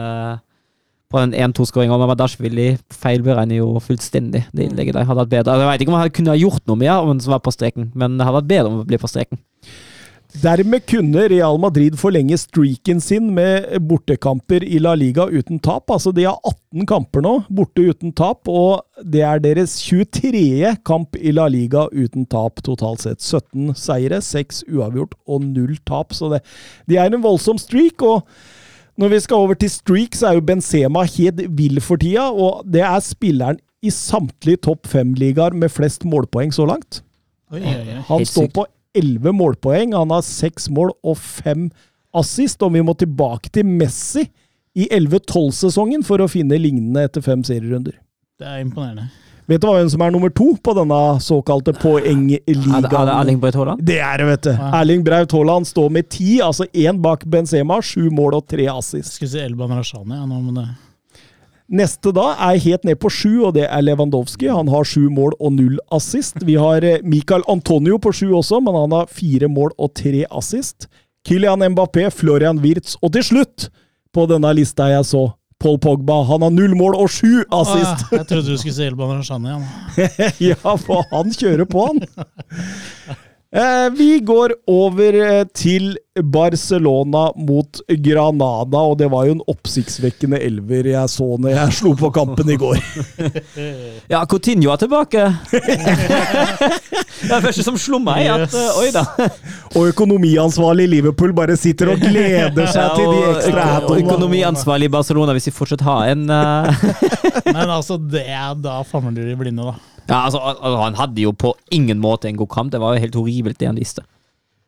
[1.11, 1.99] På den 1-2-skåringa.
[1.99, 5.07] Mamadashvili feilberegner jo fullstendig det innlegget der.
[5.07, 5.59] Hadde vært bedre.
[5.63, 7.93] Jeg vet ikke om han kunne ha gjort noe mer om han var på streken,
[7.95, 9.39] men det hadde vært bedre om han ble på streken.
[10.43, 15.91] Dermed kunne Real Madrid forlenge streaken sin med bortekamper i La Liga uten tap.
[15.91, 20.75] Altså, De har 18 kamper nå, borte uten tap, og det er deres 23.
[20.85, 23.23] kamp i La Liga uten tap totalt sett.
[23.25, 26.13] 17 seire, 6 uavgjort og 0 tap.
[26.13, 26.43] Så det,
[26.91, 28.03] de er en voldsom streak.
[28.03, 28.27] og
[28.97, 32.65] når vi skal over til streak, så er jo Benzema helt vill for tida, og
[32.65, 37.03] det er spilleren i samtlige topp fem-ligaer med flest målpoeng så langt.
[37.53, 38.01] Oi, oi, oi.
[38.09, 38.65] Han står på
[38.97, 39.95] 11 målpoeng.
[39.97, 41.69] Han har seks mål og fem
[42.17, 42.63] assist.
[42.65, 44.27] Og vi må tilbake til Messi
[44.77, 47.97] i 11-12-sesongen for å finne lignende etter fem serierunder.
[48.37, 49.09] Det er imponerende.
[49.47, 53.13] Vet du hvem som er nummer to på denne såkalte Er det, er det?
[53.15, 53.85] Erling Braut Haaland?
[53.87, 54.51] Det er det, vet du.
[54.51, 54.71] Ja.
[54.81, 59.15] Erling Braut Haaland står med ti, altså én bak Benzema, sju mål og tre assist.
[59.15, 60.19] Jeg skulle si Elban Rashani.
[60.19, 60.67] Ja, nå, men det.
[61.67, 64.47] Neste da er helt ned på sju, og det er Lewandowski.
[64.53, 66.39] Han har sju mål og null assist.
[66.47, 70.23] Vi har eh, Michael Antonio på sju også, men han har fire mål og tre
[70.31, 70.87] assist.
[71.27, 73.67] Kylian Mbappé, Florian Wirtz, og til slutt,
[74.15, 75.25] på denne lista jeg så,
[75.59, 76.21] Paul Pogba.
[76.31, 78.07] Han har null mål og sju assist!
[78.07, 78.19] Ah.
[78.21, 79.57] Jeg trodde du skulle si Elban Rashani.
[79.57, 80.35] igjen.
[80.53, 82.05] ja, for han kjører på, han.
[83.57, 90.37] Eh, vi går over eh, til Barcelona mot Granada, og det var jo en oppsiktsvekkende
[90.45, 92.77] elver jeg så når jeg slo på kampen i går.
[94.13, 95.23] Ja, Coutinho er tilbake!
[95.51, 98.29] det er første som slo meg.
[98.29, 98.55] At, Yes.
[98.61, 99.03] eh, oi da.
[99.73, 104.03] Og økonomiansvarlig i Liverpool bare sitter og gleder seg til de ekstra hatene.
[104.05, 106.87] Økonomiansvarlig i Barcelona, hvis de fortsatt har en uh...
[107.49, 109.96] Men altså, det er da famler de blinde, da.
[110.09, 112.71] Ja, altså, al- al- Han hadde jo på ingen måte en god kamp.
[112.73, 114.05] Det var jo helt horribelt, det han viste.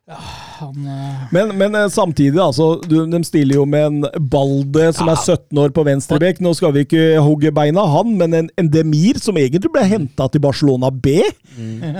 [0.08, 5.10] Han, eh, Men, men eh, samtidig, altså, du, de stiller jo med en Balde som
[5.12, 6.40] er 17 år på venstrebekk.
[6.40, 9.84] Nå skal vi ikke hogge beina av han, men en, en Demir som egentlig ble
[9.84, 11.18] henta til Barcelona B,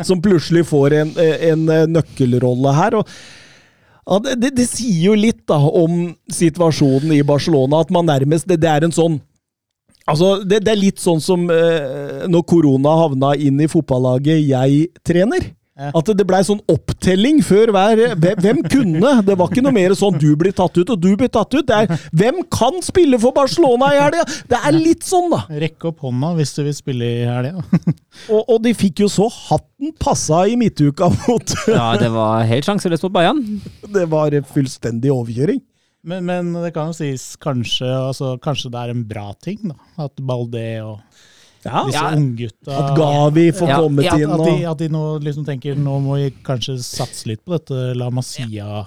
[0.09, 2.97] som plutselig får en, eh, en nøkkelrolle her.
[3.03, 3.13] og
[4.09, 8.49] ja, det, det, det sier jo litt da om situasjonen i Barcelona, at man nærmest
[8.49, 9.19] Det, det er en sånn
[10.09, 14.89] Altså, det, det er litt sånn som eh, når korona havna inn i fotballaget jeg
[15.07, 15.53] trener.
[15.79, 15.93] Ja.
[15.95, 19.13] At det, det blei sånn opptelling før hver hvem, hvem kunne?
[19.23, 21.63] Det var ikke noe mer sånn du blir tatt ut og du blir tatt ut.
[21.69, 24.25] Det er hvem kan spille for Barcelona i helga?
[24.51, 25.45] Det er litt sånn, da.
[25.63, 27.63] Rekk opp hånda hvis du vil spille i helga.
[28.35, 32.67] Og, og de fikk jo så hatten passa i midtuka mot Ja, Det var helt
[32.67, 33.39] sjanseløst mot Bayern.
[33.95, 35.63] Det var fullstendig overkjøring.
[36.07, 39.75] Men, men det kan jo sies kanskje, altså, kanskje det er en bra ting, da.
[40.07, 41.01] At Balde og
[41.67, 41.83] Ja.
[41.89, 42.11] disse Ja.
[42.15, 45.45] unggutta At Gavi får Ja, kommet ja, at, inn at, de, at de nå liksom
[45.45, 48.85] tenker nå må vi kanskje satse litt på dette La Masia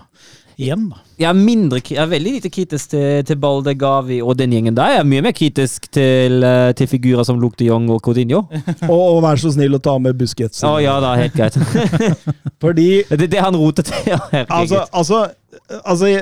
[0.62, 0.98] igjen, da.
[1.20, 4.76] Jeg er, mindre, jeg er veldig lite kritisk til, til Balde, Gavi og den gjengen
[4.78, 4.92] der.
[4.96, 8.44] Jeg er mye mer kritisk til, eh, til figurer som Luke de Jong og Coutinho.
[8.90, 10.62] Og, og vær så snill å ta med Busquets.
[10.64, 11.58] Å ja da, helt greit.
[12.64, 14.14] Fordi Det er det han roter til.
[14.14, 14.86] altså.
[14.94, 15.26] Altså,
[15.82, 16.14] altså, altså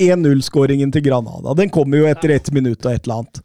[0.00, 3.40] 1-0-skåringen til Granada Den kommer jo etter ett minutt og et eller annet.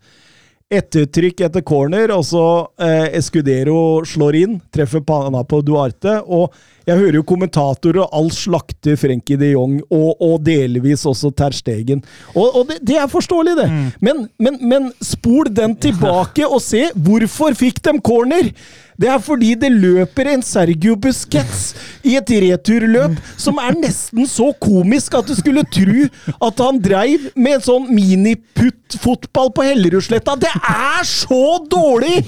[0.70, 2.42] Ettertrykk etter corner, og så
[2.78, 6.20] eh, Escudero slår inn, treffer panna på Duarte.
[6.30, 6.54] Og
[6.86, 11.58] jeg hører jo kommentatorer og all slakter Frenkie de Jong, og, og delvis også Ter
[11.58, 12.04] Stegen.
[12.36, 13.66] Og, og det, det er forståelig, det.
[14.06, 18.54] Men, men, men spol den tilbake og se hvorfor fikk de corner!
[19.00, 21.62] Det er fordi det løper en Sergio Busquets
[22.04, 26.08] i et returløp som er nesten så komisk at du skulle tro
[26.50, 30.36] at han dreiv med en sånn miniputt-fotball på Hellerudsletta.
[30.44, 32.26] Det er så dårlig!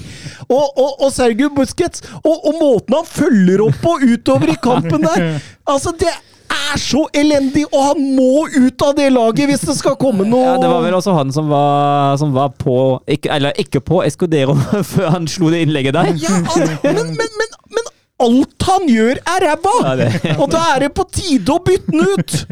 [0.48, 5.04] Og, og, og Sergio Busquets, og, og måten han følger opp på utover i kampen
[5.06, 5.28] der
[5.68, 6.10] Altså, det
[6.52, 10.44] er så elendig, og han må ut av det laget hvis det skal komme noe
[10.44, 12.76] Ja, det var vel også han som var, som var på
[13.10, 14.56] ikke, Eller ikke på Escudero
[14.92, 16.12] før han slo det innlegget der.
[16.22, 16.38] Ja,
[16.84, 17.91] men, men, men, men
[18.22, 19.74] alt han gjør, er ræva!
[20.38, 22.36] Og da er det på tide å bytte den ut!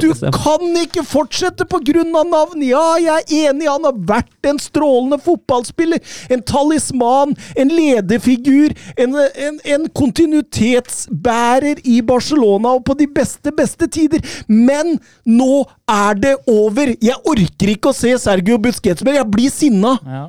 [0.00, 2.62] Du kan ikke fortsette av navn!
[2.64, 6.00] Ja, jeg er enig, han har vært en strålende fotballspiller.
[6.32, 13.88] En talisman, en lederfigur, en, en, en kontinuitetsbærer i Barcelona og på de beste, beste
[13.92, 14.24] tider.
[14.48, 14.98] Men
[15.28, 16.94] nå er det over!
[17.00, 19.96] Jeg orker ikke å se Sergio Busquets mer, jeg blir sinna!
[20.06, 20.26] Ja.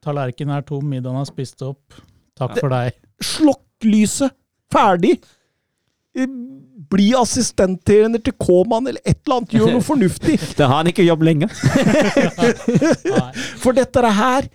[0.00, 2.00] Tallerkenen er tom, middagen er spist opp.
[2.40, 2.96] Takk for deg.
[3.24, 4.34] Slokk lyset!
[4.72, 5.16] Ferdig!
[6.90, 9.52] Bli assistenttrener til K-mann eller et eller annet.
[9.54, 10.38] Gjør noe fornuftig.
[10.58, 11.52] Da har han ikke jobb lenger.
[13.62, 14.48] For dette her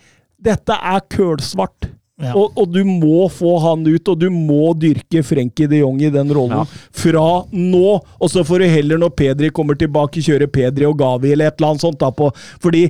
[0.46, 1.86] Dette er kølsvart.
[2.20, 2.32] Ja.
[2.36, 6.10] Og, og du må få han ut, og du må dyrke Frenkie de Jong i
[6.12, 6.64] den rollen Ja.
[6.96, 7.96] fra nå.
[8.20, 11.58] Og så får du heller, når Pedri kommer tilbake, kjøre Pedri og Gavi eller et
[11.58, 11.98] eller annet sånt.
[12.00, 12.30] da på,
[12.60, 12.86] Fordi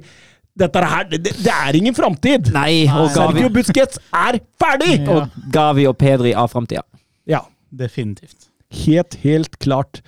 [0.56, 2.50] dette her, det, det er ingen framtid!
[2.54, 4.96] Nei, og Gavi, Sergio Busquets er ferdig!
[5.02, 5.20] Ja.
[5.20, 6.84] og Gavi og Pedri av framtida.
[7.28, 8.48] Ja, Definitivt.
[8.86, 10.00] helt, helt klart.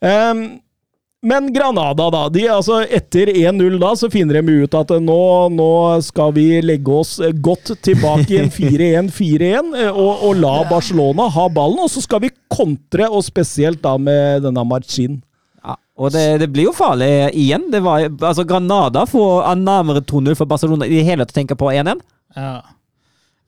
[0.00, 0.60] Um,
[1.20, 2.20] men Granada, da.
[2.30, 5.70] De, altså etter 1-0 da, så finner de ut at nå, nå
[6.06, 8.52] skal vi legge oss godt tilbake i en
[9.10, 11.82] 4-1-4-1 eh, og, og la Barcelona ha ballen.
[11.82, 15.18] Og så skal vi kontre, og spesielt da med denne Marcin.
[15.98, 17.64] Og det, det blir jo farlig igjen.
[17.72, 21.38] Det var, altså Granada får er nærmere 2-0 for Barcelona i det hele tatt å
[21.40, 22.04] tenke på 1-1.
[22.36, 22.52] Ja.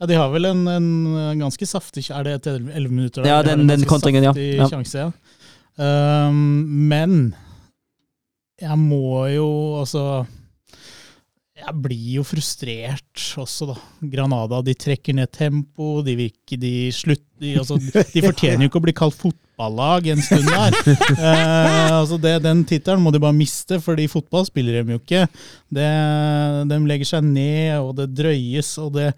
[0.01, 0.89] ja, de har vel en, en
[1.44, 3.28] ganske saftig Er det etter 11 minutter?
[3.28, 4.32] Ja, den- en den kontringen, ja.
[4.35, 4.66] Ja.
[4.72, 5.12] Sjanse, ja.
[5.81, 7.35] Um, men
[8.60, 9.47] jeg må jo
[9.81, 10.02] altså
[11.60, 13.77] Jeg blir jo frustrert også, da.
[14.12, 18.81] Granada de trekker ned tempo, de virker de slutter de, altså, de fortjener jo ikke
[18.82, 19.16] å bli kalt
[19.60, 20.72] fotballag en stund der.
[21.20, 25.26] Eh, altså det, den tittelen må de bare miste, fordi fotball spiller de jo ikke.
[25.70, 25.88] Det,
[26.70, 29.12] de legger seg ned, og det drøyes, og det,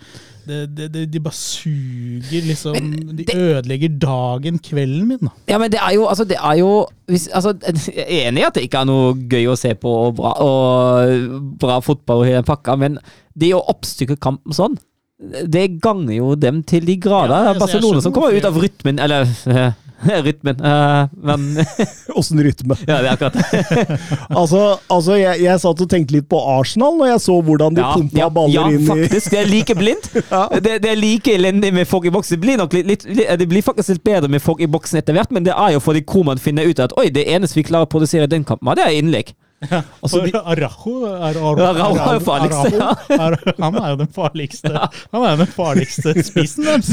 [0.47, 2.75] det, De bare suger liksom
[3.15, 5.33] De ødelegger dagen, kvelden min, da.
[5.49, 7.55] Ja, men det er jo, altså, det er jo hvis, altså,
[7.97, 10.33] Jeg er enig i at det ikke er noe gøy å se på og bra,
[10.43, 12.99] og bra fotball og hele pakka, men
[13.39, 14.81] det å oppstykke kampen sånn,
[15.23, 17.37] det ganger jo dem til de grader.
[17.37, 19.29] Ja, altså, Barcelona som kommer ut av rytmen, eller
[20.27, 21.65] rytmen, Uh, men
[22.19, 22.77] Åssen rytme?
[22.87, 23.99] Ja, det er akkurat det.
[24.43, 27.83] Altså, altså jeg, jeg satt og tenkte litt på Arsenal når jeg så hvordan de
[27.83, 29.33] Ja, pumpa ja, baller ja, inn i faktisk.
[29.33, 30.09] Det er like blindt.
[30.31, 30.45] Ja.
[30.55, 32.39] det, det er like elendig med folk i boksen.
[32.39, 35.17] Det blir nok litt, litt, Det blir faktisk litt bedre med folk i boksen etter
[35.17, 37.89] hvert, men det er jo fordi Koman finner ut at oi, det eneste vi klarer
[37.89, 39.35] å produsere i den kampen, det er innlegg.
[39.63, 42.89] Altså, For de- Arajo er, er jo farligste, ja.
[43.15, 44.73] Er, Han er jo den farligste
[45.13, 46.91] Han er jo den farligste spissen deres.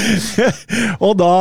[1.04, 1.32] og da,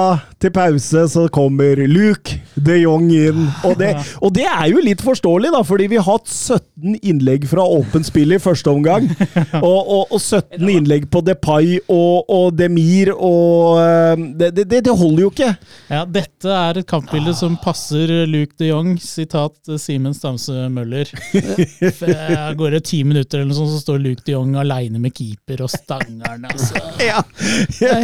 [0.41, 3.45] til pause, så kommer Luke de Jong inn.
[3.67, 3.91] Og det,
[4.23, 8.07] og det er jo litt forståelig, da, fordi vi har hatt 17 innlegg fra åpent
[8.07, 9.09] spill i første omgang.
[9.59, 14.93] Og, og, og 17 innlegg på Depay og, og Demir, og eh, det, det, det
[14.95, 15.49] holder jo ikke.
[15.91, 19.57] Ja, dette er et kampbilde som passer Luke de Jong, sitat
[19.89, 21.09] Simen Stamse Møller.
[21.33, 25.01] F- eh, Går det ti minutter eller noe sånt, så står Luke de Jong aleine
[25.01, 26.45] med keeper og stangeren.
[26.45, 26.77] Altså.
[27.09, 27.21] Ja,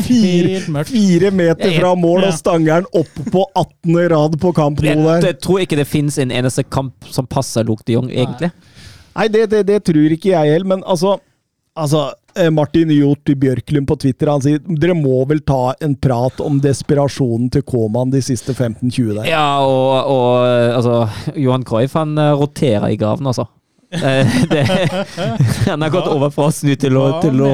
[0.01, 3.97] fire, fire meter fra mål, og stangeren opp på 18.
[4.13, 5.27] rad på kamp nå der.
[5.29, 8.49] jeg tror ikke det finnes en eneste kamp som passer Luke de Jong, egentlig.
[9.15, 11.17] Nei, det, det, det tror ikke jeg heller, men altså
[11.75, 12.05] Altså,
[12.51, 17.47] Martin Hjort Bjørklund på Twitter han sier dere må vel ta en prat om desperasjonen
[17.53, 19.29] til Koman de siste 15-20 der.
[19.29, 21.05] Ja, og, og altså
[21.39, 23.47] Johan Cruyff han eh, roterer i graven, altså.
[23.95, 24.65] Eh, det,
[25.69, 27.53] han har gått over fra å snu til å, til å?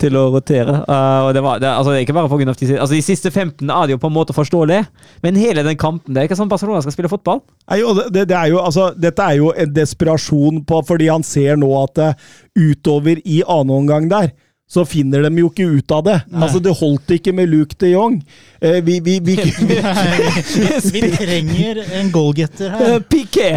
[0.00, 0.82] Til å rotere.
[0.84, 3.32] Uh, og det, var, det, altså, ikke bare på grunn av de, altså, de siste
[3.32, 4.82] 15 er det jo på en måte forståelig,
[5.24, 7.40] men hele den kampen Det er ikke sånn Barcelona skal spille fotball.
[7.70, 7.80] Nei,
[8.12, 11.70] det, det er jo, altså, dette er jo en desperasjon på, fordi han ser nå
[11.80, 14.32] at eh, utover i annen omgang der,
[14.68, 16.16] så finner de jo ikke ut av det.
[16.34, 18.16] Altså, Det holdt ikke med Luke de Jong.
[18.60, 20.30] Eh, vi, vi, vi, Nei,
[20.94, 23.04] vi trenger en goalgetter Eh, her.
[23.06, 23.50] Piqué!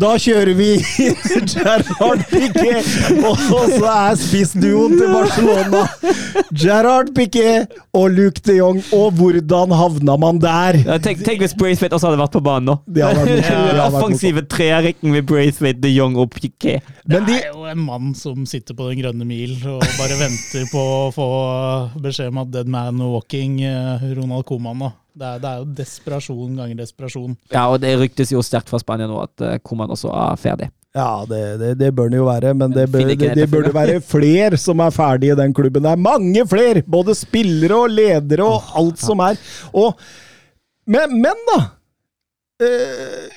[0.00, 0.70] Da kjører vi
[1.52, 2.80] Gerard Piqué,
[3.22, 5.84] og så er spissduoen til Barcelona
[6.58, 7.66] Gerard Piqué
[7.96, 8.82] og Luke de Jong.
[8.96, 10.80] Og hvordan havna man der?
[10.86, 12.76] Ja, Tenk, tenk hvis Braithwaite også hadde vært på banen nå.
[12.98, 16.80] Hadde Den offensive trerekken med Braithwaite, de Jong og Piqué.
[17.06, 20.16] Men de, Det er jo en mann som sitter på den grønne mil og bare
[20.16, 21.28] venter på å få
[22.00, 24.90] beskjed om at dead man walking, eh, Ronald Coman da.
[25.20, 27.34] Det er, det er jo desperasjon ganger desperasjon.
[27.52, 30.70] Ja, og det ryktes jo sterkt fra Spania nå at Coman også er ferdig.
[30.96, 33.98] Ja, det, det, det bør den jo være, men det, bør, det, det det være
[34.02, 35.84] flere som er ferdige i den klubben.
[35.84, 36.82] Det er mange flere!
[36.86, 39.38] Både spillere og ledere og alt som er.
[39.70, 40.00] Og,
[40.90, 41.60] men, men da!
[42.60, 43.28] Eh,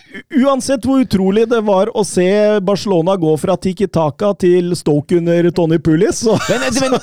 [0.44, 2.26] uansett hvor utrolig det var å se
[2.66, 6.98] Barcelona gå fra Tiki Taka til Stoke under Tony Pulis, så Men, men,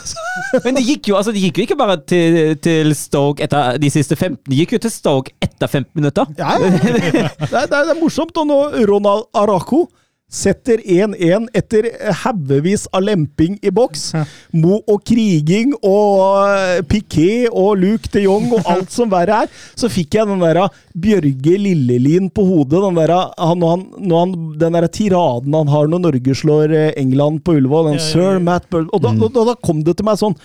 [0.67, 3.89] men det gikk jo altså det gikk jo ikke bare til, til Stoke etter de
[3.93, 6.29] siste 15, det gikk jo til Stoke etter 15 minutter.
[6.37, 6.69] Ja, ja.
[7.01, 8.37] Det, er, det, er, det er morsomt.
[8.37, 9.87] Og nå Ronald Arajo
[10.31, 11.91] setter 1-1 etter
[12.23, 14.13] haugevis av lemping i boks.
[14.57, 19.53] Mo og kriging og Piquet Piqué og Luke de Jong og alt som verre er.
[19.79, 20.63] Så fikk jeg den der
[20.95, 22.81] Bjørge Lillelien på hodet.
[22.85, 27.43] Den der, han, han, han, den der tiraden han har når Norge slår eh, England
[27.45, 27.91] på Ullevål.
[27.91, 28.11] Den Ja, ja, ja.
[28.11, 30.37] Sir Matt Burl Og da, da, da kom det til meg sånn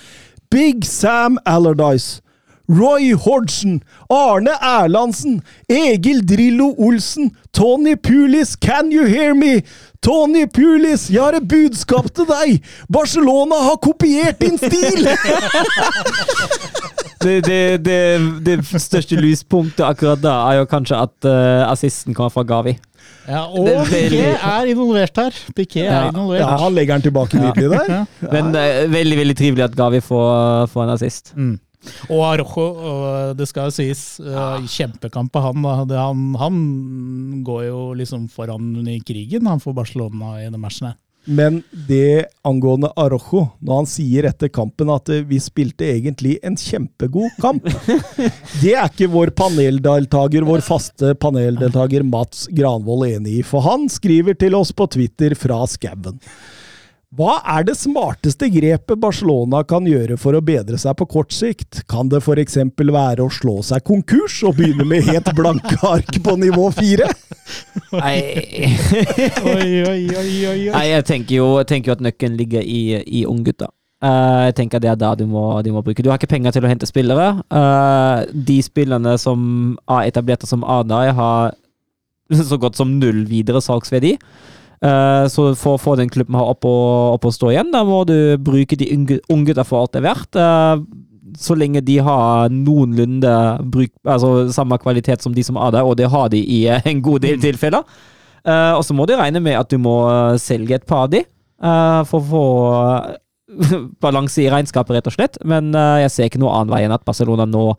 [0.53, 2.21] Big Sam Allardyce.
[2.69, 9.61] Roy Hordsen, Arne Erlandsen, Egil Drillo Olsen, Tony Pulis, can you hear me?
[10.01, 12.59] Tony Pulis, jeg har et budskap til deg!
[12.93, 15.07] Barcelona har kopiert din stil!
[17.25, 17.95] Det, det, det,
[18.45, 22.75] det største lyspunktet akkurat da er jo kanskje at uh, assisten kommer fra Gavi.
[23.25, 25.39] Ja, og Det er Piquet er involvert her.
[25.57, 26.03] Piquet er Ja.
[26.11, 26.43] involvert.
[26.43, 28.05] Ja, han legger den tilbake nydelig der.
[28.29, 31.33] Men uh, veldig veldig trivelig at Gavi får, får en assist.
[31.33, 31.55] Mm.
[32.09, 36.27] Og Arrojo, og det skal jo sies, uh, kjempekamp av han, han.
[36.41, 36.61] Han
[37.45, 40.99] går jo liksom foran i krigen, han for Barcelona i den matchen her.
[41.25, 46.57] Men det angående Arrojo, når han sier etter kampen at eh, vi spilte egentlig en
[46.59, 47.65] kjempegod kamp,
[48.61, 53.45] det er ikke vår paneldeltaker, vår faste paneldeltaker Mats Granvold enig i.
[53.47, 56.21] For han skriver til oss på Twitter fra skauen.
[57.13, 61.83] Hva er det smarteste grepet Barcelona kan gjøre for å bedre seg på kort sikt?
[61.91, 62.57] Kan det f.eks.
[62.75, 67.07] være å slå seg konkurs og begynne med helt blanke ark på nivå fire?
[67.93, 68.17] Nei.
[70.75, 73.69] Nei jeg tenker jo, jeg tenker jo at nøkkelen ligger i, i unggutta.
[74.03, 76.03] Uh, jeg tenker det er da du må, du må bruke.
[76.03, 77.29] Du har ikke penger til å hente spillere.
[77.53, 81.55] Uh, de spillerne som er etablerte som A-dag, har
[82.49, 84.15] så godt som null videre salgsverdi.
[84.17, 84.54] Eh,
[85.31, 88.03] så for å få den klubben her opp og, opp og stå igjen, da må
[88.07, 90.39] du bruke de unge- unggutta for alt det er verdt.
[90.41, 90.85] Eh,
[91.41, 93.31] så lenge de har noenlunde
[93.73, 96.85] bruk, altså samme kvalitet som de som er der, og det har de i eh,
[96.91, 97.83] en god del tilfeller.
[98.45, 101.13] Eh, og så må du regne med at du må eh, selge et par av
[101.15, 102.45] de, eh, for å få
[102.85, 103.75] eh,
[104.05, 105.39] balanse i regnskapet, rett og slett.
[105.47, 107.71] Men eh, jeg ser ikke noe annen vei enn at Barcelona nå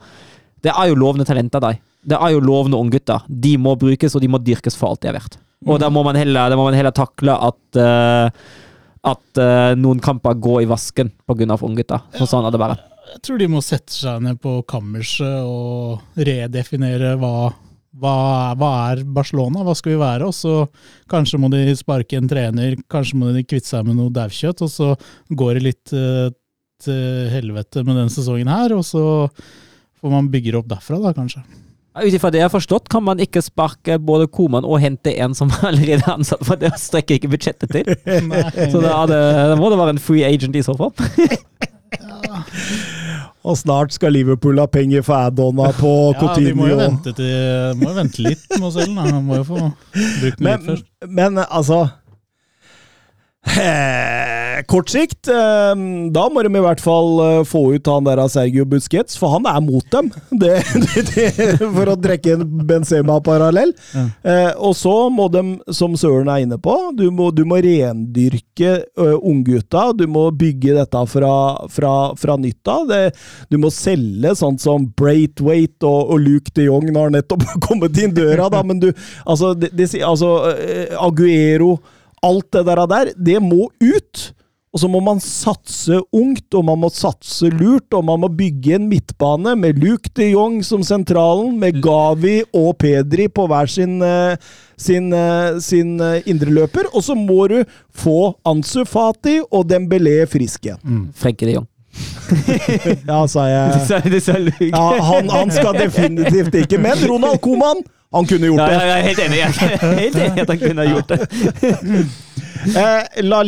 [0.64, 1.80] Det er jo lovende talenter der.
[2.06, 3.24] Det er jo lovende unggutter.
[3.28, 5.38] De må brukes, og de må dyrkes for alt de er verdt.
[5.64, 8.46] Og da må man heller, må man heller takle at uh,
[9.06, 11.58] at uh, noen kamper går i vasken pga.
[11.62, 12.00] unggutta.
[12.16, 12.78] For sånn er det bare.
[13.12, 17.52] Jeg tror de må sette seg ned på kammerset og redefinere hva,
[18.02, 18.14] hva,
[18.58, 20.26] hva er Barcelona, hva skal vi være?
[20.26, 20.56] Og så
[21.10, 24.72] kanskje må de sparke en trener, kanskje må de kvitte seg med noe daukjøtt, og
[24.72, 24.90] så
[25.30, 26.26] går det litt uh,
[26.82, 29.04] til helvete med den sesongen her, og så
[30.02, 31.44] får man bygge opp derfra, da, kanskje.
[31.96, 35.34] Ut ifra det jeg har forstått, kan man ikke sparke både Koman og hente en
[35.36, 37.88] som allerede er ansatt, for det strekker ikke budsjettet til.
[38.72, 39.20] Så da, er det,
[39.52, 40.92] da må det være en free agent i så fall.
[43.46, 47.76] Og snart skal Liverpool ha penger for add-ona på Ja, de må jo vente, til,
[47.78, 49.04] må jo vente litt med selv, da.
[49.06, 50.88] De må jo få brukt den litt først.
[51.06, 51.84] men altså
[54.66, 55.74] Kort sikt, eh,
[56.12, 59.34] da må de i hvert fall eh, få ut han der av Sergio Busquets, for
[59.36, 60.10] han er mot dem.
[60.36, 63.72] Det, det, det, for å trekke en Benzema-parallell.
[63.94, 64.02] Ja.
[64.26, 65.42] Eh, og så må de,
[65.74, 69.88] som Søren er inne på, du må, du må rendyrke unggutta.
[69.96, 71.32] Du må bygge dette fra,
[71.72, 72.92] fra, fra nytt av.
[73.50, 77.62] Du må selge sånt som Braithwaite og, og Luke de Jong når han nettopp har
[77.64, 78.90] kommet inn døra, da, men du
[79.26, 79.52] Altså,
[80.06, 81.76] altså eh, Aguero
[82.24, 84.32] Alt det der, der, det må ut.
[84.76, 88.74] Og så må man satse ungt, og man må satse lurt, og man må bygge
[88.76, 93.94] en midtbane med Luke de Jong som sentralen, med Gavi og Pedri på hver sin,
[94.04, 94.36] eh,
[94.76, 96.90] sin, eh, sin eh, indreløper.
[96.92, 100.76] Og så må du få Ansu Fati og Dembélé friske.
[101.16, 101.70] Frenke de Jong.
[103.08, 103.80] Ja, sa jeg.
[104.76, 106.84] Ja, han, han skal definitivt ikke.
[106.84, 107.80] Men Ronald Koman,
[108.16, 108.76] han kunne gjort Ja, det.
[108.76, 109.38] jeg er helt enig.
[109.38, 111.20] Jeg er helt enig at han kunne ha gjort det.
[112.66, 113.42] Eh, La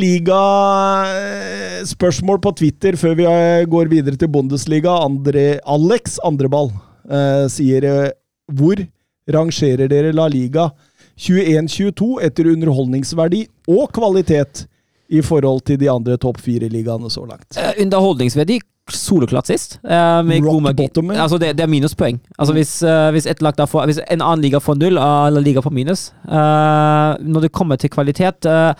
[1.18, 4.92] Liga-spørsmål på Twitter før vi eh, går videre til Bundesliga.
[5.04, 6.70] Andre, Alex Andreball
[7.10, 8.10] eh, sier eh,
[8.52, 8.78] Hvor
[9.34, 10.68] rangerer dere La Liga
[11.18, 13.42] 21-22 etter underholdningsverdi
[13.74, 14.66] og kvalitet
[15.10, 17.56] i forhold til de andre topp fire-ligaene så langt?
[17.58, 18.60] Eh, underholdningsverdi
[18.94, 19.78] soleklart sist.
[19.84, 21.10] eh, med Rock bottom.
[21.10, 22.20] Altså det, det er minuspoeng.
[22.38, 25.74] Altså hvis, uh, hvis, får, hvis en annen liga får null, eh, eller liga får
[25.74, 28.72] minus uh, Når det kommer til kvalitet uh,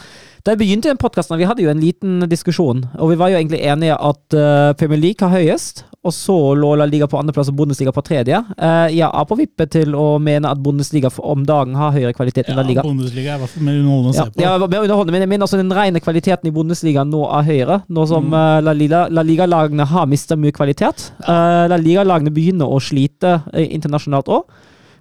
[0.45, 3.37] Da jeg begynte den podkasten, vi hadde jo en liten diskusjon, og vi var jo
[3.37, 7.51] egentlig enige at eh, Premier League har høyest, og så lå La Liga på andreplass
[7.53, 8.41] og Bundesliga på tredje.
[8.57, 12.49] Eh, jeg er på vippet til å mene at Bundesliga om dagen har høyere kvalitet
[12.49, 12.83] enn La Liga.
[12.83, 14.43] Ja, Bundesliga er i hvert fall mer underholdende å Ja, se på.
[14.43, 17.81] ja, mer underholdende, men, men også den rene kvaliteten i Bundesliga nå er høyere.
[17.89, 18.39] Nå som mm.
[18.65, 21.11] La Liga- La Liga-lagene har mista mye kvalitet.
[21.21, 24.49] Eh, La Liga-lagene begynner å slite eh, internasjonalt òg.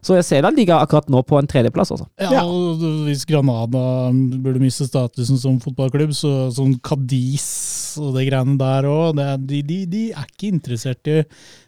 [0.08, 1.92] Så jeg ser La Liga akkurat nå på en tredjeplass.
[1.92, 2.06] Altså.
[2.22, 2.44] Ja, Ja.
[2.48, 3.82] og Hvis Granada
[4.14, 9.18] burde miste statusen som fotballklubb, så sånn Cadiz og de greiene der òg
[9.50, 11.18] de, de, de er ikke interessert i,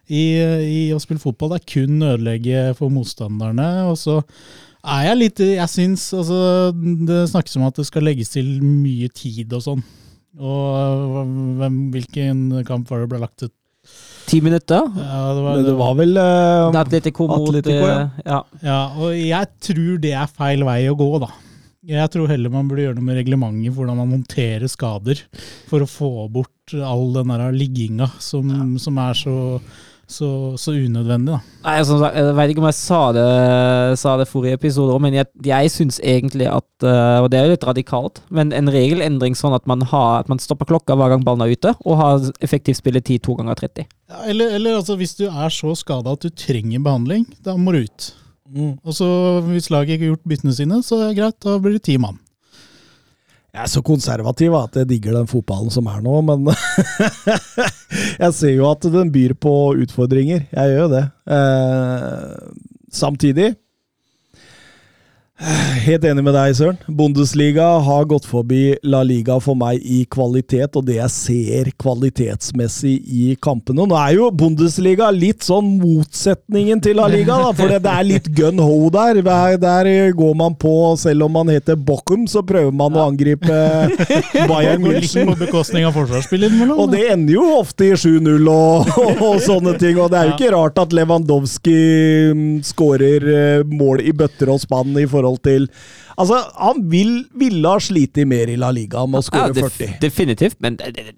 [0.07, 0.23] i,
[0.63, 1.55] i å spille fotball.
[1.57, 3.67] Det er kun ødelegge for motstanderne.
[3.91, 4.19] Og så
[4.87, 6.37] er jeg litt Jeg syns altså,
[6.71, 9.83] Det snakkes om at det skal legges til mye tid og sånn.
[10.39, 13.53] Og hvem, hvilken kamp var det ble lagt ut?
[14.29, 14.87] Ti minutter.
[14.95, 17.99] Ja, det var, det var vel eh, Atletico mot Atletico, ja.
[17.99, 18.39] eh, ja.
[18.65, 21.31] Ja, og jeg tror det er feil vei å gå, da.
[21.89, 25.21] Jeg tror heller man burde gjøre noe med reglementet for hvordan man håndterer skader,
[25.69, 28.51] for å få bort all den der ligginga som,
[28.81, 29.35] som er så,
[30.09, 31.39] så, så unødvendig, da.
[31.65, 33.25] Nei, som sagt, Jeg vet ikke om jeg sa det,
[34.01, 37.45] sa det forrige episode òg, men jeg, jeg syns egentlig at eh, Og det er
[37.45, 41.13] jo litt radikalt, men en regelendring sånn at man, har, at man stopper klokka hver
[41.13, 43.89] gang ballen er ute, og har effektiv spilletid to ganger 30.
[44.09, 47.75] Ja, eller, eller altså, hvis du er så skada at du trenger behandling, da må
[47.75, 48.09] du ut.
[48.49, 48.73] mm.
[48.81, 49.09] Og så
[49.51, 51.99] hvis laget ikke har gjort byttene sine, så er det greit, da blir det ti
[52.01, 52.17] mann.
[53.49, 56.51] Jeg er så konservativ at jeg digger den fotballen som er nå, men
[58.23, 59.53] jeg ser jo at den byr på
[59.85, 60.45] utfordringer.
[60.53, 61.05] Jeg gjør jo det.
[61.33, 62.35] Eh,
[62.93, 63.49] samtidig
[65.39, 66.77] Helt enig med deg, Søren.
[66.91, 72.97] Bundesliga har gått forbi La Liga for meg i kvalitet, og det jeg ser kvalitetsmessig
[73.07, 73.85] i kampene.
[73.87, 78.27] Nå er jo Bundesliga litt sånn motsetningen til La Liga, da, for det er litt
[78.35, 79.21] gun ho der.
[79.23, 79.89] Der,
[80.19, 83.61] går man på, selv om man heter Bochum, så prøver man å angripe
[84.49, 85.31] Bayern München.
[85.31, 86.59] på bekostning av forsvarsspillet.
[86.75, 89.95] Og det ender jo ofte i 7-0 og, og, sånne ting.
[90.03, 91.79] Og det er jo ikke rart at Lewandowski
[92.35, 95.69] mm, skårer eh, mål i bøtter og spann i forhold til
[96.19, 99.93] Altså, han vil, ville ha slitt mer i La Liga med å skåre def- 40.
[100.03, 101.13] definitivt, men det, det,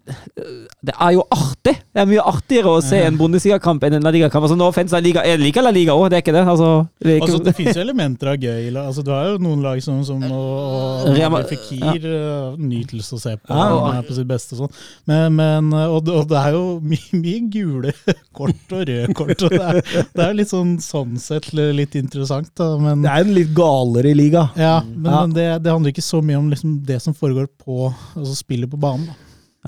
[0.86, 1.74] det er jo artig!
[1.92, 4.46] Det er mye artigere å se en Bundesliga-kamp enn en La Liga-kamp.
[4.46, 6.44] Altså, no offense, La Liga, jeg liker La Liga òg, det er ikke det.
[6.48, 6.70] Altså,
[7.02, 8.70] det ikke, Altså, det finnes jo elementer av gøy.
[8.84, 12.52] Altså, du har jo noen lag som, som og, og Fikir, ja.
[12.62, 13.50] nytelse å se på.
[13.52, 13.66] Ja.
[13.88, 14.76] Han er på sitt beste og sånn.
[15.10, 17.94] Men, men, og, det- og det er jo mye, mye gule
[18.38, 19.36] kort og røde kort.
[19.48, 22.70] Og det, er, det er litt sånn sånn sett litt interessant, da.
[22.82, 24.46] Men, Det er en litt galere liga.
[24.60, 25.22] ja, men, Ja.
[25.22, 28.70] men det, det handler ikke så mye om liksom, det som foregår på altså spillet
[28.72, 29.08] på banen.
[29.08, 29.14] Da.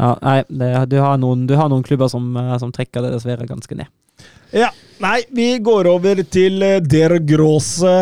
[0.04, 3.14] ja, nei, det, du, har noen, du har noen klubber som, eh, som trekker det
[3.16, 3.88] dessverre ganske ned.
[4.54, 4.70] Ja,
[5.02, 7.96] nei, vi går over til eh, Der Grosse.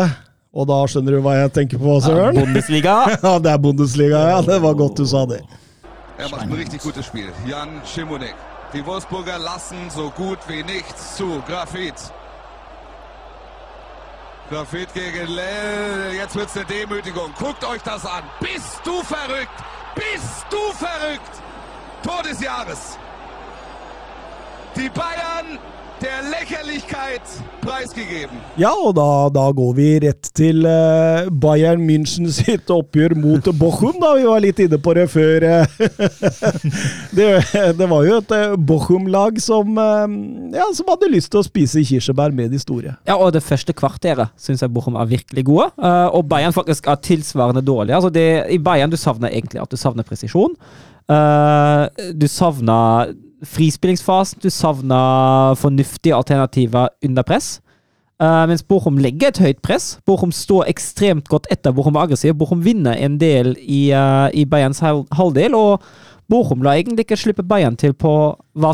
[0.52, 2.36] Og da skjønner du hva jeg tenker på, Ja, Søren?
[2.36, 2.96] Bundesliga.
[3.24, 4.40] Ja, det er Bundesliga, ja.
[4.44, 5.40] Det var godt du sa det.
[6.20, 7.30] Er macht ein richtig gutes Spiel.
[7.48, 8.36] Jan Schimonek.
[8.74, 11.40] Die Wolfsburger lassen so gut wie nichts zu.
[11.48, 12.12] Grafit.
[14.52, 16.12] Grafit gegen Lell.
[16.14, 17.32] Jetzt wird's eine Demütigung.
[17.38, 18.22] Guckt euch das an.
[18.38, 19.48] Bist du verrückt?
[19.94, 21.42] Bist du verrückt?
[22.02, 22.98] Tor des Jahres.
[24.76, 25.58] Die Bayern
[26.02, 27.22] der Lächerlichkeit
[27.62, 28.38] preisgegeben.
[28.58, 34.00] Ja, og da, da går vi rett til eh, Bayern München sitt oppgjør mot Bochum.
[34.02, 35.46] da, Vi var litt inne på det før.
[35.46, 35.78] eh.
[37.16, 37.28] det,
[37.78, 39.78] det var jo et eh, Bochum-lag som,
[40.54, 42.96] ja, som hadde lyst til å spise kirsebær med de store.
[43.08, 45.70] Ja, og det første kvarteret syns jeg Bochum er virkelig gode.
[46.12, 47.94] og Bayern faktisk er tilsvarende dårlig.
[47.94, 50.56] Altså det, I Bayern du savner egentlig at du savner presisjon.
[51.10, 54.40] Eh, du savner frispillingsfasen.
[54.42, 57.60] Du savner fornuftige alternativer under press.
[58.22, 59.96] Uh, mens Bochum legger et høyt press.
[60.06, 62.36] Bochum står ekstremt godt etter Bochum er aggressiv.
[62.38, 65.82] Bochum vinner en del i, uh, i Bayerns halvdel, og
[66.30, 68.12] Bochum lar egentlig ikke slippe Bayern til på,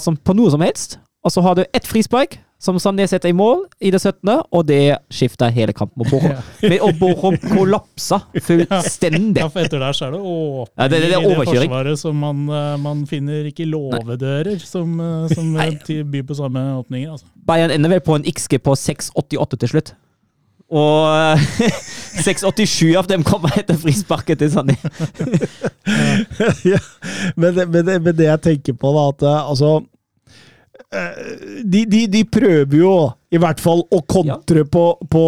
[0.04, 0.98] som, på noe som helst.
[1.24, 4.64] Og så har du ett frispark som Sané setter i mål i det 17., og
[4.66, 6.32] det skifter hele kampen mot Bochum.
[6.62, 9.38] Men- Og Bochum kollapser fullstendig.
[9.44, 11.46] Ja, for etter der så er det åpning Ja, det- det- det er i det
[11.52, 16.58] forsvaret som man, eh, man finner ikke låvedører som, eh, som eh, byr på samme
[16.82, 17.10] åpninger.
[17.12, 17.26] Altså.
[17.46, 19.94] Bayern ender vel på en XG på 6,88 til slutt.
[20.70, 21.38] Og
[22.26, 24.74] 6,87 av dem kommer etter frisparket til Sané.
[26.72, 26.78] ja,
[27.36, 29.78] men, men, men det jeg tenker på, da, at altså
[30.88, 32.92] de, de, de prøver jo
[33.28, 35.24] i hvert fall å kontre på, på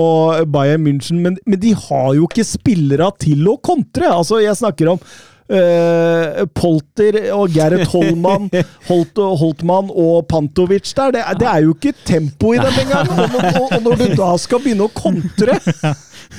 [0.48, 4.08] Bayern München, men, men de har jo ikke spillere til å kontre.
[4.08, 5.02] Altså, jeg snakker om
[5.50, 8.48] eh, Polter og Gerrit Holman,
[8.90, 11.14] Holt, Holtmann og Pantovic der.
[11.16, 13.10] Det, det er jo ikke tempo i dem engang!
[13.10, 15.58] Og, når- og, og når du da skal begynne å kontre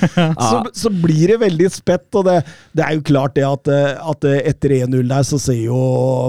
[0.02, 2.38] så, så blir det veldig spett, og det,
[2.76, 5.78] det er jo klart det at, eh, at eh, etter 1-0 der, så ser jo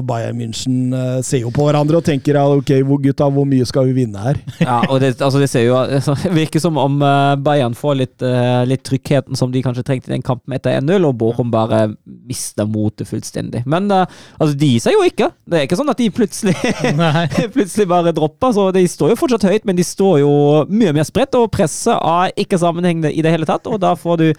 [0.07, 0.91] Bayern München
[1.23, 4.19] ser jo på hverandre og tenker ja, ok, hvor, gutta, hvor mye skal vi vinne
[4.25, 4.41] her?
[4.63, 6.99] Ja, og det, altså det ser jo altså, virker som om
[7.45, 8.25] Bayern får litt,
[8.69, 11.85] litt tryggheten som de kanskje trengte i den kampen etter 1-0, og Bochum bare
[12.27, 13.61] mister motet fullstendig.
[13.69, 14.03] Men uh,
[14.39, 15.29] altså, de sier jo ikke.
[15.45, 16.57] Det er ikke sånn at de plutselig
[17.55, 18.53] plutselig bare dropper.
[18.57, 20.33] Så de står jo fortsatt høyt, men de står jo
[20.73, 24.23] mye mer spredt, og presset er ikke sammenhengende i det hele tatt, og da får
[24.25, 24.29] du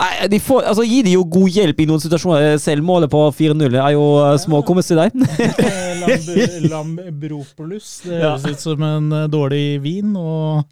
[0.00, 2.54] Nei, de får, altså Gi de jo god hjelp i noen situasjoner.
[2.62, 5.12] Selvmålet på 4-0 er jo uh, småkommers til deg.
[6.72, 8.00] Lambropolus.
[8.06, 8.30] Det Ja.
[8.38, 10.64] høres ut som en eh, dårlig vin, og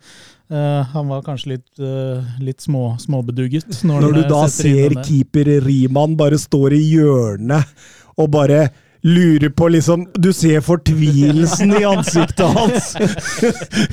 [0.50, 3.70] eh, han var kanskje litt, uh, litt små, småbedugget.
[3.84, 7.88] Når, Når du da ser keeper Riemann bare står i hjørnet
[8.18, 8.68] og bare
[9.02, 12.94] lurer på liksom Du ser fortvilelsen i ansiktet hans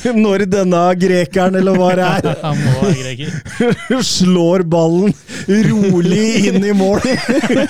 [0.25, 2.23] når denne grekeren, eller hva det er,
[4.15, 5.13] slår ballen
[5.47, 7.03] rolig inn i mål.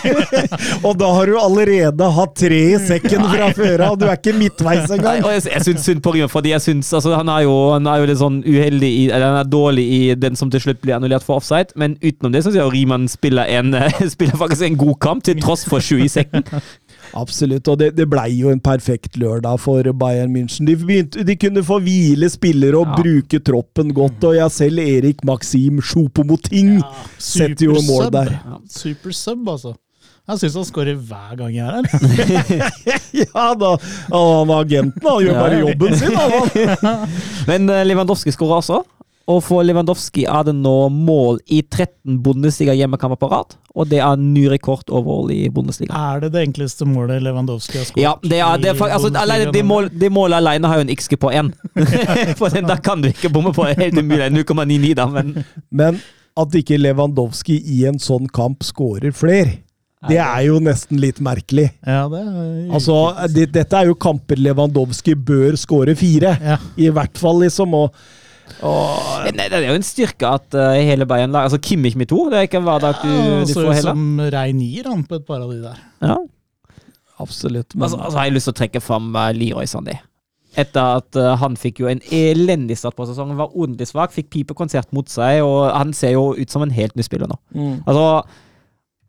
[0.88, 4.36] og da har du allerede hatt tre i sekken fra før av, du er ikke
[4.38, 5.24] midtveis Nei, engang.
[5.26, 7.90] og jeg, jeg syns synd på Riemann, fordi jeg synes, altså, han, er jo, han
[7.92, 10.82] er jo litt sånn uheldig i, eller han er dårlig i den som til slutt
[10.84, 13.76] blir annullert for offside, men utenom det syns jeg Riemann spiller, en,
[14.16, 16.46] spiller faktisk en god kamp, til tross for sju i sekken.
[17.14, 20.66] Absolutt, og det, det blei jo en perfekt lørdag for Bayern München.
[20.68, 22.96] De, begynte, de kunne få hvile spillere og Ja.
[23.02, 26.82] bruke troppen godt, og jeg selv Erik Maxim Choupo-Moting
[27.18, 28.30] setter jo mål der.
[28.36, 28.60] der.
[28.70, 29.76] Super sub, altså.
[30.26, 32.70] Jeg syns han skårer hver gang jeg er her.
[33.36, 33.76] Ja da,
[34.10, 36.16] han var agenten, han gjør Ja, bare jobben sin.
[36.18, 37.08] Han.
[37.50, 38.82] Men eh, Lewandowski skårer også.
[39.26, 43.56] Og for Lewandowski er det nå mål i 13 Bundesliga hjemmekamper på rad.
[43.74, 45.98] Og det er ny rekord overall i Bundesliga.
[45.98, 48.04] Er det det enkleste målet Lewandowski har skåret?
[48.04, 50.94] Ja, det, er, det, er, altså, alene, de mål, de målet alene har jo en
[50.94, 51.50] XG på én.
[52.40, 53.66] For den da kan du ikke bomme på.
[53.66, 54.30] Helt umulig.
[54.36, 55.34] 0,99, da, men
[55.74, 55.98] Men
[56.38, 59.62] at ikke Lewandowski i en sånn kamp skårer flere,
[60.06, 61.70] det er jo nesten litt merkelig.
[61.82, 63.00] Ja, det er Altså,
[63.34, 66.60] det, Dette er jo kamper Lewandowski bør skåre fire, Ja.
[66.78, 67.74] i hvert fall, liksom.
[67.74, 67.96] og
[68.66, 72.08] og Nei, det er jo en styrke at uh, hele Bayern lag Altså Kimmich med
[72.12, 73.92] to, det er ikke en hverdag du, Ja, du får ut heller.
[73.92, 75.80] som Reinier han på et par av de der.
[76.06, 76.18] Ja.
[77.20, 77.76] Absolutt.
[77.76, 79.98] Men, Altså, altså har jeg lyst til å trekke fram uh, Leroy Sandy.
[80.56, 84.30] Etter at uh, han fikk jo en elendig start på sesongen, var ordentlig svak, fikk
[84.32, 87.40] pipekonsert mot seg, og han ser jo ut som en helt ny spiller nå.
[87.56, 87.74] Mm.
[87.84, 88.06] Altså,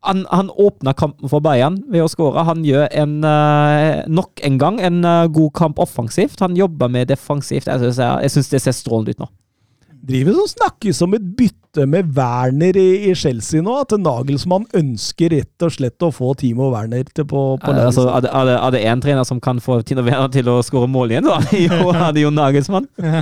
[0.06, 2.44] han, han åpna kampen for Bayern ved å skåre.
[2.46, 6.40] Han gjør en, eh, nok en gang en eh, god kamp offensivt.
[6.40, 7.66] Han jobber med defensivt.
[7.66, 9.28] Jeg syns, det ser strålende ut nå.
[10.06, 13.74] Driver og snakkes om et bytte med Werner i, i Chelsea nå.
[13.82, 17.90] At Nagelsmann ønsker rett og slett å få Timo Werner til på, på Eh, laget
[17.90, 20.48] altså, er, det, er, det, er det én trener som kan få Tino Werner til
[20.48, 21.40] å skåre mål igjen, da?
[21.66, 22.88] Jo, er det jo Nagelsmann.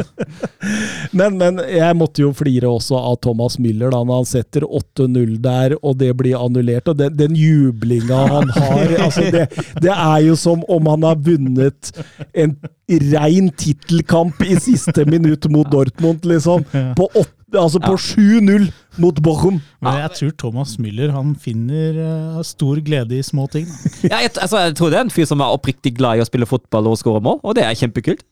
[1.15, 5.37] Men, men jeg måtte jo flire også av Thomas Müller da når han setter 8-0
[5.45, 6.89] der, og det blir annullert.
[6.91, 9.45] Og den, den jublinga han har altså det,
[9.85, 11.93] det er jo som om han har vunnet
[12.33, 12.57] en
[13.15, 16.65] rein tittelkamp i siste minutt mot Dortmund, liksom.
[16.99, 18.67] På, åtte- altså på 7-0
[19.01, 19.61] mot Bochum.
[19.85, 21.97] Men jeg tror Thomas Müller han finner
[22.37, 23.67] uh, stor glede i små ting.
[24.11, 26.29] Ja, jeg, altså, jeg tror det er en fyr som er oppriktig glad i å
[26.29, 28.25] spille fotball og skåre mål, og det er kjempekult.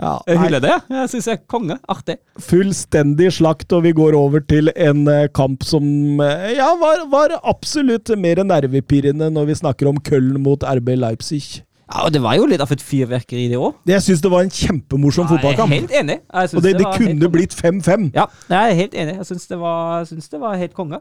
[0.00, 0.76] Ja, Jeg hyller det.
[0.88, 1.74] Jeg syns jeg er konge.
[1.92, 2.14] Artig.
[2.40, 5.84] fullstendig slakt, og vi går over til en eh, kamp som
[6.24, 11.60] eh, ja, var, var absolutt mer nervepirrende når vi snakker om Köln mot RB Leipzig.
[11.90, 13.74] Ja, og Det var jo litt av et fyrverkeri, det òg.
[13.90, 15.72] Jeg syns det var en kjempemorsom Jeg er fotballkamp.
[15.74, 16.18] helt enig.
[16.32, 18.10] Og det, det det kunne blitt 5-5.
[18.14, 19.16] Ja, jeg er helt enig.
[19.16, 21.00] Jeg syns det, var- det var helt konge.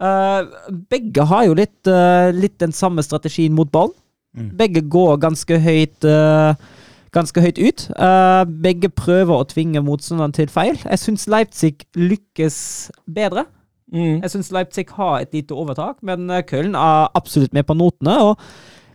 [0.00, 0.44] Uh,
[0.88, 3.92] begge har jo litt, uh, litt den samme strategien mot ballen.
[4.36, 4.50] Mm.
[4.56, 6.54] Begge går ganske høyt uh,
[7.10, 7.88] Ganske høyt ut.
[8.62, 10.76] Begge prøver å tvinge motstanderen til feil.
[10.78, 13.48] Jeg syns Leipzig lykkes bedre.
[13.90, 14.20] Mm.
[14.22, 18.14] Jeg syns Leipzig har et lite overtak, men Köln er absolutt med på notene.
[18.22, 18.38] og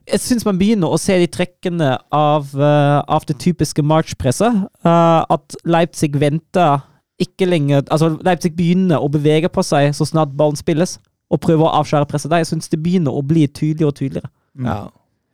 [0.06, 4.66] jeg syns man begynner å se de trekkene av, uh, av det typiske March-presset.
[4.86, 6.84] Uh, at Leipzig venter
[7.22, 10.98] ikke lenger Altså, Leipzig begynner å bevege på seg så snart ballen spilles,
[11.32, 12.44] og prøver å avskjære presset der.
[12.44, 14.32] Jeg syns det begynner å bli tydeligere og tydeligere.
[14.66, 14.84] Ja.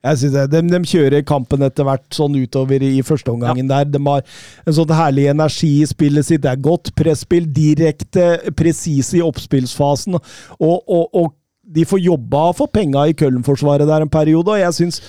[0.02, 0.46] Jeg synes det.
[0.50, 3.86] De, de kjører kampen etter hvert sånn utover i første omgangen der.
[3.86, 4.24] De har
[4.66, 6.42] en sånn herlig energi i spillet sitt.
[6.42, 10.18] Det er godt presspill, direkte presise i oppspillsfasen.
[10.18, 11.36] Og, og, og
[11.72, 15.02] de får jobba for penga i Køllen-forsvaret der en periode, og jeg syns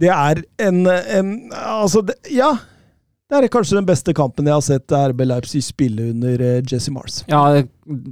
[0.00, 2.54] det er en, en Altså, det, ja.
[3.30, 6.92] Det er kanskje den beste kampen jeg har sett RB Leipzig spille under eh, Jesse
[6.92, 7.22] Mars.
[7.30, 7.62] Ja,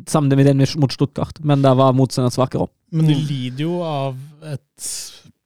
[0.09, 2.69] Sammen med den mot Stuttgart, men der var motstanderen svakere.
[2.93, 4.17] Men de lider jo av
[4.53, 4.89] et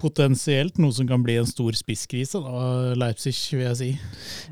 [0.01, 3.89] potensielt noe som kan bli en stor spisskrise, da, Leipzig, vil jeg si.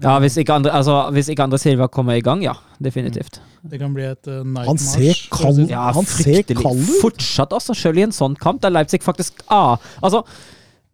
[0.00, 2.54] Ja, hvis ikke, andre, altså, hvis ikke Andre Silva kommer i gang, ja.
[2.82, 3.40] Definitivt.
[3.64, 5.66] Det kan bli et uh, night Han ser kald ut!
[5.66, 5.72] sånn.
[5.72, 6.96] Ja, Han ser kald ut.
[7.02, 10.24] Fortsatt altså, selv i en sånn kamp der Leipzig faktisk ah, Altså,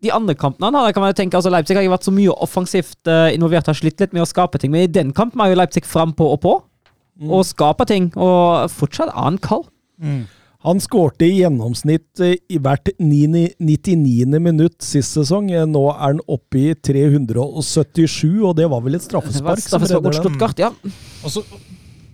[0.04, 2.34] de andre kampene han kan man jo tenke, altså Leipzig har ikke vært så mye
[2.46, 5.52] offensivt uh, involvert, har slitt litt med å skape ting, men i den kampen er
[5.52, 6.58] jo Leipzig frampå og på,
[7.28, 9.66] og skaper ting, og fortsatt annen kall.
[10.00, 10.22] Mm.
[10.66, 14.26] Han skårte i gjennomsnitt eh, i hvert 99.
[14.44, 15.48] minutt sist sesong.
[15.56, 19.62] Eh, Nå er han oppe i 377, og det var vel et Det var straffespark
[19.64, 20.18] som straffespark.
[20.20, 20.72] Stuttgart, ja.
[21.24, 21.44] Og så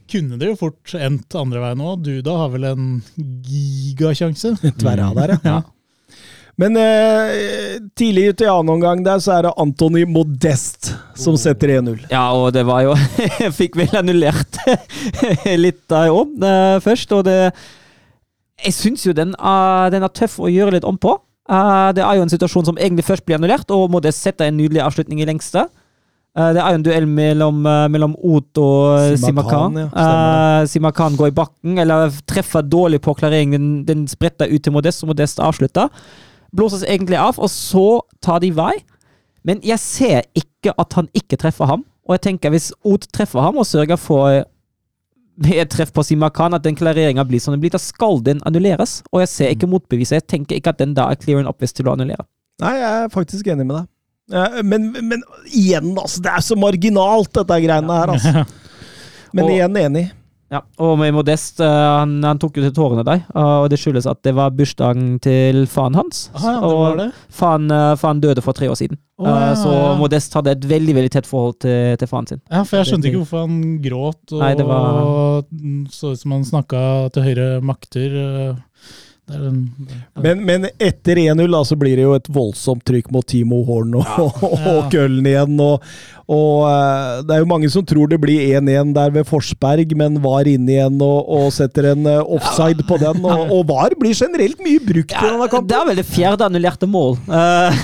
[0.06, 2.04] kunne det jo fort endt andre veien òg.
[2.06, 2.84] Duda har vel en
[3.18, 4.54] gigasjanse.
[4.82, 5.40] Tverra der, ja.
[5.56, 5.62] Ja.
[6.56, 11.74] Men eh, tidlig ute i annen omgang der, så er det Antony Modest som setter
[11.82, 12.06] 1-0.
[12.08, 12.94] Ja, og det var jo
[13.58, 14.56] Fikk vel annullert
[15.60, 16.32] litt der òg,
[16.80, 17.36] først, og det
[18.64, 21.18] Jeg syns jo den er, den er tøff å gjøre litt om på.
[21.46, 24.56] Uh, det er jo en situasjon som egentlig først blir annullert, og Modest setter en
[24.58, 25.66] nydelig avslutning i lengste.
[26.36, 29.78] Eh, det er jo en duell mellom, mellom Ot og Simakan, Simakan.
[29.88, 33.56] ja, Simakan går i bakken, eller treffer dårlig på klareringen.
[33.56, 35.88] Den, den spretter ut til Modest, og Modest avslutter.
[36.56, 38.74] Blåses egentlig av, og så tar de vei.
[39.48, 41.86] Men jeg ser ikke at han ikke treffer ham.
[42.06, 44.44] Og jeg tenker hvis Ot treffer ham og sørger for
[45.36, 48.40] med et treff på Simakan at den klareringa blir som den blir, da skal den
[48.48, 49.02] annulleres.
[49.12, 50.18] Og jeg ser ikke motbeviset.
[50.22, 52.24] Jeg tenker ikke at den da er clear and obvious til å annullere.
[52.62, 53.90] Nei, jeg er faktisk enig med deg.
[54.66, 55.20] Men, men
[55.54, 56.22] igjen, altså.
[56.24, 58.46] Det er så marginalt, dette greiene her, altså.
[59.36, 60.06] Men Og- igjen enig.
[60.52, 61.66] Ja, og med Modest, eh,
[61.98, 65.16] han, han tok jo til tårene der, eh, og det skyldes at det var bursdagen
[65.24, 66.20] til faren hans.
[66.38, 67.06] Aha, ja, det og var det.
[67.34, 69.00] Faren, eh, faren døde for tre år siden.
[69.18, 69.72] oh, ja, ja, så.
[69.98, 72.42] Modest hadde et veldig veldig tett forhold til, til faren sin.
[72.52, 75.42] Ja, for jeg skjønte ikke hvorfor han gråt og Nei, det var-
[75.90, 76.84] så ut som han snakka
[77.16, 78.14] til høyre makter.
[78.22, 78.62] eh,
[79.26, 79.56] er en,
[80.22, 83.96] Men, men etter 1-0 da, så blir det jo et voldsomt trykk mot Timo Horn
[83.98, 84.06] og,
[84.70, 85.58] og Køllen igjen.
[85.58, 85.82] Og,
[86.26, 90.20] og eh, det er jo mange som tror det blir 1-1 der ved Forsberg, men
[90.24, 93.24] VAR inne igjen og, og setter en offside offside på den.
[93.24, 95.68] Og, og VAR blir generelt mye brukt i denne kampen.
[95.70, 97.18] Det er vel det fjerde annullerte mål.
[97.26, 97.78] Eh,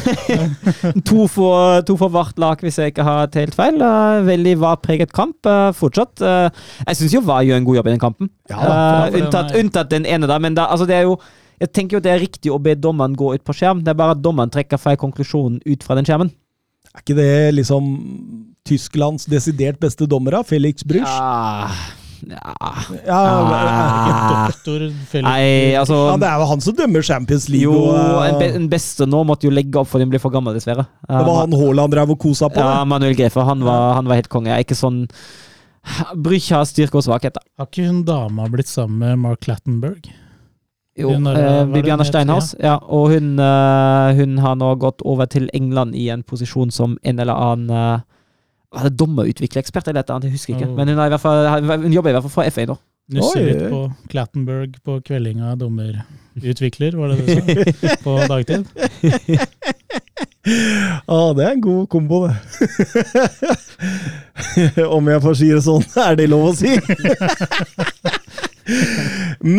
[1.08, 3.80] to for, to for hvert lag, hvis jeg ikke har helt feil.
[3.82, 6.22] Eh, veldig VAR-preget kamp eh, fortsatt.
[6.22, 8.32] Eh, jeg syns jo VAR gjør en god jobb i den kampen.
[8.50, 10.38] Ja, Eh, unntatt, unntatt den ene, da.
[10.42, 11.16] Men da, altså, det er jo
[11.62, 13.84] jeg tenker jo det er riktig å be dommeren gå ut på skjerm.
[13.84, 16.32] Det er bare at dommeren trekker feil konklusjon ut fra den skjermen.
[16.92, 17.86] Er ikke det liksom
[18.68, 20.42] Tysklands desidert beste dommer, da?
[20.46, 21.02] Felix Brüch?
[21.02, 21.70] Ja,
[22.22, 22.72] ja.
[23.02, 24.46] Ja, Ah.
[24.52, 27.64] doktor Felix Nei, altså ja, det er jo han som dømmer Champions League.
[27.66, 30.22] Jo, og, eh, en, be, en beste nå måtte jo legge opp fordi den blir
[30.22, 30.84] for gammel, dessverre.
[31.08, 32.62] det var han Haaland drev og kosa på.
[32.62, 32.88] Ja, det.
[32.92, 33.42] Manuel Grefe.
[33.48, 34.52] Han var, han var helt konge.
[34.52, 35.02] Jeg er ikke sånn
[36.14, 37.42] Brüch har styrke og svakheter.
[37.58, 40.06] Har ikke hun dama blitt sammen med Mark Clattenburg?
[40.98, 42.54] Jo, Hun er- eh, var Bibiana Steinhaus.
[42.60, 46.98] Ja, og hun, eh, hun har nå gått over til England i en posisjon som
[47.02, 47.98] en eller annen uh,
[48.72, 50.24] Var det dommerutviklerekspert eller et eller annet?
[50.24, 50.68] Jeg husker ikke.
[50.70, 50.74] Oh.
[50.76, 52.76] Men hun, er i hvert fall, hun jobber i hvert fall for FA nå.
[53.12, 57.32] Nusser litt på Clattenburg på kveldinga dommerutvikler, var det det du
[57.74, 57.96] sa?
[58.04, 58.64] På dagtid?
[60.42, 62.34] Ja, det er en god kombo, det.
[64.96, 66.72] Om jeg får si det sånn, er det lov å si?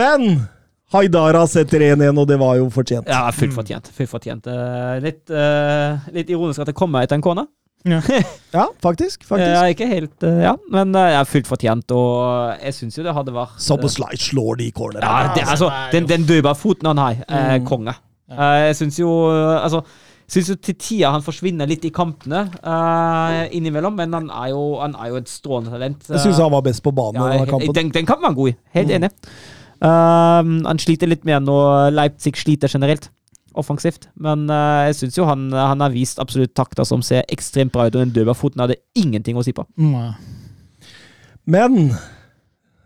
[0.01, 0.22] Men
[0.94, 3.10] Haidara setter 1-1, og det var jo fortjent.
[3.10, 3.90] Ja, fullt fortjent.
[3.98, 4.48] Fullt fortjent.
[4.48, 7.49] Eh, litt, uh, litt ironisk at det kommer etter en corner.
[8.53, 9.26] Ja, faktisk.
[9.26, 9.49] faktisk.
[9.49, 13.15] Ja, ikke helt, eh, ja, men uh, er fullt fortjent, og jeg syns jo det
[13.18, 15.10] hadde vært Soboslai slår de cornerne.
[15.10, 17.98] Ja, det, altså, den, den dødballfoten han har, er konge.
[18.32, 19.82] Eh, jeg syns jo eh, Altså,
[20.34, 24.61] syns jo til tida han forsvinner litt i kampene uh, innimellom, men han er jo,
[24.80, 26.07] han er jo et strålende talent.
[26.10, 28.56] Jeg syns han var best på banen ja, den, den kampen var han god i.
[28.78, 29.11] Helt enig.
[29.84, 31.57] Um, han sliter litt mer nå
[31.91, 33.10] Leipzig sliter generelt,
[33.60, 34.07] offensivt.
[34.15, 37.89] Men uh, jeg syns jo han, han har vist absolutt takter som ser ekstremt bra
[37.89, 39.68] ut, og den døverfoten hadde ingenting å si på.
[39.81, 40.14] Nei.
[41.43, 41.91] Men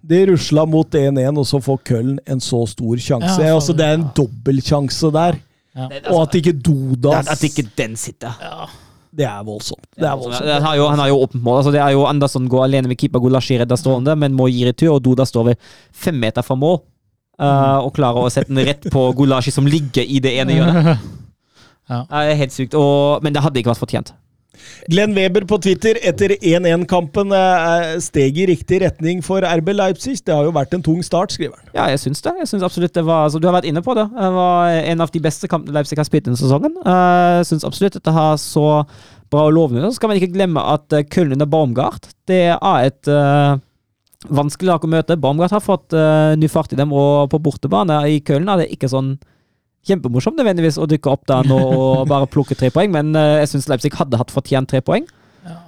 [0.08, 3.38] de rusla mot 1-1, og så får Köln en så stor sjanse.
[3.44, 5.38] Ja, altså, det er en dobbeltsjanse der.
[5.78, 8.34] Og at ikke Dodas At ikke den sitter.
[9.18, 9.86] Det er voldsomt.
[9.98, 10.46] Det er voldsomt.
[10.52, 11.60] Han har jo, han har jo åpent mål.
[11.64, 14.62] Altså, det er jo Andersson går alene med keeper Gulashi redder stående, men må gi
[14.68, 16.80] retur, og Doda står ved fem meter fra mål.
[17.42, 21.02] uh, og klarer å sette den rett på Gulashi, som ligger i det ene hjørnet.
[21.88, 22.02] Ja.
[22.04, 22.74] Det er helt sykt.
[22.76, 24.10] Og, men det hadde ikke vært fortjent.
[24.92, 30.18] Glenn Weber på Twitter etter 1-1-kampen eh, steg i riktig retning for RB Leipzig.
[30.26, 31.70] Det har jo vært en tung start, skriver han.
[31.76, 32.34] Ja, jeg syns det.
[32.42, 34.08] Jeg synes absolutt det var altså, Du har vært inne på det.
[34.14, 36.76] Det var en av de beste kampene Leipzig har spilt denne sesongen.
[36.86, 38.68] Uh, jeg syns absolutt at det har så
[39.32, 39.88] bra og lovende.
[39.88, 43.58] Så skal man ikke glemme at Köln under Baumgart det er et uh,
[44.34, 45.20] vanskelig lag å møte.
[45.20, 48.72] Baumgart har fått uh, ny fart i dem, og på bortebane i Köln er det
[48.76, 49.16] ikke sånn
[49.88, 53.54] kjempemorsomt nødvendigvis å dykke opp da nå og bare plukke tre poeng, men uh, jeg
[53.54, 55.08] syns Leipzig hadde hatt fortjent tre poeng.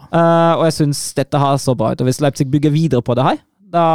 [0.09, 2.01] Uh, og jeg syns dette har så bra ut.
[2.01, 3.87] Og hvis Leipzig bygger videre på det her, da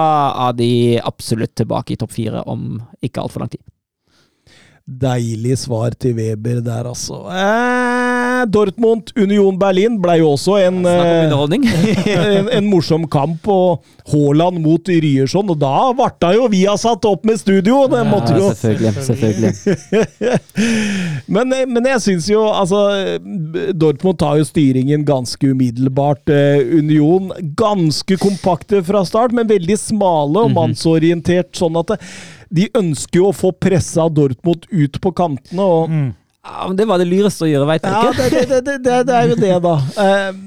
[0.48, 0.72] er de
[1.02, 3.62] absolutt tilbake i topp fire om ikke altfor lang tid.
[4.84, 7.22] Deilig svar til Weber der, altså.
[7.32, 7.83] Eh,
[8.50, 11.30] Dortmund, Union Berlin ble jo også en, eh,
[12.14, 15.50] en, en morsom kamp, og Haaland mot Ryerson.
[15.54, 17.84] Og da varta jo vi har satt opp med studio!
[17.90, 19.04] Det måtte jo selvfølgelig.
[19.08, 19.54] selvfølgelig.
[21.34, 22.80] Men, men jeg syns jo altså
[23.74, 26.28] Dortmund tar jo styringen ganske umiddelbart.
[26.30, 31.52] Eh, Union ganske kompakte fra start, men veldig smale og mannsorientert.
[31.56, 31.98] Sånn at det,
[32.54, 35.62] de ønsker jo å få pressa Dortmund ut på kantene.
[35.64, 36.12] og Mm.
[36.44, 38.16] Ja, men det var det lureste å gjøre, veit jeg Ja, ikke.
[38.18, 39.76] det, det, det, det, det er jo det, da.
[40.04, 40.42] Eh,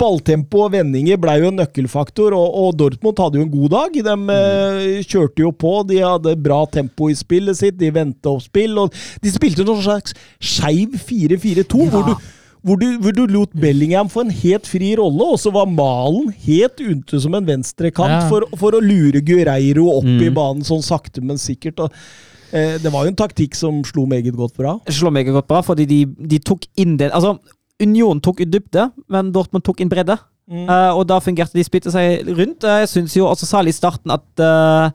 [0.00, 3.98] balltempo og vendinger ble jo en nøkkelfaktor, og, og Dortmund hadde jo en god dag.
[4.06, 8.44] De eh, kjørte jo på, de hadde bra tempo i spillet sitt, de vendte opp
[8.46, 12.26] spill, og de spilte noen slags skeiv 4-4-2, hvor, du,
[12.64, 16.32] hvor, du, hvor du lot Bellingham få en helt fri rolle, og så var Malen
[16.46, 18.28] helt ute som en venstrekant Ja.
[18.32, 20.36] for, for å lure Gureiro opp i Mm.
[20.40, 21.80] banen sånn sakte, men sikkert.
[21.84, 21.92] Og,
[22.54, 24.76] det var jo en taktikk som slo meget godt bra.
[24.86, 27.34] Det meget meg godt bra, fordi de, de tok inn det Altså,
[27.82, 30.16] Union tok ut dybde, men Dortmund tok inn bredde.
[30.44, 32.64] Eh, og da fungerte de, spilte seg rundt.
[32.64, 34.92] Uh, Jeg syns jo også særlig i starten at uh,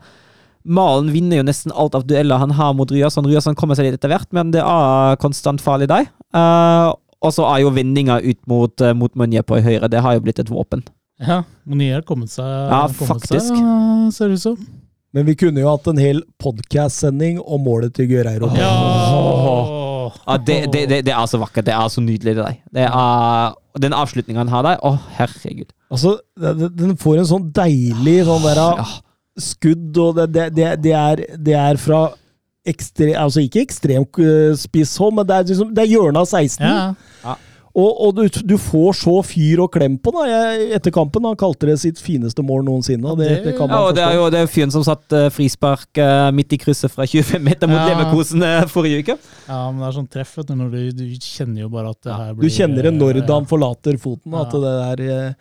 [0.70, 3.26] Malen vinner jo nesten alt av dueller han har mot Ryerson.
[3.28, 6.10] Ryerson kommer seg litt etter hvert, men det er konstant farlig der.
[6.36, 6.90] Eh,
[7.26, 9.90] og så er jo vendinga ut mot, uh, mot Monier på høyre.
[9.92, 10.84] Det har jo blitt et våpen.
[11.20, 13.50] Ja, Monier har kommet seg, Ja, kommet faktisk.
[13.50, 14.62] seg, eh, ser det ut som.
[15.14, 18.52] Men vi kunne jo hatt en hel podcast-sending om målet til Gureiro.
[18.58, 18.70] Ja!
[20.10, 21.66] Ja, det, det, det, det er så vakkert.
[21.68, 22.56] Det er så nydelig, det der.
[22.74, 25.74] Det er, den avslutninga han har der, å herregud.
[25.90, 28.88] Altså, den den får en sånn deilig sånn der, Ja.
[29.40, 32.02] skudd, og det, det, det, det, er, det er fra
[32.70, 34.06] ekstre, altså ikke ekstrem
[34.60, 36.66] spisshold, men det er, liksom, det er hjørnet av 16.
[36.66, 36.82] Ja.
[37.24, 37.38] Ja.
[37.78, 40.24] Og, og du, du får så fyr og klem på da.
[40.26, 43.06] Jeg, etter kampen han kalte det sitt fineste mål noensinne.
[43.12, 44.24] Og det, det- det kan man Ja, og det er forstå.
[44.24, 47.44] jo det er jo fyren som satt uh, frispark uh, midt i krysset fra 25
[47.46, 47.88] meter mot Ja.
[47.94, 49.18] Leverkosen uh, forrige uke.
[49.48, 50.56] ja, men det er sånn treff, du.
[50.56, 53.46] Når du, du kjenner jo bare at det her blir Du kjenner det når han
[53.50, 54.96] forlater foten, at Ja.
[54.98, 55.36] det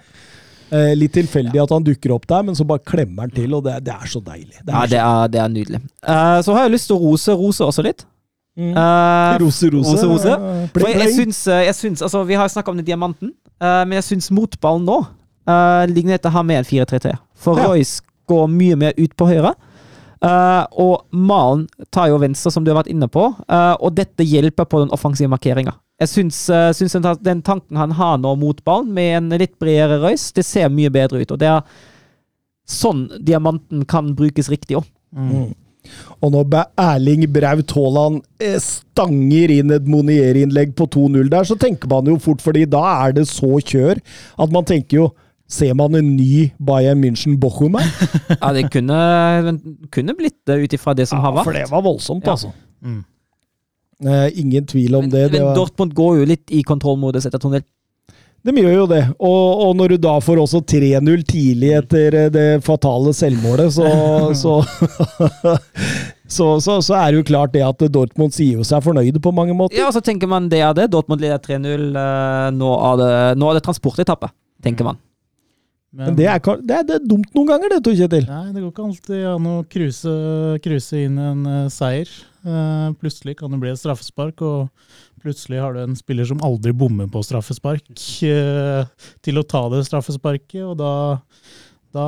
[0.68, 3.64] er litt tilfeldig at han dukker opp der, men så bare klemmer han til, og
[3.64, 4.58] det, det er så deilig.
[4.60, 5.80] Det Ja, er det er, det er nydelig.
[6.04, 8.04] Eh, så har jeg lyst til å rose Rose også litt.
[8.58, 8.74] Mm.
[8.74, 9.92] Eh, Rose, rose.
[9.92, 10.32] Rose, rose.
[10.74, 13.30] Bling, for jeg, syns, eh, jeg syns altså, Vi har snakka om den diamanten,
[13.62, 17.14] uh, men jeg syns motballen nå uh, ligner etter å ha med en 4-3-3.
[17.38, 17.68] For Ja.
[17.70, 19.54] Royce går mye mer ut på høyre.
[20.18, 24.26] Uh, og Malen tar jo venstre, som du har vært inne på, eh, og dette
[24.26, 25.76] hjelper på den offensive markeringa.
[26.02, 26.40] Jeg syns,
[26.74, 30.44] syns den, den tanken han har nå mot ballen, med en litt bredere Royce, det
[30.46, 31.32] ser mye bedre ut.
[31.34, 31.62] Og det er
[32.68, 34.90] sånn diamanten kan brukes riktig òg.
[35.14, 35.54] Mm.
[36.22, 41.88] Og når Erling Braut Haaland eh, stanger inn et Monier-innlegg på 2-0 der, så tenker
[41.88, 44.00] man jo fort, fordi da er det så kjør
[44.38, 45.08] at man tenker jo
[45.48, 47.86] Ser man en ny Bayern München-Bochum her?
[48.42, 48.98] Ja, det kunne,
[49.88, 51.44] kunne blitt det ut ifra det som har Ja, vært.
[51.48, 52.34] for det var voldsomt, Ja.
[52.34, 52.50] altså.
[52.84, 52.98] Mm.
[54.04, 55.22] Eh, ingen tvil om Men, det.
[55.32, 57.64] det men var, Dortmund går jo litt i kontrollmodus etter 2-0.
[58.46, 59.00] De gjør jo det.
[59.18, 63.88] Og, og når du da får også 3-0 tidlig etter eh, det fatale selvmålet, så
[64.42, 64.54] så,
[66.36, 69.32] så, så så er det jo klart det at Dortmund sier jo seg fornøyde på
[69.34, 69.78] mange måter.
[69.80, 70.90] Ja, så tenker man det er det.
[70.94, 71.90] Dortmund leder 3-0.
[71.98, 73.12] eh, Nå er det,
[73.42, 74.30] nå er det transportetappe,
[74.64, 75.00] tenker man.
[75.88, 78.26] Men det er, det, er, det er dumt noen ganger, det, Tor Kjetil.
[78.28, 80.16] Nei, det går ikke alltid an å cruise,
[80.64, 82.10] cruise inn en uh, seier.
[82.44, 86.74] Uh, plutselig kan det bli et straffespark, og plutselig har du en spiller som aldri
[86.76, 90.92] bommer på straffespark, uh, til å ta det straffesparket, og da,
[91.96, 92.06] da,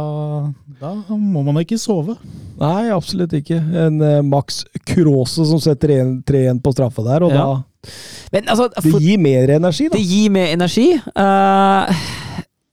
[0.82, 2.18] da må man ikke sove.
[2.60, 3.62] Nei, absolutt ikke.
[3.86, 3.96] En
[4.28, 4.60] Max
[4.92, 7.50] Krause som setter 1-3-1 på straffe der, og Ja.
[8.30, 9.96] Men altså, da Det gir mer energi, da.
[9.96, 10.88] det gir mer energi.
[10.94, 12.02] Eh,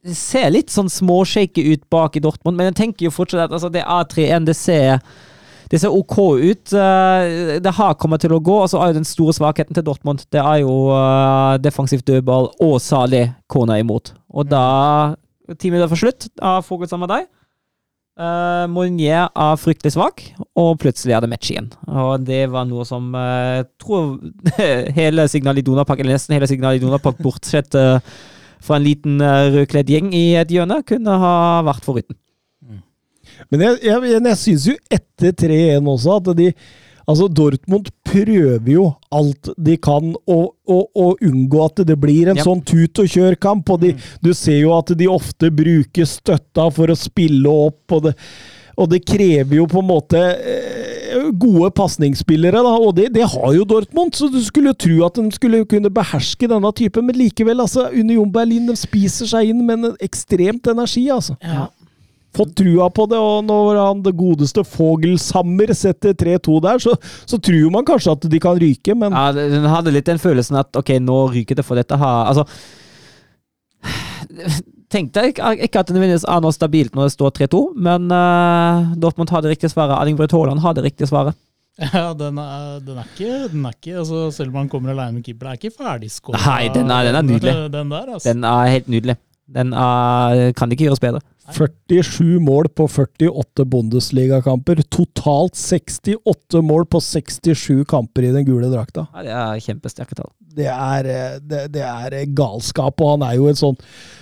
[0.06, 3.56] det ser litt sånn småshaky ut bak i Dortmund, men jeg tenker jo fortsatt at
[3.56, 4.46] altså, det er 3-1.
[4.46, 5.00] Det ser,
[5.72, 6.72] det ser ok ut.
[6.72, 8.60] Eh, det har kommet til å gå.
[8.62, 12.52] Og så er jo den store svakheten til Dortmund Det er jo eh, defensivt dødball
[12.64, 14.14] og salig kona imot.
[14.30, 15.16] Og da
[15.48, 17.28] Ti minutter for slutt av Fogelsam med deg.
[18.18, 20.24] Uh, Monier er fryktelig svak,
[20.58, 21.68] og plutselig er det match igjen.
[21.86, 24.08] Og det var noe som eh, jeg tror
[24.98, 28.02] hele Signal i Park, eller nesten hele Signal i Park, bortsett eh,
[28.64, 31.36] fra en liten uh, rødkledd gjeng i et hjørne, kunne ha
[31.66, 32.18] vært foruten.
[33.52, 36.52] Men jeg, jeg, jeg, jeg syns jo etter 3-1 også at de
[37.08, 38.82] Altså, Dortmund prøver jo
[39.16, 40.38] alt de kan å,
[41.24, 42.44] unngå at det blir en yep.
[42.44, 43.70] sånn tut og.
[43.72, 48.10] Og de, du ser jo at de ofte bruker støtta for å spille opp, og
[48.10, 48.12] det,
[48.78, 53.56] og det krever jo på en måte eh, gode pasningsspillere, da, og det, det har
[53.56, 54.14] jo Dortmund.
[54.14, 57.88] Så du skulle jo tro at de skulle kunne beherske denne typen, men likevel, altså,
[57.90, 61.34] Union Berlin de spiser seg inn med en ekstremt energi, altså.
[62.36, 66.94] Fått trua på det, og når han det godeste Fogelsammer setter 3-2 der, så,
[67.26, 70.60] så tror man kanskje at de kan ryke, men Ja, den hadde litt den følelsen
[70.60, 72.30] at ok, nå ryker det for dette her.
[72.30, 72.46] Altså
[74.88, 78.94] Tenkte jeg ikke, at det nødvendigvis er noe stabilt når det står 3-2, men uh,
[78.96, 79.92] Dortmund har det riktige svaret.
[79.98, 81.36] Erling Braut Haaland har det riktige svaret.
[81.78, 85.20] Ja, den er, den er ikke, den er ikke altså, Selv om han kommer alene
[85.20, 86.40] med keeper, det er ikke ferdigskåra.
[86.42, 87.52] Nei, den er- den er nydelig.
[87.54, 88.32] Den, den der, altså.
[88.32, 89.14] Den er helt nydelig.
[89.48, 91.24] Den er, kan ikke gjøres bedre.
[91.48, 94.82] 47 mål på 48 Bundesligakamper.
[94.92, 99.06] Totalt 68 mål på 67 kamper i den gule drakta.
[99.14, 100.30] Ja, det er kjempesterke tall.
[100.58, 103.76] Det er, eh, det, det er galskap, og han er jo en sånn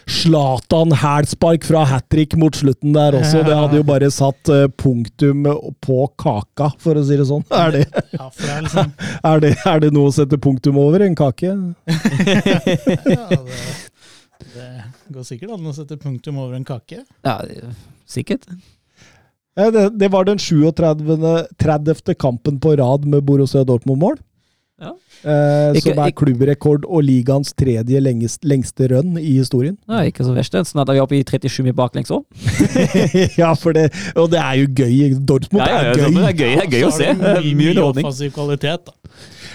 [0.06, 3.42] Zlatan-hælspark fra hat trick mot slutten der også.
[3.46, 5.48] Det hadde jo bare satt eh, punktum
[5.82, 7.46] på kaka, for å si det sånn.
[7.50, 7.84] Er det,
[8.14, 8.92] Ja, det er liksom
[9.32, 11.02] er det, er det noe å sette punktum over?
[11.06, 11.56] En kake?
[13.16, 13.62] ja, det,
[14.52, 14.68] det
[15.12, 17.02] går sikkert an å sette punktum over en kake.
[17.24, 17.38] Ja,
[18.08, 18.46] sikkert.
[19.56, 21.46] Ja, det, det var den 37.
[21.58, 22.14] 30.
[22.20, 24.18] kampen på rad med Borussia Dortmund-mål.
[24.76, 24.90] Ja.
[25.24, 29.78] Eh, Ikke- som er klubbrekord og ligaens tredje lengst, lengste run i historien.
[29.88, 30.52] Ja, ikke så verst.
[30.52, 30.66] det.
[30.68, 32.26] Snart er vi oppe i 37 mil baklengs òg.
[33.40, 35.14] ja, for det, og det er jo gøy.
[35.24, 36.12] Dortmund Ja, ja, ja, er gøy.
[36.12, 37.14] det er gøy, det er gøy å Så se.
[37.16, 38.92] Mye Mye offensiv kvalitet, da.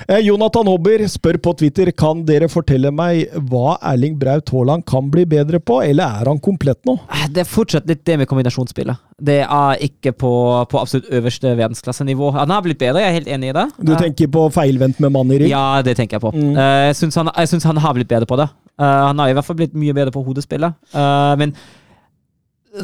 [0.08, 5.10] Eh, Jonathan Hobber spør på Twitter kan dere fortelle meg hva Erling Braut Haaland kan
[5.14, 6.98] bli bedre på, eller er han komplett nå?
[7.32, 9.02] Det er fortsatt litt det med kombinasjonsspillet.
[9.22, 10.32] Det er ikke på,
[10.72, 12.32] på absolutt øverste verdensklassenivå.
[12.40, 13.68] Han har blitt bedre, jeg er helt enig i det.
[13.92, 15.54] Du tenker på feilvendt med mann i rygg?
[15.54, 16.34] Ja, det tenker jeg på.
[16.34, 16.56] Mm.
[16.56, 17.30] Eh, jeg syns han,
[17.70, 18.50] han har blitt bedre på det.
[18.82, 20.80] Eh, han har i hvert fall blitt mye bedre på hodespillet.
[20.96, 21.54] Eh, men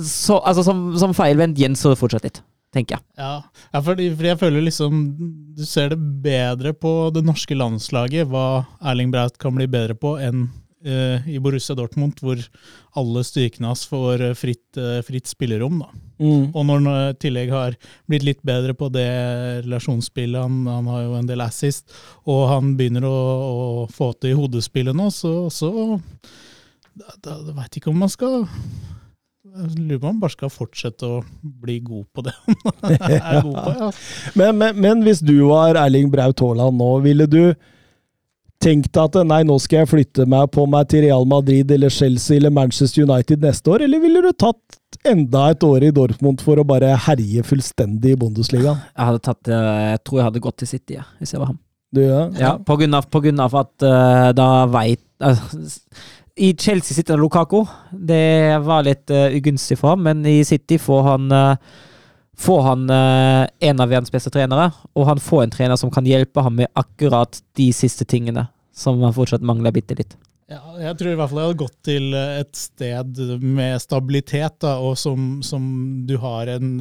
[0.03, 2.41] så, altså, som, som feilvendt gjenstår det fortsatt litt,
[2.75, 3.05] tenker jeg.
[3.19, 3.33] Ja,
[3.73, 5.03] ja fordi, fordi jeg føler liksom
[5.57, 10.17] Du ser det bedre på det norske landslaget hva Erling Braut kan bli bedre på,
[10.21, 10.47] enn
[10.87, 12.41] uh, i Borussia Dortmund, hvor
[12.97, 15.79] alle styrkene hans får eh, fritt, uh, fritt spillerom.
[15.83, 15.89] da.
[16.17, 16.49] Mm.
[16.53, 17.77] Og når han i tillegg har
[18.09, 19.07] blitt litt bedre på det
[19.65, 21.93] relasjonsspillet, han, han har jo en del assist,
[22.25, 25.71] og han begynner å, å få til hodespillet nå, så, så
[26.97, 28.47] da, da, da veit ikke om man skal
[29.57, 33.57] lurer på om han bare skal fortsette å bli god på det han er god
[33.57, 33.73] på.
[33.79, 33.89] Ja.
[34.39, 37.41] Men, men, men hvis du var Erling Braut Haaland nå, ville du
[38.63, 42.39] tenkt at nei, nå skal jeg flytte meg på meg til Real Madrid eller Chelsea
[42.39, 46.59] eller Manchester United neste år, eller ville du tatt enda et år i Dortmund for
[46.59, 48.81] å bare herje fullstendig i Bundesligaen?
[48.95, 51.53] Jeg hadde tatt, eh, jeg tror jeg hadde gått til City, ja, hvis jeg var
[51.53, 51.59] ham.
[51.93, 52.23] Du, ja?
[52.35, 55.03] Ja, på grunn av, på grunn av at uh, da veit
[56.37, 57.65] I Chelsea sitter Lukaku.
[57.91, 61.75] Det var litt uh, ugunstig for ham, men i City får han uh,
[62.37, 66.05] Får han uh, en av verdens beste trenere, og han får en trener som kan
[66.05, 68.43] hjelpe ham med akkurat de siste tingene
[68.77, 70.13] som han fortsatt mangler bitte litt.
[70.45, 74.75] Ja, jeg tror i hvert fall jeg hadde gått til et sted med stabilitet, da,
[74.77, 75.65] og som, som
[76.05, 76.77] du har en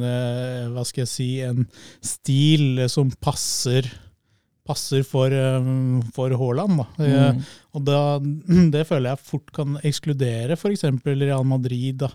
[0.75, 1.65] Hva skal jeg si En
[2.05, 3.89] stil som passer
[4.67, 5.71] passer for, eh,
[6.15, 6.83] for Haaland.
[6.83, 6.87] Da.
[7.07, 7.41] Mm.
[7.77, 8.01] Og da,
[8.75, 10.85] det føler jeg fort kan ekskludere f.eks.
[11.07, 12.11] Real Madrid da,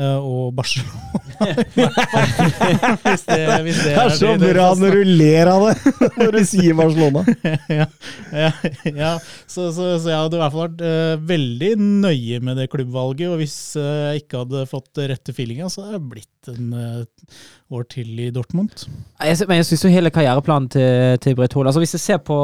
[0.00, 1.10] og Barcelona.
[3.02, 6.40] hvis det, hvis det Det er så bra når du ler av det, når du
[6.48, 7.24] sier Barcelona.
[7.80, 7.86] ja,
[8.32, 8.52] ja,
[8.88, 9.10] ja.
[9.44, 13.28] Så, så, så jeg hadde i hvert fall vært uh, veldig nøye med det klubbvalget.
[13.32, 17.42] Og hvis uh, jeg ikke hadde fått rette feelinga, så hadde jeg blitt en uh,
[17.76, 18.86] år til i Dortmund.
[19.20, 22.24] Jeg, men jeg syns jo hele karriereplanen til, til Braut Haaland altså Hvis jeg ser
[22.24, 22.38] på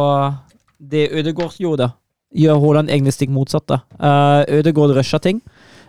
[0.79, 1.89] det Ødegaard gjorde,
[2.37, 3.73] gjør Haaland egentlig stikk motsatt.
[3.97, 5.41] Uh, Ødegaard rusher ting,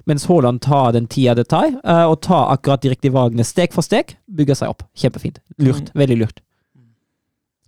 [0.10, 3.76] mens Haaland tar den tida det tar, eh, og tar akkurat de riktige valgene steg
[3.76, 4.18] for steg.
[4.28, 4.86] Bygger seg opp.
[4.98, 5.42] Kjempefint.
[5.62, 5.94] Lurt.
[5.98, 6.44] Veldig lurt.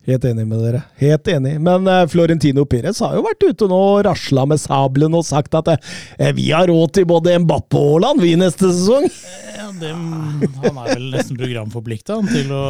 [0.02, 0.82] Helt enig med dere.
[0.98, 1.60] Helt enig.
[1.62, 5.54] Men eh, Florentino Pires har jo vært ute nå og rasla med sabelen og sagt
[5.60, 9.06] at eh, vi har råd til både Mbappe og Haaland vi neste sesong.
[9.54, 12.66] Ja, det, han er vel nesten programforplikta til å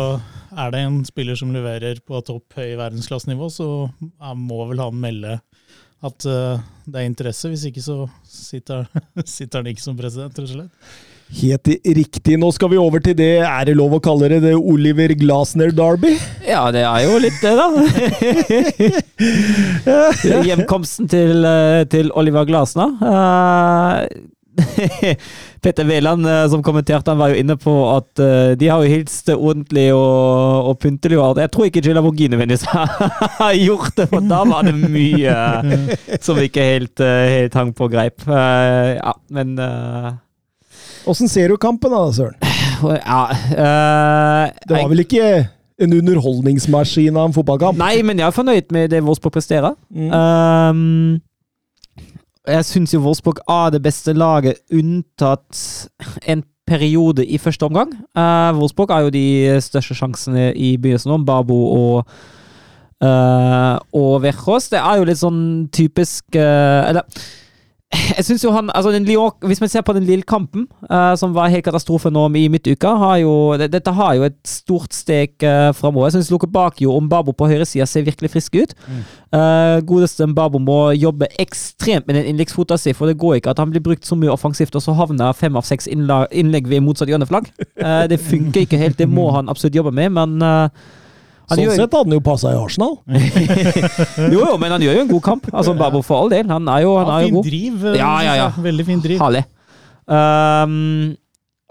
[0.51, 3.67] Er det en spiller som leverer på topp høy verdensklassenivå, så
[4.35, 5.37] må vel han melde
[6.01, 7.49] at uh, det er interesse.
[7.51, 8.85] Hvis ikke så sitter,
[9.25, 10.93] sitter han ikke som president, rett og slett.
[11.31, 12.35] Helt riktig.
[12.39, 15.71] Nå skal vi over til det, er det lov å kalle det, det Oliver Glasner
[15.71, 16.17] Derby?
[16.43, 17.67] Ja, det er jo litt det, da.
[20.49, 22.91] Hjemkomsten til, eh, til Oliver Glasner.
[22.99, 24.01] Eh,
[25.63, 28.91] Petter Wæland, eh, som kommenterte, han var jo inne på at uh, de har jo
[28.91, 31.19] hilst ordentlig og, og pyntelig.
[31.19, 31.43] og alt.
[31.45, 32.67] Jeg tror ikke Gilla Borghini nødvendigvis
[33.41, 35.37] har gjort det, for da var det mye
[36.25, 38.27] som ikke helt, uh, helt hang på greip.
[38.27, 39.55] Ja, men
[41.09, 42.37] Åssen ser du kampen da, Søren?
[42.81, 45.25] Ja eh, Det var vel ikke
[45.81, 47.79] en underholdningsmaskin av en fotballkamp?
[47.79, 49.73] Nei, men jeg er fornøyd med det Wolfsburg presterer.
[49.89, 50.11] Mm.
[50.13, 51.21] Um,
[52.47, 55.89] jeg syns jo Wolfsburg er det beste laget, unntatt
[56.27, 57.91] en periode i første omgang.
[58.17, 59.25] Uh, Wolfsburg er jo de
[59.61, 61.97] største sjansene i begynnelsen nå, Babo og
[63.03, 64.69] uh, og Verhos.
[64.71, 65.43] Det er jo litt sånn
[65.73, 67.05] typisk uh, Eller
[68.17, 71.15] Jeg synes jo han, altså den Lyon, Hvis man ser på den lille kampen, uh,
[71.19, 74.93] som var helt katastrofe nå i midtuka har jo, det, Dette har jo et stort
[74.95, 76.07] steg uh, framover.
[76.07, 78.75] Jeg syns Bakio og Mbabo på høyresida ser virkelig friske ut.
[78.87, 79.03] Mm.
[79.35, 83.59] Uh, godeste Mbabo må jobbe ekstremt med den innleggsfota si, for det går ikke at
[83.59, 87.11] han blir brukt så mye offensivt, og så havner fem av seks innlegg ved motsatt
[87.11, 87.51] hjørneflagg.
[87.75, 90.99] Uh, det funker ikke helt, det må han absolutt jobbe med, men uh,
[91.51, 92.97] han sånn sett hadde han jo passa i Arsenal.
[94.33, 95.49] jo, jo, men han gjør jo en god kamp.
[95.51, 96.47] Altså, Babo for all del.
[96.51, 97.49] Han er jo, han er jo god.
[97.49, 97.89] Fin driv.
[97.99, 98.51] Ja, ja, ja.
[98.61, 99.19] Veldig fin driv.
[99.21, 99.43] Herlig.
[100.11, 101.13] Um,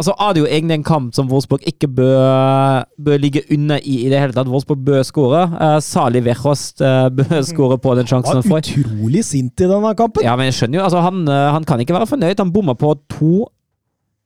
[0.01, 3.97] altså, er det jo egentlig en kamp som Wolfsburg ikke bør, bør ligge unna i
[4.05, 4.51] i det hele tatt.
[4.53, 5.47] Wolfsburg bør skåre.
[5.55, 8.71] Uh, Sali Verhost uh, bør skåre på den sjansen han får.
[8.85, 10.27] Utrolig sint i denne kampen.
[10.27, 10.87] Ja, men jeg skjønner jo.
[10.89, 12.39] Altså, han, han kan ikke være fornøyd.
[12.39, 13.49] Han bomma på to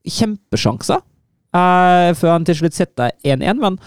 [0.05, 1.01] kjempesjanser
[1.55, 3.61] uh, før han til slutt setter 1-1.
[3.61, 3.79] men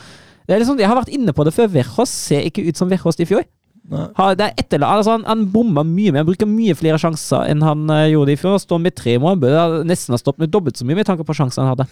[0.57, 1.69] liksom, jeg har vært inne på det før.
[1.77, 3.45] Verhos ser ikke ut som Verhos i fjor.
[3.89, 7.47] Ha, det er et altså han, han bomma mye mer, han bruker mye flere sjanser
[7.49, 8.59] enn han uh, gjorde i fjor.
[8.61, 11.37] Står med tre mål, burde nesten ha stoppet med dobbelt så mye med tanke på
[11.37, 11.87] sjansene han hadde.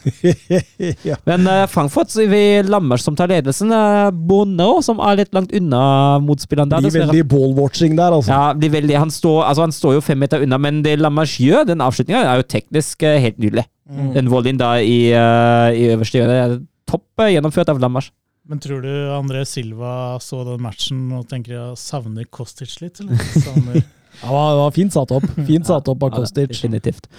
[1.09, 1.17] ja.
[1.29, 3.73] Men uh, Frankfurt ved Lammers som tar ledelsen.
[3.73, 5.81] Uh, Bono, som er litt langt unna
[6.25, 6.85] motspilleren der.
[6.85, 8.35] Blir veldig ball-watching der, altså.
[8.35, 11.39] Ja, blir veldig, han, står, altså, han står jo fem meter unna, men det Lammers
[11.41, 13.65] gjør, den avslutninga, er jo teknisk helt nydelig.
[13.89, 14.13] Mm.
[14.19, 16.57] Den volleyen da i, i øverste hjørne er
[16.91, 18.13] topp gjennomført av Lammers.
[18.47, 23.01] Men tror du André Silva så den matchen og tenker jeg savner Kostic litt?
[23.03, 23.19] eller?
[23.47, 23.83] Savner...
[23.83, 25.27] ja, det var fint satt opp.
[25.49, 26.47] Fint satt opp av Kostic.
[26.47, 27.11] Ja, definitivt.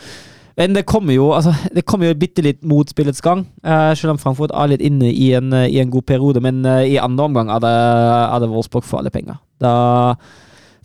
[0.58, 3.44] Men det kommer jo altså, det kommer jo bitte litt mot spillets gang.
[3.62, 6.42] Uh, selv om Frankfurt er litt inne i en, uh, i en god periode.
[6.42, 9.42] Men uh, i andre omgang er det, er det Wolfsburg for alle penger.
[9.62, 9.74] Da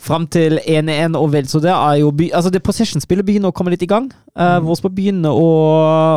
[0.02, 3.54] Fram til 1-1 og vel så det er jo by, altså det Possession-spillet begynner å
[3.54, 4.08] komme litt i gang.
[4.34, 4.64] Uh, mm.
[4.66, 5.52] Wolfsburg begynner å,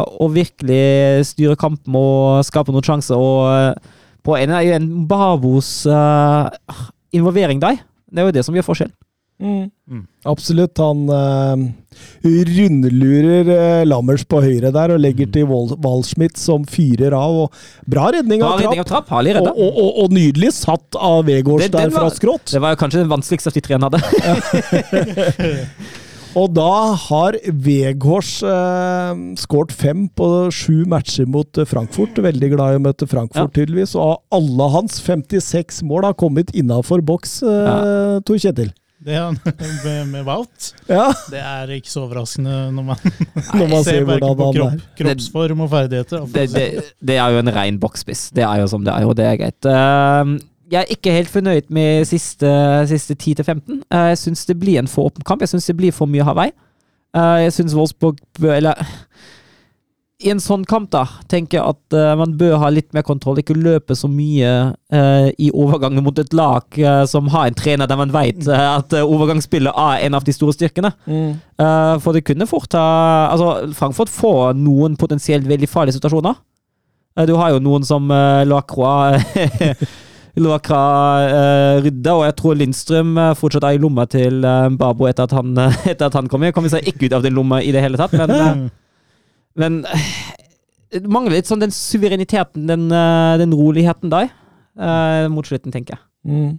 [0.10, 3.14] å, virkelig styre kampen og skape noen sjanser.
[3.14, 3.78] og
[4.26, 6.50] på en er jo en Bavos uh,
[7.16, 7.84] involvering der.
[8.10, 8.94] Det er jo det som gjør forskjell.
[9.36, 9.68] Mm.
[9.92, 10.04] Mm.
[10.32, 10.80] Absolutt.
[10.80, 11.56] Han uh,
[12.24, 15.34] rundlurer uh, Lammers på høyre der og legger mm.
[15.36, 15.50] til
[15.84, 17.44] Waldschmidt som fyrer av.
[17.46, 19.12] Og bra redning av bra Trapp.
[19.12, 19.14] Trapp.
[19.44, 22.48] Og, og, og, og, nydelig satt av Vegårs der fra skrått.
[22.56, 24.02] Det var jo kanskje den vanskeligste av de tre han hadde.
[26.36, 32.20] Og da har Veghors eh, skåret fem på sju matcher mot eh, Frankfurt.
[32.26, 33.54] Veldig glad i å møte Frankfurt, ja.
[33.56, 33.96] tydeligvis.
[33.96, 37.78] Og alle hans 56 mål har kommet innafor boks, eh, ja.
[38.28, 38.74] Tor Kjetil.
[39.06, 40.72] Det er med, med Wout.
[40.90, 41.08] Ja.
[41.32, 43.06] Det er ikke så overraskende når man,
[43.54, 46.26] når man ser, hvordan på kropp, kroppsform og ferdigheter.
[46.34, 46.66] Det, det,
[47.00, 48.28] det, er jo en ren boksspiss.
[48.36, 49.70] Det er jo som det er, og det er greit.
[49.70, 50.36] Uh,
[50.72, 52.50] jeg er ikke helt fornøyd med siste,
[52.90, 53.82] siste 10-15.
[53.94, 55.42] Uh, jeg syns det blir en for åpen kamp.
[55.42, 56.52] Jeg syns det blir for mye Hawaii.
[57.16, 58.74] Uh, jeg syns Wolfsburg Eller
[60.24, 63.42] i en sånn kamp, da, tenker jeg at uh, man bør ha litt mer kontroll.
[63.42, 67.90] Ikke løpe så mye uh, i overgangen mot et lag uh, som har en trener
[67.90, 70.94] der man vet at overgangsspillet er en av de store styrkene.
[71.06, 71.36] Mm.
[72.04, 72.86] for det kunne fort ha
[73.32, 76.36] Altså, Frankfurt får noen potensielt veldig farlige situasjoner.
[77.28, 78.08] du har jo noen som
[78.48, 79.22] Lacroix
[80.36, 80.80] Luakra
[81.24, 85.30] uh, rydda, og jeg tror Lindstrøm uh, fortsatt er i lomma til uh, Babo etter
[85.30, 86.44] at han, uh, etter at han kom.
[86.44, 88.68] Jeg kommer seg ikke ut av den lomma i det hele tatt, men,
[89.62, 89.80] men
[90.92, 92.90] det mangler litt sånn den suvereniteten, den,
[93.42, 94.30] den roligheten der,
[95.32, 96.04] mot slutten, tenker jeg.
[96.28, 96.54] Mm.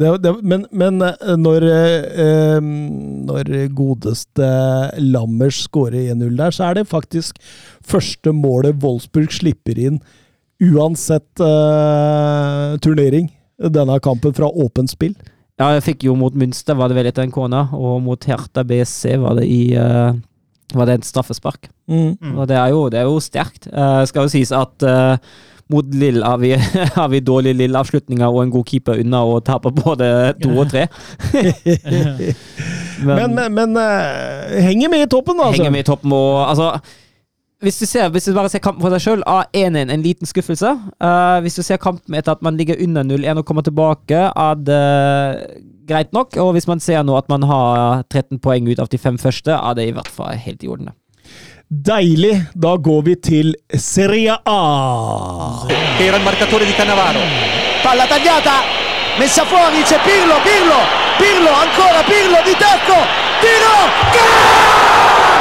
[0.00, 0.98] Det, det, men, men,
[1.38, 2.64] når, eh,
[3.28, 4.48] når godeste
[4.98, 7.38] Lammers skårer 1-0 der, så er det faktisk
[7.84, 10.00] første målet Wolfsburg slipper inn
[10.64, 15.14] uansett uh, turnering, denne kampen fra åpent spill.
[15.60, 18.64] Ja, jeg fikk jo mot Münster, var det vel etter en kone, og mot Hertha
[18.66, 20.10] BSC var det i uh,
[20.74, 21.68] var det et straffespark.
[21.86, 22.36] Mm.
[22.36, 23.68] Og det er jo, det er jo sterkt.
[23.70, 25.14] Uh, skal jo sies at uh,
[25.72, 26.52] mot Lill har vi,
[26.98, 30.08] har vi dårlige Lill-avslutninger og en god keeper unna å tape både
[30.42, 30.88] to og tre.
[33.08, 35.60] men, men, men uh, henger med i toppen, altså.
[35.60, 36.74] Henger med i toppen, og altså
[37.64, 40.28] hvis du, ser, hvis du bare ser kampen for deg sjøl, av 1-1 en liten
[40.28, 40.74] skuffelse.
[41.02, 44.60] Uh, hvis du ser kampen etter at man ligger under 0-1 og kommer tilbake, er
[44.60, 44.82] det
[45.88, 46.36] greit nok.
[46.42, 49.56] Og hvis man ser nå at man har 13 poeng ut av de fem første,
[49.56, 50.92] er det i hvert fall helt i orden.
[51.68, 52.34] Deilig!
[52.54, 54.60] Da går vi til Serie A.
[55.98, 57.24] Era il marcatore di Cannavaro.
[57.82, 58.60] Palla tagliata,
[59.18, 60.80] messa fuori, c'è Pirlo, Pirlo,
[61.18, 62.98] Pirlo, ancora Pirlo di tacco,
[63.40, 63.76] tiro,
[64.12, 65.33] gol!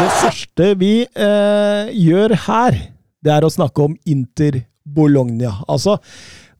[0.00, 2.76] Det første vi eh, gjør her,
[3.20, 5.58] det er å snakke om Inter Bologna.
[5.68, 5.98] Altså,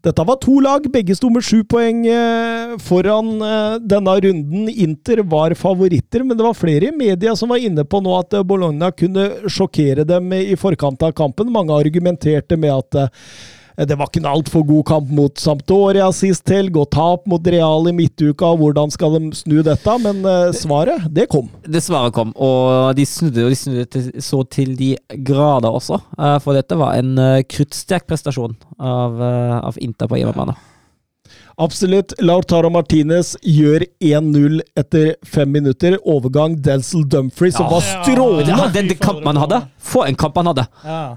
[0.01, 4.69] dette var to lag, begge sto med sju poeng eh, foran eh, denne runden.
[4.73, 8.39] Inter var favoritter, men det var flere i media som var inne på nå at
[8.39, 11.53] eh, Bologna kunne sjokkere dem i forkant av kampen.
[11.53, 13.13] Mange argumenterte med at
[13.77, 17.87] Det var ikke en altfor god kamp mot Sampdoria sist helg, og tap mot Real
[17.89, 18.51] i midtuka.
[18.61, 19.95] Hvordan skal de snu dette?
[20.03, 21.49] Men eh, svaret, det kom.
[21.65, 24.91] Det svaret kom, og de snudde, og de snudde til, så til de
[25.27, 26.01] grader også.
[26.19, 30.57] Eh, For dette var en eh, kruttsterk prestasjon av, eh, av Inter på hjemmebane.
[31.61, 32.15] Absolutt.
[32.25, 35.99] Lautaro Martinez gjør 1-0 etter fem minutter.
[36.09, 37.71] Overgang Denzel Dumfries, som Ja.
[37.71, 38.57] var strålende.
[38.57, 39.63] Ja, den kampen han hadde!
[39.79, 40.67] For en kamp han hadde!
[40.85, 41.17] Ja.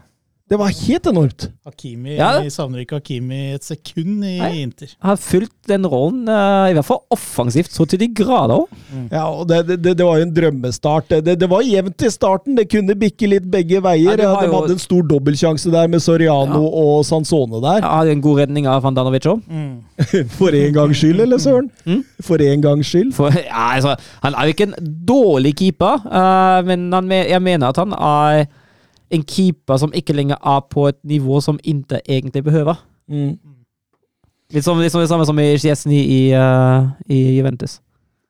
[0.51, 1.45] Det var helt enormt.
[1.65, 2.41] Hakimi, Ja.
[2.43, 4.49] Vi savner ikke Hakimi et sekund i Nei.
[4.61, 4.89] Inter.
[5.01, 8.67] Har fulgt den rollen, eh, i hvert fall offensivt, så til de grader òg.
[9.09, 11.07] Ja, og det, det, det var jo en drømmestart.
[11.23, 12.57] Det, det var jevnt i starten.
[12.59, 14.19] Det kunne bikke litt begge veier.
[14.19, 16.69] Ja, De jo- hadde en stor dobbeltsjanse der med Soriano Ja.
[16.83, 17.79] og Sansone der.
[17.79, 19.41] Ja, hadde en god redning av Van Danovic òg.
[19.47, 19.79] Mm.
[20.37, 21.71] For en gangs skyld, eller søren?
[21.87, 22.03] Mm.
[22.21, 23.13] For en gangs skyld.
[23.15, 24.75] For ja, altså, han er jo ikke en
[25.07, 28.45] dårlig keeper, uh, men han, jeg mener at han er
[29.13, 32.79] en keeper som ikke lenger er på et nivå som Inter egentlig behøver.
[33.11, 33.35] Mm.
[34.53, 37.79] Litt som, litt som det samme som i Chesney i, uh, i Juventus.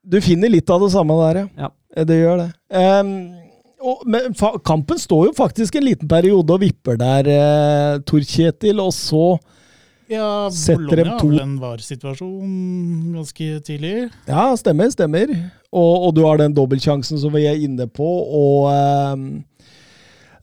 [0.04, 1.70] Du finner litt av det samme der, Ja.
[1.70, 1.72] ja.
[2.10, 2.50] Det gjør det.
[2.74, 3.10] Um,
[3.84, 8.24] og, men fa kampen står jo faktisk en liten periode og vipper der, uh, Tor
[8.26, 9.38] Kjetil, og så
[10.12, 13.94] Ja, Setter Bologna to- har vel en VAR-situasjon ganske tidlig.
[14.28, 15.32] Ja, stemmer, stemmer.
[15.74, 19.28] Og, og du har den dobbeltsjansen som vi er inne på, og ehm,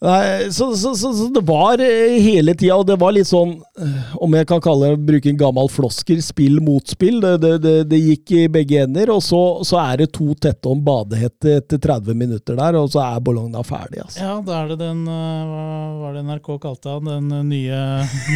[0.01, 3.51] Nei, så, så, så, så det var eh, hele tida, og det var litt sånn
[3.77, 7.19] eh, Om jeg kan kalle det, bruke en gammel flosker, spill mot spill.
[7.21, 10.71] Det, det, det, det gikk i begge ender, og så, så er det to tette
[10.73, 14.23] om badehette etter 30 minutter der, og så er Bologna ferdig, altså.
[14.25, 15.67] Ja, da er det den eh, Hva
[16.01, 17.11] var det NRK kalte han?
[17.11, 17.81] Den nye,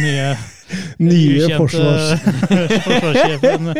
[0.03, 0.27] nye
[1.09, 2.27] Nye forsvars...
[2.85, 3.73] forsvarssjefen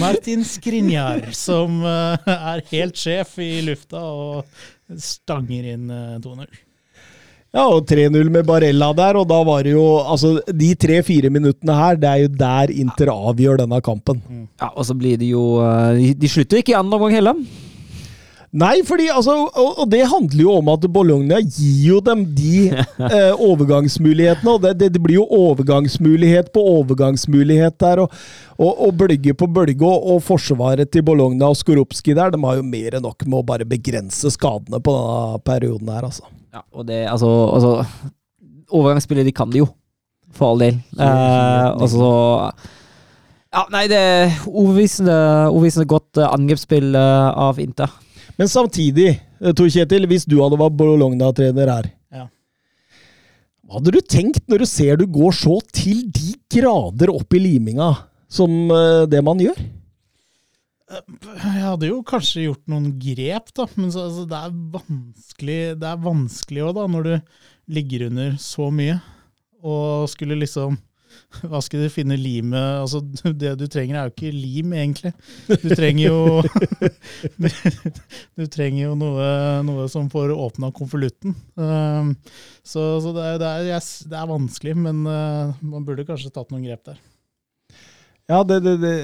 [0.00, 6.50] Martin Skrinjar, som er helt sjef i lufta og stanger inn eh, 2-0.
[7.50, 11.74] Ja, og 3-0 med Barella der, og da var det jo Altså, de tre-fire minuttene
[11.74, 14.22] her, det er jo der Inter avgjør denne kampen.
[14.60, 17.42] Ja, Og så blir det jo eh, De, slutter slutter ikke i annen omgang heller.
[18.50, 22.70] Nei, fordi altså Og, det handler jo om at Bologna gir jo dem de
[23.10, 28.18] eh, overgangsmulighetene, og det, det, det blir jo overgangsmulighet på overgangsmulighet der, og,
[28.58, 32.58] og, og bølge på bølge, og, og forsvaret til Bologna og Skorupski der, de har
[32.62, 36.30] jo mer enn nok med å bare begrense skadene på denne perioden her, altså.
[36.54, 37.72] Ja, og det, altså, altså
[38.70, 39.68] Overgangsspillet, de kan det jo.
[40.34, 40.76] For all del.
[40.98, 42.10] Eh, og så
[43.50, 45.14] Ja, nei, det er overvisende,
[45.50, 47.90] overvisende godt eh, angrepsspill eh, av Inter.
[48.38, 49.08] Men samtidig,
[49.40, 52.28] eh, Tor Kjetil, hvis du hadde vært Bologna-trener her, Ja.
[53.66, 57.42] hva hadde du tenkt når du ser du går så til de grader opp i
[57.42, 57.90] liminga
[58.30, 58.70] som
[59.10, 59.58] det man gjør?
[60.90, 65.88] Jeg hadde jo kanskje gjort noen grep, da, men så, altså, det er vanskelig Det
[65.90, 67.34] er vanskelig òg, da, når du
[67.70, 68.96] ligger under så mye,
[69.62, 70.78] og skulle liksom
[71.50, 75.12] hva skal du finne limet altså, Det du trenger, er jo ikke lim, egentlig.
[75.62, 76.42] Du trenger jo
[78.38, 79.28] Du trenger jo noe,
[79.66, 81.34] noe som får åpna konvolutten.
[81.58, 82.14] Um,
[82.62, 86.52] så så det, er, det, er, det er vanskelig, men uh, man burde kanskje tatt
[86.54, 87.00] noen grep der.
[88.30, 88.96] Ja, det, det, det,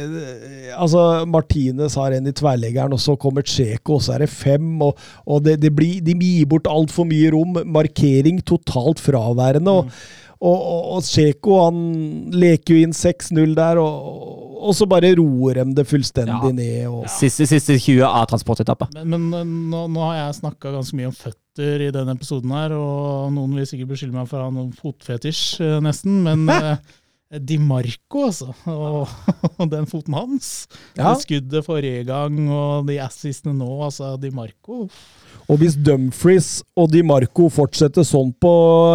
[0.76, 4.68] Altså, Martinez har en i tverrleggeren, og så kommer Tsjeko, og så er det fem,
[4.86, 4.94] og,
[5.26, 7.58] og det, det blir, de gir bort altfor mye rom.
[7.74, 9.80] Markering totalt fraværende.
[9.82, 9.90] og
[10.36, 11.76] Og, og, og Tsjeko han
[12.36, 14.10] leker jo inn 6-0 der, og,
[14.68, 16.50] og så bare roer de det fullstendig Ja.
[16.52, 16.82] ned.
[16.90, 18.92] Og, Siste, siste 20 av transportetappet.
[19.00, 22.74] Men, men nå, nå har jeg snakka ganske mye om føtter i denne episoden her,
[22.76, 26.20] og noen vil sikkert beskylde meg for å ha noen fotfetisj, uh, nesten.
[26.28, 26.76] Men uh,
[27.42, 28.52] Di Marco, altså.
[28.70, 29.08] Og,
[29.60, 30.50] og den foten hans.
[30.94, 31.10] Ja.
[31.12, 33.70] Det skuddet forrige gang, og de assistene nå.
[33.88, 34.86] Altså, Di Marco
[35.46, 36.48] og hvis Dumfries
[36.78, 38.52] og Di Marco fortsetter sånn på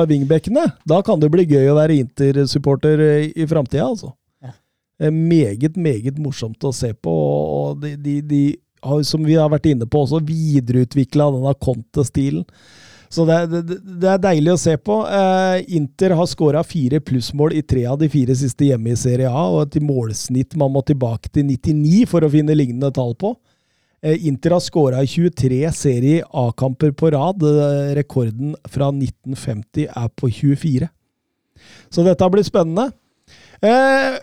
[0.10, 4.12] vingbekkene, da kan det bli gøy å være Inter-supporter i, i framtida, altså.
[4.44, 4.52] Ja.
[5.00, 8.44] Eh, Meget, meget morsomt å se på, og de, de, de
[9.08, 12.44] som vi har vært inne på, også videreutvikla denne Conte-stilen.
[13.12, 15.02] Så det, det, det er deilig å se på.
[15.04, 19.28] Eh, Inter har skåra fire plussmål i tre av de fire siste hjemme i Serie
[19.28, 23.34] A, og et målsnitt man må tilbake til 99 for å finne lignende tall på.
[24.02, 27.44] Eh, Inter har skåra i 23 serie A-kamper på rad.
[27.44, 30.88] Eh, Rekorden fra 1950 er på 24.
[31.92, 32.94] Så dette blir spennende.
[33.62, 34.18] Eh,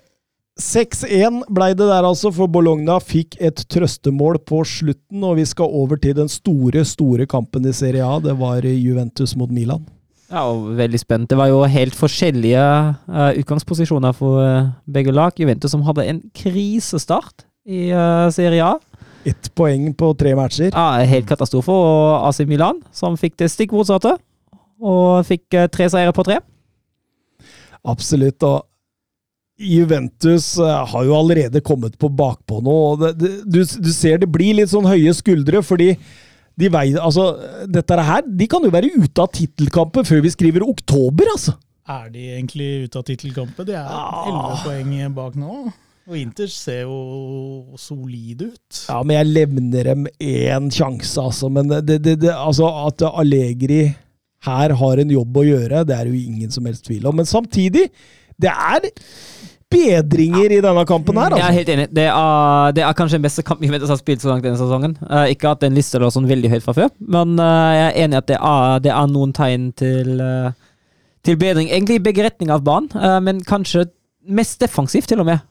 [0.58, 5.22] 6-1 blei det der, altså, for Bologna fikk et trøstemål på slutten.
[5.22, 8.18] Og vi skal over til den store, store kampen i Serie A.
[8.22, 9.86] Det var Juventus mot Milan.
[10.28, 11.30] Ja, og veldig spent.
[11.30, 15.32] Det var jo helt forskjellige uh, utgangsposisjoner for uh, begge lag.
[15.38, 18.74] Juventus som hadde en krisestart i uh, Serie A.
[19.28, 20.72] Ett poeng på tre matcher.
[20.74, 21.72] Ja, helt katastrofe.
[21.72, 24.18] Og AC Milan, som fikk det stikk motsatte.
[24.78, 26.42] Og fikk tre seire på tre.
[27.88, 28.42] Absolutt.
[28.42, 28.67] Og
[29.58, 32.76] Juventus eh, har jo allerede kommet på bakpå nå.
[33.18, 35.92] du, du ser det blir litt sånn høye skuldre, fordi
[36.58, 37.24] de veier Altså,
[37.70, 41.56] dette her De kan jo være ute av tittelkampen før vi skriver oktober, altså!
[41.88, 43.66] Er de egentlig ute av tittelkampen?
[43.66, 44.26] De er Ah.
[44.28, 45.68] elleve poeng bak nå.
[46.08, 48.80] Og Inter ser jo solide ut.
[48.88, 51.50] Ja, men jeg levner dem én sjanse, altså.
[51.52, 53.94] Men det, det, det, altså at Allegri
[54.46, 57.16] her har en jobb å gjøre, det er jo ingen som helst tvil om.
[57.20, 57.88] Men samtidig,
[58.40, 58.88] det er
[59.72, 61.38] bedringer i denne kampen her, Altså.
[61.38, 61.58] Jeg er altså.
[61.58, 61.88] helt enig.
[61.96, 64.96] Det er, det er kanskje den beste kampen Juventus har spilt så langt denne sesongen.
[65.02, 68.00] Uh, ikke at den lista lå sånn veldig høyt fra før, men uh, jeg er
[68.04, 70.50] enig i at det er, det er noen tegn til, uh,
[71.26, 71.68] til bedring.
[71.68, 73.90] Egentlig i begge retninger av banen, men kanskje
[74.28, 75.44] mest defensivt, til og med.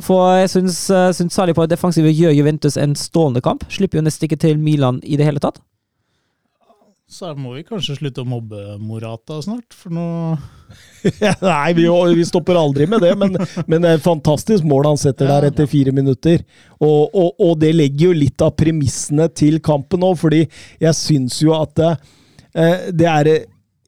[0.00, 3.66] For jeg syns, uh, syns særlig på det defensive gjør Juventus en stålende kamp.
[3.72, 5.60] Slipper jo nesten ikke til Milan i det hele tatt.
[7.12, 10.06] Så må vi kanskje slutte å mobbe Morata snart, for nå
[11.42, 11.86] Nei, vi,
[12.16, 13.36] vi stopper aldri med det, men,
[13.66, 16.44] men det er et fantastisk mål han setter der etter fire minutter.
[16.78, 20.44] Og, og, og det legger jo litt av premissene til kampen òg, fordi
[20.82, 21.92] jeg syns jo at det,
[22.54, 23.32] eh, det er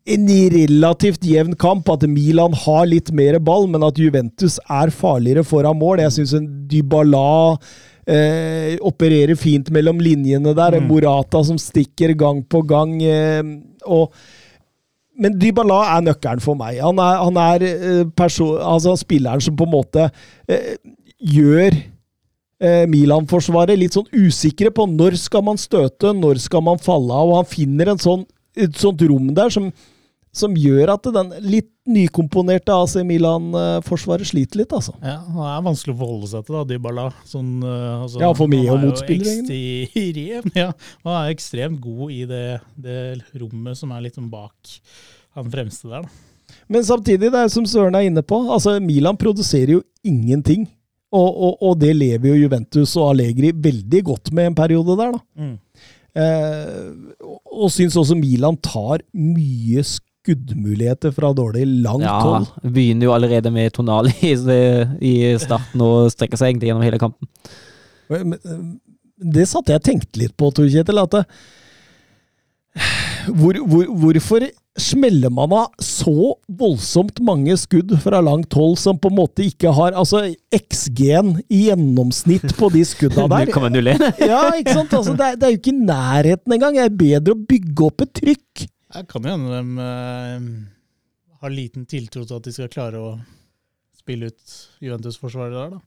[0.05, 1.89] en relativt jevn kamp.
[1.89, 6.03] At Milan har litt mer ball, men at Juventus er farligere foran mål.
[6.05, 6.37] Jeg syns
[6.71, 7.57] Dybala
[8.07, 10.81] eh, opererer fint mellom linjene der.
[10.85, 12.97] Morata som stikker gang på gang.
[13.03, 13.43] Eh,
[13.85, 14.13] og
[15.21, 16.81] men Dybala er nøkkelen for meg.
[16.83, 17.65] Han er, han er
[18.19, 20.09] person, altså spilleren som på en måte
[20.51, 20.75] eh,
[21.19, 21.77] gjør
[22.65, 27.31] eh, Milan-forsvaret litt sånn usikre på når skal man støte, når skal man falle av.
[27.31, 28.25] og Han finner en sånn,
[28.59, 29.71] et sånt rom der som,
[30.35, 34.95] som gjør at den litt nykomponerte AC Milan-forsvaret sliter litt, altså.
[35.05, 37.07] Ja, Det er vanskelig å forholde seg til, da, Dybala.
[37.29, 40.71] Sånn, eh, altså, Ja, for er jo motspillere, ekstrem- Ja,
[41.05, 42.45] han er ekstremt god i det,
[42.77, 42.99] det
[43.41, 44.55] rommet som er litt sånn bak
[45.37, 46.03] han fremste der.
[46.03, 46.55] da.
[46.69, 50.67] Men samtidig, det er som Søren er inne på, altså Milan produserer jo ingenting.
[51.15, 55.13] Og, og, og det lever jo Juventus og Allegri veldig godt med en periode der,
[55.15, 55.21] da.
[55.39, 55.59] Mm.
[56.15, 56.91] Eh,
[57.23, 59.83] og- og syns også Milan tar mye
[60.25, 62.49] skuddmuligheter fra dårlig langt Ja, hold.
[62.65, 64.33] begynner jo allerede med Tonali i,
[65.05, 67.29] i starten og strekker seg egentlig gjennom hele kampen.
[68.11, 68.25] Eh,
[69.25, 70.99] Det satt jeg og tenkte litt på, Tor Kjetil.
[71.05, 71.25] At det,
[73.31, 79.07] hvor, hvor, hvorfor smeller man av så voldsomt mange skudd fra langt hold som på
[79.13, 83.53] en måte ikke har Altså, XG-en i gjennomsnitt på de skudda der
[84.19, 84.97] Ja, ikke sant?
[84.99, 86.75] Altså, det, er, det er jo ikke i nærheten engang.
[86.81, 88.65] Det er bedre å bygge opp et trykk.
[88.95, 93.17] Det kan jo hende de uh, har liten tiltro til at de skal klare å
[93.99, 95.83] spille ut Juventus-forsvaret der, da.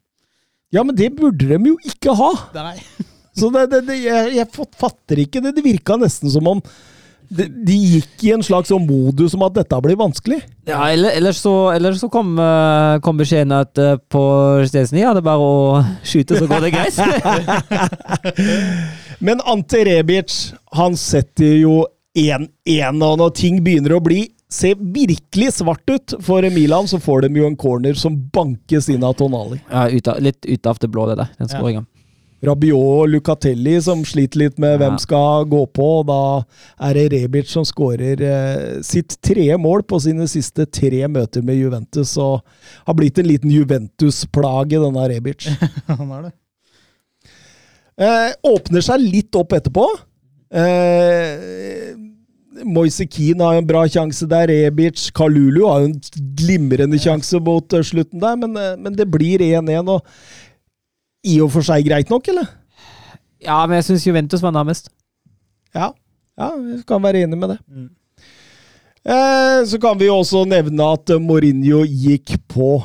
[0.76, 2.34] Ja, men det burde de jo ikke ha!
[2.58, 2.76] Nei.
[3.38, 5.54] Så det, det, det, jeg, jeg fatter ikke det.
[5.54, 6.62] Det virka nesten som om
[7.30, 10.40] de, de gikk i en slags sånn modus om at dette blir vanskelig.
[10.68, 14.24] Ja, eller, ellers så, ellers så kom, eh, kom beskjeden at eh, på
[14.70, 16.98] Stensny ja, det er bare å skyte, så går det greit.
[19.28, 20.38] Men Ante Rebic,
[20.78, 21.82] han setter jo
[22.18, 27.26] 1-1, og når ting begynner å bli Se virkelig svart ut for Milan, så får
[27.26, 29.58] de jo en corner som bankes inn av Tonali.
[29.68, 31.82] ja, ut av, litt ut av det blå, det der, den ja.
[32.48, 34.78] Rabiot og Lucatelli som sliter litt med Ja.
[34.86, 35.88] hvem skal gå på.
[36.00, 36.46] og Da
[36.88, 41.58] er det Rebic som skårer eh, sitt tredje mål på sine siste tre møter med
[41.58, 42.16] Juventus.
[42.18, 42.42] Og
[42.86, 45.48] har blitt en liten Juventus-plage, denne Rebic.
[45.88, 46.34] Han er det.
[48.00, 49.88] Eh, åpner seg litt opp etterpå.
[50.52, 51.96] Eh,
[52.66, 54.50] Moise Keane har en bra sjanse der.
[54.52, 55.96] Rebic, Kalulu har en
[56.40, 59.92] glimrende sjanse mot eh, slutten der, men, eh, men det blir 1-1.
[59.92, 60.02] og
[61.28, 62.50] I og for seg greit nok, eller?
[63.44, 64.90] Ja, men jeg syns Juventus var nærmest.
[65.76, 65.92] Ja,
[66.40, 67.60] ja vi kan være enig med det.
[67.68, 67.90] Mm.
[69.08, 72.82] Eh, så kan vi jo også nevne at Mourinho gikk på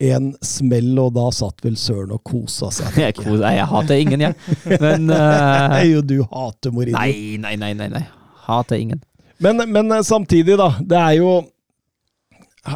[0.00, 2.96] en smell, og da satt vel Søren og kosa seg.
[3.02, 4.34] Jeg, koser- jeg hater ingen, jeg.
[4.84, 6.96] Men uh, Nei, jo, du hater Mourinho.
[6.98, 7.88] Nei, nei, nei, nei.
[7.92, 8.04] nei.
[8.46, 9.02] Hater ingen.
[9.40, 10.70] Men, men eh, samtidig, da.
[10.84, 11.30] Det er jo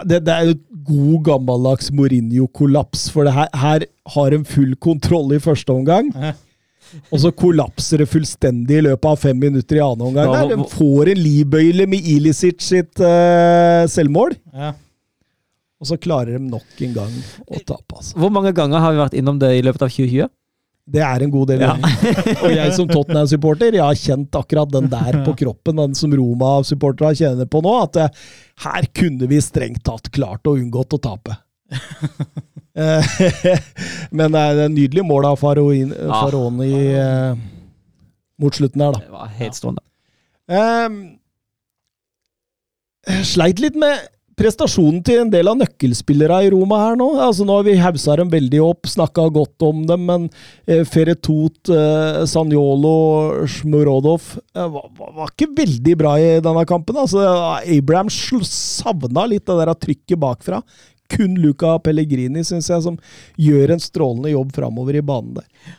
[0.09, 0.55] det, det er jo
[0.89, 3.09] god, gammeldags Mourinho-kollaps.
[3.13, 6.09] For det her, her har en full kontroll i første omgang.
[7.11, 10.31] Og så kollapser det fullstendig i løpet av fem minutter i annen omgang.
[10.31, 10.57] Ja, Der.
[10.57, 14.37] De får en livbøyle med Ilicic sitt uh, selvmål.
[14.55, 14.73] Ja.
[15.83, 17.13] Og så klarer de nok en gang
[17.45, 18.15] å tape, altså.
[18.21, 20.31] Hvor mange ganger har vi vært innom det i løpet av 2020?
[20.85, 21.63] Det er en god del.
[21.65, 21.75] Ja.
[22.45, 27.17] Og jeg som Tottenham-supporter, jeg har kjent akkurat den der på kroppen, den som Roma-supportere
[27.17, 28.25] kjenner på nå, at eh,
[28.67, 31.39] her kunne vi strengt tatt klart og unngått å tape.
[32.75, 33.03] Eh,
[34.19, 37.33] Men det er en nydelig mål av Faroni Faraoni eh,
[38.43, 39.01] mot slutten her, da.
[39.05, 39.85] Det var helt stående.
[43.05, 43.95] Jeg sleit litt med
[44.39, 47.09] prestasjonen til en del av nøkkelspillere i Roma her nå.
[47.23, 50.27] Altså Nå har vi hausa dem veldig opp, snakka godt om dem, men
[50.67, 52.95] eh, Feretot, eh, Sanjolo,
[53.51, 56.99] Smurodov eh, var, var, ikke veldig bra i denne kampen.
[57.01, 57.23] Altså
[57.63, 60.63] Abraham savna litt det der trykket bakfra.
[61.15, 62.99] Kun Luca Pellegrini, syns jeg, som
[63.41, 65.73] gjør en strålende jobb framover i banen der.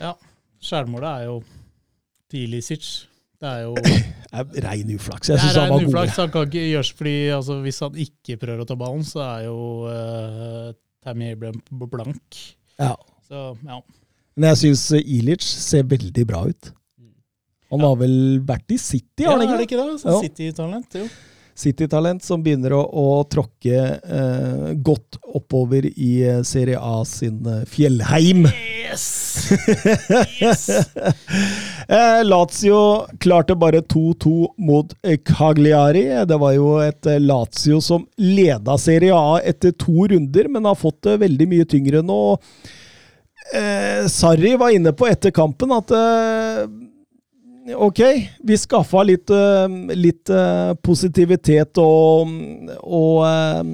[0.00, 0.16] Ja.
[0.60, 1.38] Skjærmålet er jo
[2.30, 3.09] til Ilicic.
[3.40, 5.30] Det er jo Det er Rein uflaks.
[5.32, 6.12] Jeg syns han var god.
[6.16, 9.46] Han kan ikke gjøres fordi altså, hvis han ikke prøver å ta ballen, så er
[9.48, 9.56] jo
[9.90, 10.68] uh,
[11.02, 12.42] Tammy Abraham blank.
[12.78, 12.92] Ja.
[13.26, 13.80] Så ja.
[14.36, 16.70] Men jeg syns Ilic ser veldig bra ut.
[17.70, 18.14] Han har vel
[18.46, 19.76] vært i City, ja har han er det ikke?
[19.78, 20.00] ikke det?
[20.02, 20.22] Så Ja.
[20.24, 21.06] City-talent, jo.
[21.60, 27.62] City-talent som begynner å, å tråkke eh, godt oppover i eh, Serie A sin eh,
[27.68, 28.46] fjellheim.
[28.48, 29.04] Yes!
[30.40, 30.64] yes!
[31.90, 32.80] Eh, Lazio
[33.22, 36.06] klarte bare 2-2 mot eh, Cagliari.
[36.26, 41.02] Det var jo et Lazio som leda Serie A etter to runder, men har fått
[41.06, 42.20] det veldig mye tyngre nå.
[43.54, 46.64] Eh, Sarri var inne på etter kampen at eh,
[47.68, 48.00] Ok,
[48.40, 52.30] vi skaffa litt, eh, litt eh, positivitet og,
[52.80, 53.72] og eh,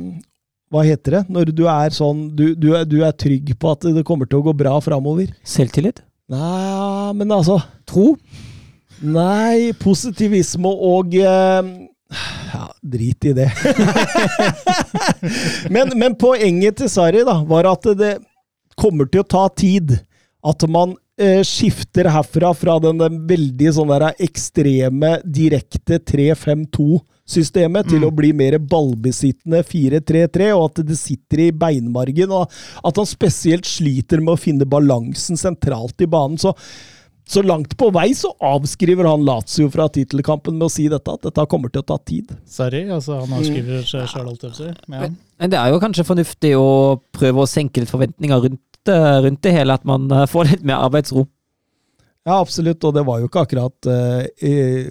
[0.75, 1.23] Hva heter det?
[1.31, 4.41] Når du er sånn du, du, er, du er trygg på at det kommer til
[4.41, 5.31] å gå bra framover.
[5.47, 6.03] Selvtillit?
[6.33, 8.17] Nei, men altså Tro?
[9.07, 13.47] Nei, positivisme og Ja, drit i det.
[15.75, 18.17] men, men poenget til Sarri da, var at det
[18.79, 19.99] kommer til å ta tid.
[20.47, 28.11] At man skifter herfra fra den, den veldig sånn der ekstreme, direkte 3-5-2-systemet til å
[28.13, 32.35] bli mer ballbesittende 4-3-3, og at det sitter i beinmargen.
[32.37, 32.53] Og
[32.85, 36.37] at han spesielt sliter med å finne balansen sentralt i banen.
[36.37, 36.53] så
[37.27, 41.27] så langt på vei så avskriver han Lazio fra tittelkampen med å si dette, at
[41.27, 42.31] dette kommer til å ta tid.
[42.47, 45.17] Sorry, altså han avskriver seg sjøl, holdt jeg på å si.
[45.43, 46.69] Men det er jo kanskje fornuftig å
[47.17, 48.63] prøve å senke litt forventninger rundt,
[48.93, 51.27] eh, rundt det hele, at man eh, får litt mer arbeidsro.
[52.27, 54.89] Ja, absolutt, og det var jo ikke akkurat eh,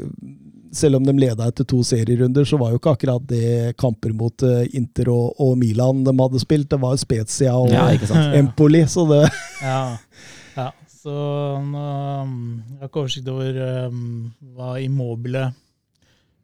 [0.75, 4.43] Selv om de leda etter to serierunder, så var jo ikke akkurat det kamper mot
[4.43, 6.69] eh, Inter og, og Milan de hadde spilt.
[6.71, 7.89] Det var jo Spezia og Ja.
[8.39, 9.21] Empoli, så det
[9.61, 9.97] Ja.
[10.55, 10.71] ja.
[11.05, 11.13] Så
[11.61, 15.51] nå Jeg har ikke oversikt over um, hva Immobile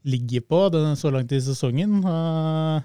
[0.06, 2.00] ligger på den, så langt i sesongen.
[2.06, 2.82] Uh,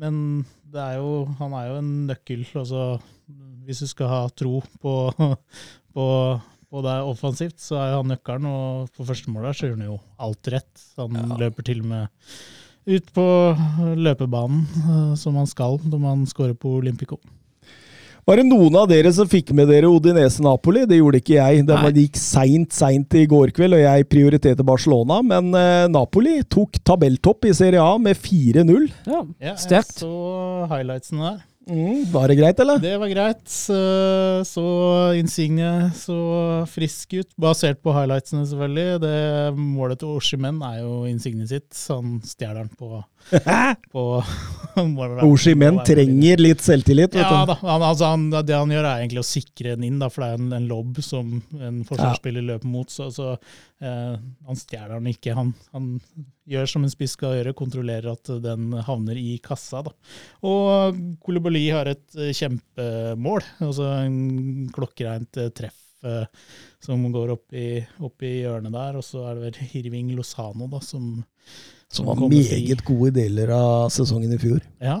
[0.00, 2.46] men det er jo, han er jo en nøkkel.
[2.56, 3.00] Altså,
[3.70, 4.94] hvis du skal ha tro på,
[5.94, 6.06] på,
[6.70, 8.48] på det offensivt, så er jo han nøkkelen.
[8.50, 10.88] Og på første mål der så gjør han jo alt rett.
[10.98, 12.08] Han løper til og med
[12.90, 13.26] ut på
[14.00, 17.20] løpebanen, uh, som han skal når man scorer på Olympico.
[18.28, 20.84] Var det noen av dere som fikk med dere Odinese Napoli?
[20.86, 21.64] Det gjorde ikke jeg.
[21.66, 21.92] Det Nei.
[22.04, 25.18] gikk seint, seint i går kveld, og jeg prioriterte Barcelona.
[25.24, 28.90] Men eh, Napoli tok tabelltopp i Serie A med 4-0.
[29.08, 29.96] Ja, Ja, Sterkt.
[29.96, 31.40] Jeg så highlightsene der.
[31.70, 32.80] Mm, var det greit, eller?
[32.82, 33.44] Det var greit.
[33.46, 34.64] Så- Så
[35.18, 39.00] Insigne så frisk ut, basert på highlightsene, selvfølgelig.
[39.00, 41.70] Det Målet til Oshimen er jo Insigne sitt.
[41.70, 43.04] sånn stjeler den på,
[43.92, 44.04] på
[45.26, 47.14] Oshimen trenger litt selvtillit.
[47.14, 49.98] vet ja da, han, altså han, Det han gjør, er egentlig å sikre den inn,
[50.02, 52.90] da, for det er en, en lobb som en forsvarsspiller løper mot.
[52.92, 54.14] Så, så eh,
[54.46, 55.34] han stjeler den ikke.
[55.36, 55.90] Han, han
[56.50, 59.82] gjør som en spiss skal gjøre, kontrollerer at den havner i kassa.
[59.86, 59.94] Da.
[60.46, 65.78] Og Kolibali har et eh, kjempemål, altså en klokkereint eh, treff.
[66.06, 66.24] eh,
[66.82, 70.70] Som går opp i, opp i hjørnet der, og så er det vel Hirving Lozano
[70.72, 71.12] da, som,
[71.90, 74.60] Som var meget gode deler av sesongen i fjor.
[74.82, 75.00] Ja.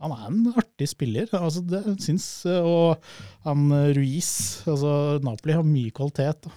[0.00, 2.96] Han er en artig spiller, altså det syns eh, Og
[3.44, 4.30] han eh, Ruiz
[4.64, 6.48] altså Napoli har mye kvalitet.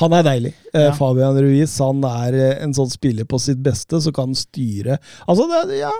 [0.00, 0.50] Han er deilig.
[0.72, 0.94] Eh, Ja.
[0.98, 5.78] Fabian Ruiz han er en sånn spiller på sitt beste, som kan styre Altså, det,
[5.78, 5.92] ja,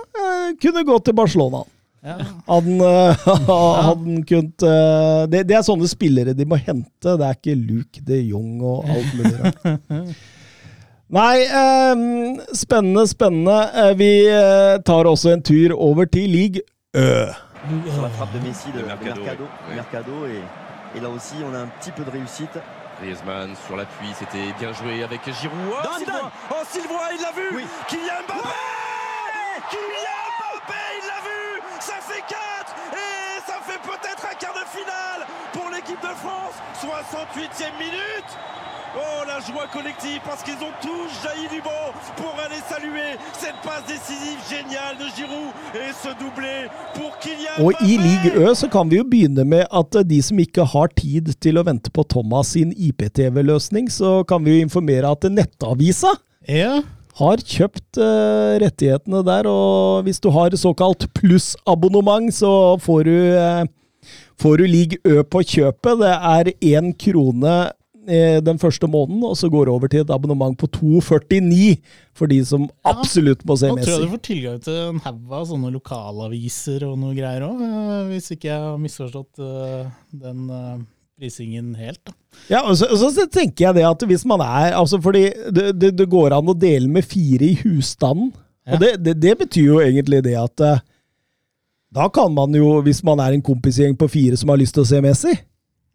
[0.59, 1.63] kunne gå til Barcelona.
[2.03, 2.17] Ja.
[2.47, 2.67] Han,
[3.87, 4.73] han kunne
[5.31, 7.15] det, det er sånne spillere de må hente.
[7.15, 9.63] Det er ikke Luke de Jong og alt mulig rart.
[11.11, 13.71] Nei, eh, spennende, spennende.
[13.73, 16.61] Eh, vi eh, tar også en tur over til league
[16.93, 17.25] Ø.
[17.93, 19.75] sur la frappe de Messi de, de Mercado, Mercado, oui.
[19.75, 20.43] Mercado et,
[20.95, 22.57] et là aussi on a un petit peu de réussite.
[23.01, 25.71] Griezmann sur l'appui, c'était bien joué avec Giroud.
[25.71, 26.29] Oh, Dan.
[26.51, 27.65] Oh, Sylvain, il l'a vu Oui.
[27.87, 28.53] Kylian Mbappé
[29.71, 31.41] Kylian Mbappé, il l'a vu
[31.79, 35.21] Ça fait 4 Et ça fait peut-être un quart de finale
[35.53, 38.31] pour l'équipe de France 68e minute
[39.39, 41.87] la joie collective parce qu'ils ont tous jailli du banc
[42.17, 47.73] pour aller saluer cette passe décisive géniale de Giroud et ce doublé pour Kylian Og
[47.81, 50.91] i Ligue Ø så kan vi jo begynne med at eh, de som ikke har
[50.97, 56.15] tid til å vente på Thomas sin IPTV-løsning, så kan vi jo informere at Nettavisa
[56.47, 56.81] Ja.
[57.19, 64.13] har kjøpt uh, rettighetene der, og hvis du har såkalt plussabonnement, så får du, uh,
[64.39, 65.99] får du League Ø på kjøpet.
[65.99, 67.59] Det er én krone
[68.09, 71.77] eh, den første måneden, og så går det over til et abonnement på 2,49
[72.17, 75.35] for de som absolutt må se Nå tror jeg du får tilgang til en haug
[75.37, 77.61] av sånne lokalaviser og noe greier òg,
[78.11, 79.87] hvis ikke jeg har misforstått eh,
[80.25, 80.79] den eh,
[81.19, 82.01] prisingen helt.
[82.07, 82.15] da.
[82.49, 85.71] Ja, og så, og så tenker jeg det at hvis man er altså Fordi det,
[85.81, 88.29] det, det går an å dele med fire i husstanden.
[88.67, 88.75] Ja.
[88.75, 90.81] Og det, det, det betyr jo egentlig det at eh,
[91.89, 94.85] da kan man jo, hvis man er en kompisgjeng på fire som har lyst til
[94.85, 95.35] å se Messi,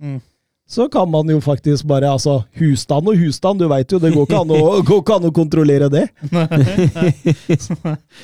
[0.02, 0.18] Mm.
[0.66, 4.24] Så kan man jo faktisk bare Altså, husstand og husstand, du veit jo, det går
[4.26, 6.04] ikke an å, går ikke an å kontrollere det.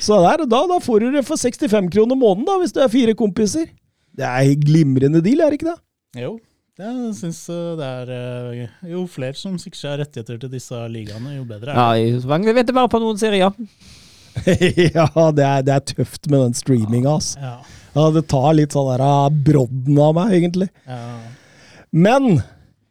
[0.01, 2.91] Så der, da, da får du det for 65 kroner måneden, da, hvis du er
[2.91, 3.67] fire kompiser.
[4.17, 5.77] Det er glimrende deal, er det ikke det?
[6.21, 6.33] Jo,
[6.81, 7.39] jeg syns
[7.79, 8.61] det er eh,
[8.91, 12.39] Jo flere som sikrer seg rettigheter til disse ligaene, jo bedre Ja, er det.
[12.47, 13.53] vi venter bare på noen serier.
[14.97, 17.39] ja, det er, det er tøft med den streaminga, altså.
[17.43, 17.53] Ja,
[17.91, 20.69] Ja, det tar litt sånn der brodden av meg, egentlig.
[20.87, 21.05] ja.
[21.91, 22.41] Men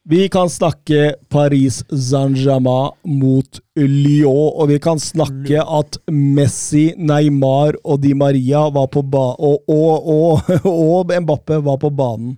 [0.04, 8.02] vi kan snakke Paris Saint-Germain mot Lyon, og vi kan snakke at Messi, Neymar og
[8.04, 12.36] Di Maria var på ba og, og, og, og Mbappé var på banen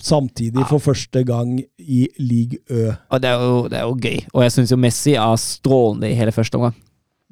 [0.00, 2.92] samtidig for første gang i League Ø.
[3.10, 4.20] Og det er jo, det er jo gøy.
[4.32, 6.76] Og jeg syns jo Messi er strålende i hele første omgang.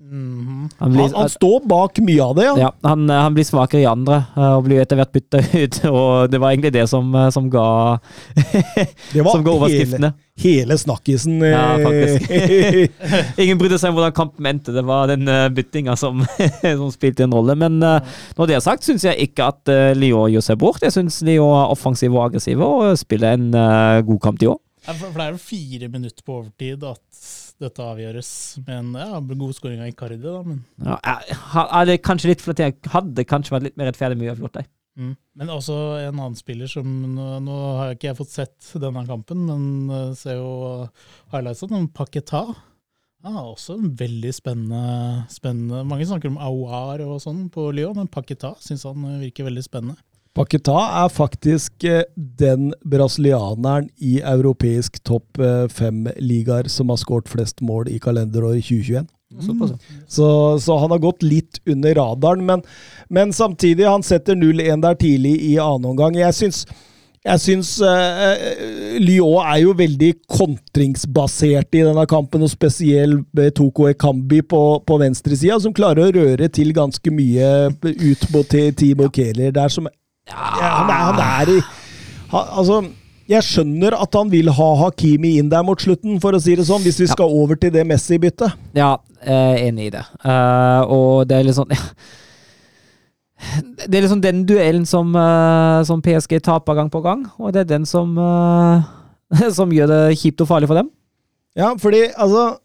[0.06, 0.68] Mhm.
[0.78, 2.54] Han blir, Han, han står bak mye av det, ja.
[2.60, 5.78] ja, han, han blir svakere i andre, eh, og blir etter hvert bytta ut.
[5.90, 7.64] Og det var egentlig det som, eh, som ga
[9.14, 10.10] Det var Som ga hele, overskriftene.
[10.44, 11.40] hele snakkisen.
[11.42, 13.38] Ja, eh, faktisk.
[13.42, 14.74] Ingen brydde seg om hvordan kampen endte.
[14.76, 15.26] Det var den
[15.56, 16.22] byttinga som,
[16.62, 17.56] som spilte en rolle.
[17.58, 20.84] Men eh, når det er sagt, syns jeg ikke at Lyon gjør seg bort.
[20.86, 24.60] Jeg syns Lyon er offensive og aggressive og spiller en eh, god kamp, i år.
[24.86, 27.02] For det er jo fire minutter på overtid at
[27.62, 28.30] dette avgjøres
[28.66, 33.24] med en ja, god skåring av Icardi, da, men Ja, jeg- kanskje litt jeg hadde
[33.24, 34.66] kanskje vært litt mer rettferdig med uavgjort der.
[34.96, 35.16] Mm.
[35.36, 39.42] Men også en annen spiller som Nå, nå har ikke jeg fått sett denne kampen,
[39.44, 40.88] men uh, ser jo
[41.34, 41.82] highlightsene.
[41.82, 42.46] Sånn, Paketa.
[43.26, 48.08] Ja, også en veldig spennende, spennende Mange snakker om Aouar og sånn på Lyon, men
[48.08, 49.98] Paketa syns han virker veldig spennende.
[50.36, 57.62] Paquetá er faktisk eh, den brasilianeren i europeisk topp eh, fem-ligaer som har skåret flest
[57.64, 59.06] mål i kalenderåret 2021.
[59.36, 59.62] Mm.
[60.06, 60.26] Så,
[60.62, 62.62] så han har gått litt under radaren, men,
[63.08, 66.14] men samtidig, han setter 0-1 der tidlig i annen omgang.
[66.20, 66.60] Jeg syns,
[67.26, 68.38] jeg syns uh,
[69.02, 75.58] Lyon er jo veldig kontringsbasert i denne kampen, og spesielt Toko Ekambi på, på venstresida,
[75.60, 79.90] som klarer å røre til ganske mye ut mot Ti- Timo Kehler der, som
[80.30, 81.58] ja, han, er, han er i
[82.32, 82.80] han, Altså,
[83.30, 86.66] jeg skjønner at han vil ha Hakimi inn der mot slutten, for å si det
[86.68, 88.54] sånn, hvis vi skal over til det Messi-byttet.
[88.78, 90.04] Ja, jeg er enig i det.
[90.22, 91.72] Uh, og det er litt sånn
[93.82, 97.64] Det er liksom den duellen som, uh, som PSG taper gang på gang, og det
[97.64, 98.86] er den som, uh,
[99.58, 100.88] som gjør det kjipt og farlig for dem.
[101.56, 102.56] Ja, fordi altså eh,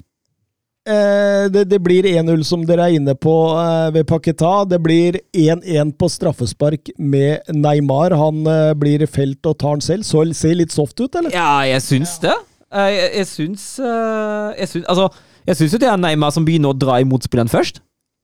[1.54, 4.54] det, det blir 1-0, som dere er inne på eh, ved Paketa.
[4.70, 8.16] Det blir 1-1 på straffespark med Neymar.
[8.18, 10.08] Han eh, blir felt og tar den selv.
[10.08, 11.34] Så ser litt soft ut, eller?
[11.36, 12.36] Ja, jeg syns det.
[12.72, 15.08] Eh, jeg, jeg syns eh, jeg syns, Altså,
[15.50, 17.82] jeg syns jo det er Neymar som begynner å dra i motspilleren først.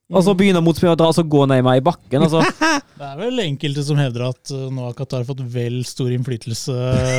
[0.08, 2.24] Og så begynner motspilleren å dra, og så går Neymar i bakken.
[2.24, 2.40] Altså.
[2.98, 6.74] Det er vel enkelte som hevder at nå har Qatar fått vel stor innflytelse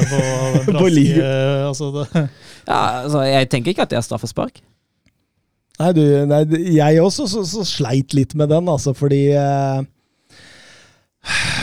[0.10, 0.18] på
[0.82, 1.70] På livet.
[1.70, 4.60] altså Ja, altså, jeg tenker ikke at det er straffespark.
[5.80, 6.42] Nei, du, nei,
[6.76, 9.80] jeg også så, så sleit litt med den, altså, fordi eh,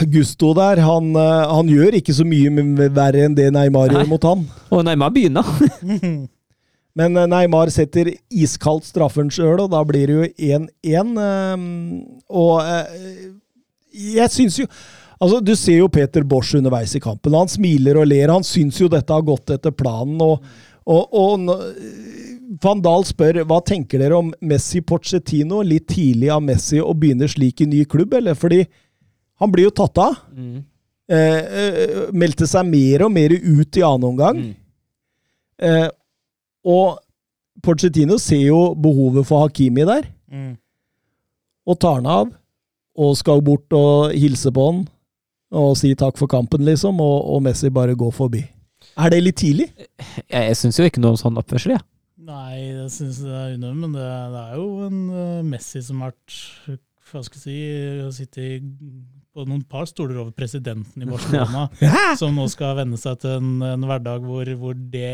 [0.09, 3.99] Gusto der, han, eh, han gjør ikke så mye verre enn det Neymar Nei.
[4.01, 4.43] gjør mot han.
[4.73, 5.45] Og Neymar begynner.
[6.97, 11.11] Men eh, Neymar setter iskaldt straffen sjøl, og da blir det jo 1-1.
[11.25, 11.67] eh,
[12.41, 13.27] Og eh,
[14.17, 14.71] jeg syns jo
[15.17, 17.33] Altså, Du ser jo Peter Bosch underveis i kampen.
[17.33, 18.29] Han smiler og ler.
[18.29, 20.19] Han syns jo dette har gått etter planen.
[20.21, 20.43] og,
[20.87, 21.49] og, og
[22.63, 27.27] Van Dahl spør hva tenker dere om Messi Pochettino litt tidlig av Messi å begynne
[27.29, 28.37] slik i ny klubb, eller?
[28.39, 28.63] Fordi
[29.41, 30.15] han blir jo tatt av.
[30.33, 30.63] Mm.
[31.07, 34.39] Eh, eh, meldte seg mer og mer ut i annen omgang.
[34.41, 34.55] Mm.
[35.67, 35.89] Eh,
[36.67, 36.97] og
[37.63, 40.51] Pochettino ser jo behovet for Hakimi der, mm.
[41.67, 42.35] og tar han av.
[42.97, 44.85] Og skal bort og hilse på han
[45.57, 48.41] og si takk for kampen, liksom, og, og Messi bare går forbi.
[48.97, 49.69] Er det litt tidlig?
[49.77, 51.85] Jeg, jeg syns jo ikke noe sånn oppførsel, jeg.
[52.27, 56.01] Nei, jeg syns det er unødvendig, men det, det er jo en uh, Messi som
[56.03, 58.65] har vært hva skal jeg si, sittet
[59.37, 61.67] på noen par stoler over presidenten i Barcelona,
[62.19, 65.13] som nå skal venne seg til en, en hverdag hvor, hvor det,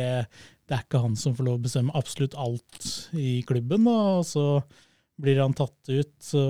[0.63, 2.89] det er ikke han som får lov å bestemme absolutt alt
[3.19, 3.85] i klubben.
[3.85, 4.47] da, Og så
[5.21, 6.43] blir han tatt ut, så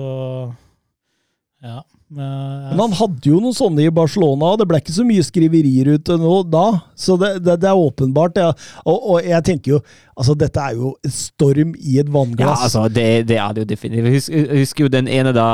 [1.64, 1.80] Ja.
[2.14, 5.24] Men, Men han hadde jo noen sånne i Barcelona, og det ble ikke så mye
[5.24, 6.66] skriverier ute nå da.
[7.00, 8.36] Så det, det, det er åpenbart.
[8.38, 8.50] Ja.
[8.84, 9.80] Og, og jeg tenker jo
[10.14, 12.68] Altså, dette er jo en storm i et Ja, vannglass.
[12.68, 14.04] altså, det, det er det jo definitivt.
[14.06, 15.48] Jeg husker, husker jo den ene da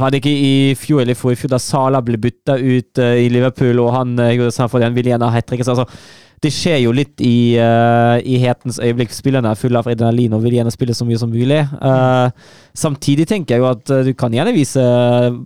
[0.00, 3.28] Var det ikke i fjor eller i fjor, da Sala ble bytta ut uh, i
[3.28, 5.66] Liverpool, og han uh, gjorde sånn fordi han ville gjerne ha hat trick.
[5.66, 5.84] Altså,
[6.40, 9.12] det skjer jo litt i, uh, i hetens øyeblikk.
[9.12, 11.60] Spillerne er fulle av adrenalin og vil gjerne spille så mye som mulig.
[11.76, 12.32] Uh,
[12.76, 14.80] samtidig tenker jeg jo at eh, du kan gjerne vise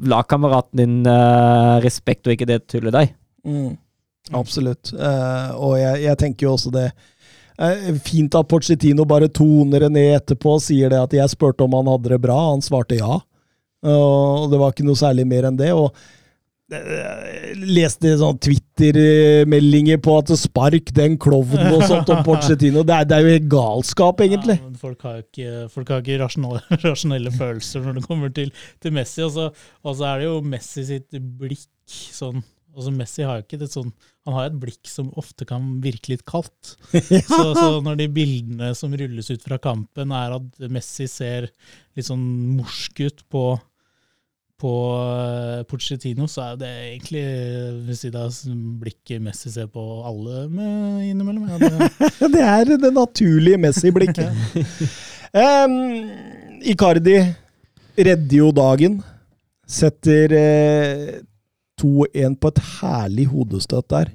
[0.07, 3.15] lagkameraten din uh, respekt, og ikke det tuller deg.
[3.43, 3.75] Mm,
[4.39, 4.93] absolutt.
[4.95, 6.89] Eh, og jeg, jeg tenker jo også det
[8.03, 11.77] Fint at Porcetino bare toner det ned etterpå og sier det at jeg spurte om
[11.79, 12.35] han hadde det bra.
[12.49, 13.21] Han svarte ja.
[13.87, 15.69] Og det var ikke noe særlig mer enn det.
[15.71, 15.95] og
[17.75, 22.85] leste sånn Twitter-meldinger på at spark den klovnen og sånt om Porcetino.
[22.87, 24.59] Det er, det er jo helt galskap, egentlig.
[24.61, 28.51] Ja, folk har ikke, folk har ikke rasjonelle, rasjonelle følelser når det kommer til,
[28.83, 29.23] til Messi.
[29.27, 29.51] Og så,
[29.85, 32.43] og så er det jo Messi sitt blikk sånn
[32.75, 33.91] altså Messi har jo ikke det sånn
[34.27, 36.75] Han har et blikk som ofte kan virke litt kaldt.
[36.91, 41.51] Så, så når de bildene som rulles ut fra kampen, er at Messi ser
[41.95, 42.25] litt sånn
[42.57, 43.45] morsk ut på
[44.65, 47.25] på eh, Pochettino, så er det egentlig
[47.85, 48.39] ved siden av
[48.81, 51.49] blikket Messi ser på alle med innimellom.
[51.53, 51.91] Ja, det,
[52.35, 54.33] Det er det naturlige Messi-blikket.
[55.45, 55.77] um,
[56.65, 57.19] Icardi
[57.99, 58.99] redder jo dagen.
[59.69, 61.09] Setter eh,
[61.81, 64.13] 2-1 på et herlig hodestøt der.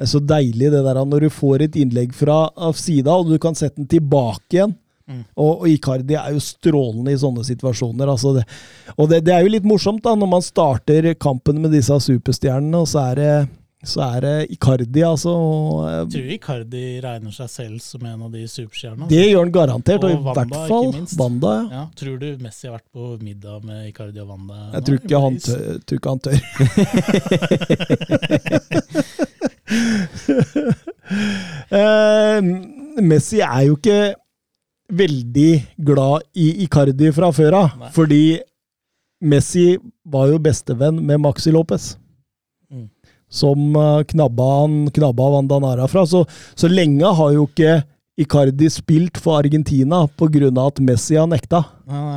[0.00, 3.32] Det er så deilig det der når du får et innlegg fra av sida, og
[3.32, 4.76] du kan sette den tilbake igjen.
[5.10, 5.22] Mm.
[5.34, 8.10] Og, og Icardi er jo strålende i sånne situasjoner.
[8.12, 8.44] Altså det,
[8.96, 12.78] og det, det er jo litt morsomt da, når man starter kampen med disse superstjernene,
[12.78, 13.32] og så er det,
[13.90, 15.32] så er det Icardi, altså.
[15.34, 19.08] Og, eh, jeg tror Icardi regner seg selv som en av de superstjernene.
[19.10, 20.90] Det gjør han garantert, og, Og i Wanda, hvert fall.
[21.22, 21.52] Wanda.
[21.56, 21.64] Ja.
[21.80, 24.58] Ja, tror du Messi har vært på middag med Icardi og Wanda?
[24.76, 26.38] Jeg tror ikke, han tør, tror ikke han tør.
[31.74, 32.40] uh,
[33.10, 34.00] Messi er jo ikke
[34.90, 35.50] veldig
[35.86, 38.40] glad i Icardi fra før av, fordi
[39.20, 39.74] Messi
[40.08, 41.94] var jo bestevenn med Maxi Lopez.
[42.72, 42.88] Mm.
[43.30, 46.06] Som eh, knabba han knabba Vandanara fra.
[46.08, 47.82] Så, så lenge har jo ikke
[48.20, 50.48] Icardi spilt for Argentina pga.
[50.66, 51.62] at Messi har nekta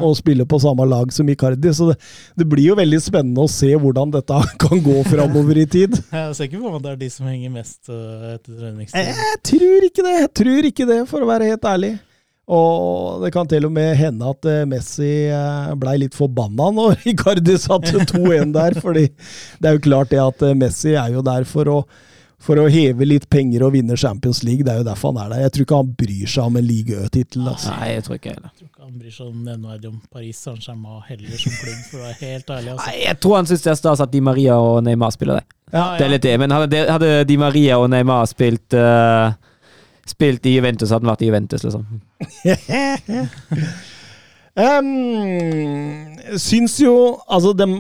[0.03, 1.73] å spille på samme lag som Icardi.
[1.73, 1.97] Så det,
[2.35, 5.95] det blir jo veldig spennende å se hvordan dette kan gå framover i tid.
[6.11, 9.13] Jeg ser ikke på at det er de som henger mest øh, etter treningstid.
[9.13, 11.93] Jeg tror ikke det, jeg tror ikke det, for å være helt ærlig.
[12.51, 17.05] Og det kan til og med hende at eh, Messi eh, blei litt forbanna når
[17.07, 19.05] Icardi satte 2-1 der, fordi
[19.63, 21.77] det er jo klart det at eh, Messi er jo der for å,
[22.43, 24.67] for å heve litt penger og vinne Champions League.
[24.67, 25.45] Det er jo derfor han er der.
[25.45, 27.47] Jeg tror ikke han bryr seg om en Ligue Ø-tittel.
[27.47, 27.71] Altså.
[27.77, 28.51] Nei, jeg tror ikke heller.
[28.51, 32.01] Jeg tror ikke han bryr seg om nevneverdig om Paris Saint-Germain heller som klubb, for
[32.01, 32.75] å være helt ærlig.
[32.75, 32.89] Altså.
[32.89, 35.47] Nei, jeg tror han syns det er stas at Di Maria og Neymar spiller det.
[35.71, 39.31] Ja, Det er litt det, men hadde, hadde Di Maria og Neymar spilt uh,
[40.03, 41.85] Spilt i Juventus, hadde han vært i Juventus, liksom.
[44.53, 46.91] Um, syns jo
[47.25, 47.79] Altså, dem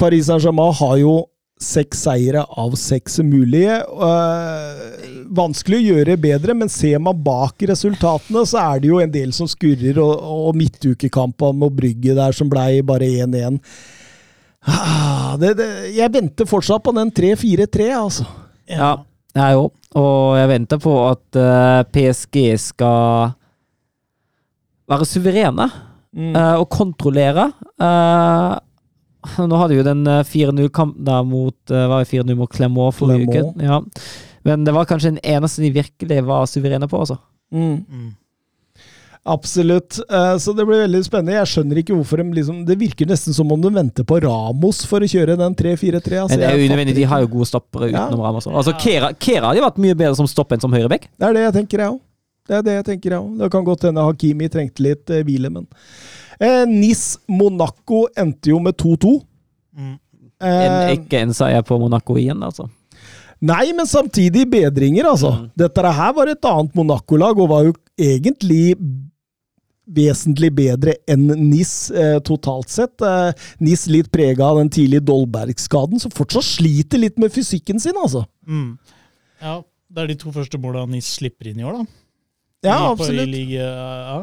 [0.00, 1.12] Paris Saint-Germain har jo
[1.58, 3.80] seks seire av seks mulige.
[3.90, 9.12] Uh, vanskelig å gjøre bedre, men ser man bak resultatene, så er det jo en
[9.12, 13.58] del som skurrer, og, og midtukekampen med Brygge der som blei bare 1-1.
[14.68, 18.28] Ah, jeg venter fortsatt på den 3-4-3, altså.
[18.68, 18.92] Ja,
[19.36, 19.72] jeg òg.
[19.98, 23.34] Og jeg venter på at eh, PSG skal
[24.88, 25.68] være suverene
[26.18, 26.32] Mm.
[26.34, 27.50] eh, og kontrollere.
[27.84, 28.54] Eh,
[29.44, 33.26] nå hadde jo den eh, 4-0-kampen der mot uh, Var det 4-0 mot Clermont forrige
[33.28, 33.42] uke?
[33.60, 33.76] Ja.
[34.48, 37.18] Men det var kanskje den eneste de virkelig var suverene på, altså.
[37.52, 38.14] Mm.
[39.26, 39.98] Absolutt.
[40.10, 41.34] Eh, Så det blir veldig spennende.
[41.36, 44.84] Jeg skjønner ikke hvorfor de liksom Det virker nesten som om de venter på Ramos
[44.86, 46.22] for å kjøre den 3-4-3.
[46.22, 48.06] Altså, Men det er jo unødvendig, de har jo gode stoppere Ja.
[48.08, 48.46] utenom Ramos.
[48.46, 51.08] Altså, Kera, Kera hadde vært mye bedre som stopp enn som høyreback.
[51.18, 52.00] Det er det jeg tenker, jeg òg.
[52.48, 53.38] Det er det jeg tenker, jeg òg.
[53.38, 55.66] Det kan godt hende Hakimi trengte litt eh, hvile, men
[56.40, 59.20] eh, Nis Monaco endte jo med 2-2.
[59.76, 59.98] Mm.
[60.40, 62.68] En, Eh, ikke en seier på Monaco igjen, altså.
[63.42, 65.32] Nei, men samtidig bedringer, altså.
[65.34, 65.50] Mm.
[65.56, 68.74] Dette her var et annet Monaco-lag, og var jo egentlig
[69.88, 73.00] vesentlig bedre enn NIS eh, totalt sett.
[73.00, 73.30] Eh,
[73.64, 78.26] NIS litt prega av den tidlige Dolberg-skaden, som fortsatt sliter litt med fysikken sin, altså.
[78.46, 78.74] Mm.
[79.40, 79.54] Ja,
[79.88, 81.86] det er de to første måla Nis slipper inn i år, da.
[82.68, 83.30] Ja, I- absolutt.
[83.32, 84.18] liga, ja.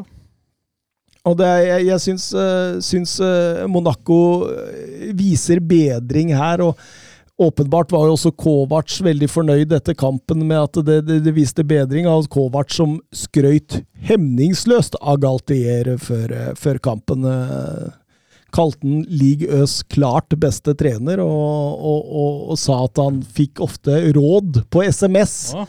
[1.26, 6.78] Og det, er- jeg, jeg syns, uh, syns uh, Monaco eh, viser bedring her, og,
[7.36, 11.64] Åpenbart var jo også Kovac veldig fornøyd etter kampen med at det, det, det viste
[11.68, 17.26] bedring av Kovac som skrøyt hemningsløst av Galtier før, eh, før kampen.
[17.28, 17.90] eh,
[18.56, 23.60] Kalte han League Øs klart beste trener, og, og, og, og sa at han fikk
[23.66, 25.66] ofte råd på SMS ja.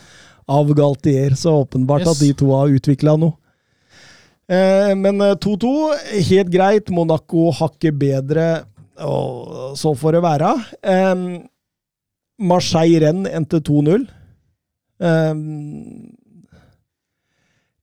[0.48, 2.14] av Galtier, så åpenbart Yes.
[2.14, 3.36] at de to har utvikla noe.
[4.48, 5.74] Eh, men eh, 2-2,
[6.30, 6.88] helt greit.
[6.94, 8.48] Monaco hakket bedre,
[9.04, 10.54] og så får det være.
[12.38, 14.06] Eh, Marseille-Renn endte 2-0.
[14.98, 16.10] Um,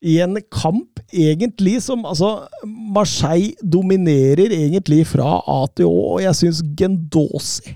[0.04, 6.36] I en kamp egentlig som Altså, Marseille dominerer egentlig fra A til Å, og jeg
[6.36, 7.76] syns Gendosi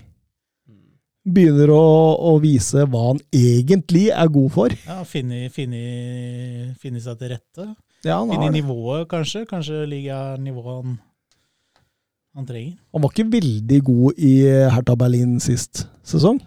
[1.30, 1.83] begynner å,
[2.32, 4.74] å vise hva han egentlig er god for.
[4.88, 5.48] ja, finne
[6.99, 7.67] seg til rette.
[8.08, 9.43] Ja, Finne nivået, kanskje.
[9.45, 10.95] Kanskje ligger nivået han,
[12.35, 12.77] han trenger.
[12.93, 14.33] han var ikke veldig god i
[14.74, 16.40] Hertha Berlin sist sesong.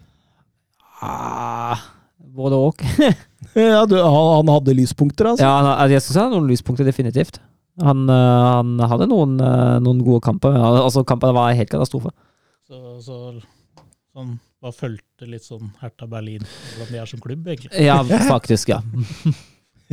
[1.02, 1.82] Ah,
[2.18, 2.86] både òg.
[3.52, 5.44] Ja, du, han, han hadde lyspunkter, altså.
[5.44, 7.36] Ja, han, jeg syns han hadde noen lyspunkter, definitivt.
[7.84, 10.55] Han, eh, han hadde noen, eh, noen gode kamper.
[10.55, 12.14] men Altså, kampene var helt katastrofe.
[12.64, 13.18] Så, så
[14.14, 16.44] sånn, bare fulgte litt sånn Hertha Berlin,
[16.78, 17.72] hvordan de er som klubb, egentlig.
[17.89, 17.98] Ja,
[18.31, 18.81] faktisk, ja.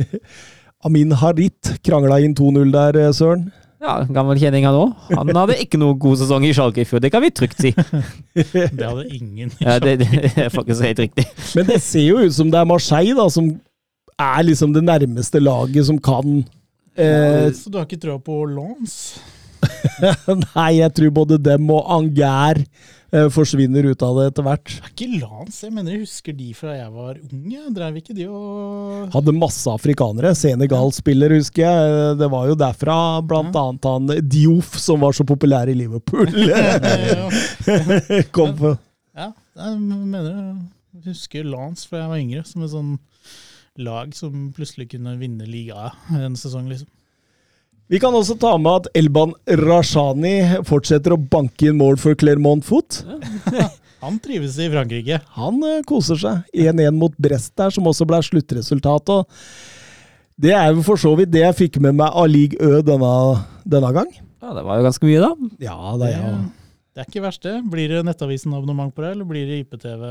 [0.88, 3.50] Amin Harit krangla inn 2-0 der, eh, Søren.
[3.80, 4.92] Ja, Gammel kjenning han òg.
[5.16, 7.70] Han hadde ikke noe god sesong i Schalke i fjor, det kan vi trygt si.
[8.36, 9.52] Det hadde ingen.
[9.62, 11.24] Ja, det, det er faktisk helt riktig.
[11.56, 13.48] Men det ser jo ut som det er Marseille da, som
[14.20, 16.42] er liksom det nærmeste laget som kan
[16.92, 19.22] eh, Så du har ikke trua på Lance?
[20.56, 22.60] Nei, jeg tror både dem og Anger
[23.34, 24.72] forsvinner ut av det etter hvert.
[24.80, 25.60] Er ikke Lance?
[25.66, 27.46] Jeg mener jeg husker de fra jeg var ung.
[27.50, 27.72] jeg.
[27.74, 30.30] Drev ikke de og Hadde masse afrikanere.
[30.38, 31.94] Senegal-spiller, husker jeg.
[31.96, 36.30] Eh, Det var jo derfra blant annet han Diof, som var så populær i Liverpool.
[38.36, 38.76] Kom på.
[39.16, 42.94] Ja, jeg mener jeg husker Lance fra jeg var yngre, som et sånn
[43.80, 46.88] lag som plutselig kunne vinne liga en sesong, liksom.
[47.90, 49.32] Vi kan også ta med at Elban
[49.64, 53.00] Rashani fortsetter å banke inn mål for Clermont Foot.
[54.04, 55.18] Han trives i Frankrike.
[55.36, 56.44] Han eh, koser seg.
[56.54, 59.10] 1-1 mot Brest der, som også ble sluttresultat.
[60.40, 63.10] Det er jo for så vidt det jeg fikk med meg av Ligue Ø denne,
[63.68, 64.14] denne gang.
[64.40, 65.50] Ja, Det var jo ganske mye, da.
[65.66, 66.38] Ja, det er jo.
[66.94, 67.58] det er ikke verst, det.
[67.74, 70.06] Blir det Nettavisen-abonnement på det, eller blir det IPTV?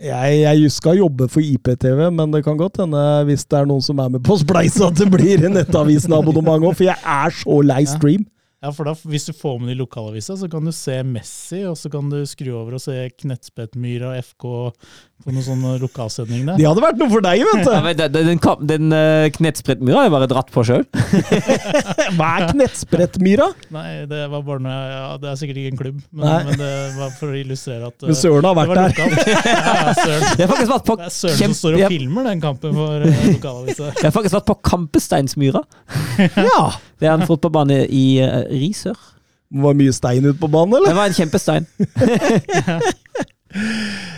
[0.00, 3.84] Jeg, jeg skal jobbe for IPTV, men det kan godt hende, hvis det er noen
[3.84, 7.58] som er med på spleis, at det blir en Nettavisen-abonnement òg, for jeg er så
[7.66, 8.24] lei stream.
[8.62, 11.74] Ja, for da, Hvis du får med de lokalavisa, så kan du se Messi, og
[11.76, 14.46] så kan du skru over og se knettspettmyra, FK
[15.22, 16.56] på noen sånn lokalsending der.
[16.58, 17.84] Det hadde vært noe for deg, vet Ja, du!
[17.86, 20.82] men den den, kamp- den uh, knettspredtmyra har jeg bare dratt på sjøl.
[22.18, 23.46] Hva er knettsprettmyra?
[23.74, 26.72] Nei, det var bare noe ja, Det er sikkert ikke en klubb, men, men det
[26.98, 28.90] var for å illustrere at Men Søren har vært der.
[29.32, 30.26] Ja, ja, Søren.
[30.36, 33.06] Jeg har faktisk vært på Det er Søren som står og filmer den kampen for
[33.06, 33.90] uh, lokalavisa.
[33.94, 35.62] jeg har faktisk vært på Kampesteinsmyra.
[36.36, 36.60] Ja!
[37.02, 38.98] Det er en fotballbane i uh, Risør.
[39.52, 40.88] Det var mye stein ute på banen, eller?
[40.88, 41.66] Det var en kjempestein.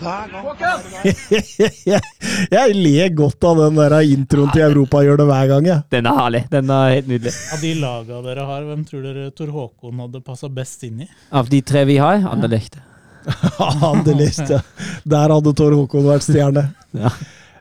[0.00, 0.46] Hver gang.
[1.86, 2.00] jeg,
[2.56, 5.78] jeg ler godt av den der introen til europahjørnet hver gang, Ja.
[5.92, 6.42] Den er herlig.
[6.52, 7.32] Den er helt nydelig.
[7.54, 11.08] Av de laga dere har, hvem tror dere Tor Håkon hadde passa best inn i?
[11.32, 12.76] Av de tre vi har, Anderlecht.
[13.92, 14.60] Anderlecht, ja.
[15.08, 16.68] Der hadde Tor Håkon vært stjerne.
[16.96, 17.10] Ja.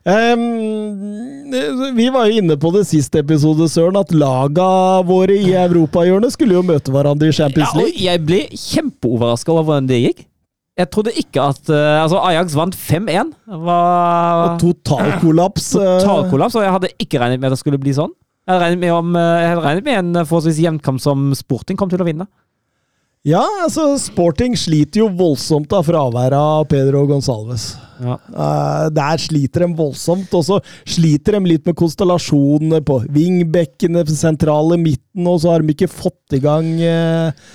[0.06, 1.50] Um,
[1.98, 6.54] vi var jo inne på det siste episode, Søren, at laga våre i europahjørnet skulle
[6.60, 8.04] jo møte hverandre i Ja, Champions og League.
[8.06, 10.22] jeg ble kjempeoverraska over hvordan det gikk.
[10.76, 13.32] Jeg trodde ikke at uh, Altså, Ajax vant 5-1.
[13.48, 15.70] Det var totalkollaps.
[15.80, 18.12] eh, totalkollaps, og jeg hadde ikke regnet med at det skulle bli sånn.
[18.46, 21.80] Jeg hadde regnet med, om, eh, jeg hadde regnet med en forholdsvis jevnkamp som Sporting
[21.80, 22.28] kom til å vinne.
[23.26, 27.72] Ja, altså, Sporting sliter jo voldsomt av fraværet av Pedro Gonsalves.
[28.04, 28.20] Ja.
[28.30, 34.78] Uh, der sliter de voldsomt, og så sliter de litt med konstellasjonene på vingbekkene, sentrale
[34.78, 37.48] midten, og så har de ikke fått i gang eh,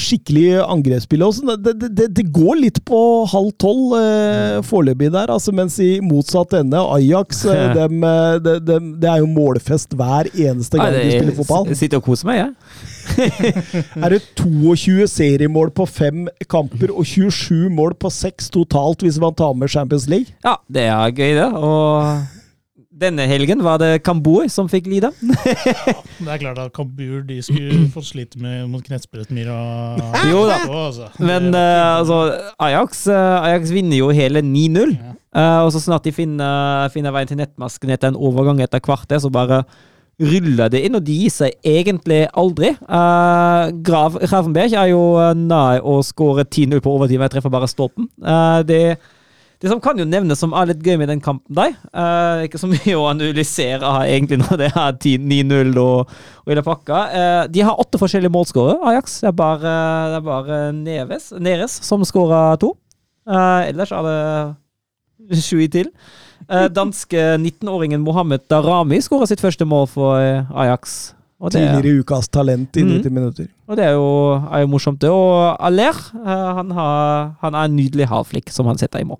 [0.00, 1.24] skikkelig angrepsspill.
[1.60, 6.56] Det, det, det, går litt på halv tolv eh, foreløpig der, altså, mens i motsatt
[6.56, 8.00] ende, Ajax, eh, dem,
[8.44, 11.68] de, det, det er jo målfest hver eneste gang de spiller fotball.
[11.72, 12.56] Jeg sitter og koser meg, jeg.
[14.02, 19.34] Er det 22 seriemål på fem kamper og 27 mål på seks totalt hvis man
[19.36, 20.32] tar med Champions League?
[20.46, 21.48] Ja, det er gøy, det.
[21.58, 22.41] Og
[22.92, 25.08] Denne helgen var det Kambur som fikk lide.
[25.22, 30.58] Det er klart at Kambur de skulle få slite med mot Knettspretmyr og Jo da.
[30.68, 31.08] Altså.
[31.18, 32.18] Men eh, altså,
[32.60, 34.92] Ajax, uh, Ajax vinner jo hele 9-0.
[34.92, 35.14] Ja.
[35.32, 39.22] Uh, og så snart de finner, finner veien til nettmasken etter en overgang etter kvarter,
[39.24, 39.62] så bare
[40.20, 42.74] ruller det inn, og de gir seg egentlig aldri.
[42.84, 45.02] Uh, Grav Ravenberg er jo
[45.40, 48.10] nær å skåre 10-0 på overtid, jeg treffer bare stolpen.
[48.20, 48.82] Uh, det,
[49.62, 52.58] det som kan jo nevnes som er litt gøy med den kampen der, eh, ikke
[52.58, 56.10] så mye å analysere egentlig når det er 9-0 og,
[56.42, 57.02] og hele pakka.
[57.14, 59.20] Eh, de har åtte forskjellige målskårere, Ajax.
[59.22, 59.76] Det er bare,
[60.10, 62.72] det er bare Neves, Neres som skårer to.
[63.30, 64.10] Eh, ellers er
[65.30, 65.92] det sju til.
[66.50, 71.12] Eh, danske 19-åringen Mohammed Darami skåra sitt første mål for eh, Ajax.
[71.42, 72.96] Og det, Tidligere ukas talent i Mhm.
[73.02, 73.46] 90 minutter.
[73.68, 75.10] og det er, jo, er jo morsomt, det.
[75.10, 75.94] Og Aller,
[76.26, 79.18] eh, han, har, han er en nydelig halvflikk som han setter i mål.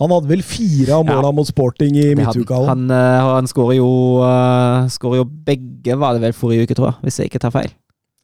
[0.00, 1.34] Han hadde vel fire av måla Ja.
[1.36, 3.90] mot Sporting i Det midtuka Han, han, eh, han skårer jo,
[4.24, 7.00] uh, jo begge, var det vel forrige uke, tror jeg.
[7.04, 7.72] Hvis jeg ikke tar feil.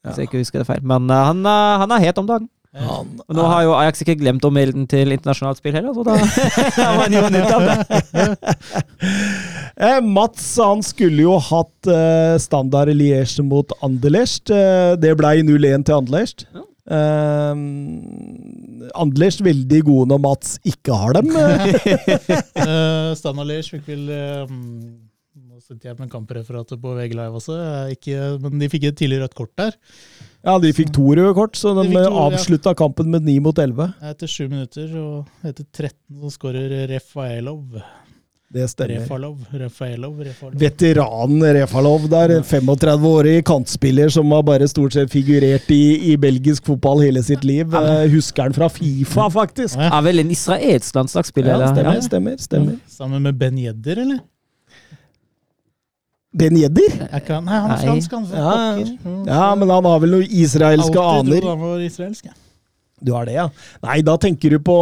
[0.06, 0.84] Hvis jeg ikke husker det feil.
[0.86, 2.48] Men eh, han, eh, han er het om dagen.
[2.76, 5.94] Han Og nå har jo Ajax ikke glemt å melde den til internasjonalt spill heller,
[5.96, 6.16] så da
[6.84, 7.78] har man jo nytt av det.
[9.76, 14.48] Eh, Mats han skulle jo hatt eh, standard Liège mot Anderlecht.
[14.48, 16.46] Eh, det ble 0-1 til Anderlecht.
[16.86, 17.54] Eh,
[18.94, 21.32] Anders veldig gode når Mats ikke har dem.
[21.34, 24.06] Uh, Stan Alish fikk vel
[24.46, 24.62] um,
[25.36, 28.96] Nå sitter jeg med kampreferatet på VG Live også, eh, ikke, men de fikk et
[29.00, 29.74] tidlig rødt kort der.
[30.46, 32.24] ja, de fikk to røde kort, så de, De to, ja.
[32.26, 33.88] avslutta kampen med 9 mot 11.
[34.12, 37.80] Etter sju minutter, og etter 13 så skårer Refaelov.
[38.54, 39.00] Det stemmer.
[39.00, 40.54] Refalov, Refalov, Refalov.
[40.60, 47.02] Veteranen Refalov der, 35-årig kantspiller som har bare stort sett figurert i, i belgisk fotball
[47.02, 47.74] hele sitt liv.
[47.74, 49.74] Eh, husker han fra Fifa, faktisk.
[49.76, 49.90] Ja.
[49.98, 51.58] Er vel en israelsk landslagsspiller?
[51.58, 52.06] Ja, stemmer, Ja.
[52.06, 52.36] stemmer.
[52.38, 52.78] stemmer.
[52.88, 54.22] Sammen med Ben Jedder, eller?
[56.36, 56.96] Ben Jedder?
[57.10, 57.44] Er han?
[57.48, 58.26] Nei, han er fransk, han.
[58.30, 58.54] Ja,
[59.26, 61.40] Ja, men han har vel noen israelske Alltid aner.
[61.40, 62.24] trodde han var israelsk.
[62.24, 62.34] jeg.
[63.04, 63.48] Du har det, ja?
[63.84, 64.76] Nei, da tenker du på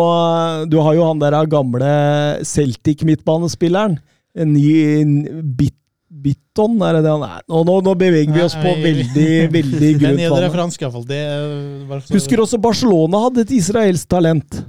[0.70, 1.88] Du har jo han der gamle
[2.46, 3.98] Celtic-midtbanespilleren.
[4.38, 5.74] En ny bit,
[6.24, 7.40] Bitton, er det det han er?
[7.50, 8.82] Nå, nå, nå beveger vi oss på Nei.
[8.84, 10.36] veldig, veldig grunn så-
[12.14, 14.60] Husker også Barcelona hadde et israelsk talent.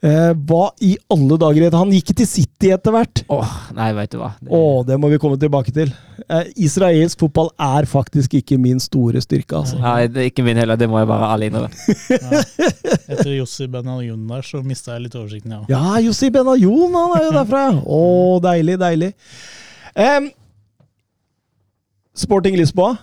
[0.00, 3.20] Eh, hva i alle dager het Han gikk til City etter hvert.
[3.28, 4.30] Åh, nei, vet du hva.
[4.40, 5.90] Det, Åh, det må vi komme tilbake til.
[6.24, 9.76] Eh, israelsk fotball er faktisk ikke min store styrke, altså.
[9.82, 11.68] Nei, det er ikke min heller, det må jeg bare alle innrømme.
[13.12, 15.62] Etter Jossi Benayoun der, så mista jeg litt oversikten, ja.
[15.68, 17.64] Ja, Jossi Benayoun, han er jo derfra.
[17.84, 18.02] Å,
[18.48, 19.12] deilig, deilig.
[20.00, 20.30] Eh,
[22.24, 22.96] Sporting Lisboa,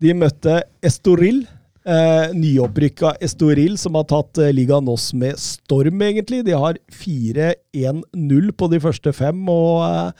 [0.00, 1.44] de møtte Estoril.
[1.80, 6.42] Eh, nyopprykka Estoril, som har tatt eh, Liga oss med storm, egentlig.
[6.44, 10.10] De har 4-1-0 på de første fem, og, eh,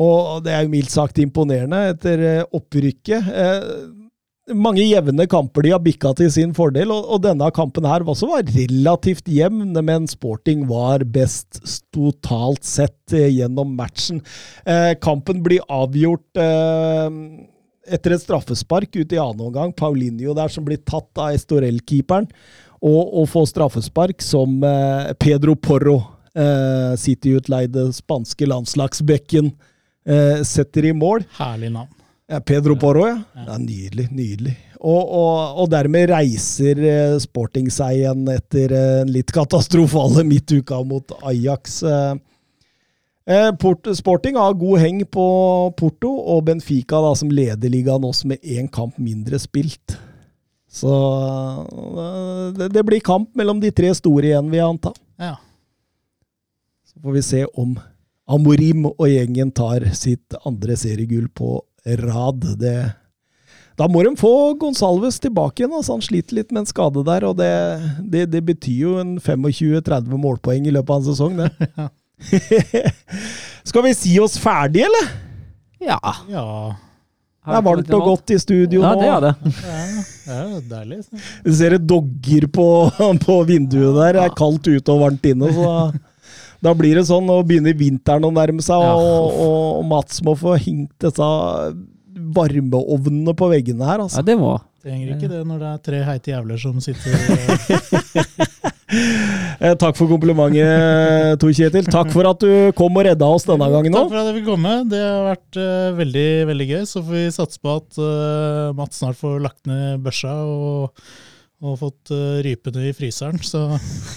[0.00, 3.28] og det er jo mildt sagt imponerende etter eh, opprykket.
[3.28, 8.00] Eh, mange jevne kamper de har bikka til sin fordel, og, og denne kampen her
[8.00, 11.60] også var relativt jevn, men Sporting var best
[11.92, 14.24] totalt sett eh, gjennom matchen.
[15.04, 16.40] Kampen blir avgjort
[17.92, 19.74] etter et straffespark ut i annen omgang.
[19.76, 22.28] Paulinho der som blir tatt av Estorell-keeperen,
[22.80, 25.98] og, og få straffespark som eh, Pedro Porro,
[26.32, 29.52] eh, City-utleide spanske landslagsbekken,
[30.08, 31.26] eh, setter i mål.
[31.36, 31.92] Herlig navn.
[32.30, 33.18] Ja, Pedro Porro, ja.
[33.34, 34.54] ja nydelig, nydelig.
[34.80, 40.78] Og, og, og dermed reiser eh, Sporting seg igjen etter eh, en litt katastrofale midtuka
[40.86, 41.82] mot Ajax.
[41.84, 42.14] Eh,
[43.94, 45.24] Sporting har god heng på
[45.76, 49.98] Porto, og Benfica da, som leder ligaen også med én kamp mindre spilt.
[50.70, 50.90] Så
[51.66, 54.92] eh, det, blir kamp mellom de tre store igjen, vil jeg anta.
[55.18, 55.34] Ja.
[56.86, 57.74] Så får vi se om
[58.30, 61.58] Amorim og gjengen tar sitt andre seriegull på
[61.98, 62.46] rad.
[62.60, 62.76] Det,
[63.78, 65.74] da må de få Gonsalves tilbake igjen.
[65.74, 67.50] Altså han sliter litt med en skade der, og det,
[68.06, 71.90] det, det betyr jo en 25-30 målpoeng i løpet av en sesong, det.
[73.70, 75.10] Skal vi si oss ferdige, eller?
[75.80, 75.98] Ja.
[76.28, 76.44] Ja,
[77.46, 79.00] Det er varmt og godt i studio Ja, nå.
[79.00, 79.32] det er det.
[80.28, 80.98] ja, ja deilig.
[81.46, 82.66] Du ser det dogger på,
[83.26, 84.18] på vinduet der.
[84.18, 85.70] Det er kaldt ute og varmt inne, så
[86.60, 87.24] da blir det sånn.
[87.30, 91.30] Nå begynner vinteren å nærme seg, og, og Mats må få hengt disse
[92.36, 94.22] varmeovnene på veggene her, Ja, altså.
[94.26, 94.58] det må.
[94.84, 97.10] Trenger ikke det når det er tre heite jævler som sitter
[99.80, 101.88] takk for komplimentet, Tor Kjetil.
[101.90, 104.50] Takk for at du kom og redda oss denne gangen Takk for at jeg fikk
[104.50, 104.76] komme.
[104.90, 106.84] Det har vært uh, veldig veldig gøy.
[106.90, 111.04] Så får vi satse på at uh, Mats snart får lagt ned børsa og
[111.60, 113.66] og fått uh, rypene i fryseren, så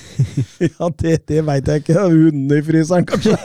[0.63, 2.05] Ja, det, det veit jeg ikke.
[2.05, 3.35] Hundene i fryseren, kanskje.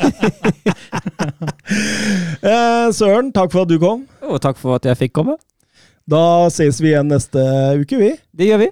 [2.52, 4.06] eh, Søren, takk for at du kom.
[4.22, 5.34] Og takk for at jeg fikk komme.
[6.08, 7.42] Da ses vi igjen neste
[7.82, 8.12] uke, vi.
[8.30, 8.70] Det gjør vi.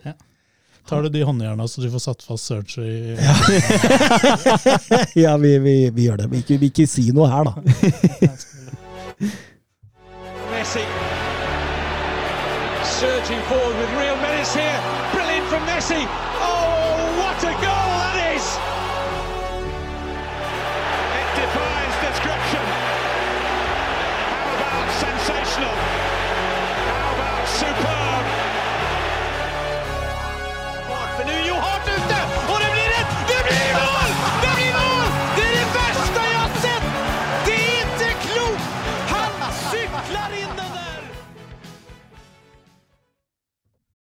[0.88, 3.34] Tar du de håndjerna så du får satt fast Search Ja,
[5.24, 6.30] ja, vi, vi, vi gjør det.
[6.32, 7.54] Vi vil ikke si noe her, da.
[10.52, 10.86] Messi
[12.96, 14.80] surging forward with real menace here.
[15.12, 16.35] Brilliant from Messi.